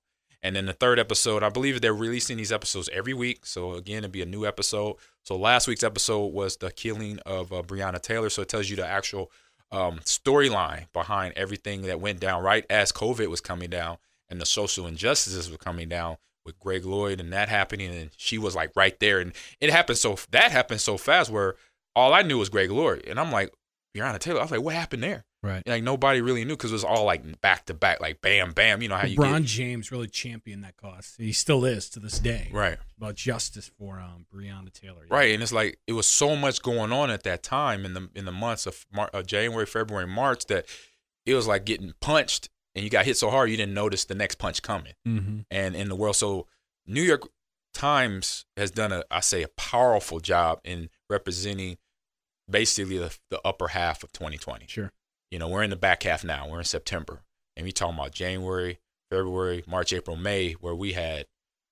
And 0.46 0.54
then 0.54 0.66
the 0.66 0.72
third 0.72 1.00
episode, 1.00 1.42
I 1.42 1.48
believe 1.48 1.80
they're 1.80 1.92
releasing 1.92 2.36
these 2.36 2.52
episodes 2.52 2.88
every 2.92 3.12
week. 3.12 3.44
So 3.44 3.72
again, 3.72 4.04
it'll 4.04 4.10
be 4.10 4.22
a 4.22 4.26
new 4.26 4.46
episode. 4.46 4.94
So 5.24 5.36
last 5.36 5.66
week's 5.66 5.82
episode 5.82 6.26
was 6.26 6.56
the 6.58 6.70
killing 6.70 7.18
of 7.26 7.52
uh, 7.52 7.62
Breonna 7.62 8.00
Taylor. 8.00 8.30
So 8.30 8.42
it 8.42 8.48
tells 8.48 8.70
you 8.70 8.76
the 8.76 8.86
actual 8.86 9.32
um, 9.72 9.98
storyline 10.04 10.84
behind 10.92 11.34
everything 11.34 11.82
that 11.82 12.00
went 12.00 12.20
down 12.20 12.44
right 12.44 12.64
as 12.70 12.92
COVID 12.92 13.26
was 13.26 13.40
coming 13.40 13.70
down 13.70 13.96
and 14.28 14.40
the 14.40 14.46
social 14.46 14.86
injustices 14.86 15.50
were 15.50 15.58
coming 15.58 15.88
down 15.88 16.16
with 16.44 16.54
George 16.62 16.82
Floyd 16.82 17.18
and 17.18 17.32
that 17.32 17.48
happening. 17.48 17.92
And 17.92 18.10
she 18.16 18.38
was 18.38 18.54
like 18.54 18.70
right 18.76 18.96
there. 19.00 19.18
And 19.18 19.32
it 19.60 19.70
happened 19.70 19.98
so 19.98 20.16
that 20.30 20.52
happened 20.52 20.80
so 20.80 20.96
fast 20.96 21.28
where 21.28 21.56
all 21.96 22.14
I 22.14 22.22
knew 22.22 22.38
was 22.38 22.50
George 22.50 22.68
Floyd. 22.68 23.04
And 23.08 23.18
I'm 23.18 23.32
like, 23.32 23.52
Breonna 23.96 24.20
Taylor. 24.20 24.38
I 24.38 24.44
was 24.44 24.52
like, 24.52 24.62
what 24.62 24.76
happened 24.76 25.02
there? 25.02 25.24
Right. 25.46 25.62
Like 25.66 25.82
nobody 25.82 26.20
really 26.20 26.44
knew 26.44 26.56
because 26.56 26.72
it 26.72 26.74
was 26.74 26.84
all 26.84 27.04
like 27.04 27.40
back 27.40 27.66
to 27.66 27.74
back, 27.74 28.00
like 28.00 28.20
bam, 28.20 28.52
bam. 28.52 28.82
You 28.82 28.88
know 28.88 28.96
how 28.96 29.06
you 29.06 29.16
LeBron 29.16 29.44
James 29.44 29.92
really 29.92 30.08
championed 30.08 30.64
that 30.64 30.76
cause. 30.76 31.14
He 31.18 31.32
still 31.32 31.64
is 31.64 31.88
to 31.90 32.00
this 32.00 32.18
day. 32.18 32.50
right. 32.52 32.78
About 32.96 33.14
justice 33.14 33.70
for 33.78 34.00
um, 34.00 34.26
Breonna 34.34 34.72
Taylor. 34.72 35.04
Right, 35.10 35.34
and 35.34 35.42
it's 35.42 35.52
like 35.52 35.78
it 35.86 35.92
was 35.92 36.08
so 36.08 36.34
much 36.34 36.62
going 36.62 36.92
on 36.92 37.10
at 37.10 37.22
that 37.24 37.42
time 37.42 37.84
in 37.84 37.94
the 37.94 38.08
in 38.14 38.24
the 38.24 38.32
months 38.32 38.66
of, 38.66 38.86
Mar- 38.92 39.10
of 39.12 39.26
January, 39.26 39.66
February, 39.66 40.06
March 40.06 40.46
that 40.46 40.66
it 41.26 41.34
was 41.34 41.46
like 41.46 41.64
getting 41.64 41.92
punched, 42.00 42.48
and 42.74 42.82
you 42.84 42.90
got 42.90 43.04
hit 43.04 43.16
so 43.16 43.30
hard 43.30 43.50
you 43.50 43.56
didn't 43.56 43.74
notice 43.74 44.04
the 44.04 44.14
next 44.14 44.36
punch 44.36 44.62
coming. 44.62 44.94
Mm-hmm. 45.06 45.40
And 45.50 45.76
in 45.76 45.88
the 45.88 45.96
world, 45.96 46.16
so 46.16 46.46
New 46.86 47.02
York 47.02 47.28
Times 47.74 48.46
has 48.56 48.70
done 48.70 48.90
a 48.90 49.04
I 49.10 49.20
say 49.20 49.42
a 49.42 49.48
powerful 49.48 50.18
job 50.18 50.60
in 50.64 50.88
representing 51.10 51.76
basically 52.48 52.98
the, 52.98 53.16
the 53.30 53.40
upper 53.44 53.68
half 53.68 54.02
of 54.02 54.12
2020. 54.12 54.66
Sure. 54.68 54.92
You 55.30 55.38
know, 55.38 55.48
we're 55.48 55.62
in 55.62 55.70
the 55.70 55.76
back 55.76 56.02
half 56.04 56.24
now. 56.24 56.48
We're 56.48 56.58
in 56.58 56.64
September, 56.64 57.22
and 57.56 57.64
we 57.64 57.72
talking 57.72 57.94
about 57.98 58.12
January, 58.12 58.78
February, 59.10 59.64
March, 59.66 59.92
April, 59.92 60.16
May, 60.16 60.52
where 60.52 60.74
we 60.74 60.92
had 60.92 61.26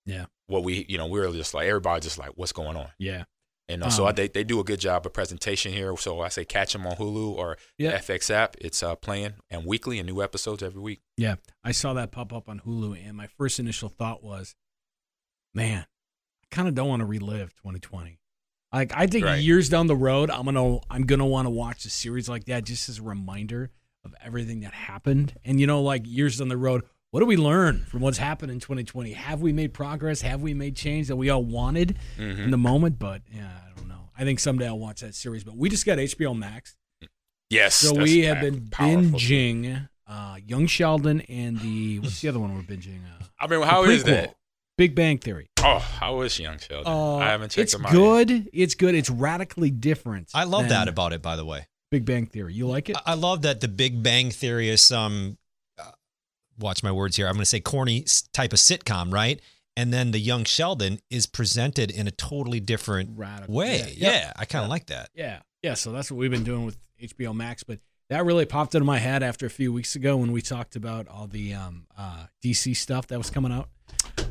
Yeah. 0.07 0.26
what 0.46 0.64
we 0.64 0.84
you 0.88 0.98
know 0.98 1.07
we 1.07 1.20
were 1.20 1.30
just 1.32 1.55
like 1.55 1.66
everybody 1.68 2.00
just 2.00 2.18
like 2.18 2.30
what's 2.36 2.52
going 2.52 2.76
on. 2.76 2.88
Yeah. 2.98 3.24
And 3.66 3.82
uh, 3.82 3.88
so 3.88 4.05
I, 4.05 4.11
Um, 4.11 4.16
they, 4.16 4.28
they 4.28 4.44
do 4.44 4.61
a 4.61 4.64
good 4.64 4.78
job 4.78 5.07
of 5.07 5.14
presentation 5.14 5.72
here. 5.72 5.96
So 5.96 6.20
I 6.20 6.28
say 6.28 6.44
catch 6.44 6.74
them 6.74 6.86
on 6.86 6.96
Hulu 6.96 7.34
or 7.36 7.57
Yeah. 7.78 7.96
FX 7.98 8.28
app. 8.30 8.57
It's 8.61 8.82
uh, 8.82 8.94
playing 8.94 9.34
and 9.48 9.64
weekly 9.64 9.98
and 9.98 10.07
new 10.07 10.22
episodes 10.22 10.62
every 10.62 10.82
week. 10.82 11.00
Yeah, 11.16 11.36
I 11.62 11.72
saw 11.72 11.94
that 11.94 12.12
pop 12.12 12.30
up 12.34 12.46
on 12.48 12.61
Hulu, 12.61 12.98
and 13.07 13.16
my 13.16 13.26
first 13.26 13.59
initial 13.59 13.88
thought 13.88 14.22
was, 14.22 14.55
man, 15.55 15.86
I 16.42 16.55
kind 16.55 16.68
of 16.68 16.74
don't 16.74 16.88
want 16.88 17.00
to 17.00 17.07
relive 17.07 17.55
2020. 17.55 18.18
Like, 18.74 18.92
I 18.94 19.06
think 19.06 19.24
Right. 19.24 19.40
years 19.42 19.68
down 19.68 19.86
the 19.86 19.96
road, 19.96 20.30
I'm 20.30 20.44
gonna 20.44 20.78
I'm 20.90 21.02
gonna 21.06 21.26
want 21.26 21.46
to 21.46 21.50
watch 21.50 21.84
a 21.84 21.90
series 21.90 22.28
like 22.28 22.44
that 22.46 22.64
just 22.64 22.88
as 22.88 22.98
a 22.98 23.02
reminder 23.02 23.70
of 24.04 24.14
everything 24.22 24.60
that 24.60 24.72
happened. 24.74 25.34
And 25.44 25.60
you 25.60 25.66
know, 25.66 25.80
like 25.82 26.02
years 26.04 26.38
down 26.38 26.48
the 26.48 26.56
road, 26.56 26.82
what 27.10 27.20
do 27.20 27.26
we 27.26 27.36
learn 27.36 27.84
from 27.88 28.00
what's 28.00 28.18
happened 28.18 28.50
in 28.50 28.58
2020? 28.60 29.12
Have 29.12 29.40
we 29.40 29.52
made 29.52 29.72
progress? 29.72 30.22
Have 30.22 30.42
we 30.42 30.52
made 30.54 30.74
change 30.76 31.06
that 31.08 31.16
we 31.16 31.30
all 31.30 31.44
wanted 31.44 31.96
Mm-hmm. 32.18 32.42
in 32.42 32.50
the 32.50 32.58
moment? 32.58 32.98
But 32.98 33.22
yeah, 33.32 33.48
I 33.64 33.78
don't 33.78 33.88
know. 33.88 34.10
I 34.18 34.24
think 34.24 34.40
someday 34.40 34.66
I'll 34.66 34.78
watch 34.78 35.00
that 35.02 35.14
series. 35.14 35.44
But 35.44 35.56
we 35.56 35.68
just 35.68 35.86
got 35.86 35.98
HBO 35.98 36.36
Max. 36.36 36.74
Yes. 37.50 37.76
So 37.76 37.94
we 37.94 38.20
have 38.24 38.40
been 38.40 38.60
binging 38.62 39.88
uh, 40.08 40.36
Young 40.44 40.66
Sheldon 40.66 41.20
and 41.22 41.60
the 41.60 42.00
what's 42.00 42.20
the 42.20 42.28
other 42.28 42.38
one 42.40 42.54
we're 42.54 42.62
binging? 42.62 43.00
Uh, 43.20 43.24
I 43.40 43.46
mean, 43.46 43.62
how 43.62 43.84
is 43.84 44.04
that? 44.04 44.34
Big 44.76 44.94
Bang 44.94 45.18
Theory. 45.18 45.50
Oh, 45.62 45.78
how 45.78 46.22
is 46.22 46.38
Young 46.38 46.58
Sheldon? 46.58 46.92
Uh, 46.92 47.16
I 47.16 47.26
haven't 47.26 47.50
checked 47.50 47.64
it's 47.64 47.74
him 47.74 47.86
out. 47.86 47.90
It's 47.90 47.98
good. 47.98 48.30
Yet. 48.30 48.46
It's 48.52 48.74
good. 48.74 48.94
It's 48.94 49.10
radically 49.10 49.70
different. 49.70 50.30
I 50.34 50.44
love 50.44 50.68
that 50.68 50.88
about 50.88 51.12
it, 51.12 51.22
by 51.22 51.36
the 51.36 51.44
way. 51.44 51.66
Big 51.90 52.04
Bang 52.04 52.26
Theory. 52.26 52.54
You 52.54 52.66
like 52.66 52.90
it? 52.90 52.96
I 53.06 53.14
love 53.14 53.42
that 53.42 53.60
the 53.60 53.68
Big 53.68 54.02
Bang 54.02 54.30
Theory 54.30 54.68
is 54.68 54.80
some, 54.80 55.38
uh, 55.78 55.92
watch 56.58 56.82
my 56.82 56.90
words 56.90 57.16
here. 57.16 57.26
I'm 57.28 57.34
going 57.34 57.42
to 57.42 57.46
say 57.46 57.60
corny 57.60 58.04
type 58.32 58.52
of 58.52 58.58
sitcom, 58.58 59.12
right? 59.12 59.40
And 59.76 59.92
then 59.92 60.10
the 60.10 60.18
young 60.18 60.44
Sheldon 60.44 60.98
is 61.10 61.26
presented 61.26 61.90
in 61.90 62.08
a 62.08 62.10
totally 62.10 62.60
different 62.60 63.10
Radical. 63.16 63.54
way. 63.54 63.78
Yeah, 63.78 64.10
yeah, 64.10 64.12
yeah 64.12 64.32
I 64.36 64.44
kind 64.44 64.64
of 64.64 64.68
yeah. 64.68 64.70
like 64.72 64.86
that. 64.86 65.10
Yeah, 65.14 65.40
yeah. 65.62 65.74
So 65.74 65.92
that's 65.92 66.10
what 66.10 66.18
we've 66.18 66.30
been 66.30 66.44
doing 66.44 66.64
with 66.64 66.76
HBO 67.00 67.34
Max. 67.34 67.62
But 67.62 67.78
that 68.11 68.24
really 68.24 68.44
popped 68.44 68.74
into 68.74 68.84
my 68.84 68.98
head 68.98 69.22
after 69.22 69.46
a 69.46 69.50
few 69.50 69.72
weeks 69.72 69.96
ago 69.96 70.16
when 70.16 70.32
we 70.32 70.42
talked 70.42 70.76
about 70.76 71.09
all 71.09 71.26
the 71.26 71.55
um, 71.55 71.86
uh, 71.96 72.26
DC 72.44 72.76
stuff 72.76 73.07
that 73.09 73.18
was 73.18 73.30
coming 73.30 73.52
out. 73.52 73.68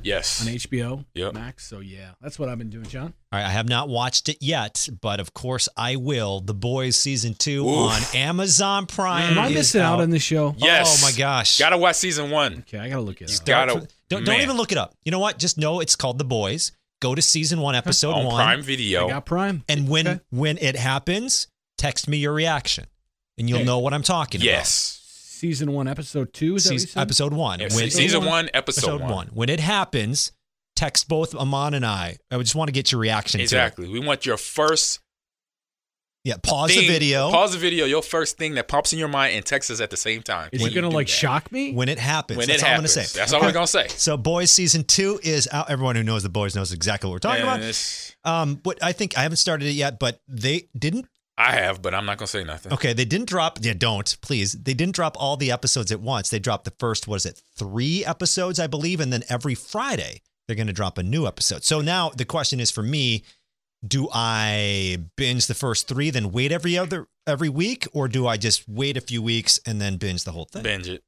Yes. 0.04 0.42
On 0.42 0.54
HBO 0.54 1.06
yep. 1.14 1.34
Max. 1.34 1.66
So 1.66 1.80
yeah, 1.80 2.12
that's 2.22 2.38
what 2.38 2.50
I've 2.50 2.58
been 2.58 2.70
doing, 2.70 2.86
John. 2.86 3.14
All 3.32 3.40
right, 3.40 3.46
I 3.46 3.50
have 3.50 3.70
not 3.70 3.88
watched 3.90 4.28
it 4.30 4.38
yet, 4.42 4.88
but 5.02 5.20
of 5.20 5.34
course 5.34 5.70
I 5.78 5.96
will. 5.96 6.42
The 6.42 6.54
Boys 6.54 6.98
season 6.98 7.34
two 7.34 7.68
Oof. 7.68 7.92
on 7.92 8.02
Amazon 8.14 8.86
Prime. 8.86 9.32
Am 9.32 9.40
I 9.40 9.50
missing 9.50 9.82
out. 9.82 10.02
on 10.02 10.10
this 10.10 10.24
show? 10.24 10.56
Yes. 10.58 11.02
Oh 11.02 11.08
my 11.08 11.18
gosh. 11.18 11.58
Gotta 11.58 11.78
watch 11.78 11.96
season 11.96 12.30
one. 12.30 12.60
Okay, 12.60 12.80
I 12.80 12.90
gotta 12.90 13.02
look 13.02 13.22
it 13.22 13.34
up. 13.34 13.46
Gotta. 13.46 13.88
Don't, 14.10 14.26
don't 14.26 14.42
even 14.42 14.58
look 14.58 14.72
it 14.72 14.78
up. 14.78 14.94
You 15.06 15.12
know 15.12 15.20
what? 15.20 15.40
Just 15.40 15.58
know 15.58 15.80
it's 15.80 15.96
called 15.96 16.18
The 16.18 16.26
Boys. 16.26 16.74
Go 17.02 17.16
to 17.16 17.22
season 17.22 17.60
one, 17.60 17.76
episode 17.76 18.14
on 18.14 18.26
one. 18.26 18.36
Prime 18.36 18.62
Video. 18.62 19.08
I 19.08 19.12
got 19.12 19.26
Prime. 19.26 19.64
And 19.68 19.90
when 19.90 20.08
okay. 20.08 20.20
when 20.30 20.58
it 20.58 20.76
happens, 20.76 21.48
text 21.78 22.08
me 22.08 22.18
your 22.18 22.34
reaction, 22.34 22.86
and 23.38 23.50
you'll 23.50 23.66
know 23.66 23.80
what 23.80 23.94
I'm 23.94 24.04
talking 24.04 24.42
yes. 24.42 24.48
about. 24.48 24.58
Yes 24.58 25.00
season 25.44 25.74
one, 25.74 25.90
episode 25.90 26.32
two. 26.34 26.56
Is 26.56 26.64
season, 26.64 27.02
episode 27.02 27.34
one. 27.34 27.60
Yeah, 27.60 27.68
when, 27.76 27.90
season 27.90 28.24
one, 28.24 28.50
episode, 28.54 28.86
episode 28.86 29.02
one. 29.02 29.12
one. 29.12 29.28
When 29.34 29.50
it 29.50 29.60
happens, 29.60 30.32
text 30.78 31.10
both 31.10 31.36
Ahman 31.36 31.74
and 31.74 31.86
I. 31.86 32.18
I 32.32 32.38
just 32.38 32.56
want 32.56 32.70
to 32.70 32.72
get 32.72 32.94
your 32.94 33.02
reaction. 33.02 33.42
Exactly. 33.42 33.90
We 33.90 34.00
want 34.00 34.26
your 34.26 34.38
first. 34.38 35.02
Yeah, 36.24 36.36
pause 36.42 36.74
thing, 36.74 36.88
the 36.88 36.88
video. 36.88 37.30
Pause 37.30 37.52
the 37.52 37.58
video. 37.58 37.86
Your 37.86 38.02
first 38.02 38.38
thing 38.38 38.56
that 38.56 38.70
pops 38.70 38.94
in 38.94 39.00
your 39.00 39.10
mind 39.10 39.36
and 39.36 39.46
text 39.46 39.70
us 39.70 39.82
at 39.82 39.90
the 39.90 39.98
same 39.98 40.22
time. 40.24 40.48
Is 40.54 40.66
it 40.66 40.74
gonna 40.74 40.88
like 40.88 41.08
that. 41.08 41.14
shock 41.14 41.52
me 41.52 41.74
when 41.74 41.90
it 41.90 42.00
happens? 42.00 42.38
When 42.38 42.48
that's 42.48 42.62
it 42.62 42.64
all 42.64 42.70
happens. 42.70 42.96
I'm 42.96 43.02
gonna 43.02 43.08
say. 43.08 43.20
That's 43.20 43.34
all 43.34 43.42
we're 43.42 43.52
gonna 43.52 43.68
say. 43.68 43.90
So, 43.90 44.16
boys, 44.16 44.50
season 44.50 44.86
two 44.86 45.20
is 45.22 45.50
out. 45.52 45.70
Everyone 45.70 45.98
who 45.98 46.04
knows 46.04 46.24
the 46.24 46.30
boys 46.30 46.56
knows 46.56 46.72
exactly 46.72 47.10
what 47.10 47.16
we're 47.16 47.20
talking 47.20 47.44
about. 47.44 48.16
Um, 48.24 48.56
but 48.56 48.82
I 48.82 48.94
think 48.94 49.18
I 49.18 49.24
haven't 49.24 49.36
started 49.36 49.68
it 49.68 49.72
yet, 49.72 50.00
but 50.00 50.22
they 50.30 50.70
didn't 50.80 51.10
I 51.38 51.54
have, 51.54 51.82
but 51.82 51.96
I'm 51.96 52.06
not 52.06 52.18
gonna 52.18 52.28
say 52.28 52.44
nothing. 52.44 52.74
Okay, 52.74 52.94
they 52.94 53.06
didn't 53.06 53.28
drop. 53.28 53.58
Yeah, 53.62 53.74
don't 53.74 54.18
please. 54.22 54.54
They 54.54 54.74
didn't 54.74 54.96
drop 54.96 55.16
all 55.20 55.36
the 55.36 55.52
episodes 55.52 55.92
at 55.92 56.00
once. 56.00 56.30
They 56.30 56.40
dropped 56.40 56.66
the 56.66 56.74
first. 56.80 57.08
What 57.08 57.16
is 57.16 57.26
it? 57.26 57.42
Three 57.56 58.06
episodes, 58.06 58.60
I 58.60 58.68
believe, 58.68 59.00
and 59.00 59.12
then 59.12 59.24
every 59.30 59.56
Friday 59.56 60.22
they're 60.48 60.56
going 60.56 60.68
to 60.68 60.74
drop 60.74 60.98
a 60.98 61.04
new 61.04 61.26
episode. 61.26 61.64
So 61.64 61.82
now 61.82 62.10
the 62.10 62.26
question 62.26 62.60
is 62.60 62.70
for 62.70 62.84
me: 62.84 63.24
Do 63.86 64.10
I 64.14 64.98
binge 65.18 65.48
the 65.48 65.56
first 65.56 65.88
three, 65.88 66.12
then 66.12 66.32
wait 66.32 66.52
every 66.52 66.78
other 66.78 67.08
every 67.26 67.50
week, 67.50 67.88
or 67.94 68.08
do 68.08 68.28
I 68.28 68.38
just 68.38 68.68
wait 68.68 68.96
a 68.98 69.02
few 69.02 69.22
weeks 69.22 69.60
and 69.66 69.82
then 69.82 69.98
binge 69.98 70.26
the 70.26 70.32
whole 70.32 70.46
thing? 70.46 70.62
Binge 70.64 70.88
it. 70.88 71.04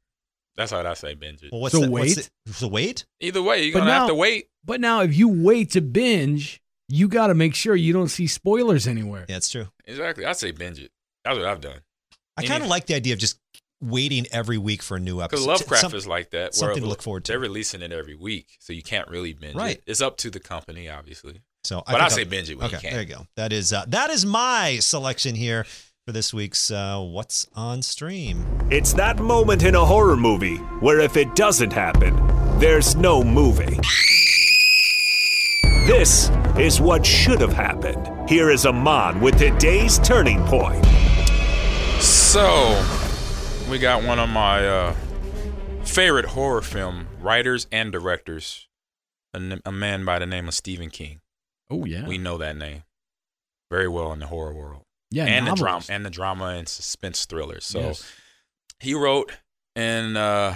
That's 0.55 0.71
what 0.71 0.85
I 0.85 0.93
say. 0.93 1.13
Binge 1.13 1.43
it. 1.43 1.51
Well, 1.51 1.61
what's 1.61 1.75
so 1.75 1.81
the, 1.81 1.91
wait. 1.91 2.17
What's 2.17 2.29
the, 2.45 2.53
so 2.53 2.67
wait. 2.67 3.05
Either 3.19 3.43
way, 3.43 3.63
you're 3.63 3.73
gonna 3.73 3.85
now, 3.85 3.99
have 3.99 4.07
to 4.07 4.15
wait. 4.15 4.47
But 4.63 4.81
now, 4.81 5.01
if 5.01 5.15
you 5.15 5.27
wait 5.27 5.71
to 5.71 5.81
binge, 5.81 6.61
you 6.87 7.07
got 7.07 7.27
to 7.27 7.33
make 7.33 7.55
sure 7.55 7.75
you 7.75 7.93
don't 7.93 8.09
see 8.09 8.27
spoilers 8.27 8.87
anywhere. 8.87 9.25
Yeah, 9.27 9.35
that's 9.35 9.49
true. 9.49 9.67
Exactly. 9.85 10.25
I'd 10.25 10.37
say 10.37 10.51
binge 10.51 10.79
it. 10.79 10.91
That's 11.23 11.37
what 11.37 11.47
I've 11.47 11.61
done. 11.61 11.79
I 12.37 12.45
kind 12.45 12.63
of 12.63 12.69
like 12.69 12.85
the 12.85 12.95
idea 12.95 13.13
of 13.13 13.19
just 13.19 13.39
waiting 13.81 14.25
every 14.31 14.57
week 14.57 14.81
for 14.81 14.97
a 14.97 14.99
new 14.99 15.21
episode. 15.21 15.37
Because 15.37 15.47
Lovecraft 15.47 15.81
Some, 15.81 15.95
is 15.95 16.07
like 16.07 16.31
that. 16.31 16.53
Something 16.53 16.83
to 16.83 16.89
look 16.89 17.01
forward 17.01 17.25
to. 17.25 17.31
They're 17.31 17.39
releasing 17.39 17.81
it 17.81 17.91
every 17.91 18.15
week, 18.15 18.57
so 18.59 18.73
you 18.73 18.83
can't 18.83 19.07
really 19.09 19.33
binge 19.33 19.55
right. 19.55 19.77
it. 19.77 19.83
It's 19.87 20.01
up 20.01 20.17
to 20.17 20.29
the 20.29 20.39
company, 20.39 20.89
obviously. 20.89 21.41
So, 21.63 21.81
but 21.85 21.99
I, 21.99 22.05
I 22.05 22.07
say 22.09 22.23
binge 22.25 22.49
it 22.49 22.57
when 22.57 22.67
okay, 22.67 22.75
you 22.75 22.81
can. 22.81 22.91
There 22.91 23.01
you 23.01 23.07
go. 23.07 23.27
That 23.35 23.51
is 23.51 23.73
uh, 23.73 23.85
that 23.87 24.09
is 24.09 24.25
my 24.25 24.77
selection 24.79 25.35
here 25.35 25.65
for 26.05 26.11
this 26.11 26.33
week's 26.33 26.69
uh, 26.69 27.01
What's 27.01 27.47
on 27.55 27.81
Stream. 27.81 28.45
It's 28.69 28.93
that 28.93 29.19
moment 29.19 29.63
in 29.63 29.73
a 29.73 29.83
horror 29.83 30.17
movie 30.17 30.57
where 30.57 30.99
if 30.99 31.17
it 31.17 31.35
doesn't 31.35 31.73
happen, 31.73 32.15
there's 32.59 32.95
no 32.95 33.23
movie. 33.23 33.79
This 35.87 36.29
is 36.59 36.79
what 36.79 37.05
should 37.05 37.41
have 37.41 37.51
happened. 37.51 38.29
Here 38.29 38.49
is 38.49 38.65
Ahman 38.65 39.19
with 39.19 39.37
today's 39.37 39.99
turning 39.99 40.43
point. 40.45 40.85
So, 42.01 42.81
we 43.69 43.77
got 43.77 44.03
one 44.03 44.19
of 44.19 44.29
my 44.29 44.65
uh, 44.65 44.95
favorite 45.83 46.25
horror 46.25 46.61
film 46.61 47.07
writers 47.19 47.67
and 47.73 47.91
directors, 47.91 48.69
a, 49.33 49.59
a 49.65 49.71
man 49.71 50.05
by 50.05 50.17
the 50.19 50.25
name 50.25 50.47
of 50.47 50.53
Stephen 50.53 50.89
King. 50.89 51.19
Oh 51.69 51.83
yeah, 51.83 52.07
we 52.07 52.17
know 52.17 52.37
that 52.37 52.55
name 52.55 52.83
very 53.69 53.89
well 53.89 54.13
in 54.13 54.19
the 54.19 54.27
horror 54.27 54.53
world. 54.53 54.83
Yeah, 55.11 55.25
and 55.25 55.45
novels. 55.45 55.59
the 55.59 55.63
drama 55.63 55.85
and 55.89 56.05
the 56.05 56.09
drama 56.09 56.45
and 56.45 56.69
suspense 56.69 57.25
thrillers. 57.25 57.65
So 57.65 57.79
yes. 57.79 58.13
he 58.79 58.93
wrote 58.93 59.31
and 59.75 60.17
uh, 60.17 60.53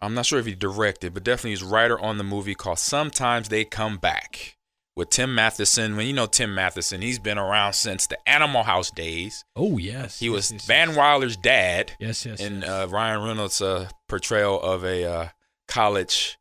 I'm 0.00 0.14
not 0.14 0.26
sure 0.26 0.38
if 0.38 0.46
he 0.46 0.54
directed, 0.54 1.14
but 1.14 1.24
definitely 1.24 1.50
he's 1.50 1.62
writer 1.62 1.98
on 1.98 2.18
the 2.18 2.24
movie 2.24 2.54
called 2.54 2.78
Sometimes 2.78 3.48
They 3.48 3.64
Come 3.64 3.96
Back 3.96 4.56
with 4.96 5.10
Tim 5.10 5.34
Matheson. 5.34 5.96
When 5.96 6.06
you 6.06 6.12
know 6.12 6.26
Tim 6.26 6.54
Matheson, 6.54 7.02
he's 7.02 7.18
been 7.18 7.38
around 7.38 7.74
since 7.74 8.06
the 8.06 8.18
Animal 8.28 8.62
House 8.62 8.90
days. 8.90 9.44
Oh 9.56 9.78
yes, 9.78 10.18
he 10.20 10.28
was 10.28 10.52
yes, 10.52 10.66
Van 10.66 10.94
Wilder's 10.94 11.36
dad. 11.36 11.92
Yes, 11.98 12.24
yes. 12.26 12.40
In 12.40 12.60
yes. 12.60 12.68
Uh, 12.68 12.86
Ryan 12.88 13.22
Reynolds' 13.22 13.60
uh, 13.60 13.88
portrayal 14.08 14.60
of 14.60 14.84
a 14.84 15.04
uh, 15.04 15.28
college 15.68 16.38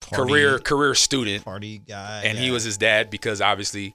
party, 0.00 0.30
career 0.30 0.58
career 0.58 0.94
student, 0.94 1.44
party 1.44 1.78
guy, 1.78 2.22
and 2.24 2.38
yeah. 2.38 2.44
he 2.44 2.50
was 2.50 2.64
his 2.64 2.78
dad 2.78 3.10
because 3.10 3.40
obviously. 3.40 3.94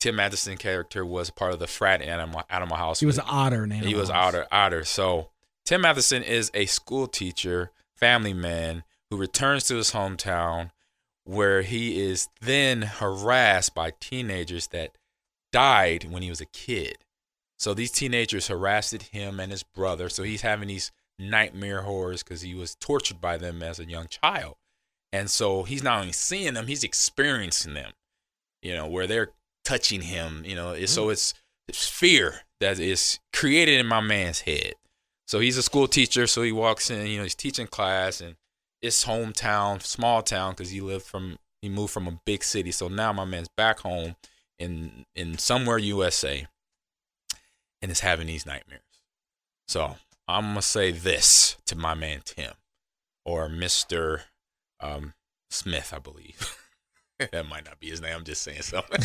Tim 0.00 0.16
Matheson 0.16 0.58
character 0.58 1.02
was 1.02 1.30
part 1.30 1.54
of 1.54 1.60
the 1.60 1.66
frat 1.66 2.02
Animal, 2.02 2.42
Animal 2.50 2.76
House. 2.76 3.00
He 3.00 3.06
was 3.06 3.16
an 3.16 3.24
Otter 3.26 3.64
in 3.64 3.72
Animal 3.72 3.88
He 3.88 3.94
was. 3.94 4.10
Otter. 4.10 4.46
Otter. 4.52 4.84
So 4.84 5.30
Tim 5.64 5.80
Matheson 5.80 6.22
is 6.22 6.50
a 6.52 6.66
school 6.66 7.06
teacher, 7.06 7.70
family 7.96 8.34
man 8.34 8.84
who 9.08 9.16
returns 9.16 9.64
to 9.64 9.76
his 9.76 9.92
hometown 9.92 10.72
where 11.24 11.62
he 11.62 12.00
is 12.00 12.28
then 12.40 12.82
harassed 12.82 13.74
by 13.74 13.92
teenagers 14.00 14.68
that 14.68 14.96
died 15.52 16.04
when 16.10 16.22
he 16.22 16.28
was 16.28 16.40
a 16.40 16.46
kid. 16.46 16.98
So 17.58 17.72
these 17.72 17.90
teenagers 17.90 18.48
harassed 18.48 19.02
him 19.02 19.40
and 19.40 19.50
his 19.50 19.62
brother. 19.62 20.08
So 20.08 20.22
he's 20.22 20.42
having 20.42 20.68
these 20.68 20.92
nightmare 21.18 21.82
horrors 21.82 22.22
because 22.22 22.42
he 22.42 22.54
was 22.54 22.74
tortured 22.74 23.20
by 23.20 23.38
them 23.38 23.62
as 23.62 23.78
a 23.78 23.88
young 23.88 24.08
child. 24.08 24.56
And 25.12 25.30
so 25.30 25.62
he's 25.62 25.82
not 25.82 26.00
only 26.00 26.12
seeing 26.12 26.54
them, 26.54 26.66
he's 26.66 26.84
experiencing 26.84 27.74
them, 27.74 27.92
you 28.62 28.74
know, 28.74 28.86
where 28.86 29.06
they're 29.06 29.30
touching 29.64 30.02
him, 30.02 30.42
you 30.44 30.56
know. 30.56 30.72
Mm. 30.72 30.88
So 30.88 31.08
it's, 31.08 31.34
it's 31.68 31.88
fear 31.88 32.40
that 32.60 32.78
is 32.80 33.20
created 33.32 33.78
in 33.78 33.86
my 33.86 34.00
man's 34.00 34.40
head. 34.40 34.74
So 35.26 35.38
he's 35.38 35.56
a 35.56 35.62
school 35.62 35.86
teacher. 35.86 36.26
So 36.26 36.42
he 36.42 36.52
walks 36.52 36.90
in, 36.90 37.06
you 37.06 37.18
know, 37.18 37.22
he's 37.22 37.34
teaching 37.34 37.68
class 37.68 38.20
and 38.20 38.34
it's 38.84 39.06
hometown, 39.06 39.82
small 39.82 40.22
town, 40.22 40.52
because 40.52 40.70
he 40.70 40.80
lived 40.80 41.06
from 41.06 41.38
he 41.62 41.70
moved 41.70 41.92
from 41.92 42.06
a 42.06 42.20
big 42.26 42.44
city. 42.44 42.70
So 42.70 42.88
now 42.88 43.12
my 43.12 43.24
man's 43.24 43.48
back 43.48 43.80
home 43.80 44.16
in 44.58 45.06
in 45.16 45.38
somewhere 45.38 45.78
USA, 45.78 46.46
and 47.80 47.90
is 47.90 48.00
having 48.00 48.26
these 48.26 48.44
nightmares. 48.44 48.82
So 49.66 49.96
I'm 50.28 50.48
gonna 50.48 50.62
say 50.62 50.92
this 50.92 51.56
to 51.66 51.76
my 51.76 51.94
man 51.94 52.20
Tim, 52.24 52.52
or 53.24 53.48
Mister 53.48 54.24
um, 54.80 55.14
Smith, 55.50 55.94
I 55.96 55.98
believe. 55.98 56.58
that 57.18 57.48
might 57.48 57.64
not 57.64 57.80
be 57.80 57.88
his 57.88 58.02
name. 58.02 58.14
I'm 58.14 58.24
just 58.24 58.42
saying 58.42 58.62
something. 58.62 59.00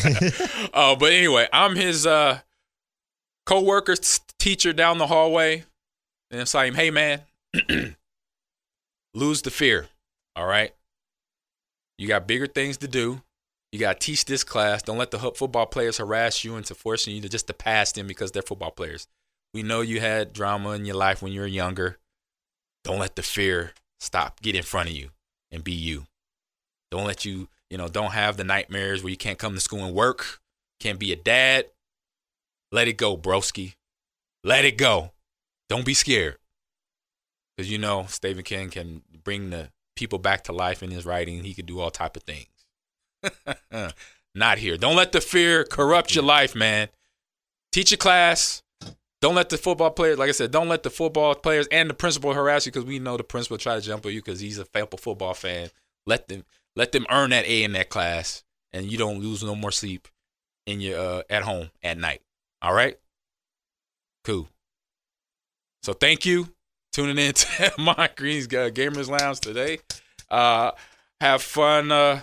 uh, 0.74 0.96
but 0.98 1.14
anyway, 1.14 1.48
I'm 1.54 1.78
his 1.78 2.06
uh, 2.06 2.40
co-worker, 3.46 3.96
teacher 4.40 4.74
down 4.74 4.98
the 4.98 5.08
hallway, 5.08 5.64
and 6.32 6.42
it's 6.42 6.54
like, 6.54 6.76
hey 6.76 6.92
man. 6.92 7.22
lose 9.14 9.42
the 9.42 9.52
fear. 9.52 9.88
All 10.36 10.46
right. 10.46 10.74
You 11.98 12.08
got 12.08 12.28
bigger 12.28 12.48
things 12.48 12.78
to 12.78 12.88
do. 12.88 13.22
You 13.72 13.80
got 13.80 14.00
to 14.00 14.06
teach 14.06 14.26
this 14.26 14.44
class. 14.44 14.82
Don't 14.82 14.98
let 14.98 15.12
the 15.12 15.20
football 15.20 15.66
players 15.66 15.98
harass 15.98 16.44
you 16.44 16.56
into 16.56 16.74
forcing 16.74 17.16
you 17.16 17.22
to 17.22 17.30
just 17.30 17.48
to 17.48 17.54
pass 17.54 17.92
them 17.92 18.08
because 18.08 18.32
they're 18.32 18.42
football 18.42 18.72
players. 18.72 19.08
We 19.54 19.64
know 19.64 19.82
you 19.82 20.00
had 20.00 20.34
drama 20.34 20.72
in 20.72 20.86
your 20.86 20.96
life 20.96 21.22
when 21.22 21.32
you 21.32 21.42
were 21.42 21.48
younger. 21.48 21.98
Don't 22.84 23.00
let 23.00 23.16
the 23.16 23.22
fear 23.22 23.74
stop. 24.00 24.42
Get 24.42 24.56
in 24.56 24.64
front 24.64 24.90
of 24.90 24.96
you 24.96 25.10
and 25.52 25.64
be 25.64 25.74
you. 25.74 26.06
Don't 26.90 27.06
let 27.06 27.26
you, 27.26 27.50
you 27.70 27.78
know, 27.78 27.88
don't 27.88 28.14
have 28.14 28.38
the 28.38 28.44
nightmares 28.44 29.04
where 29.04 29.12
you 29.12 29.18
can't 29.18 29.38
come 29.38 29.54
to 29.54 29.60
school 29.60 29.84
and 29.84 29.94
work, 29.94 30.40
can't 30.80 31.00
be 31.00 31.12
a 31.12 31.16
dad. 31.16 31.66
Let 32.72 32.88
it 32.88 32.98
go, 32.98 33.18
broski. 33.18 33.76
Let 34.44 34.66
it 34.66 34.78
go. 34.78 35.12
Don't 35.68 35.86
be 35.86 35.94
scared 35.94 36.38
because 37.60 37.70
you 37.70 37.78
know 37.78 38.06
Stephen 38.08 38.46
King 38.46 38.70
can 38.70 39.02
bring 39.22 39.50
the 39.50 39.70
people 39.98 40.18
back 40.18 40.46
to 40.46 40.54
life 40.54 40.82
in 40.82 40.92
his 40.92 41.06
writing. 41.06 41.44
He 41.44 41.54
could 41.54 41.66
do 41.66 41.82
all 41.82 41.92
type 41.92 42.16
of 42.16 42.24
things. 42.24 42.48
Not 44.34 44.60
here. 44.60 44.78
Don't 44.78 44.96
let 44.96 45.12
the 45.12 45.20
fear 45.20 45.66
corrupt 45.66 46.16
your 46.16 46.24
life, 46.24 46.56
man. 46.56 46.88
Teach 47.74 47.92
your 47.92 47.98
class. 47.98 48.64
Don't 49.20 49.36
let 49.36 49.50
the 49.50 49.58
football 49.58 49.92
players, 49.92 50.18
like 50.18 50.30
I 50.30 50.32
said, 50.32 50.52
don't 50.52 50.70
let 50.70 50.84
the 50.84 50.90
football 50.90 51.36
players 51.36 51.68
and 51.70 51.90
the 51.90 51.94
principal 51.94 52.34
harass 52.34 52.66
you 52.66 52.72
because 52.72 52.86
we 52.86 52.98
know 52.98 53.18
the 53.18 53.26
principal 53.26 53.58
try 53.58 53.76
to 53.76 53.82
jump 53.82 54.06
on 54.06 54.14
you 54.14 54.22
because 54.22 54.40
he's 54.40 54.58
a 54.58 54.64
football 54.64 55.34
fan. 55.34 55.70
Let 56.06 56.30
them 56.30 56.46
let 56.78 56.94
them 56.94 57.06
earn 57.10 57.32
that 57.32 57.46
A 57.46 57.64
in 57.66 57.74
that 57.74 57.90
class, 57.90 58.46
and 58.72 58.90
you 58.90 58.98
don't 58.98 59.20
lose 59.20 59.44
no 59.44 59.54
more 59.54 59.74
sleep 59.74 60.08
in 60.66 60.80
your 60.80 60.98
uh, 60.98 61.24
at 61.30 61.44
home 61.44 61.72
at 61.84 61.98
night. 61.98 62.22
All 62.62 62.74
right, 62.74 62.98
cool. 64.24 64.48
So 65.84 65.92
thank 65.92 66.26
you 66.26 66.48
tuning 66.92 67.18
in 67.18 67.34
to 67.34 67.74
Ahman 67.78 68.10
Green's 68.16 68.48
uh, 68.48 68.70
Gamers 68.72 69.10
Lounge 69.10 69.40
today. 69.40 69.80
Uh, 70.30 70.72
have 71.22 71.42
fun. 71.42 71.92
Uh, 71.92 72.22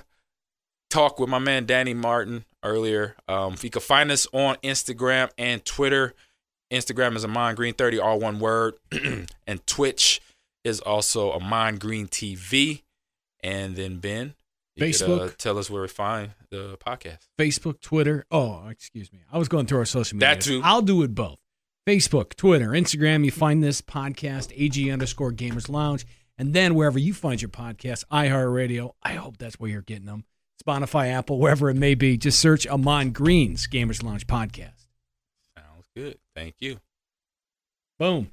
talk 0.90 1.18
with 1.18 1.28
my 1.28 1.38
man 1.38 1.66
Danny 1.66 1.94
Martin 1.94 2.44
earlier. 2.62 3.16
Um, 3.28 3.56
you 3.62 3.70
can 3.70 3.82
find 3.82 4.10
us 4.10 4.26
on 4.32 4.56
Instagram 4.56 5.30
and 5.38 5.64
Twitter. 5.64 6.14
Instagram 6.72 7.16
is 7.16 7.24
Ahman 7.24 7.54
Green 7.54 7.74
30, 7.74 7.98
all 7.98 8.18
one 8.18 8.40
word. 8.40 8.74
and 9.46 9.66
Twitch 9.66 10.20
is 10.64 10.80
also 10.80 11.30
Ahman 11.32 11.78
Green 11.78 12.08
TV. 12.08 12.82
And 13.42 13.76
then 13.76 13.98
Ben, 13.98 14.34
Facebook. 14.78 15.06
Could, 15.06 15.20
uh, 15.20 15.34
tell 15.38 15.58
us 15.58 15.70
where 15.70 15.82
we 15.82 15.88
find 15.88 16.32
the 16.50 16.76
podcast. 16.78 17.18
Facebook, 17.38 17.80
Twitter. 17.80 18.24
Oh, 18.30 18.66
excuse 18.68 19.12
me. 19.12 19.20
I 19.30 19.38
was 19.38 19.48
going 19.48 19.66
through 19.66 19.78
our 19.78 19.84
social 19.84 20.16
media. 20.16 20.34
That 20.34 20.40
too. 20.40 20.60
I'll 20.64 20.82
do 20.82 21.02
it 21.02 21.14
both. 21.14 21.38
Facebook, 21.86 22.34
Twitter, 22.34 22.70
Instagram. 22.70 23.24
You 23.24 23.30
find 23.30 23.62
this 23.62 23.80
podcast, 23.80 24.52
AG 24.56 24.90
underscore 24.90 25.32
Gamers 25.32 25.68
Lounge. 25.68 26.04
And 26.36 26.52
then 26.52 26.74
wherever 26.74 26.98
you 26.98 27.14
find 27.14 27.40
your 27.40 27.48
podcast, 27.48 28.04
iHeartRadio. 28.10 28.92
I 29.02 29.12
hope 29.12 29.36
that's 29.38 29.60
where 29.60 29.70
you're 29.70 29.82
getting 29.82 30.06
them. 30.06 30.24
Spotify, 30.66 31.12
Apple, 31.12 31.38
wherever 31.38 31.70
it 31.70 31.76
may 31.76 31.94
be. 31.94 32.16
Just 32.16 32.40
search 32.40 32.66
Ahman 32.66 33.12
Green's 33.12 33.68
Gamers 33.68 34.02
Lounge 34.02 34.26
podcast. 34.26 34.86
Sounds 35.56 35.86
good. 35.94 36.18
Thank 36.34 36.56
you. 36.58 36.78
Boom. 37.98 38.30